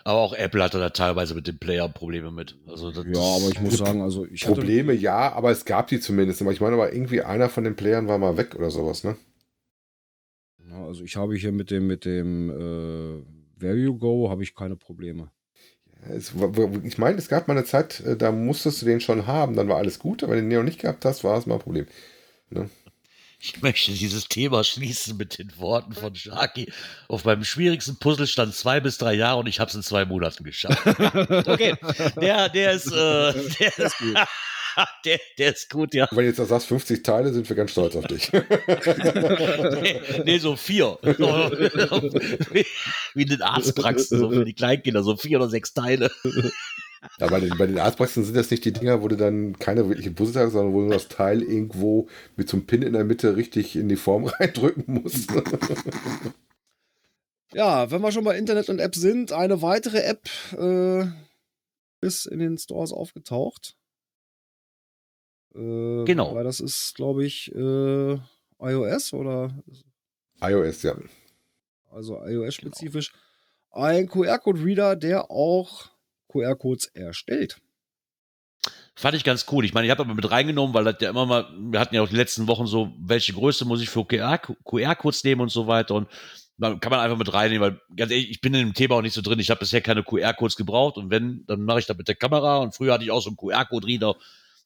Aber 0.04 0.20
auch 0.20 0.34
Apple 0.34 0.64
hatte 0.64 0.80
da 0.80 0.90
teilweise 0.90 1.36
mit 1.36 1.46
dem 1.48 1.60
Player 1.60 1.88
Probleme 1.90 2.32
mit. 2.32 2.58
Also 2.68 2.90
das 2.92 3.06
Ja, 3.06 3.22
aber 3.22 3.50
ich 3.50 3.62
muss 3.62 3.78
sagen, 3.78 4.02
also 4.02 4.26
ich 4.26 4.44
hatte, 4.46 4.56
Probleme 4.56 4.94
ja, 4.94 5.32
aber 5.32 5.52
es 5.52 5.64
gab 5.64 5.88
die 5.88 6.00
zumindest. 6.00 6.42
immer. 6.42 6.52
Ich 6.52 6.60
meine 6.60 6.76
aber 6.76 6.92
irgendwie 6.92 7.22
einer 7.22 7.50
von 7.50 7.64
den 7.64 7.76
Playern 7.76 8.08
war 8.08 8.18
mal 8.18 8.36
weg 8.36 8.56
oder 8.56 8.72
sowas, 8.72 9.04
ne? 9.04 9.16
Also 10.74 11.04
ich 11.04 11.16
habe 11.16 11.36
hier 11.36 11.52
mit 11.52 11.72
dem, 11.72 11.88
mit 11.88 12.06
dem 12.06 12.50
äh, 12.50 13.62
Value 13.62 13.98
Go 13.98 14.30
habe 14.30 14.44
ich 14.44 14.56
keine 14.56 14.76
Probleme. 14.76 15.30
Es, 16.10 16.34
ich 16.84 16.98
meine, 16.98 17.18
es 17.18 17.30
gab 17.30 17.48
mal 17.48 17.56
eine 17.56 17.66
Zeit, 17.66 18.02
äh, 18.02 18.18
da 18.18 18.32
musstest 18.32 18.82
du 18.82 18.86
den 18.86 19.00
schon 19.00 19.26
haben, 19.26 19.56
dann 19.56 19.70
war 19.70 19.78
alles 19.78 20.00
gut, 20.00 20.24
aber 20.24 20.34
wenn 20.34 20.46
du 20.46 20.50
den 20.50 20.60
noch 20.60 20.66
nicht 20.66 20.82
gehabt 20.82 21.06
hast, 21.06 21.24
war 21.24 21.38
es 21.38 21.46
mal 21.46 21.56
ein 21.56 21.62
Problem. 21.62 21.86
Ich 23.40 23.62
möchte 23.62 23.92
dieses 23.92 24.30
Thema 24.30 24.64
schließen 24.64 25.18
mit 25.18 25.38
den 25.38 25.52
Worten 25.58 25.94
von 25.94 26.16
Sharky. 26.16 26.72
Auf 27.10 27.26
meinem 27.26 27.44
schwierigsten 27.44 27.98
Puzzle 27.98 28.28
stand 28.28 28.56
zwei 28.56 28.80
bis 28.80 28.98
drei 28.98 29.14
Jahre 29.14 29.40
und 29.40 29.48
ich 29.48 29.60
habe 29.60 29.70
es 29.70 29.76
in 29.76 29.84
zwei 29.84 30.06
Monaten 30.06 30.44
geschafft. 30.44 30.82
Okay, 31.46 31.76
der, 32.16 32.50
der 32.50 32.72
ist, 32.72 32.88
äh, 32.88 33.34
der, 33.60 33.78
ist 33.80 33.98
gut. 33.98 34.18
der, 35.06 35.20
der 35.38 35.54
ist 35.54 35.70
gut, 35.70 35.94
ja. 35.94 36.08
Wenn 36.12 36.20
du 36.20 36.26
jetzt 36.26 36.40
da 36.40 36.46
sagst, 36.46 36.68
50 36.68 37.04
Teile, 37.04 37.34
sind 37.34 37.48
wir 37.48 37.56
ganz 37.56 37.72
stolz 37.72 37.96
auf 37.96 38.06
dich. 38.06 38.32
Nee, 39.84 40.00
nee 40.26 40.38
so 40.38 40.56
vier. 40.56 40.98
wie, 41.04 42.66
in 43.22 43.28
den 43.28 43.42
Arztpraxen, 43.42 44.20
so 44.20 44.30
für 44.32 44.46
die 44.46 44.54
Kleinkinder, 44.54 45.04
so 45.04 45.16
vier 45.16 45.40
oder 45.40 45.50
sechs 45.50 45.74
Teile. 45.74 46.12
ja, 47.20 47.28
bei 47.28 47.40
den, 47.40 47.58
bei 47.58 47.66
den 47.66 47.80
Arztpraxen 47.80 48.24
sind 48.24 48.36
das 48.36 48.52
nicht 48.52 48.66
die 48.66 48.74
Dinger, 48.74 49.02
wo 49.02 49.08
du 49.08 49.18
dann 49.18 49.58
keine 49.60 49.88
wirklichen 49.90 50.16
Puzzle 50.16 50.46
hast, 50.46 50.54
sondern 50.54 50.74
wo 50.74 50.82
du 50.84 50.90
das 50.90 51.08
Teil 51.08 51.42
irgendwo 51.42 52.08
mit 52.36 52.50
so 52.50 52.58
einem 52.58 52.66
Pin 52.66 52.82
in 52.82 52.94
der 52.94 53.04
Mitte 53.04 53.36
richtig 53.36 53.76
in 53.76 53.90
die 53.90 53.96
Form 53.96 54.26
reindrücken 54.26 54.86
musst. 54.88 55.32
Ja, 57.54 57.92
wenn 57.92 58.02
wir 58.02 58.12
schon 58.12 58.24
bei 58.24 58.38
Internet 58.38 58.70
und 58.70 58.80
App 58.80 58.96
sind, 58.96 59.32
eine 59.32 59.62
weitere 59.62 60.00
App 60.00 60.28
äh, 60.58 61.06
ist 62.02 62.26
in 62.26 62.40
den 62.40 62.58
Stores 62.58 62.92
aufgetaucht. 62.92 63.76
Äh, 65.56 66.04
Genau. 66.06 66.36
Weil 66.36 66.44
das 66.44 66.60
ist, 66.60 66.96
glaube 66.96 67.26
ich, 67.26 67.54
äh, 67.54 68.18
iOS 68.60 69.14
oder 69.14 69.54
iOS, 70.42 70.84
ja. 70.84 70.96
also 71.92 72.22
iOS-spezifisch. 72.24 73.14
Ein 73.72 74.08
QR-Code-Reader, 74.08 74.96
der 74.96 75.32
auch 75.32 75.90
QR-Codes 76.30 76.86
erstellt. 76.94 77.60
Fand 78.96 79.16
ich 79.16 79.24
ganz 79.24 79.46
cool. 79.52 79.66
Ich 79.66 79.74
meine, 79.74 79.88
ich 79.88 79.92
habe 79.92 80.04
aber 80.04 80.14
mit 80.14 80.30
reingenommen, 80.30 80.74
weil 80.76 80.84
das 80.84 80.98
ja 81.00 81.10
immer 81.10 81.26
mal, 81.26 81.48
wir 81.58 81.80
hatten 81.80 81.96
ja 81.96 82.04
auch 82.04 82.10
die 82.10 82.16
letzten 82.16 82.48
Wochen 82.48 82.68
so, 82.68 82.94
welche 83.00 83.34
Größe 83.34 83.66
muss 83.66 83.82
ich 83.82 83.90
für 83.90 84.06
QR 84.06 84.38
QR-Codes 84.38 85.24
nehmen 85.24 85.42
und 85.42 85.50
so 85.50 85.66
weiter. 85.66 85.96
Und 85.96 86.08
dann 86.58 86.80
kann 86.80 86.92
man 86.92 87.00
einfach 87.00 87.18
mit 87.18 87.34
reinnehmen, 87.34 87.62
weil 87.62 87.82
ganz 87.96 88.12
ehrlich, 88.12 88.30
ich 88.30 88.42
bin 88.42 88.54
in 88.54 88.68
dem 88.68 88.74
Thema 88.76 88.96
auch 88.96 89.02
nicht 89.02 89.16
so 89.16 89.22
drin. 89.22 89.40
Ich 89.40 89.50
habe 89.50 89.60
bisher 89.60 89.82
keine 89.82 90.04
QR-Codes 90.04 90.56
gebraucht 90.56 90.98
und 90.98 91.10
wenn, 91.10 91.44
dann 91.48 91.64
mache 91.64 91.80
ich 91.80 91.88
das 91.88 91.98
mit 91.98 92.08
der 92.08 92.16
Kamera. 92.16 92.58
Und 92.58 92.76
früher 92.76 92.94
hatte 92.94 93.04
ich 93.04 93.12
auch 93.12 93.22
so 93.22 93.30
einen 93.30 93.38
QR-Code-Reader, 93.38 94.16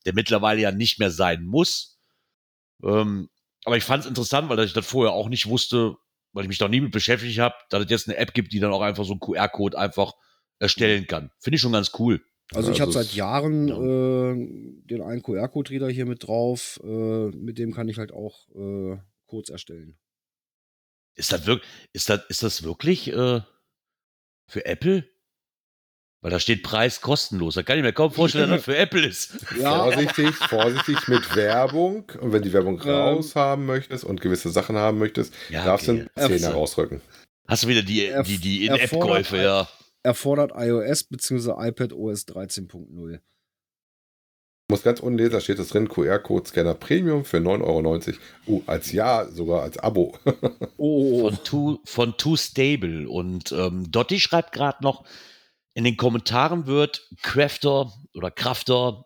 der 0.05 0.13
mittlerweile 0.13 0.61
ja 0.61 0.71
nicht 0.71 0.99
mehr 0.99 1.11
sein 1.11 1.43
muss. 1.43 1.99
Ähm, 2.83 3.29
aber 3.65 3.77
ich 3.77 3.83
fand 3.83 4.03
es 4.03 4.09
interessant, 4.09 4.49
weil 4.49 4.59
ich 4.59 4.73
das 4.73 4.85
vorher 4.85 5.13
auch 5.13 5.29
nicht 5.29 5.47
wusste, 5.47 5.95
weil 6.33 6.43
ich 6.43 6.47
mich 6.49 6.57
da 6.59 6.67
nie 6.67 6.81
mit 6.81 6.91
beschäftigt 6.91 7.39
habe, 7.39 7.55
dass 7.69 7.83
es 7.83 7.89
jetzt 7.89 8.07
eine 8.07 8.17
App 8.17 8.33
gibt, 8.33 8.53
die 8.53 8.59
dann 8.59 8.71
auch 8.71 8.81
einfach 8.81 9.03
so 9.05 9.11
einen 9.13 9.19
QR-Code 9.19 9.77
einfach 9.77 10.13
erstellen 10.59 11.07
kann. 11.07 11.31
Finde 11.39 11.55
ich 11.55 11.61
schon 11.61 11.71
ganz 11.73 11.91
cool. 11.99 12.21
Also 12.53 12.71
ich 12.71 12.79
Also 12.79 12.81
habe 12.81 12.91
seit 12.93 13.07
es- 13.07 13.15
Jahren 13.15 13.67
ja. 13.67 13.75
äh, 13.75 14.35
den 14.85 15.01
einen 15.01 15.21
QR-Code-Reader 15.21 15.89
hier 15.89 16.05
mit 16.05 16.25
drauf. 16.25 16.79
Äh, 16.83 16.87
mit 17.35 17.57
dem 17.57 17.73
kann 17.73 17.89
ich 17.89 17.97
halt 17.97 18.11
auch 18.13 18.47
äh, 18.55 18.97
Codes 19.25 19.49
erstellen. 19.49 19.97
Ist 21.15 21.31
das 21.31 21.45
wirklich, 21.45 21.69
ist 21.93 22.09
das, 22.09 22.21
ist 22.29 22.43
das 22.43 22.63
wirklich 22.63 23.07
äh, 23.11 23.41
für 24.47 24.65
Apple? 24.65 25.09
Weil 26.21 26.31
da 26.31 26.39
steht 26.39 26.63
Preis 26.63 27.01
kostenlos. 27.01 27.53
Da 27.55 27.63
kann 27.63 27.77
ich 27.77 27.83
mir 27.83 27.93
kaum 27.93 28.11
vorstellen, 28.11 28.49
dass 28.49 28.59
das 28.59 28.65
für 28.65 28.77
Apple 28.77 29.05
ist. 29.05 29.31
Vorsichtig, 29.61 30.33
vorsichtig 30.35 31.07
mit 31.07 31.35
Werbung. 31.35 32.11
Und 32.19 32.33
wenn 32.33 32.41
die 32.41 32.51
Werbung 32.53 32.81
Ähm. 32.83 32.89
raus 32.89 33.35
haben 33.35 33.65
möchtest 33.65 34.03
und 34.03 34.19
gewisse 34.21 34.49
Sachen 34.49 34.75
haben 34.77 34.97
möchtest, 34.97 35.33
Ja, 35.49 35.63
darfst 35.63 35.87
du 35.87 35.91
okay. 35.93 36.07
einen 36.15 36.39
Zehner 36.39 36.53
rausrücken. 36.53 37.01
Hast 37.47 37.63
du 37.63 37.67
wieder 37.67 37.83
die, 37.83 38.11
die, 38.25 38.39
die 38.39 38.67
erfordert 38.67 39.31
In-App-Käufe, 39.31 39.37
ja. 39.37 39.67
Erfordert 40.03 40.51
iOS 40.55 41.03
bzw. 41.03 41.51
iPad 41.67 41.93
OS 41.93 42.27
13.0. 42.27 43.19
Muss 44.69 44.83
ganz 44.83 44.99
unten 44.99 45.17
lesen, 45.17 45.31
da 45.31 45.39
steht 45.39 45.59
es 45.59 45.69
drin, 45.69 45.87
QR-Code-Scanner 45.87 46.73
Premium 46.73 47.23
für 47.23 47.37
9,90 47.37 47.63
Euro. 47.63 48.01
Uh, 48.47 48.63
als 48.65 48.91
Jahr, 48.91 49.31
sogar 49.31 49.61
als 49.61 49.77
Abo. 49.77 50.17
Oh, 50.77 51.29
Von 51.29 51.43
Too, 51.43 51.79
von 51.85 52.17
Too 52.17 52.35
Stable. 52.35 53.07
Und 53.07 53.51
ähm, 53.53 53.89
Dotti 53.91 54.19
schreibt 54.19 54.51
gerade 54.51 54.83
noch, 54.83 55.05
in 55.77 55.83
den 55.83 55.95
Kommentaren 55.95 56.65
wird 56.65 57.07
Crafter 57.21 57.93
oder 58.15 58.31
Crafter 58.31 59.05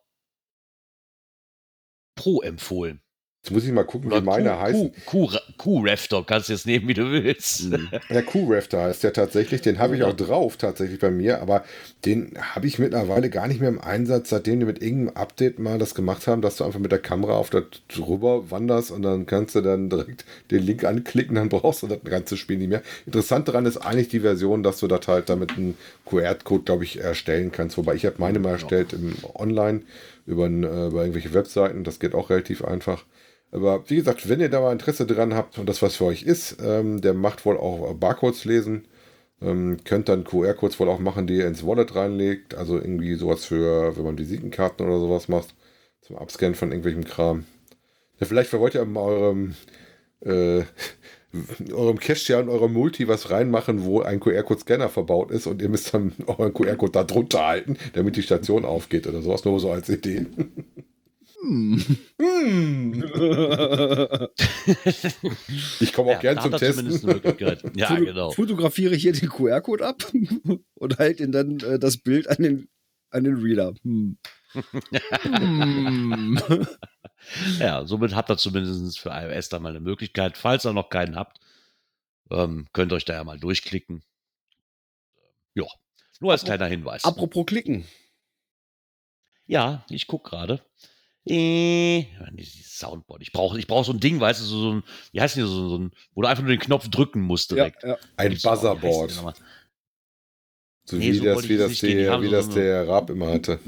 Pro 2.16 2.42
empfohlen. 2.42 3.04
Jetzt 3.44 3.52
muss 3.52 3.64
ich 3.66 3.72
mal 3.72 3.84
gucken, 3.86 4.12
wie 4.12 4.16
Oder 4.16 4.24
meine 4.24 4.50
Q- 4.52 4.60
heißen. 4.60 4.92
Q- 5.08 5.28
Q- 5.28 5.38
Q-Rafter, 5.58 6.24
kannst 6.28 6.50
du 6.50 6.54
jetzt 6.54 6.68
nehmen, 6.68 6.88
wie 6.88 6.94
du 6.94 7.12
willst. 7.12 7.72
Mhm. 7.72 7.90
Der 8.12 8.22
Q-Rafter 8.22 8.84
heißt 8.84 9.04
der 9.04 9.14
tatsächlich, 9.14 9.62
den 9.62 9.80
habe 9.80 9.96
ich 9.96 10.04
auch 10.04 10.16
drauf 10.16 10.58
tatsächlich 10.58 11.00
bei 11.00 11.10
mir, 11.10 11.42
aber 11.42 11.64
den 12.06 12.34
habe 12.40 12.68
ich 12.68 12.78
mittlerweile 12.78 13.32
gar 13.32 13.48
nicht 13.48 13.60
mehr 13.60 13.70
im 13.70 13.82
Einsatz, 13.82 14.30
seitdem 14.30 14.60
die 14.60 14.66
mit 14.68 14.84
irgendeinem 14.84 15.18
Update 15.18 15.58
mal 15.58 15.80
das 15.80 15.96
gemacht 15.96 16.28
haben, 16.28 16.44
dass 16.44 16.58
du 16.58 16.66
einfach 16.66 16.80
mit 16.80 16.92
der 16.92 17.00
Kamera 17.00 17.34
auf 17.34 17.50
das 17.50 17.64
drüber 17.88 18.52
wanderst 18.52 18.92
und 18.92 19.02
dann 19.02 19.26
kannst 19.26 19.56
du 19.56 19.62
dann 19.62 19.90
direkt 19.90 20.24
den 20.52 20.62
Link 20.62 20.84
anklicken, 20.84 21.34
dann 21.34 21.50
brauchst 21.50 21.82
du 21.82 21.88
das 21.88 22.04
ganze 22.04 22.38
Spiel 22.38 22.60
nicht 22.60 22.70
mehr. 22.70 22.84
Interessant 23.08 23.48
daran 23.48 23.66
ist 23.66 23.78
eigentlich 23.78 24.10
die 24.10 24.20
Version, 24.20 24.62
dass 24.62 24.78
du 24.80 24.88
das 24.88 25.08
halt 25.08 25.30
damit 25.30 25.58
einen 25.58 25.76
QR-Code, 26.06 26.64
glaube 26.66 26.84
ich, 26.84 27.00
erstellen 27.00 27.52
kannst, 27.52 27.76
wobei 27.78 27.96
ich 27.96 28.06
habe 28.06 28.18
meine 28.20 28.38
mal 28.38 28.52
erstellt 28.52 28.94
im 28.94 29.16
Online 29.34 29.82
über, 30.28 30.46
äh, 30.46 30.50
über 30.88 31.02
irgendwelche 31.02 31.34
Webseiten, 31.34 31.84
das 31.84 32.00
geht 32.00 32.14
auch 32.14 32.30
relativ 32.30 32.64
einfach. 32.64 33.04
Aber 33.52 33.90
wie 33.90 33.98
gesagt, 33.98 34.30
wenn 34.30 34.40
ihr 34.40 34.50
da 34.50 34.62
mal 34.62 34.72
Interesse 34.72 35.06
dran 35.06 35.34
habt 35.34 35.58
und 35.60 35.68
das 35.68 35.82
was 35.82 35.98
für 35.98 36.06
euch 36.06 36.24
ist, 36.24 36.58
ähm, 36.64 37.02
der 37.02 37.14
macht 37.14 37.46
wohl 37.46 37.58
auch 37.58 37.94
Barcodes 37.96 38.46
lesen. 38.46 38.88
Ähm, 39.42 39.78
könnt 39.84 40.08
dann 40.08 40.24
QR-Codes 40.24 40.80
wohl 40.80 40.90
auch 40.90 41.00
machen, 41.00 41.28
die 41.28 41.38
ihr 41.38 41.48
ins 41.48 41.66
Wallet 41.66 41.96
reinlegt. 41.96 42.56
Also 42.56 42.78
irgendwie 42.78 43.16
sowas 43.16 43.46
für, 43.46 43.98
wenn 43.98 44.06
man 44.06 44.18
Visitenkarten 44.18 44.86
oder 44.86 45.00
sowas 45.00 45.28
macht, 45.28 45.56
zum 46.02 46.18
Abscannen 46.18 46.56
von 46.56 46.72
irgendwelchem 46.72 47.06
Kram. 47.06 47.46
Ja, 48.20 48.28
vielleicht 48.28 48.54
wollt 48.54 48.76
ihr 48.76 48.84
in 48.84 48.96
eurem, 48.96 49.56
äh, 50.22 50.64
eurem 51.74 52.00
Cache 52.00 52.38
und 52.38 52.50
eurem 52.50 52.74
Multi 52.74 53.08
was 53.08 53.32
reinmachen, 53.32 53.84
wo 53.84 54.02
ein 54.02 54.20
QR-Code-Scanner 54.20 54.90
verbaut 54.90 55.32
ist 55.32 55.48
und 55.48 55.62
ihr 55.62 55.70
müsst 55.70 55.94
dann 55.94 56.14
euren 56.28 56.54
QR-Code 56.54 56.92
da 56.92 57.04
drunter 57.04 57.48
halten, 57.48 57.78
damit 57.94 58.16
die 58.16 58.24
Station 58.24 58.64
aufgeht 58.64 59.08
oder 59.08 59.22
sowas. 59.22 59.44
Nur 59.44 59.60
so 59.60 59.72
als 59.72 59.90
Idee. 59.90 60.28
Hm. 61.44 61.84
Ich 65.80 65.94
komme 65.94 66.12
auch 66.12 66.24
Ja, 66.24 66.34
gern 66.34 66.42
zum 66.42 66.52
Testen. 66.58 66.92
Ja, 67.76 67.88
Foto- 67.88 68.06
genau. 68.06 68.32
Fotografiere 68.32 68.96
hier 68.96 69.14
den 69.14 69.30
QR-Code 69.30 69.86
ab 69.86 70.04
und 70.76 71.00
halte 71.00 71.24
ihn 71.24 71.32
dann 71.32 71.60
äh, 71.62 71.80
das 71.80 71.98
Bild 71.98 72.28
an 72.30 72.38
den, 72.44 72.70
an 73.10 73.24
den 73.24 73.36
Reader. 73.36 73.74
Hm. 73.84 74.18
Hm. 75.24 76.40
Ja, 77.60 77.86
somit 77.86 78.16
habt 78.16 78.32
ihr 78.32 78.38
zumindest 78.38 79.00
für 79.00 79.10
iOS 79.12 79.50
da 79.50 79.60
mal 79.60 79.70
eine 79.70 79.80
Möglichkeit. 79.80 80.40
Falls 80.40 80.66
ihr 80.66 80.74
noch 80.74 80.90
keinen 80.90 81.16
habt, 81.16 81.40
ähm, 82.32 82.68
könnt 82.74 82.92
ihr 82.92 82.96
euch 82.96 83.06
da 83.06 83.14
ja 83.14 83.24
mal 83.24 83.40
durchklicken. 83.40 84.04
Ja, 85.54 85.66
nur 86.20 86.32
als 86.32 86.44
kleiner 86.44 86.66
Hinweis. 86.66 87.06
Apropos 87.06 87.46
klicken. 87.46 87.86
Ja, 89.46 89.86
ich 89.92 90.08
guck 90.08 90.24
gerade. 90.24 90.66
Äh, 91.28 92.06
Soundboard. 92.64 93.22
Ich 93.22 93.32
brauche 93.32 93.60
ich 93.60 93.68
brauch 93.68 93.86
so 93.86 93.92
ein 93.94 94.00
Ding, 94.00 94.20
weißt 94.20 94.42
du, 94.42 94.46
so, 94.46 94.60
so 94.60 94.72
ein, 94.74 94.84
wie 95.12 95.22
heißt 95.22 95.36
denn 95.38 95.46
so, 95.46 95.70
so 95.70 95.78
ein, 95.78 95.92
wo 96.16 96.22
du 96.24 96.28
einfach 96.28 96.42
nur 96.44 96.52
den 96.52 96.60
Knopf 96.60 96.88
drücken 96.90 97.22
musst 97.22 97.52
Ja, 97.52 97.56
direkt. 97.58 97.84
ja. 97.84 97.98
Ein 98.18 98.32
wie 98.32 98.36
heißt 98.36 98.44
Buzzerboard. 98.44 99.12
So 100.86 100.96
Nee, 100.98 101.12
wie 101.12 101.18
so 101.18 101.24
das, 101.26 101.48
wie 101.48 101.58
das, 101.58 101.78
der, 101.80 102.22
wie 102.22 102.26
so 102.26 102.32
das 102.32 102.46
eine- 102.48 102.56
der 102.56 102.88
Raab 102.88 103.10
immer 103.12 103.32
hatte. 103.32 103.60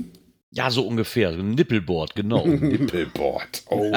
Ja, 0.49 0.69
so 0.71 0.85
ungefähr. 0.87 1.31
So 1.31 1.39
ein 1.39 1.51
Nippelboard, 1.51 2.15
genau. 2.15 2.45
Nippelboard. 2.47 3.63
Oh. 3.69 3.91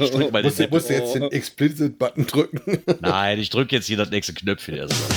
Ich 0.00 0.10
drück 0.10 0.30
mal 0.32 0.42
den 0.42 0.48
musst, 0.50 0.60
du- 0.60 0.68
musst 0.68 0.90
du 0.90 0.94
jetzt 0.94 1.14
den 1.14 1.22
Explicit-Button 1.24 2.26
drücken? 2.26 2.60
Nein, 3.00 3.38
ich 3.38 3.48
drücke 3.48 3.74
jetzt 3.76 3.86
hier 3.86 3.96
das 3.96 4.10
nächste 4.10 4.34
Knöpfchen 4.34 4.74
erst 4.76 4.92
mal. 4.92 5.08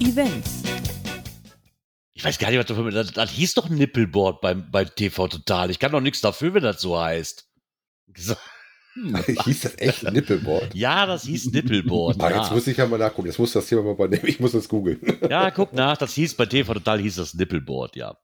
Events, 0.00 0.63
Ich 2.14 2.24
weiß 2.24 2.38
gar 2.38 2.50
nicht, 2.50 2.58
was 2.58 2.66
dafür. 2.66 2.90
Das, 2.90 3.12
das 3.12 3.30
hieß 3.30 3.54
doch 3.54 3.68
Nippelboard 3.68 4.40
beim, 4.40 4.70
bei 4.70 4.84
TV 4.84 5.28
Total. 5.28 5.70
Ich 5.70 5.78
kann 5.78 5.92
doch 5.92 6.00
nichts 6.00 6.20
dafür, 6.20 6.54
wenn 6.54 6.62
das 6.62 6.80
so 6.80 6.98
heißt. 6.98 7.48
So, 8.16 8.36
Hieß 9.44 9.60
das 9.62 9.78
echt 9.78 10.04
Nippelboard? 10.04 10.74
Ja, 10.74 11.06
das 11.06 11.24
hieß 11.24 11.46
Nippelboard. 11.52 12.16
Ah, 12.20 12.30
jetzt 12.30 12.48
ja. 12.48 12.54
muss 12.54 12.66
ich 12.66 12.76
ja 12.76 12.86
mal 12.86 12.98
nachgucken. 12.98 13.26
Jetzt 13.26 13.38
muss 13.38 13.52
das 13.52 13.66
Thema 13.66 13.82
mal 13.82 13.92
übernehmen. 13.92 14.22
Ich 14.26 14.40
muss 14.40 14.52
das 14.52 14.68
googeln. 14.68 15.00
ja, 15.28 15.50
guck 15.50 15.72
nach. 15.72 15.96
Das 15.96 16.14
hieß 16.14 16.34
bei 16.34 16.46
TV 16.46 16.72
Total 16.74 17.00
hieß 17.00 17.16
das 17.16 17.34
Nippelboard, 17.34 17.96
ja. 17.96 18.16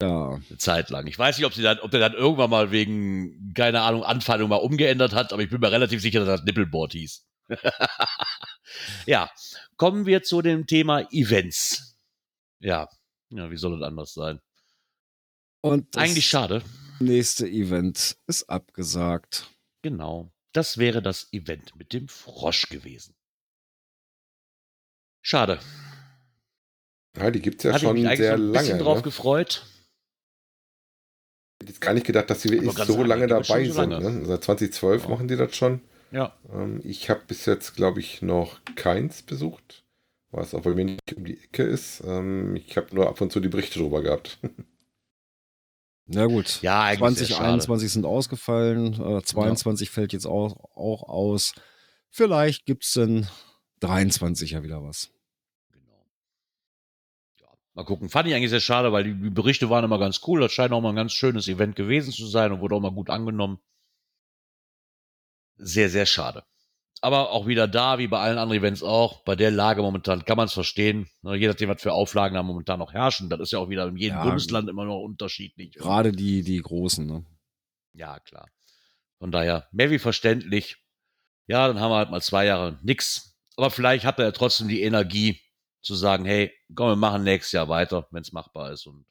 ja. 0.00 0.30
Eine 0.30 0.58
Zeit 0.58 0.90
lang. 0.90 1.06
Ich 1.06 1.18
weiß 1.18 1.36
nicht, 1.36 1.46
ob, 1.46 1.52
sie 1.52 1.62
dann, 1.62 1.78
ob 1.80 1.90
der 1.90 2.00
dann 2.00 2.14
irgendwann 2.14 2.50
mal 2.50 2.70
wegen, 2.70 3.52
keine 3.54 3.82
Ahnung, 3.82 4.04
Anfeindung 4.04 4.48
mal 4.48 4.56
umgeändert 4.56 5.12
hat, 5.12 5.32
aber 5.32 5.42
ich 5.42 5.50
bin 5.50 5.60
mir 5.60 5.70
relativ 5.70 6.00
sicher, 6.00 6.20
dass 6.24 6.40
das 6.40 6.44
Nippelboard 6.44 6.92
hieß. 6.92 7.26
ja, 9.06 9.30
kommen 9.76 10.06
wir 10.06 10.22
zu 10.22 10.40
dem 10.40 10.66
Thema 10.66 11.06
Events. 11.12 11.96
Ja, 12.58 12.88
ja, 13.30 13.50
wie 13.50 13.56
soll 13.56 13.74
es 13.76 13.82
anders 13.82 14.14
sein? 14.14 14.40
Und 15.62 15.94
das 15.96 16.04
Eigentlich 16.04 16.26
schade. 16.28 16.62
nächste 17.00 17.48
Event 17.48 18.16
ist 18.26 18.48
abgesagt. 18.48 19.50
Genau. 19.82 20.30
Das 20.52 20.78
wäre 20.78 21.02
das 21.02 21.32
Event 21.32 21.74
mit 21.76 21.92
dem 21.92 22.08
Frosch 22.08 22.68
gewesen. 22.68 23.14
Schade. 25.22 25.60
Ja, 27.16 27.30
die 27.30 27.40
gibt 27.40 27.58
es 27.58 27.64
ja 27.64 27.70
Hatte 27.72 27.84
ich 27.84 27.88
schon 27.88 27.94
mich 27.94 28.06
eigentlich 28.06 28.18
sehr 28.20 28.34
ein 28.34 28.52
bisschen 28.52 28.68
lange. 28.68 28.82
drauf 28.82 28.96
Ne? 28.98 29.02
gefreut. 29.02 29.66
Ich 31.58 31.64
hätte 31.64 31.72
jetzt 31.72 31.80
gar 31.80 31.94
nicht 31.94 32.06
gedacht, 32.06 32.30
dass 32.30 32.42
sie 32.42 32.50
wirklich 32.50 32.72
so 32.86 33.02
lange, 33.02 33.26
dabei 33.26 33.64
so 33.66 33.72
sind. 33.72 33.90
lange. 33.90 34.10
Ne? 34.12 34.26
Seit 34.26 34.44
2012 34.44 35.02
Ja. 35.04 35.08
machen 35.08 35.26
die 35.28 35.36
das 35.36 35.56
schon. 35.56 35.80
Ja. 36.12 36.38
Ähm, 36.52 36.80
ich 36.84 37.10
habe 37.10 37.22
bis 37.26 37.44
jetzt, 37.46 37.74
glaube 37.74 38.00
ich, 38.00 38.22
noch 38.22 38.60
keins 38.76 39.22
besucht. 39.22 39.84
Was 40.36 40.54
auch 40.54 40.60
bei 40.60 40.74
mir 40.74 40.84
nicht 40.84 41.16
um 41.16 41.24
die 41.24 41.42
Ecke 41.42 41.62
ist. 41.62 42.02
Ähm, 42.04 42.56
ich 42.56 42.76
habe 42.76 42.94
nur 42.94 43.08
ab 43.08 43.18
und 43.22 43.32
zu 43.32 43.40
die 43.40 43.48
Berichte 43.48 43.78
drüber 43.78 44.02
gehabt. 44.02 44.38
Na 46.06 46.26
gut. 46.26 46.60
Ja, 46.60 46.82
eigentlich 46.82 47.16
sehr 47.16 47.28
schade. 47.28 47.58
2021 47.58 47.92
sind 47.92 48.04
ausgefallen, 48.04 48.92
äh, 49.00 49.22
22 49.22 49.90
fällt 49.90 50.12
jetzt 50.12 50.26
auch, 50.26 50.56
auch 50.76 51.08
aus. 51.08 51.54
Vielleicht 52.10 52.66
gibt 52.66 52.84
es 52.84 52.92
dann 52.92 53.26
23 53.80 54.50
ja 54.50 54.62
wieder 54.62 54.82
was. 54.84 55.10
Genau. 55.72 56.06
Ja, 57.40 57.48
mal 57.72 57.84
gucken. 57.84 58.10
Fand 58.10 58.28
ich 58.28 58.34
eigentlich 58.34 58.50
sehr 58.50 58.60
schade, 58.60 58.92
weil 58.92 59.04
die, 59.04 59.14
die 59.14 59.30
Berichte 59.30 59.70
waren 59.70 59.84
immer 59.84 59.98
ganz 59.98 60.20
cool. 60.26 60.40
Das 60.42 60.52
scheint 60.52 60.72
auch 60.72 60.82
mal 60.82 60.90
ein 60.90 60.96
ganz 60.96 61.12
schönes 61.12 61.48
Event 61.48 61.76
gewesen 61.76 62.12
zu 62.12 62.26
sein 62.26 62.52
und 62.52 62.60
wurde 62.60 62.74
auch 62.74 62.80
mal 62.80 62.92
gut 62.92 63.08
angenommen. 63.08 63.58
Sehr, 65.56 65.88
sehr 65.88 66.04
schade. 66.04 66.44
Aber 67.06 67.30
auch 67.30 67.46
wieder 67.46 67.68
da, 67.68 67.98
wie 68.00 68.08
bei 68.08 68.18
allen 68.18 68.36
anderen 68.36 68.58
Events 68.58 68.82
auch, 68.82 69.22
bei 69.22 69.36
der 69.36 69.52
Lage 69.52 69.80
momentan 69.80 70.24
kann 70.24 70.36
man 70.36 70.46
es 70.46 70.52
verstehen. 70.52 71.08
Ne, 71.22 71.36
Je 71.36 71.46
nachdem, 71.46 71.68
was 71.68 71.80
für 71.80 71.92
Auflagen 71.92 72.34
da 72.34 72.42
momentan 72.42 72.80
noch 72.80 72.92
herrschen. 72.92 73.30
Das 73.30 73.38
ist 73.38 73.52
ja 73.52 73.60
auch 73.60 73.68
wieder 73.68 73.86
in 73.86 73.96
jedem 73.96 74.16
Ja. 74.18 74.24
Bundesland 74.24 74.68
immer 74.68 74.84
noch 74.84 74.98
unterschiedlich. 75.02 75.74
Gerade 75.74 76.10
die, 76.10 76.42
die 76.42 76.60
Großen, 76.60 77.06
ne? 77.06 77.24
Ja, 77.92 78.18
klar. 78.18 78.48
Von 79.20 79.30
daher, 79.30 79.68
mehr 79.70 79.92
wie 79.92 80.00
verständlich. 80.00 80.78
Ja, 81.46 81.68
dann 81.68 81.78
haben 81.78 81.92
wir 81.92 81.96
halt 81.98 82.10
mal 82.10 82.20
zwei 82.20 82.44
Jahre 82.46 82.76
nix. 82.82 83.38
Aber 83.56 83.70
vielleicht 83.70 84.04
hat 84.04 84.18
er 84.18 84.24
ja 84.24 84.32
trotzdem 84.32 84.66
die 84.66 84.82
Energie 84.82 85.40
zu 85.82 85.94
sagen, 85.94 86.24
hey, 86.24 86.52
komm, 86.74 86.88
wir 86.88 86.96
machen 86.96 87.22
nächstes 87.22 87.52
Jahr 87.52 87.68
weiter, 87.68 88.08
wenn 88.10 88.22
es 88.22 88.32
machbar 88.32 88.72
ist. 88.72 88.84
Und 88.88 89.06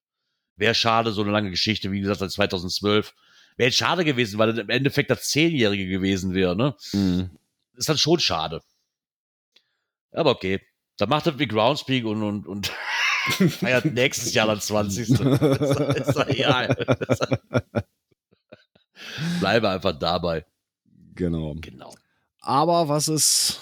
wäre 0.57 0.75
schade, 0.75 1.13
so 1.13 1.21
eine 1.21 1.31
lange 1.31 1.49
Geschichte, 1.49 1.93
wie 1.93 2.01
gesagt, 2.01 2.19
seit 2.19 2.31
2012. 2.31 3.15
Wäre 3.55 3.69
jetzt 3.69 3.77
schade 3.77 4.03
gewesen, 4.03 4.37
weil 4.37 4.51
das 4.51 4.59
im 4.59 4.69
Endeffekt 4.69 5.09
das 5.09 5.29
Zehnjährige 5.29 5.87
gewesen 5.87 6.33
wäre, 6.33 6.57
ne? 6.57 6.75
Mhm. 6.91 7.29
Ist 7.77 7.89
dann 7.89 7.97
schon 7.97 8.19
schade. 8.19 8.61
Aber 10.11 10.31
okay. 10.31 10.61
Dann 10.97 11.09
macht 11.09 11.27
er 11.27 11.37
wie 11.39 11.47
Groundspeak 11.47 12.05
und, 12.05 12.23
und, 12.23 12.47
und 12.47 12.67
feiert 13.49 13.85
nächstes 13.85 14.33
Jahr 14.33 14.47
dann 14.47 14.61
20. 14.61 15.09
ist, 15.09 15.19
ist 15.19 16.17
egal. 16.27 16.75
Bleibe 19.39 19.69
einfach 19.69 19.97
dabei. 19.97 20.45
Genau. 21.15 21.55
Genau. 21.59 21.93
Aber 22.39 22.87
was 22.87 23.07
es 23.07 23.59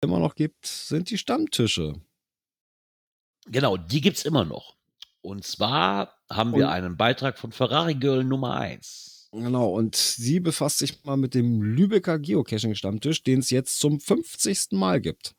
immer 0.00 0.18
noch 0.18 0.34
gibt, 0.34 0.66
sind 0.66 1.10
die 1.10 1.18
Stammtische. 1.18 2.00
Genau, 3.46 3.76
die 3.76 4.00
gibt's 4.00 4.24
immer 4.24 4.44
noch. 4.44 4.74
Und 5.20 5.44
zwar 5.44 6.14
haben 6.30 6.52
wir 6.54 6.66
Und- 6.66 6.72
einen 6.72 6.96
Beitrag 6.96 7.38
von 7.38 7.52
Ferrari 7.52 7.94
Girl 7.94 8.24
Nummer 8.24 8.54
1. 8.56 9.07
Genau, 9.32 9.74
und 9.74 9.94
sie 9.94 10.40
befasst 10.40 10.78
sich 10.78 11.04
mal 11.04 11.16
mit 11.18 11.34
dem 11.34 11.60
Lübecker 11.60 12.18
Geocaching-Stammtisch, 12.18 13.22
den 13.22 13.40
es 13.40 13.50
jetzt 13.50 13.78
zum 13.78 14.00
50. 14.00 14.72
Mal 14.72 15.00
gibt. 15.00 15.34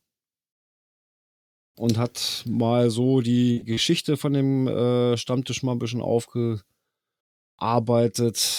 Und 1.75 1.97
hat 1.97 2.43
mal 2.47 2.91
so 2.91 3.21
die 3.21 3.63
Geschichte 3.65 4.17
von 4.17 4.33
dem 4.33 4.67
äh, 4.67 5.17
Stammtisch 5.17 5.63
mal 5.63 5.71
ein 5.71 5.79
bisschen 5.79 6.01
aufgearbeitet, 6.01 6.61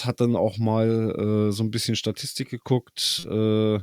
hat 0.05 0.21
dann 0.21 0.35
auch 0.35 0.59
mal 0.59 1.49
äh, 1.49 1.53
so 1.53 1.63
ein 1.63 1.71
bisschen 1.71 1.97
Statistik 1.97 2.49
geguckt, 2.49 3.27
äh, 3.31 3.75
äh, 3.77 3.81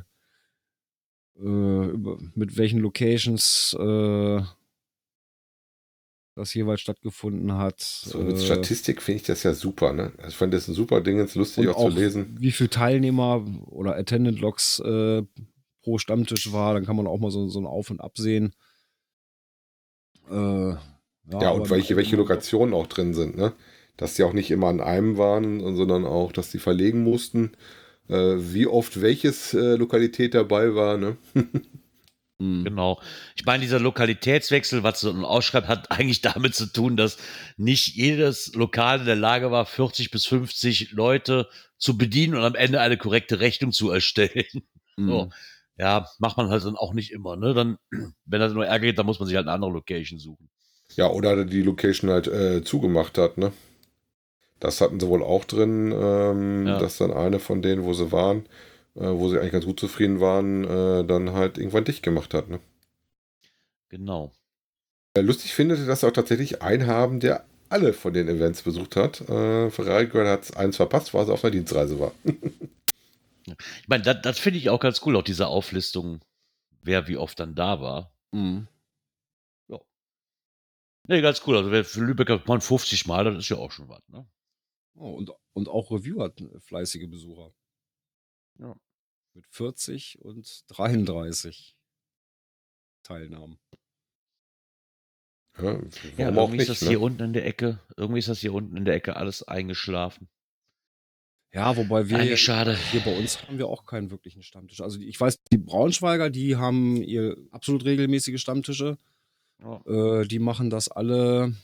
über, 1.38 2.18
mit 2.34 2.56
welchen 2.56 2.80
Locations 2.80 3.74
äh, 3.78 4.42
das 6.38 6.54
jeweils 6.54 6.80
stattgefunden 6.80 7.52
hat. 7.54 7.80
So 7.80 8.18
mit 8.18 8.36
Äh, 8.36 8.40
Statistik 8.40 9.02
finde 9.02 9.20
ich 9.20 9.26
das 9.26 9.42
ja 9.42 9.54
super. 9.54 9.92
Ne? 9.92 10.12
Also 10.18 10.28
ich 10.28 10.36
fand 10.36 10.54
das 10.54 10.68
ein 10.68 10.74
super 10.74 11.00
Ding, 11.00 11.18
jetzt 11.18 11.34
lustig 11.34 11.68
und 11.68 11.74
auch, 11.74 11.90
zu 11.90 11.96
lesen. 11.96 12.36
Wie 12.40 12.52
viele 12.52 12.70
Teilnehmer 12.70 13.44
oder 13.66 13.96
Attendant 13.96 14.40
Logs 14.40 14.80
äh, 14.80 15.22
pro 15.82 15.98
Stammtisch 15.98 16.52
war, 16.52 16.74
dann 16.74 16.86
kann 16.86 16.96
man 16.96 17.06
auch 17.06 17.18
mal 17.18 17.30
so, 17.30 17.48
so 17.48 17.60
ein 17.60 17.66
Auf 17.66 17.90
und 17.90 18.00
Ab 18.00 18.16
sehen. 18.18 18.54
Äh, 20.30 20.34
Ja, 20.34 20.78
aber 21.30 21.54
und 21.54 21.70
welche, 21.70 21.96
welche 21.96 22.16
Lokationen 22.16 22.74
auch 22.74 22.86
drin 22.86 23.14
sind. 23.14 23.36
Ne? 23.36 23.52
dass 23.98 24.14
die 24.14 24.22
auch 24.22 24.32
nicht 24.32 24.50
immer 24.50 24.68
an 24.68 24.80
einem 24.80 25.18
waren, 25.18 25.76
sondern 25.76 26.06
auch, 26.06 26.32
dass 26.32 26.50
die 26.50 26.60
verlegen 26.60 27.02
mussten. 27.02 27.50
Äh, 28.08 28.36
wie 28.38 28.66
oft 28.66 29.02
welches 29.02 29.52
äh, 29.52 29.74
Lokalität 29.74 30.34
dabei 30.34 30.74
war, 30.74 30.96
ne? 30.96 31.16
Mhm. 32.38 32.64
Genau. 32.64 33.00
Ich 33.36 33.44
meine, 33.44 33.62
dieser 33.62 33.80
Lokalitätswechsel, 33.80 34.82
was 34.82 35.00
so 35.00 35.12
ausschreibt, 35.12 35.68
hat 35.68 35.90
eigentlich 35.90 36.20
damit 36.20 36.54
zu 36.54 36.66
tun, 36.66 36.96
dass 36.96 37.18
nicht 37.56 37.94
jedes 37.96 38.54
Lokal 38.54 39.00
in 39.00 39.06
der 39.06 39.16
Lage 39.16 39.50
war, 39.50 39.66
40 39.66 40.10
bis 40.10 40.26
50 40.26 40.92
Leute 40.92 41.48
zu 41.78 41.98
bedienen 41.98 42.34
und 42.34 42.42
am 42.42 42.54
Ende 42.54 42.80
eine 42.80 42.96
korrekte 42.96 43.40
Rechnung 43.40 43.72
zu 43.72 43.90
erstellen. 43.90 44.44
Mhm. 45.00 45.08
So. 45.08 45.30
Ja, 45.78 46.08
macht 46.18 46.36
man 46.36 46.48
halt 46.48 46.64
dann 46.64 46.74
auch 46.74 46.92
nicht 46.92 47.12
immer. 47.12 47.36
Ne? 47.36 47.54
Dann, 47.54 47.78
wenn 48.26 48.40
das 48.40 48.52
nur 48.52 48.66
Ärger 48.66 48.86
geht, 48.86 48.98
dann 48.98 49.06
muss 49.06 49.20
man 49.20 49.28
sich 49.28 49.36
halt 49.36 49.46
eine 49.46 49.54
andere 49.54 49.70
Location 49.70 50.18
suchen. 50.18 50.48
Ja, 50.96 51.08
oder 51.08 51.44
die 51.44 51.62
Location 51.62 52.10
halt 52.10 52.26
äh, 52.26 52.64
zugemacht 52.64 53.16
hat, 53.16 53.38
ne? 53.38 53.52
Das 54.58 54.80
hatten 54.80 54.98
sie 54.98 55.06
wohl 55.06 55.22
auch 55.22 55.44
drin, 55.44 55.92
ähm, 55.96 56.66
Ja. 56.66 56.80
dass 56.80 56.98
dann 56.98 57.12
eine 57.12 57.38
von 57.38 57.62
denen, 57.62 57.84
wo 57.84 57.94
sie 57.94 58.10
waren, 58.10 58.46
wo 59.06 59.28
sie 59.28 59.38
eigentlich 59.38 59.52
ganz 59.52 59.64
gut 59.64 59.80
zufrieden 59.80 60.20
waren, 60.20 60.64
äh, 60.64 61.04
dann 61.04 61.32
halt 61.32 61.58
irgendwann 61.58 61.84
dicht 61.84 62.02
gemacht 62.02 62.34
hat, 62.34 62.48
ne? 62.48 62.60
Genau. 63.88 64.32
Äh, 65.14 65.20
Lustig 65.20 65.54
findet, 65.54 65.86
dass 65.88 66.00
sie 66.00 66.06
auch 66.06 66.12
tatsächlich 66.12 66.62
einen 66.62 66.86
haben, 66.86 67.20
der 67.20 67.44
alle 67.68 67.92
von 67.92 68.12
den 68.12 68.28
Events 68.28 68.62
besucht 68.62 68.96
hat. 68.96 69.20
Äh, 69.28 69.70
Ferrari 69.70 70.06
Girl 70.06 70.28
hat 70.28 70.56
eins 70.56 70.76
verpasst, 70.76 71.14
weil 71.14 71.26
sie 71.26 71.32
auf 71.32 71.44
einer 71.44 71.52
Dienstreise 71.52 71.98
war. 71.98 72.12
Ich 73.80 73.88
meine, 73.88 74.02
das, 74.02 74.20
das 74.20 74.38
finde 74.38 74.58
ich 74.58 74.68
auch 74.68 74.78
ganz 74.78 75.00
cool, 75.06 75.16
auch 75.16 75.22
diese 75.22 75.46
Auflistung, 75.46 76.20
wer 76.82 77.08
wie 77.08 77.16
oft 77.16 77.40
dann 77.40 77.54
da 77.54 77.80
war. 77.80 78.12
Mhm. 78.30 78.68
Nee, 81.08 81.22
ganz 81.22 81.42
cool. 81.46 81.56
Also 81.56 81.70
wer 81.70 81.84
für 81.84 82.00
Lübecker 82.00 82.42
man 82.46 82.60
50 82.60 83.06
Mal, 83.06 83.24
das 83.24 83.38
ist 83.38 83.48
ja 83.48 83.56
auch 83.56 83.72
schon 83.72 83.88
was. 83.88 84.06
Ne? 84.08 84.28
Oh, 84.94 85.12
und, 85.14 85.32
und 85.54 85.68
auch 85.68 85.90
Review 85.90 86.20
hat 86.20 86.38
fleißige 86.60 87.08
Besucher. 87.08 87.54
Ja. 88.58 88.76
Mit 89.38 89.46
40 89.50 90.18
und 90.20 90.64
33 90.66 91.76
Teilnahmen. 93.04 93.60
Ja, 95.56 95.62
Ja, 95.62 95.80
warum 96.34 96.38
auch 96.38 96.42
irgendwie 96.48 96.56
ist 96.56 96.68
nicht, 96.68 96.70
das 96.70 96.80
hier 96.80 96.98
ne? 96.98 97.04
unten 97.04 97.22
in 97.22 97.32
der 97.34 97.46
Ecke, 97.46 97.80
irgendwie 97.96 98.18
ist 98.18 98.28
das 98.28 98.40
hier 98.40 98.52
unten 98.52 98.76
in 98.76 98.84
der 98.84 98.94
Ecke 98.96 99.14
alles 99.14 99.44
eingeschlafen. 99.44 100.28
Ja, 101.52 101.76
wobei 101.76 102.08
wir 102.08 102.18
Eigentlich 102.18 102.42
schade. 102.42 102.76
hier 102.90 102.98
bei 103.00 103.16
uns 103.16 103.40
haben 103.46 103.58
wir 103.58 103.68
auch 103.68 103.86
keinen 103.86 104.10
wirklichen 104.10 104.42
Stammtisch. 104.42 104.80
Also 104.80 104.98
ich 104.98 105.20
weiß, 105.20 105.38
die 105.52 105.58
Braunschweiger, 105.58 106.30
die 106.30 106.56
haben 106.56 106.96
ihr 106.96 107.36
absolut 107.52 107.84
regelmäßige 107.84 108.40
Stammtische. 108.40 108.98
Ja. 109.60 109.80
Äh, 109.86 110.26
die 110.26 110.40
machen 110.40 110.68
das 110.68 110.88
alle, 110.88 111.54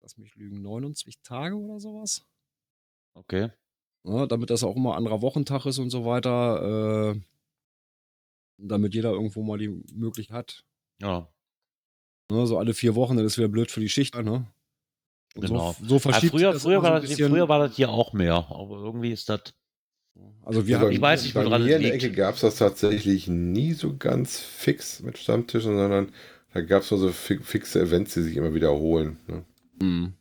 lass 0.00 0.16
mich 0.16 0.34
lügen, 0.36 0.62
29 0.62 1.20
Tage 1.20 1.54
oder 1.54 1.78
sowas. 1.80 2.24
Okay. 3.12 3.50
Ja, 4.06 4.26
damit 4.26 4.50
das 4.50 4.64
auch 4.64 4.76
immer 4.76 4.96
anderer 4.96 5.22
Wochentag 5.22 5.66
ist 5.66 5.78
und 5.78 5.90
so 5.90 6.04
weiter. 6.04 7.14
Äh, 7.14 7.20
damit 8.58 8.94
jeder 8.94 9.12
irgendwo 9.12 9.42
mal 9.42 9.58
die 9.58 9.82
Möglichkeit 9.92 10.36
hat. 10.36 10.64
Ja. 11.00 11.28
Ne, 12.30 12.46
so 12.46 12.58
alle 12.58 12.74
vier 12.74 12.94
Wochen, 12.94 13.16
dann 13.16 13.26
ist 13.26 13.36
wieder 13.36 13.48
blöd 13.48 13.70
für 13.70 13.80
die 13.80 13.88
Schicht. 13.88 14.14
Ne? 14.14 14.46
Und 15.34 15.46
Genau. 15.46 15.74
So, 15.80 15.86
so 15.86 15.98
verschiebt 15.98 16.30
früher, 16.30 16.52
das 16.52 16.62
früher, 16.62 16.78
so 16.78 16.82
war 16.82 17.00
das, 17.00 17.12
früher 17.12 17.48
war 17.48 17.58
das 17.58 17.76
hier 17.76 17.90
auch 17.90 18.12
mehr, 18.12 18.46
aber 18.50 18.76
irgendwie 18.78 19.10
ist 19.12 19.28
das. 19.28 19.54
Also 20.44 20.66
wir 20.66 20.76
Also 20.76 20.86
haben, 20.86 20.92
Ich 20.94 21.00
weiß 21.00 21.24
nicht, 21.24 21.34
woran 21.34 21.62
es 21.62 21.66
in 21.66 21.66
der 21.68 21.78
liegt. 21.80 22.04
Ecke 22.04 22.12
gab 22.12 22.36
es 22.36 22.42
das 22.42 22.56
tatsächlich 22.56 23.26
nie 23.26 23.72
so 23.72 23.96
ganz 23.96 24.38
fix 24.38 25.00
mit 25.00 25.18
Stammtischen, 25.18 25.76
sondern 25.76 26.12
da 26.52 26.60
gab 26.60 26.82
es 26.82 26.90
nur 26.90 27.00
so 27.00 27.10
fi 27.10 27.38
fixe 27.38 27.80
Events, 27.80 28.14
die 28.14 28.22
sich 28.22 28.36
immer 28.36 28.54
wiederholen. 28.54 29.18
Ne? 29.26 29.44
Mhm. 29.80 30.14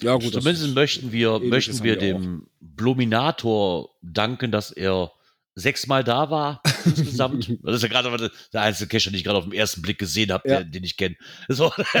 Ja, 0.00 0.14
gut. 0.14 0.32
Zumindest 0.32 0.74
möchten 0.74 1.12
wir, 1.12 1.38
möchten 1.40 1.82
wir 1.82 1.84
wir 1.84 1.96
auch. 1.96 2.20
dem 2.20 2.48
Bluminator 2.60 3.90
danken, 4.02 4.50
dass 4.52 4.70
er 4.70 5.12
sechsmal 5.54 6.04
da 6.04 6.30
war 6.30 6.62
insgesamt. 6.84 7.48
das 7.64 7.76
ist 7.76 7.82
ja 7.82 7.88
gerade 7.88 8.30
der 8.52 8.62
einzige 8.62 8.88
Cache, 8.88 9.10
den 9.10 9.16
ich 9.18 9.24
gerade 9.24 9.38
auf 9.38 9.44
den 9.44 9.52
ersten 9.54 9.82
Blick 9.82 9.98
gesehen 9.98 10.30
habe, 10.32 10.48
Ja. 10.48 10.60
den, 10.62 10.70
den 10.72 10.84
ich 10.84 10.96
kenne. 10.96 11.16
So. 11.48 11.72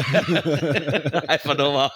Einfach 1.26 1.56
nur 1.58 1.72
mal. 1.72 1.90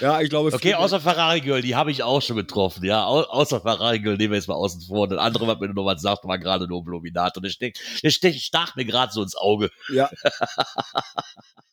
Ja, 0.00 0.22
ich 0.22 0.30
glaube, 0.30 0.54
Okay, 0.54 0.72
außer 0.74 1.00
Ferrari 1.02 1.42
Girl, 1.42 1.60
die 1.60 1.76
habe 1.76 1.90
ich 1.90 2.02
auch 2.02 2.22
schon 2.22 2.36
getroffen. 2.36 2.82
Ja, 2.82 3.04
au 3.04 3.20
außer 3.24 3.60
Ferrari 3.60 3.98
Girl 4.00 4.16
nehmen 4.16 4.30
wir 4.32 4.38
jetzt 4.38 4.48
mal 4.48 4.54
außen 4.54 4.80
vor. 4.82 5.02
Und 5.02 5.10
das 5.10 5.18
andere, 5.18 5.46
was 5.46 5.58
mir 5.60 5.68
noch 5.68 5.84
was 5.84 6.00
sagt, 6.00 6.24
war 6.24 6.38
gerade 6.38 6.66
nur 6.66 6.82
Bluminator. 6.82 7.42
Der, 7.42 7.50
steckt, 7.50 7.78
der 8.02 8.10
stach 8.10 8.74
mir 8.74 8.86
gerade 8.86 9.12
so 9.12 9.22
ins 9.22 9.34
Auge. 9.36 9.70
Ja, 9.92 10.08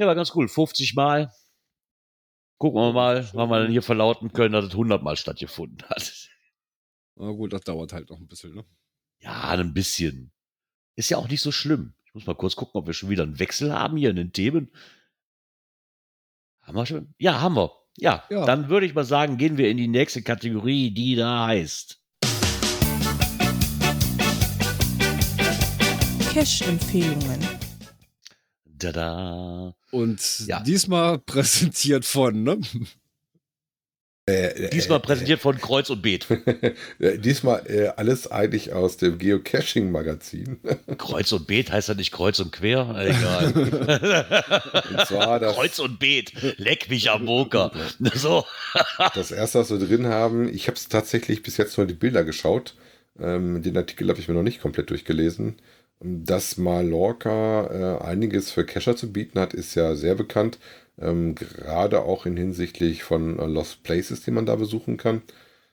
Ja, 0.00 0.06
war 0.06 0.14
ganz 0.14 0.34
cool. 0.34 0.48
50 0.48 0.94
Mal. 0.94 1.30
Gucken 2.56 2.80
wir 2.80 2.92
mal, 2.94 3.28
wann 3.34 3.50
wir 3.50 3.60
dann 3.60 3.70
hier 3.70 3.82
verlauten 3.82 4.32
können, 4.32 4.54
dass 4.54 4.64
es 4.64 4.70
100 4.72 5.02
Mal 5.02 5.14
stattgefunden 5.18 5.86
hat. 5.90 6.30
na 7.16 7.30
gut, 7.32 7.52
das 7.52 7.60
dauert 7.64 7.92
halt 7.92 8.08
noch 8.08 8.18
ein 8.18 8.26
bisschen. 8.26 8.54
Ne? 8.54 8.64
Ja, 9.18 9.50
ein 9.50 9.74
bisschen. 9.74 10.32
Ist 10.96 11.10
ja 11.10 11.18
auch 11.18 11.28
nicht 11.28 11.42
so 11.42 11.52
schlimm. 11.52 11.92
Ich 12.06 12.14
muss 12.14 12.26
mal 12.26 12.34
kurz 12.34 12.56
gucken, 12.56 12.78
ob 12.80 12.86
wir 12.86 12.94
schon 12.94 13.10
wieder 13.10 13.24
einen 13.24 13.38
Wechsel 13.38 13.74
haben 13.74 13.98
hier 13.98 14.08
in 14.08 14.16
den 14.16 14.32
Themen. 14.32 14.72
Haben 16.62 16.76
wir 16.78 16.86
schon? 16.86 17.14
Ja, 17.18 17.42
haben 17.42 17.56
wir. 17.56 17.70
Ja, 17.98 18.24
Ja. 18.30 18.46
dann 18.46 18.70
würde 18.70 18.86
ich 18.86 18.94
mal 18.94 19.04
sagen, 19.04 19.36
gehen 19.36 19.58
wir 19.58 19.68
in 19.68 19.76
die 19.76 19.86
nächste 19.88 20.22
Kategorie, 20.22 20.92
die 20.92 21.14
da 21.14 21.46
heißt. 21.48 22.02
Cache-Empfehlungen. 26.32 27.49
Tada. 28.80 29.74
Und 29.92 30.20
Ja. 30.46 30.60
diesmal 30.60 31.18
präsentiert 31.26 32.04
von, 32.04 32.42
ne? 32.42 32.58
Äh, 34.28 34.66
äh, 34.66 34.70
Diesmal 34.70 34.98
äh, 34.98 35.02
präsentiert 35.02 35.40
von 35.40 35.58
Kreuz 35.58 35.90
und 35.90 36.02
Beet. 36.02 36.26
diesmal 37.00 37.64
äh, 37.66 37.88
alles 37.96 38.30
eigentlich 38.30 38.72
aus 38.72 38.96
dem 38.96 39.18
Geocaching-Magazin. 39.18 40.60
Kreuz 40.98 41.32
und 41.32 41.46
Beet 41.48 41.72
heißt 41.72 41.88
ja 41.88 41.94
nicht 41.94 42.12
Kreuz 42.12 42.38
und 42.38 42.52
Quer? 42.52 42.94
Egal. 42.96 43.52
Und 43.54 45.06
zwar 45.06 45.40
das, 45.40 45.56
Kreuz 45.56 45.78
und 45.80 45.98
Beet. 45.98 46.32
Leck 46.58 46.88
mich 46.90 47.10
am 47.10 47.26
Boker. 47.26 47.72
So. 48.14 48.44
das 49.14 49.32
erste, 49.32 49.60
was 49.60 49.70
wir 49.70 49.78
drin 49.78 50.06
haben. 50.06 50.52
Ich 50.52 50.68
habe 50.68 50.76
es 50.76 50.88
tatsächlich 50.88 51.42
bis 51.42 51.56
jetzt 51.56 51.76
nur 51.76 51.86
die 51.86 51.94
Bilder 51.94 52.22
geschaut. 52.22 52.76
Ähm, 53.18 53.62
den 53.62 53.76
Artikel 53.76 54.08
habe 54.08 54.20
ich 54.20 54.28
mir 54.28 54.34
noch 54.34 54.42
nicht 54.44 54.60
komplett 54.60 54.90
durchgelesen. 54.90 55.56
Dass 56.02 56.56
Mallorca 56.56 57.98
äh, 58.00 58.04
einiges 58.04 58.50
für 58.50 58.64
Cacher 58.64 58.96
zu 58.96 59.12
bieten 59.12 59.38
hat, 59.38 59.52
ist 59.54 59.74
ja 59.74 59.94
sehr 59.94 60.14
bekannt. 60.14 60.58
Ähm, 60.98 61.34
gerade 61.34 62.02
auch 62.02 62.26
in 62.26 62.36
hinsichtlich 62.36 63.02
von 63.02 63.38
äh, 63.38 63.46
Lost 63.46 63.82
Places, 63.82 64.22
die 64.22 64.30
man 64.30 64.46
da 64.46 64.56
besuchen 64.56 64.96
kann. 64.96 65.22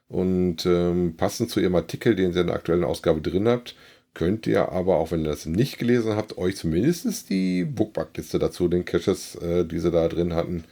Und 0.10 0.66
ähm, 0.66 1.16
passend 1.18 1.50
zu 1.50 1.60
Ihrem 1.60 1.76
Artikel, 1.76 2.16
den 2.16 2.34
Sie 2.34 2.40
in 2.42 2.48
der 2.48 2.56
aktuellen 2.56 2.84
Ausgabe 2.84 3.22
drin 3.22 3.48
habt, 3.48 3.76
könnt 4.14 4.48
ihr 4.48 4.70
aber, 4.72 4.98
auch 4.98 5.12
wenn 5.12 5.22
ihr 5.22 5.30
das 5.30 5.46
nicht 5.46 5.78
gelesen 5.80 6.16
habt, 6.16 6.38
euch 6.38 6.58
zumindest 6.58 7.30
die 7.30 7.66
Bookmarkliste 7.66 8.40
dazu, 8.40 8.68
den 8.68 8.86
Caches, 8.86 9.36
äh, 9.36 9.66
die 9.66 9.80
sie 9.80 9.92
da 9.92 10.08
drin 10.08 10.34
hatten, 10.34 10.64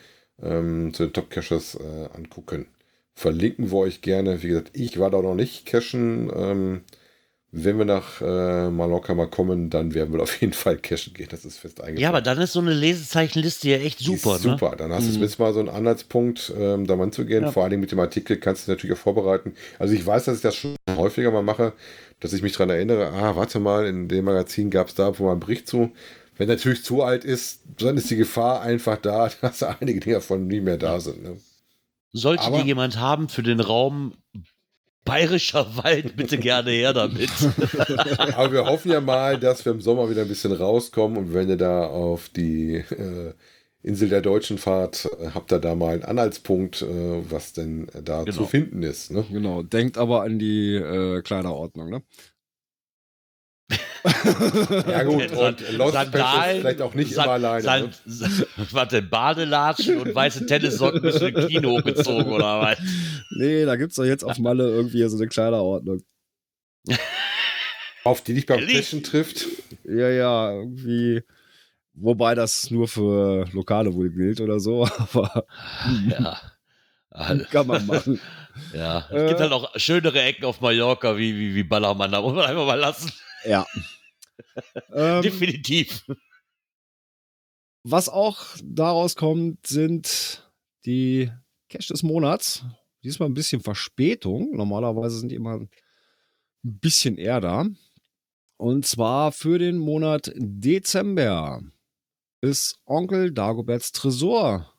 ähm, 0.42 0.94
zu 0.94 1.06
den 1.06 1.14
Top-Caches 1.14 1.76
äh, 1.76 2.10
angucken. 2.18 2.68
Verlinken 3.14 3.72
wir 3.72 3.78
euch 3.78 4.02
gerne. 4.02 4.44
Wie 4.44 4.50
gesagt, 4.50 4.72
ich 4.74 5.00
war 5.00 5.12
da 5.12 5.22
noch 5.22 5.36
nicht 5.36 5.66
cachen. 5.66 6.30
Ähm, 6.36 6.82
wenn 7.58 7.78
wir 7.78 7.86
nach 7.86 8.22
äh, 8.22 8.70
Mallorca 8.70 9.14
mal 9.14 9.28
kommen, 9.28 9.70
dann 9.70 9.94
werden 9.94 10.14
wir 10.14 10.22
auf 10.24 10.42
jeden 10.42 10.54
Fall 10.54 10.78
cashen 10.78 11.14
gehen. 11.14 11.28
Das 11.32 11.46
ist 11.46 11.58
fest 11.58 11.80
eingeplant. 11.80 12.00
Ja, 12.02 12.10
aber 12.10 12.22
dann 12.22 12.40
ist 12.40 12.52
so 12.54 12.60
eine 12.60 12.74
Lesezeichenliste 12.74 13.70
ja 13.70 13.78
echt 13.78 14.02
Die 14.02 14.04
super, 14.04 14.36
ist 14.36 14.46
ne? 14.46 14.52
super. 14.52 14.76
Dann 14.78 14.92
hast 14.92 15.04
du 15.04 15.08
Mhm. 15.08 15.14
zumindest 15.14 15.40
mal 15.40 15.54
so 15.54 15.60
einen 15.62 15.70
Anhaltspunkt, 15.70 16.54
ähm, 16.58 16.86
da 16.86 16.96
mal 16.96 17.12
zu 17.12 17.26
gehen. 17.26 17.44
Ja. 17.44 17.52
Vor 17.52 17.64
allen 17.64 17.70
Dingen 17.72 17.82
mit 17.82 17.92
dem 17.92 18.00
Artikel 18.00 18.38
kannst 18.38 18.68
du 18.68 18.72
natürlich 18.72 18.96
auch 18.98 19.02
vorbereiten. 19.02 19.54
Also 19.80 19.94
ich 19.94 20.06
weiß, 20.06 20.26
dass 20.26 20.38
ich 20.38 20.42
das 20.44 20.56
schon 20.56 20.76
häufiger 20.90 21.32
mal 21.32 21.44
mache, 21.44 21.74
dass 22.20 22.34
ich 22.34 22.42
mich 22.42 22.54
daran 22.54 22.70
erinnere, 22.72 23.12
ah, 23.14 23.36
warte 23.36 23.60
mal, 23.60 23.86
in 23.86 24.08
dem 24.08 24.26
Magazin 24.26 24.70
gab 24.70 24.88
es 24.90 24.96
da 24.96 25.18
wo 25.18 25.24
mal 25.26 25.32
einen 25.32 25.40
Bericht 25.40 25.68
zu. 25.68 25.92
Wenn 26.38 26.50
natürlich 26.50 26.84
zu 26.84 27.02
alt 27.04 27.24
ist, 27.24 27.62
dann 27.80 27.96
ist 27.96 28.10
die 28.10 28.18
Gefahr 28.18 28.62
einfach 28.62 28.98
da, 28.98 29.30
dass 29.42 29.64
einige 29.64 30.02
Dinge 30.02 30.16
davon 30.16 30.48
nie 30.48 30.60
mehr 30.60 30.78
da 30.78 31.00
sind. 31.00 31.24
Ne? 31.24 31.38
Sollte 32.12 32.44
Aber- 32.44 32.60
die 32.62 32.68
jemand 32.68 33.00
haben 33.00 33.30
für 33.30 33.44
den 33.44 33.60
Raum 33.62 34.14
Bayerischer 35.06 35.68
Wald, 35.78 36.16
bitte 36.18 36.38
gerne 36.38 36.72
her 36.72 36.92
damit. 36.94 37.30
Aber 38.36 38.52
wir 38.52 38.66
hoffen 38.66 38.92
ja 38.92 39.00
mal, 39.02 39.40
dass 39.40 39.64
wir 39.64 39.72
im 39.72 39.80
Sommer 39.82 40.10
wieder 40.10 40.24
ein 40.24 40.28
bisschen 40.28 40.52
rauskommen 40.52 41.18
und 41.18 41.34
wenn 41.34 41.48
ihr 41.48 41.58
da 41.58 41.86
auf 41.86 42.28
die 42.30 42.76
äh, 42.78 43.34
Insel 43.84 44.10
der 44.10 44.22
Deutschen 44.22 44.58
fahrt, 44.58 45.08
habt 45.36 45.52
ihr 45.54 45.60
da 45.60 45.76
mal 45.76 45.94
einen 45.94 46.04
Anhaltspunkt, 46.04 46.82
äh, 46.82 46.88
was 47.30 47.54
denn 47.54 47.88
da 48.04 48.24
Genau. 48.24 48.36
zu 48.36 48.46
finden 48.48 48.82
ist. 48.82 49.12
Ne? 49.12 49.24
Genau. 49.32 49.62
Denkt 49.62 49.98
aber 50.00 50.24
an 50.24 50.40
die 50.40 50.74
äh, 50.76 51.22
Kleiderordnung, 51.22 51.90
ne? 51.92 52.02
Ja 54.88 55.04
gut, 55.04 55.32
und 55.32 55.72
Lost 55.72 55.94
Sandalen, 55.94 56.62
vielleicht 56.62 56.82
auch 56.82 56.94
nicht 56.94 57.14
San- 57.14 57.24
immer 57.26 57.34
alleine. 57.34 57.64
San- 57.64 57.90
ne? 58.06 58.48
Warte, 58.72 59.02
Badelatschen 59.02 59.98
und 60.00 60.14
weiße 60.14 60.46
Tennissocken 60.46 61.02
bis 61.02 61.18
zum 61.18 61.34
Kino 61.34 61.72
hochgezogen 61.72 62.32
oder 62.32 62.62
was? 62.62 62.78
Nee, 63.38 63.66
da 63.66 63.76
gibt's 63.76 63.96
doch 63.96 64.04
jetzt 64.06 64.24
auf 64.24 64.38
Malle 64.38 64.68
irgendwie 64.70 65.08
so 65.10 65.18
eine 65.18 65.28
Kleiderordnung. 65.28 66.04
Auf 68.04 68.22
die 68.22 68.36
dich 68.36 68.46
beim? 68.46 68.68
Cashen 68.68 69.02
trifft. 69.02 69.48
Ja, 69.84 70.10
ja, 70.10 70.52
irgendwie. 70.52 71.24
Wobei 71.96 72.36
das 72.36 72.70
nur 72.70 72.88
für 72.88 73.46
Lokale 73.54 73.94
wohl 73.96 74.12
gilt 74.12 74.42
oder 74.42 74.60
so, 74.60 74.86
aber 75.14 75.46
Ja. 76.10 76.40
kann 77.52 77.66
man 77.66 77.86
machen. 77.88 78.20
Ja, 78.74 79.08
es 79.10 79.22
Äh. 79.24 79.28
gibt 79.30 79.40
halt 79.40 79.52
auch 79.54 79.72
schönere 79.78 80.22
Ecken 80.22 80.46
auf 80.46 80.62
Mallorca 80.62 81.18
wie, 81.18 81.36
wie, 81.36 81.56
wie 81.56 81.64
Ballermann, 81.64 82.12
da 82.12 82.22
muss 82.22 82.34
man 82.36 82.46
einfach 82.46 82.66
mal 82.68 82.78
lassen. 82.80 83.12
Ja. 83.46 83.66
ähm, 84.94 85.22
Definitiv. 85.22 86.06
was 87.84 88.10
auch 88.10 88.46
daraus 88.64 89.16
kommt, 89.16 89.68
sind 89.68 90.50
die 90.86 91.32
Cash 91.70 91.88
des 91.88 92.04
Monats. 92.04 92.66
Diesmal 93.04 93.30
ein 93.30 93.34
bisschen 93.36 93.62
Verspätung. 93.62 94.56
Normalerweise 94.56 95.20
sind 95.20 95.30
die 95.30 95.36
immer 95.36 95.60
ein 95.60 95.70
bisschen 96.64 97.18
eher 97.18 97.42
da. 97.42 97.68
Und 98.58 98.86
zwar 98.86 99.32
für 99.32 99.60
den 99.60 99.78
Monat 99.78 100.32
Dezember 100.36 101.62
ist 102.42 102.80
Onkel 102.86 103.32
Dagoberts 103.34 103.92
Tresor 103.92 104.74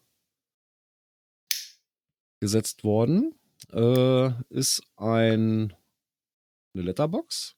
gesetzt 2.40 2.84
worden. 2.84 3.34
Äh, 3.72 4.30
ist 4.50 4.82
ein, 4.96 5.74
eine 6.74 6.82
Letterbox. 6.82 7.55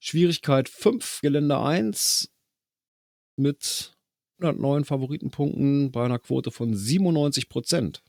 Schwierigkeit 0.00 0.68
5, 0.68 1.20
Gelände 1.20 1.58
1 1.58 2.30
mit 3.36 3.92
109 4.38 4.84
Favoritenpunkten 4.84 5.92
bei 5.92 6.04
einer 6.04 6.18
Quote 6.18 6.50
von 6.50 6.74
97 6.74 7.48
Prozent. 7.48 8.02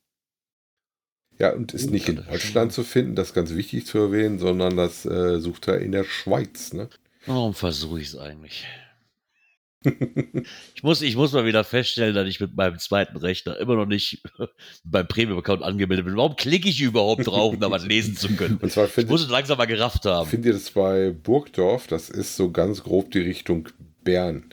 Ja, 1.37 1.53
und 1.53 1.73
ist 1.73 1.89
nicht 1.89 2.07
in 2.07 2.17
Deutschland 2.17 2.71
zu 2.71 2.83
finden, 2.83 3.15
das 3.15 3.29
ist 3.29 3.33
ganz 3.33 3.53
wichtig 3.53 3.85
zu 3.85 3.97
erwähnen, 3.97 4.39
sondern 4.39 4.77
das 4.77 5.05
äh, 5.05 5.39
sucht 5.39 5.67
er 5.67 5.79
in 5.79 5.91
der 5.91 6.03
Schweiz. 6.03 6.71
Ne? 6.71 6.89
Warum 7.25 7.53
versuche 7.53 7.99
ich 7.99 8.09
es 8.09 8.17
eigentlich? 8.17 8.65
Ich 9.83 10.83
muss, 10.83 11.01
ich 11.01 11.15
muss 11.15 11.33
mal 11.33 11.45
wieder 11.45 11.63
feststellen, 11.63 12.13
dass 12.13 12.27
ich 12.27 12.39
mit 12.39 12.55
meinem 12.55 12.77
zweiten 12.77 13.17
Rechner 13.17 13.57
immer 13.57 13.75
noch 13.75 13.87
nicht 13.87 14.21
beim 14.83 15.07
Premium-Account 15.07 15.63
angemeldet 15.63 16.05
bin. 16.05 16.15
Warum 16.15 16.35
klicke 16.35 16.69
ich 16.69 16.81
überhaupt 16.81 17.25
drauf, 17.27 17.53
um 17.53 17.59
da 17.59 17.71
was 17.71 17.85
lesen 17.85 18.15
zu 18.15 18.29
können? 18.35 18.57
Und 18.61 18.71
zwar 18.71 18.87
Ich 18.95 19.07
muss 19.07 19.23
es 19.23 19.29
langsam 19.29 19.57
mal 19.57 19.65
gerafft 19.65 20.05
haben. 20.05 20.29
find 20.29 20.45
ihr 20.45 20.53
das 20.53 20.69
bei 20.71 21.11
Burgdorf, 21.11 21.87
das 21.87 22.09
ist 22.09 22.35
so 22.35 22.51
ganz 22.51 22.83
grob 22.83 23.11
die 23.11 23.21
Richtung 23.21 23.69
Bern, 24.03 24.45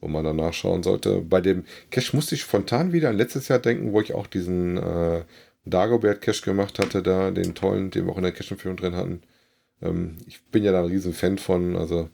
wo 0.00 0.08
man 0.08 0.24
da 0.24 0.32
nachschauen 0.32 0.82
sollte. 0.82 1.20
Bei 1.20 1.40
dem 1.40 1.64
Cache 1.90 2.14
musste 2.14 2.34
ich 2.36 2.42
spontan 2.42 2.92
wieder 2.92 3.08
an 3.08 3.16
letztes 3.16 3.48
Jahr 3.48 3.58
denken, 3.58 3.92
wo 3.92 4.00
ich 4.00 4.14
auch 4.14 4.26
diesen 4.26 4.76
äh, 4.76 5.24
Dagobert 5.64 6.20
Cache 6.22 6.42
gemacht 6.42 6.78
hatte, 6.78 7.02
da 7.02 7.30
den 7.32 7.54
tollen, 7.54 7.90
den 7.90 8.06
wir 8.06 8.12
auch 8.12 8.18
in 8.18 8.22
der 8.22 8.32
Cache-Empfehlung 8.32 8.76
drin 8.76 8.94
hatten. 8.94 9.22
Ähm, 9.82 10.18
ich 10.26 10.42
bin 10.44 10.62
ja 10.62 10.72
da 10.72 10.80
ein 10.80 10.90
riesen 10.90 11.12
Fan 11.12 11.38
von, 11.38 11.76
also 11.76 12.08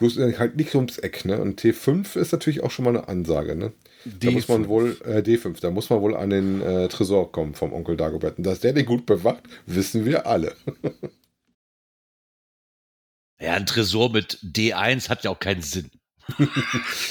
bloß 0.00 0.18
halt 0.38 0.56
nicht 0.56 0.74
ums 0.74 0.98
Eck, 0.98 1.24
ne? 1.24 1.40
Und 1.40 1.60
T5 1.60 2.18
ist 2.18 2.32
natürlich 2.32 2.62
auch 2.62 2.70
schon 2.72 2.84
mal 2.84 2.96
eine 2.96 3.06
Ansage, 3.08 3.54
ne? 3.54 3.72
Da 4.04 4.30
muss 4.30 4.48
man 4.48 4.64
D5. 4.64 4.68
wohl, 4.68 4.96
äh, 5.04 5.18
D5, 5.18 5.60
da 5.60 5.70
muss 5.70 5.90
man 5.90 6.00
wohl 6.00 6.16
an 6.16 6.30
den 6.30 6.60
äh, 6.62 6.88
Tresor 6.88 7.30
kommen 7.30 7.54
vom 7.54 7.72
Onkel 7.72 7.96
Dagobert. 7.96 8.38
Und 8.38 8.44
dass 8.44 8.60
der 8.60 8.72
den 8.72 8.86
gut 8.86 9.06
bewacht, 9.06 9.42
wissen 9.66 10.04
wir 10.04 10.26
alle. 10.26 10.54
Ja, 13.42 13.54
ein 13.54 13.64
Tresor 13.64 14.12
mit 14.12 14.38
D1 14.42 15.08
hat 15.08 15.24
ja 15.24 15.30
auch 15.30 15.38
keinen 15.38 15.62
Sinn. 15.62 15.90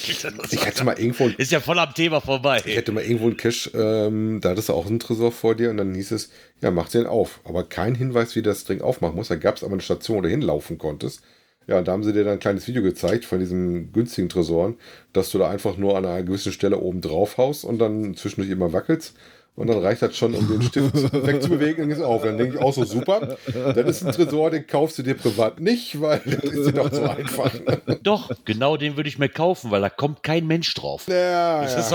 Ich 0.07 0.23
hätte 0.65 0.83
mal 0.83 0.97
irgendwo, 0.97 1.27
Ist 1.27 1.51
ja 1.51 1.59
voll 1.59 1.79
am 1.79 1.93
Thema 1.93 2.21
vorbei. 2.21 2.61
ich 2.63 2.75
hätte 2.75 2.91
mal 2.91 3.03
irgendwo 3.03 3.25
einen 3.25 3.35
Cache, 3.35 3.71
ähm, 3.73 4.39
da 4.39 4.49
hattest 4.49 4.69
du 4.69 4.73
auch 4.73 4.85
einen 4.85 4.99
Tresor 4.99 5.31
vor 5.31 5.55
dir 5.55 5.71
und 5.71 5.77
dann 5.77 5.95
hieß 5.95 6.11
es, 6.11 6.29
ja, 6.61 6.69
mach 6.71 6.89
den 6.89 7.05
auf. 7.07 7.41
Aber 7.43 7.63
kein 7.67 7.95
Hinweis, 7.95 8.35
wie 8.35 8.41
das 8.43 8.63
Ding 8.63 8.81
aufmachen 8.81 9.15
muss. 9.15 9.29
Da 9.29 9.35
gab 9.35 9.57
es 9.57 9.63
aber 9.63 9.73
eine 9.73 9.81
Station, 9.81 10.17
wo 10.17 10.21
du 10.21 10.29
hinlaufen 10.29 10.77
konntest. 10.77 11.21
Ja, 11.69 11.83
da 11.83 11.91
haben 11.91 12.03
sie 12.03 12.13
dir 12.13 12.23
dann 12.23 12.33
ein 12.33 12.39
kleines 12.39 12.67
Video 12.67 12.81
gezeigt 12.81 13.25
von 13.25 13.37
diesen 13.37 13.93
günstigen 13.93 14.27
Tresoren, 14.27 14.75
dass 15.13 15.29
du 15.29 15.37
da 15.37 15.51
einfach 15.51 15.77
nur 15.77 15.95
an 15.95 16.03
einer 16.03 16.23
gewissen 16.23 16.51
Stelle 16.51 16.79
oben 16.79 16.99
drauf 16.99 17.37
haust 17.37 17.63
und 17.63 17.77
dann 17.77 18.15
zwischendurch 18.15 18.49
immer 18.49 18.73
wackelst. 18.73 19.15
Und 19.59 19.67
dann 19.67 19.79
reicht 19.79 20.01
das 20.01 20.15
schon, 20.15 20.33
um 20.35 20.47
den 20.47 20.61
Stift 20.61 20.93
wegzubewegen 21.13 21.83
und 21.83 21.91
ist 21.91 22.01
auf. 22.01 22.23
Dann 22.23 22.37
denke 22.37 22.55
ich 22.55 22.61
auch 22.61 22.73
so, 22.73 22.85
super. 22.85 23.35
Das 23.53 23.75
ist 23.87 24.05
ein 24.05 24.13
Tresor, 24.13 24.51
den 24.51 24.65
kaufst 24.65 24.97
du 24.97 25.03
dir 25.03 25.15
privat 25.15 25.59
nicht, 25.59 25.99
weil 25.99 26.21
das 26.25 26.43
ist 26.51 26.65
dir 26.67 26.71
doch 26.71 26.89
zu 26.89 27.09
einfach. 27.09 27.51
Doch, 28.03 28.31
genau 28.45 28.77
den 28.77 28.95
würde 28.95 29.09
ich 29.09 29.17
mir 29.19 29.27
kaufen, 29.27 29.69
weil 29.71 29.81
da 29.81 29.89
kommt 29.89 30.23
kein 30.23 30.47
Mensch 30.47 30.73
drauf. 30.75 31.05
Ja, 31.07 31.61
Das 31.63 31.73
ja. 31.73 31.79
ist 31.79 31.91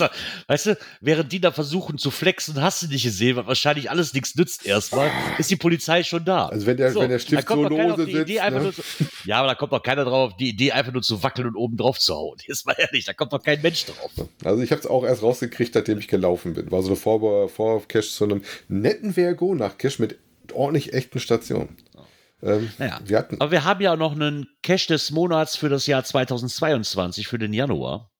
doch- 0.00 0.10
weißt 0.46 0.66
du, 0.66 0.78
während 1.02 1.30
die 1.32 1.40
da 1.40 1.50
versuchen 1.50 1.98
zu 1.98 2.10
flexen, 2.10 2.60
hast 2.62 2.82
du 2.82 2.86
nicht 2.86 3.02
gesehen, 3.02 3.36
was 3.36 3.46
wahrscheinlich 3.46 3.90
alles 3.90 4.14
nichts 4.14 4.34
nützt 4.34 4.64
erstmal, 4.64 5.10
ist 5.36 5.50
die 5.50 5.56
Polizei 5.56 6.02
schon 6.04 6.24
da. 6.24 6.46
Also 6.46 6.64
wenn 6.66 6.78
der, 6.78 6.94
wenn 6.94 7.10
der 7.10 7.18
Stift 7.18 7.46
so 7.46 7.62
lose 7.62 8.06
sitzt, 8.06 8.38
einfach 8.40 8.58
ne? 8.60 8.64
nur 8.64 8.72
zu, 8.74 8.82
Ja, 9.26 9.38
aber 9.40 9.48
da 9.48 9.54
kommt 9.54 9.72
doch 9.72 9.82
keiner 9.82 10.04
drauf 10.04 10.30
auf 10.32 10.36
die 10.38 10.48
Idee, 10.48 10.72
einfach 10.72 10.92
nur 10.92 11.02
zu 11.02 11.22
wackeln 11.22 11.46
und 11.48 11.56
oben 11.56 11.76
drauf 11.76 11.98
zu 11.98 12.14
hauen. 12.14 12.38
Jetzt 12.46 12.64
mal 12.66 12.74
ehrlich, 12.78 13.04
da 13.04 13.12
kommt 13.12 13.32
doch 13.34 13.42
kein 13.42 13.60
Mensch 13.60 13.84
drauf. 13.84 14.10
Also 14.44 14.62
ich 14.62 14.70
habe 14.70 14.80
es 14.80 14.86
auch 14.86 15.04
erst 15.04 15.22
rausgekriegt, 15.22 15.74
nachdem 15.74 15.98
ich 15.98 16.08
gelaufen 16.08 16.54
bin. 16.54 16.70
War 16.70 16.80
so 16.82 16.88
eine 16.88 16.96
Vor 17.02 17.48
Vor-Cache 17.48 18.08
zu 18.08 18.24
einem 18.24 18.42
netten 18.68 19.14
Vergo 19.14 19.54
nach 19.54 19.78
Cache 19.78 20.00
mit 20.00 20.18
ordentlich 20.52 20.92
echten 20.92 21.18
Stationen. 21.18 21.76
Ähm, 22.42 22.70
Naja. 22.78 23.00
Wir 23.04 23.18
hatten, 23.18 23.40
Aber 23.40 23.50
wir 23.50 23.64
haben 23.64 23.80
ja 23.80 23.96
noch 23.96 24.12
einen 24.12 24.46
Cash 24.62 24.86
des 24.86 25.10
Monats 25.10 25.56
für 25.56 25.68
das 25.68 25.86
Jahr 25.86 26.04
2022, 26.04 27.26
für 27.28 27.38
den 27.38 27.52
Januar. 27.52 28.10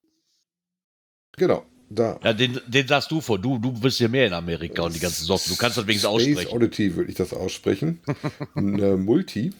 genau, 1.36 1.64
da. 1.90 2.18
Ja, 2.22 2.32
den, 2.32 2.60
den 2.66 2.86
sagst 2.88 3.10
du 3.10 3.20
vor. 3.20 3.38
Du, 3.38 3.58
du 3.58 3.72
bist 3.72 4.00
ja 4.00 4.08
mehr 4.08 4.26
in 4.26 4.32
Amerika 4.32 4.82
und 4.82 4.94
die 4.94 5.00
ganzen 5.00 5.24
Socken. 5.24 5.50
Du 5.50 5.56
kannst 5.56 5.76
das 5.76 5.86
wenigstens 5.86 6.10
Space 6.10 6.36
aussprechen. 6.36 6.56
Oddity 6.56 6.96
würde 6.96 7.10
ich 7.10 7.16
das 7.16 7.34
aussprechen. 7.34 8.00
Ein 8.54 8.78
äh, 8.78 8.96
Multi. 8.96 9.52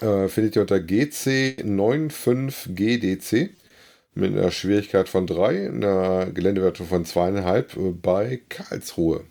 Äh, 0.00 0.28
findet 0.28 0.56
ihr 0.56 0.62
unter 0.62 0.76
GC95GDC 0.76 3.50
mit 4.16 4.32
einer 4.32 4.50
Schwierigkeit 4.50 5.08
von 5.08 5.26
3, 5.26 5.68
einer 5.68 6.26
Geländewertung 6.32 6.86
von 6.86 7.04
2,5 7.04 7.88
äh, 7.90 7.92
bei 7.92 8.42
Karlsruhe. 8.48 9.24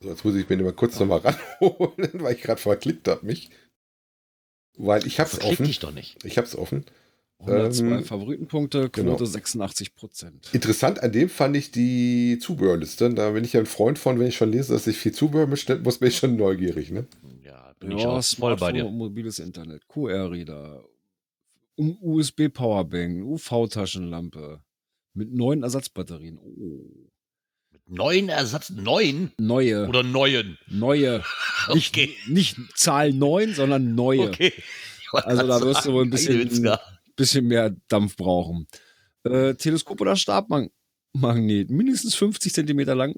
So, 0.00 0.08
jetzt 0.08 0.24
muss 0.24 0.34
ich 0.34 0.48
mir 0.48 0.56
den 0.56 0.66
mal 0.66 0.72
kurz 0.72 0.98
nochmal 0.98 1.20
ranholen, 1.20 2.10
weil 2.14 2.34
ich 2.34 2.42
gerade 2.42 2.60
verklickt 2.60 3.08
habe 3.08 3.24
mich. 3.24 3.50
Weil 4.76 5.06
ich 5.06 5.20
hab's 5.20 5.32
Verklick 5.32 5.52
offen. 5.52 5.66
dich 5.66 5.78
doch 5.78 5.92
nicht. 5.92 6.24
Ich 6.24 6.38
hab's 6.38 6.56
offen. 6.56 6.84
102 7.40 7.84
Ähm, 7.84 8.04
Favoritenpunkte, 8.04 8.88
Quote 8.90 9.02
genau. 9.02 9.24
86 9.24 9.94
Prozent. 9.94 10.48
Interessant 10.52 11.02
an 11.02 11.12
dem 11.12 11.28
fand 11.28 11.56
ich 11.56 11.70
die 11.70 12.38
Zubehörliste. 12.40 13.10
Da 13.14 13.30
bin 13.30 13.44
ich 13.44 13.52
ja 13.52 13.60
ein 13.60 13.66
Freund 13.66 13.98
von, 13.98 14.18
wenn 14.18 14.28
ich 14.28 14.36
schon 14.36 14.50
lese, 14.50 14.72
dass 14.72 14.86
ich 14.86 14.96
viel 14.96 15.12
Zubehör 15.12 15.46
bestellen 15.46 15.82
muss, 15.82 15.98
bin 15.98 16.08
ich 16.08 16.16
schon 16.16 16.36
neugierig. 16.36 16.90
Ne? 16.90 17.06
Ja, 17.44 17.74
bin 17.80 17.92
ich 17.92 18.02
Ja, 18.02 18.10
auch 18.10 18.22
voll 18.24 18.56
bei 18.56 18.72
dir. 18.72 18.84
mobiles 18.84 19.38
Internet, 19.40 19.86
QR-Reader, 19.88 20.84
ein 21.78 21.96
USB-Powerbank, 22.00 23.22
UV-Taschenlampe 23.24 24.62
mit 25.14 25.32
neun 25.32 25.62
Ersatzbatterien. 25.62 26.38
Oh. 26.38 27.08
Neun 27.86 28.28
Ersatz, 28.28 28.70
neun 28.70 29.32
Neue, 29.38 29.88
oder 29.88 30.02
neuen? 30.02 30.56
neue. 30.68 31.22
Nicht, 31.74 31.90
Okay. 31.94 32.14
nicht 32.28 32.56
Zahl 32.74 33.12
9, 33.12 33.54
sondern 33.54 33.94
neue. 33.94 34.28
Okay. 34.28 34.52
Also 35.12 35.46
da 35.46 35.60
wirst 35.60 35.84
du 35.86 35.92
wohl 35.92 36.04
ein 36.06 36.12
sagen, 36.16 36.38
bisschen- 36.38 36.64
Witzka. 36.64 36.80
Bisschen 37.16 37.46
mehr 37.46 37.76
Dampf 37.88 38.16
brauchen. 38.16 38.66
Äh, 39.24 39.54
Teleskop 39.54 40.00
oder 40.00 40.16
Stabmagnet, 40.16 41.70
mindestens 41.70 42.14
50 42.14 42.52
Zentimeter 42.54 42.94
lang. 42.94 43.14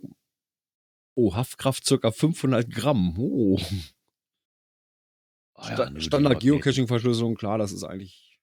Oh, 1.15 1.35
Haftkraft 1.37 1.87
circa 1.87 2.11
500 2.11 2.69
Gramm. 2.71 3.17
Oh. 3.19 3.61
Ah 5.55 5.69
ja, 5.71 5.75
Sta- 5.75 6.01
Standard. 6.01 6.41
Geocaching-Verschlüsselung, 6.41 7.37
klar, 7.37 7.59
das 7.59 7.73
ist 7.73 7.85
eigentlich 7.85 8.34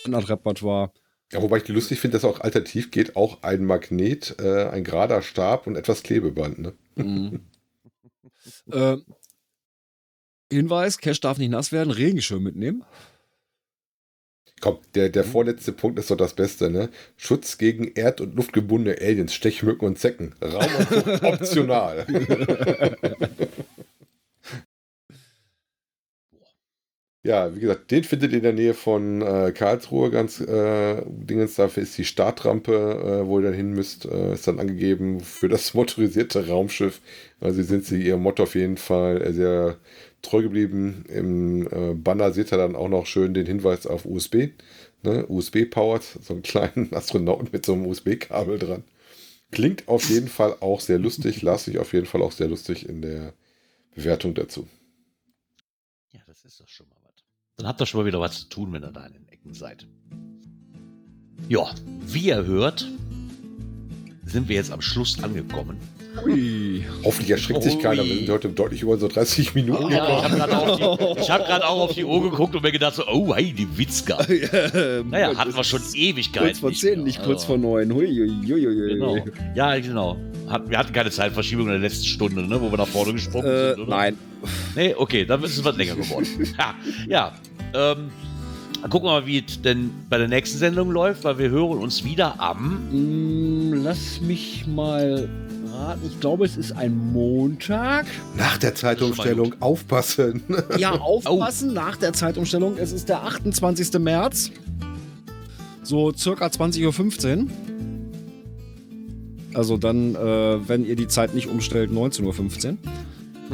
Standardrepertoire. 0.00 0.92
Ja, 1.32 1.42
wobei 1.42 1.58
ich 1.58 1.64
die 1.64 1.72
lustig 1.72 2.00
finde, 2.00 2.16
dass 2.16 2.24
auch 2.24 2.40
alternativ 2.40 2.90
geht, 2.90 3.16
auch 3.16 3.42
ein 3.42 3.64
Magnet, 3.64 4.36
äh, 4.38 4.68
ein 4.68 4.84
gerader 4.84 5.22
Stab 5.22 5.66
und 5.66 5.76
etwas 5.76 6.02
Klebeband. 6.02 6.58
Ne? 6.58 6.74
Mhm. 6.96 7.40
äh, 8.72 8.96
Hinweis: 10.52 10.98
Cash 10.98 11.20
darf 11.20 11.38
nicht 11.38 11.50
nass 11.50 11.72
werden, 11.72 11.90
Regenschirm 11.90 12.42
mitnehmen. 12.42 12.84
Komm, 14.60 14.78
der, 14.94 15.10
der 15.10 15.24
vorletzte 15.24 15.72
Punkt 15.72 15.98
ist 15.98 16.10
doch 16.10 16.16
das 16.16 16.34
Beste, 16.34 16.70
ne? 16.70 16.88
Schutz 17.16 17.58
gegen 17.58 17.92
erd- 17.94 18.20
und 18.20 18.34
luftgebundene 18.34 18.96
Aliens, 18.98 19.34
Stechmücken 19.34 19.86
und 19.86 19.98
Zecken. 19.98 20.34
Raumanzug 20.40 21.22
optional. 21.22 22.06
ja, 27.24 27.56
wie 27.56 27.60
gesagt, 27.60 27.90
den 27.90 28.04
findet 28.04 28.32
ihr 28.32 28.36
in 28.38 28.42
der 28.42 28.52
Nähe 28.52 28.74
von 28.74 29.22
äh, 29.22 29.50
Karlsruhe 29.52 30.10
ganz 30.10 30.40
äh, 30.40 31.02
Dingens. 31.06 31.54
Dafür 31.54 31.82
ist 31.82 31.96
die 31.96 32.04
Startrampe, 32.04 32.72
äh, 33.22 33.26
wo 33.26 33.38
ihr 33.38 33.46
dann 33.46 33.54
hin 33.54 33.72
müsst, 33.72 34.04
äh, 34.04 34.34
ist 34.34 34.46
dann 34.46 34.60
angegeben 34.60 35.20
für 35.20 35.48
das 35.48 35.72
motorisierte 35.72 36.46
Raumschiff. 36.48 37.00
Also 37.40 37.62
sind 37.62 37.86
sie 37.86 38.02
ihrem 38.02 38.22
Motto 38.22 38.42
auf 38.42 38.54
jeden 38.54 38.76
Fall 38.76 39.22
äh, 39.22 39.32
sehr 39.32 39.78
treu 40.20 40.42
geblieben. 40.42 41.06
Im 41.08 41.66
äh, 41.68 41.94
Banner 41.94 42.30
seht 42.30 42.52
ihr 42.52 42.58
dann 42.58 42.76
auch 42.76 42.90
noch 42.90 43.06
schön 43.06 43.32
den 43.32 43.46
Hinweis 43.46 43.86
auf 43.86 44.04
USB. 44.04 44.50
Ne? 45.02 45.24
USB-powered, 45.26 46.02
so 46.02 46.34
einen 46.34 46.42
kleinen 46.42 46.92
Astronauten 46.94 47.48
mit 47.52 47.64
so 47.64 47.72
einem 47.72 47.86
USB-Kabel 47.86 48.58
dran. 48.58 48.84
Klingt 49.50 49.88
auf 49.88 50.10
jeden 50.10 50.28
Fall 50.28 50.56
auch 50.60 50.80
sehr 50.80 50.98
lustig, 50.98 51.40
las 51.40 51.64
sich 51.64 51.78
auf 51.78 51.94
jeden 51.94 52.06
Fall 52.06 52.20
auch 52.20 52.32
sehr 52.32 52.48
lustig 52.48 52.86
in 52.86 53.00
der 53.00 53.32
Bewertung 53.94 54.34
dazu. 54.34 54.68
Ja, 56.12 56.20
das 56.26 56.44
ist 56.44 56.60
doch 56.60 56.68
schon 56.68 56.86
mal. 56.88 56.93
Dann 57.56 57.68
habt 57.68 57.80
ihr 57.80 57.86
schon 57.86 58.00
mal 58.00 58.06
wieder 58.06 58.20
was 58.20 58.40
zu 58.40 58.48
tun, 58.48 58.72
wenn 58.72 58.82
ihr 58.82 58.90
da 58.90 59.06
in 59.06 59.12
den 59.12 59.28
Ecken 59.28 59.54
seid. 59.54 59.86
Ja, 61.48 61.72
wie 62.06 62.26
ihr 62.26 62.44
hört, 62.44 62.86
sind 64.24 64.48
wir 64.48 64.56
jetzt 64.56 64.72
am 64.72 64.80
Schluss 64.80 65.22
angekommen. 65.22 65.78
Ui. 66.24 66.84
Hoffentlich 67.04 67.30
erschreckt 67.30 67.62
sich 67.62 67.78
keiner. 67.78 68.04
Wir 68.04 68.12
Ui. 68.12 68.18
sind 68.18 68.30
heute 68.30 68.48
deutlich 68.50 68.82
über 68.82 68.96
so 68.96 69.08
30 69.08 69.54
Minuten. 69.54 69.90
Ja, 69.90 70.18
ich 70.18 70.24
habe 70.24 70.36
gerade 70.36 71.44
grad 71.44 71.62
auch 71.64 71.80
auf 71.80 71.94
die 71.94 72.04
Uhr 72.04 72.30
geguckt 72.30 72.54
und 72.54 72.62
mir 72.62 72.72
gedacht 72.72 72.94
so, 72.94 73.06
oh, 73.06 73.34
hey, 73.34 73.52
die 73.52 73.66
Witzka. 73.76 74.18
Naja, 75.10 75.36
hatten 75.36 75.54
wir 75.54 75.64
schon 75.64 75.80
Ewigkeiten. 75.94 76.48
Kurz 76.48 76.58
vor 76.60 76.68
nicht 76.70 76.80
10, 76.80 76.94
mehr. 76.94 77.04
nicht 77.04 77.22
kurz 77.22 77.44
vor 77.44 77.58
9. 77.58 77.92
Hui, 77.92 78.06
hui, 78.06 78.28
hui, 78.46 78.64
hui. 78.64 78.88
Genau. 78.94 79.16
Ja, 79.54 79.78
genau. 79.78 80.16
Hat, 80.48 80.68
wir 80.68 80.78
hatten 80.78 80.92
keine 80.92 81.10
Zeitverschiebung 81.10 81.66
in 81.66 81.72
der 81.72 81.80
letzten 81.80 82.04
Stunde, 82.06 82.42
ne, 82.46 82.60
wo 82.60 82.70
wir 82.70 82.78
nach 82.78 82.86
vorne 82.86 83.12
gesprungen 83.12 83.46
Äh, 83.46 83.70
sind, 83.74 83.80
oder? 83.80 83.90
nein. 83.96 84.18
Nee, 84.76 84.94
okay, 84.96 85.24
dann 85.24 85.42
ist 85.42 85.56
es 85.56 85.64
was 85.64 85.76
länger 85.76 85.96
geworden. 85.96 86.26
ja, 86.58 86.74
ja 87.08 87.32
ähm, 87.74 88.10
dann 88.82 88.90
gucken 88.90 89.08
wir 89.08 89.12
mal, 89.12 89.26
wie 89.26 89.42
es 89.46 89.62
denn 89.62 89.90
bei 90.10 90.18
der 90.18 90.28
nächsten 90.28 90.58
Sendung 90.58 90.90
läuft, 90.90 91.24
weil 91.24 91.38
wir 91.38 91.48
hören 91.48 91.78
uns 91.78 92.04
wieder 92.04 92.38
am. 92.38 93.70
Mm, 93.70 93.82
Lass 93.82 94.20
mich 94.20 94.66
mal 94.66 95.28
raten. 95.74 96.06
Ich 96.06 96.20
glaube, 96.20 96.44
es 96.44 96.56
ist 96.56 96.72
ein 96.72 96.96
Montag. 97.12 98.06
Nach 98.36 98.58
der 98.58 98.74
Zeitumstellung 98.74 99.54
aufpassen. 99.60 100.42
Ja, 100.78 100.92
aufpassen 100.92 101.72
nach 101.72 101.96
der 101.96 102.12
Zeitumstellung. 102.12 102.76
Es 102.78 102.92
ist 102.92 103.08
der 103.08 103.22
28. 103.22 103.98
März. 103.98 104.50
So 105.82 106.12
circa 106.12 106.46
20.15 106.46 107.38
Uhr. 107.38 107.46
Also 109.54 109.76
dann, 109.76 110.14
äh, 110.14 110.68
wenn 110.68 110.84
ihr 110.84 110.96
die 110.96 111.08
Zeit 111.08 111.34
nicht 111.34 111.48
umstellt, 111.48 111.90
19.15 111.90 112.70
Uhr. 112.70 112.78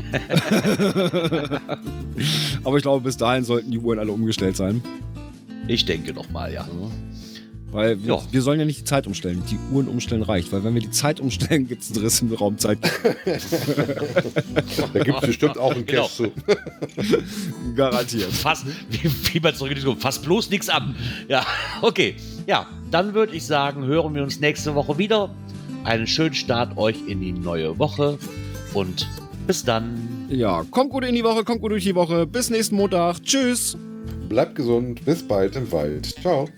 Aber 2.65 2.77
ich 2.77 2.83
glaube, 2.83 3.05
bis 3.05 3.17
dahin 3.17 3.45
sollten 3.45 3.71
die 3.71 3.79
Uhren 3.79 3.99
alle 3.99 4.13
umgestellt 4.13 4.57
sein. 4.57 4.83
Ich 5.67 5.85
denke 5.85 6.13
noch 6.13 6.31
mal, 6.31 6.53
ja. 6.53 6.67
Weil 7.73 8.03
wir, 8.03 8.15
Ja. 8.17 8.23
wir 8.31 8.43
sollen 8.43 8.59
ja 8.59 8.67
nicht 8.67 8.81
die 8.81 8.85
Zeit 8.85 9.07
umstellen. 9.07 9.43
Die 9.49 9.59
Uhren 9.73 9.87
umstellen 9.89 10.23
reicht. 10.23 10.53
Weil 10.53 10.65
wenn 10.65 10.75
wir 10.75 10.81
die 10.81 10.91
Zeit 10.91 11.21
umstellen, 11.21 11.69
gibt 11.69 11.83
es 11.83 11.93
einen 11.93 12.01
Riss 12.05 12.21
in 12.21 12.29
der 12.31 12.39
Raumzeit. 12.39 12.79
Da 14.93 15.03
gibt 15.05 15.19
es 15.23 15.27
bestimmt 15.27 15.59
auch 15.59 15.73
einen 15.75 15.87
Genau. 15.87 16.03
Cash 16.03 16.17
zu. 16.17 16.33
Garantiert. 17.77 18.33
Fass, 18.33 18.65
wie, 18.91 19.11
wie 19.35 19.41
man 19.41 19.55
zurück 19.55 19.71
in 19.71 19.77
die 19.77 19.83
Zukunft, 19.83 20.03
fass 20.03 20.19
bloß 20.21 20.51
nichts 20.51 20.69
an. 20.69 20.95
Ja, 21.29 21.47
okay. 21.83 22.17
Ja, 22.47 22.67
dann 22.91 23.15
würde 23.15 23.35
ich 23.37 23.45
sagen, 23.47 23.85
hören 23.87 24.15
wir 24.15 24.23
uns 24.23 24.41
nächste 24.41 24.75
Woche 24.75 24.99
wieder. 24.99 25.31
Einen 25.85 26.07
schönen 26.07 26.35
Start 26.35 26.77
euch 26.77 26.97
in 27.07 27.21
die 27.21 27.33
neue 27.33 27.79
Woche 27.79 28.19
und 28.75 29.09
bis 29.47 29.65
dann. 29.65 30.27
Ja, 30.29 30.65
kommt 30.71 30.91
gut 30.91 31.05
in 31.05 31.15
die 31.15 31.25
Woche, 31.25 31.45
kommt 31.45 31.61
gut 31.61 31.71
durch 31.73 31.85
die 31.85 31.95
Woche. 31.95 32.27
Bis 32.27 32.51
nächsten 32.51 32.77
Montag. 32.77 33.23
Tschüss. 33.23 33.77
Bleibt 34.29 34.55
gesund. 34.57 35.05
Bis 35.05 35.23
bald 35.23 35.57
im 35.57 35.71
Wald. 35.73 36.07
Ciao. 36.21 36.49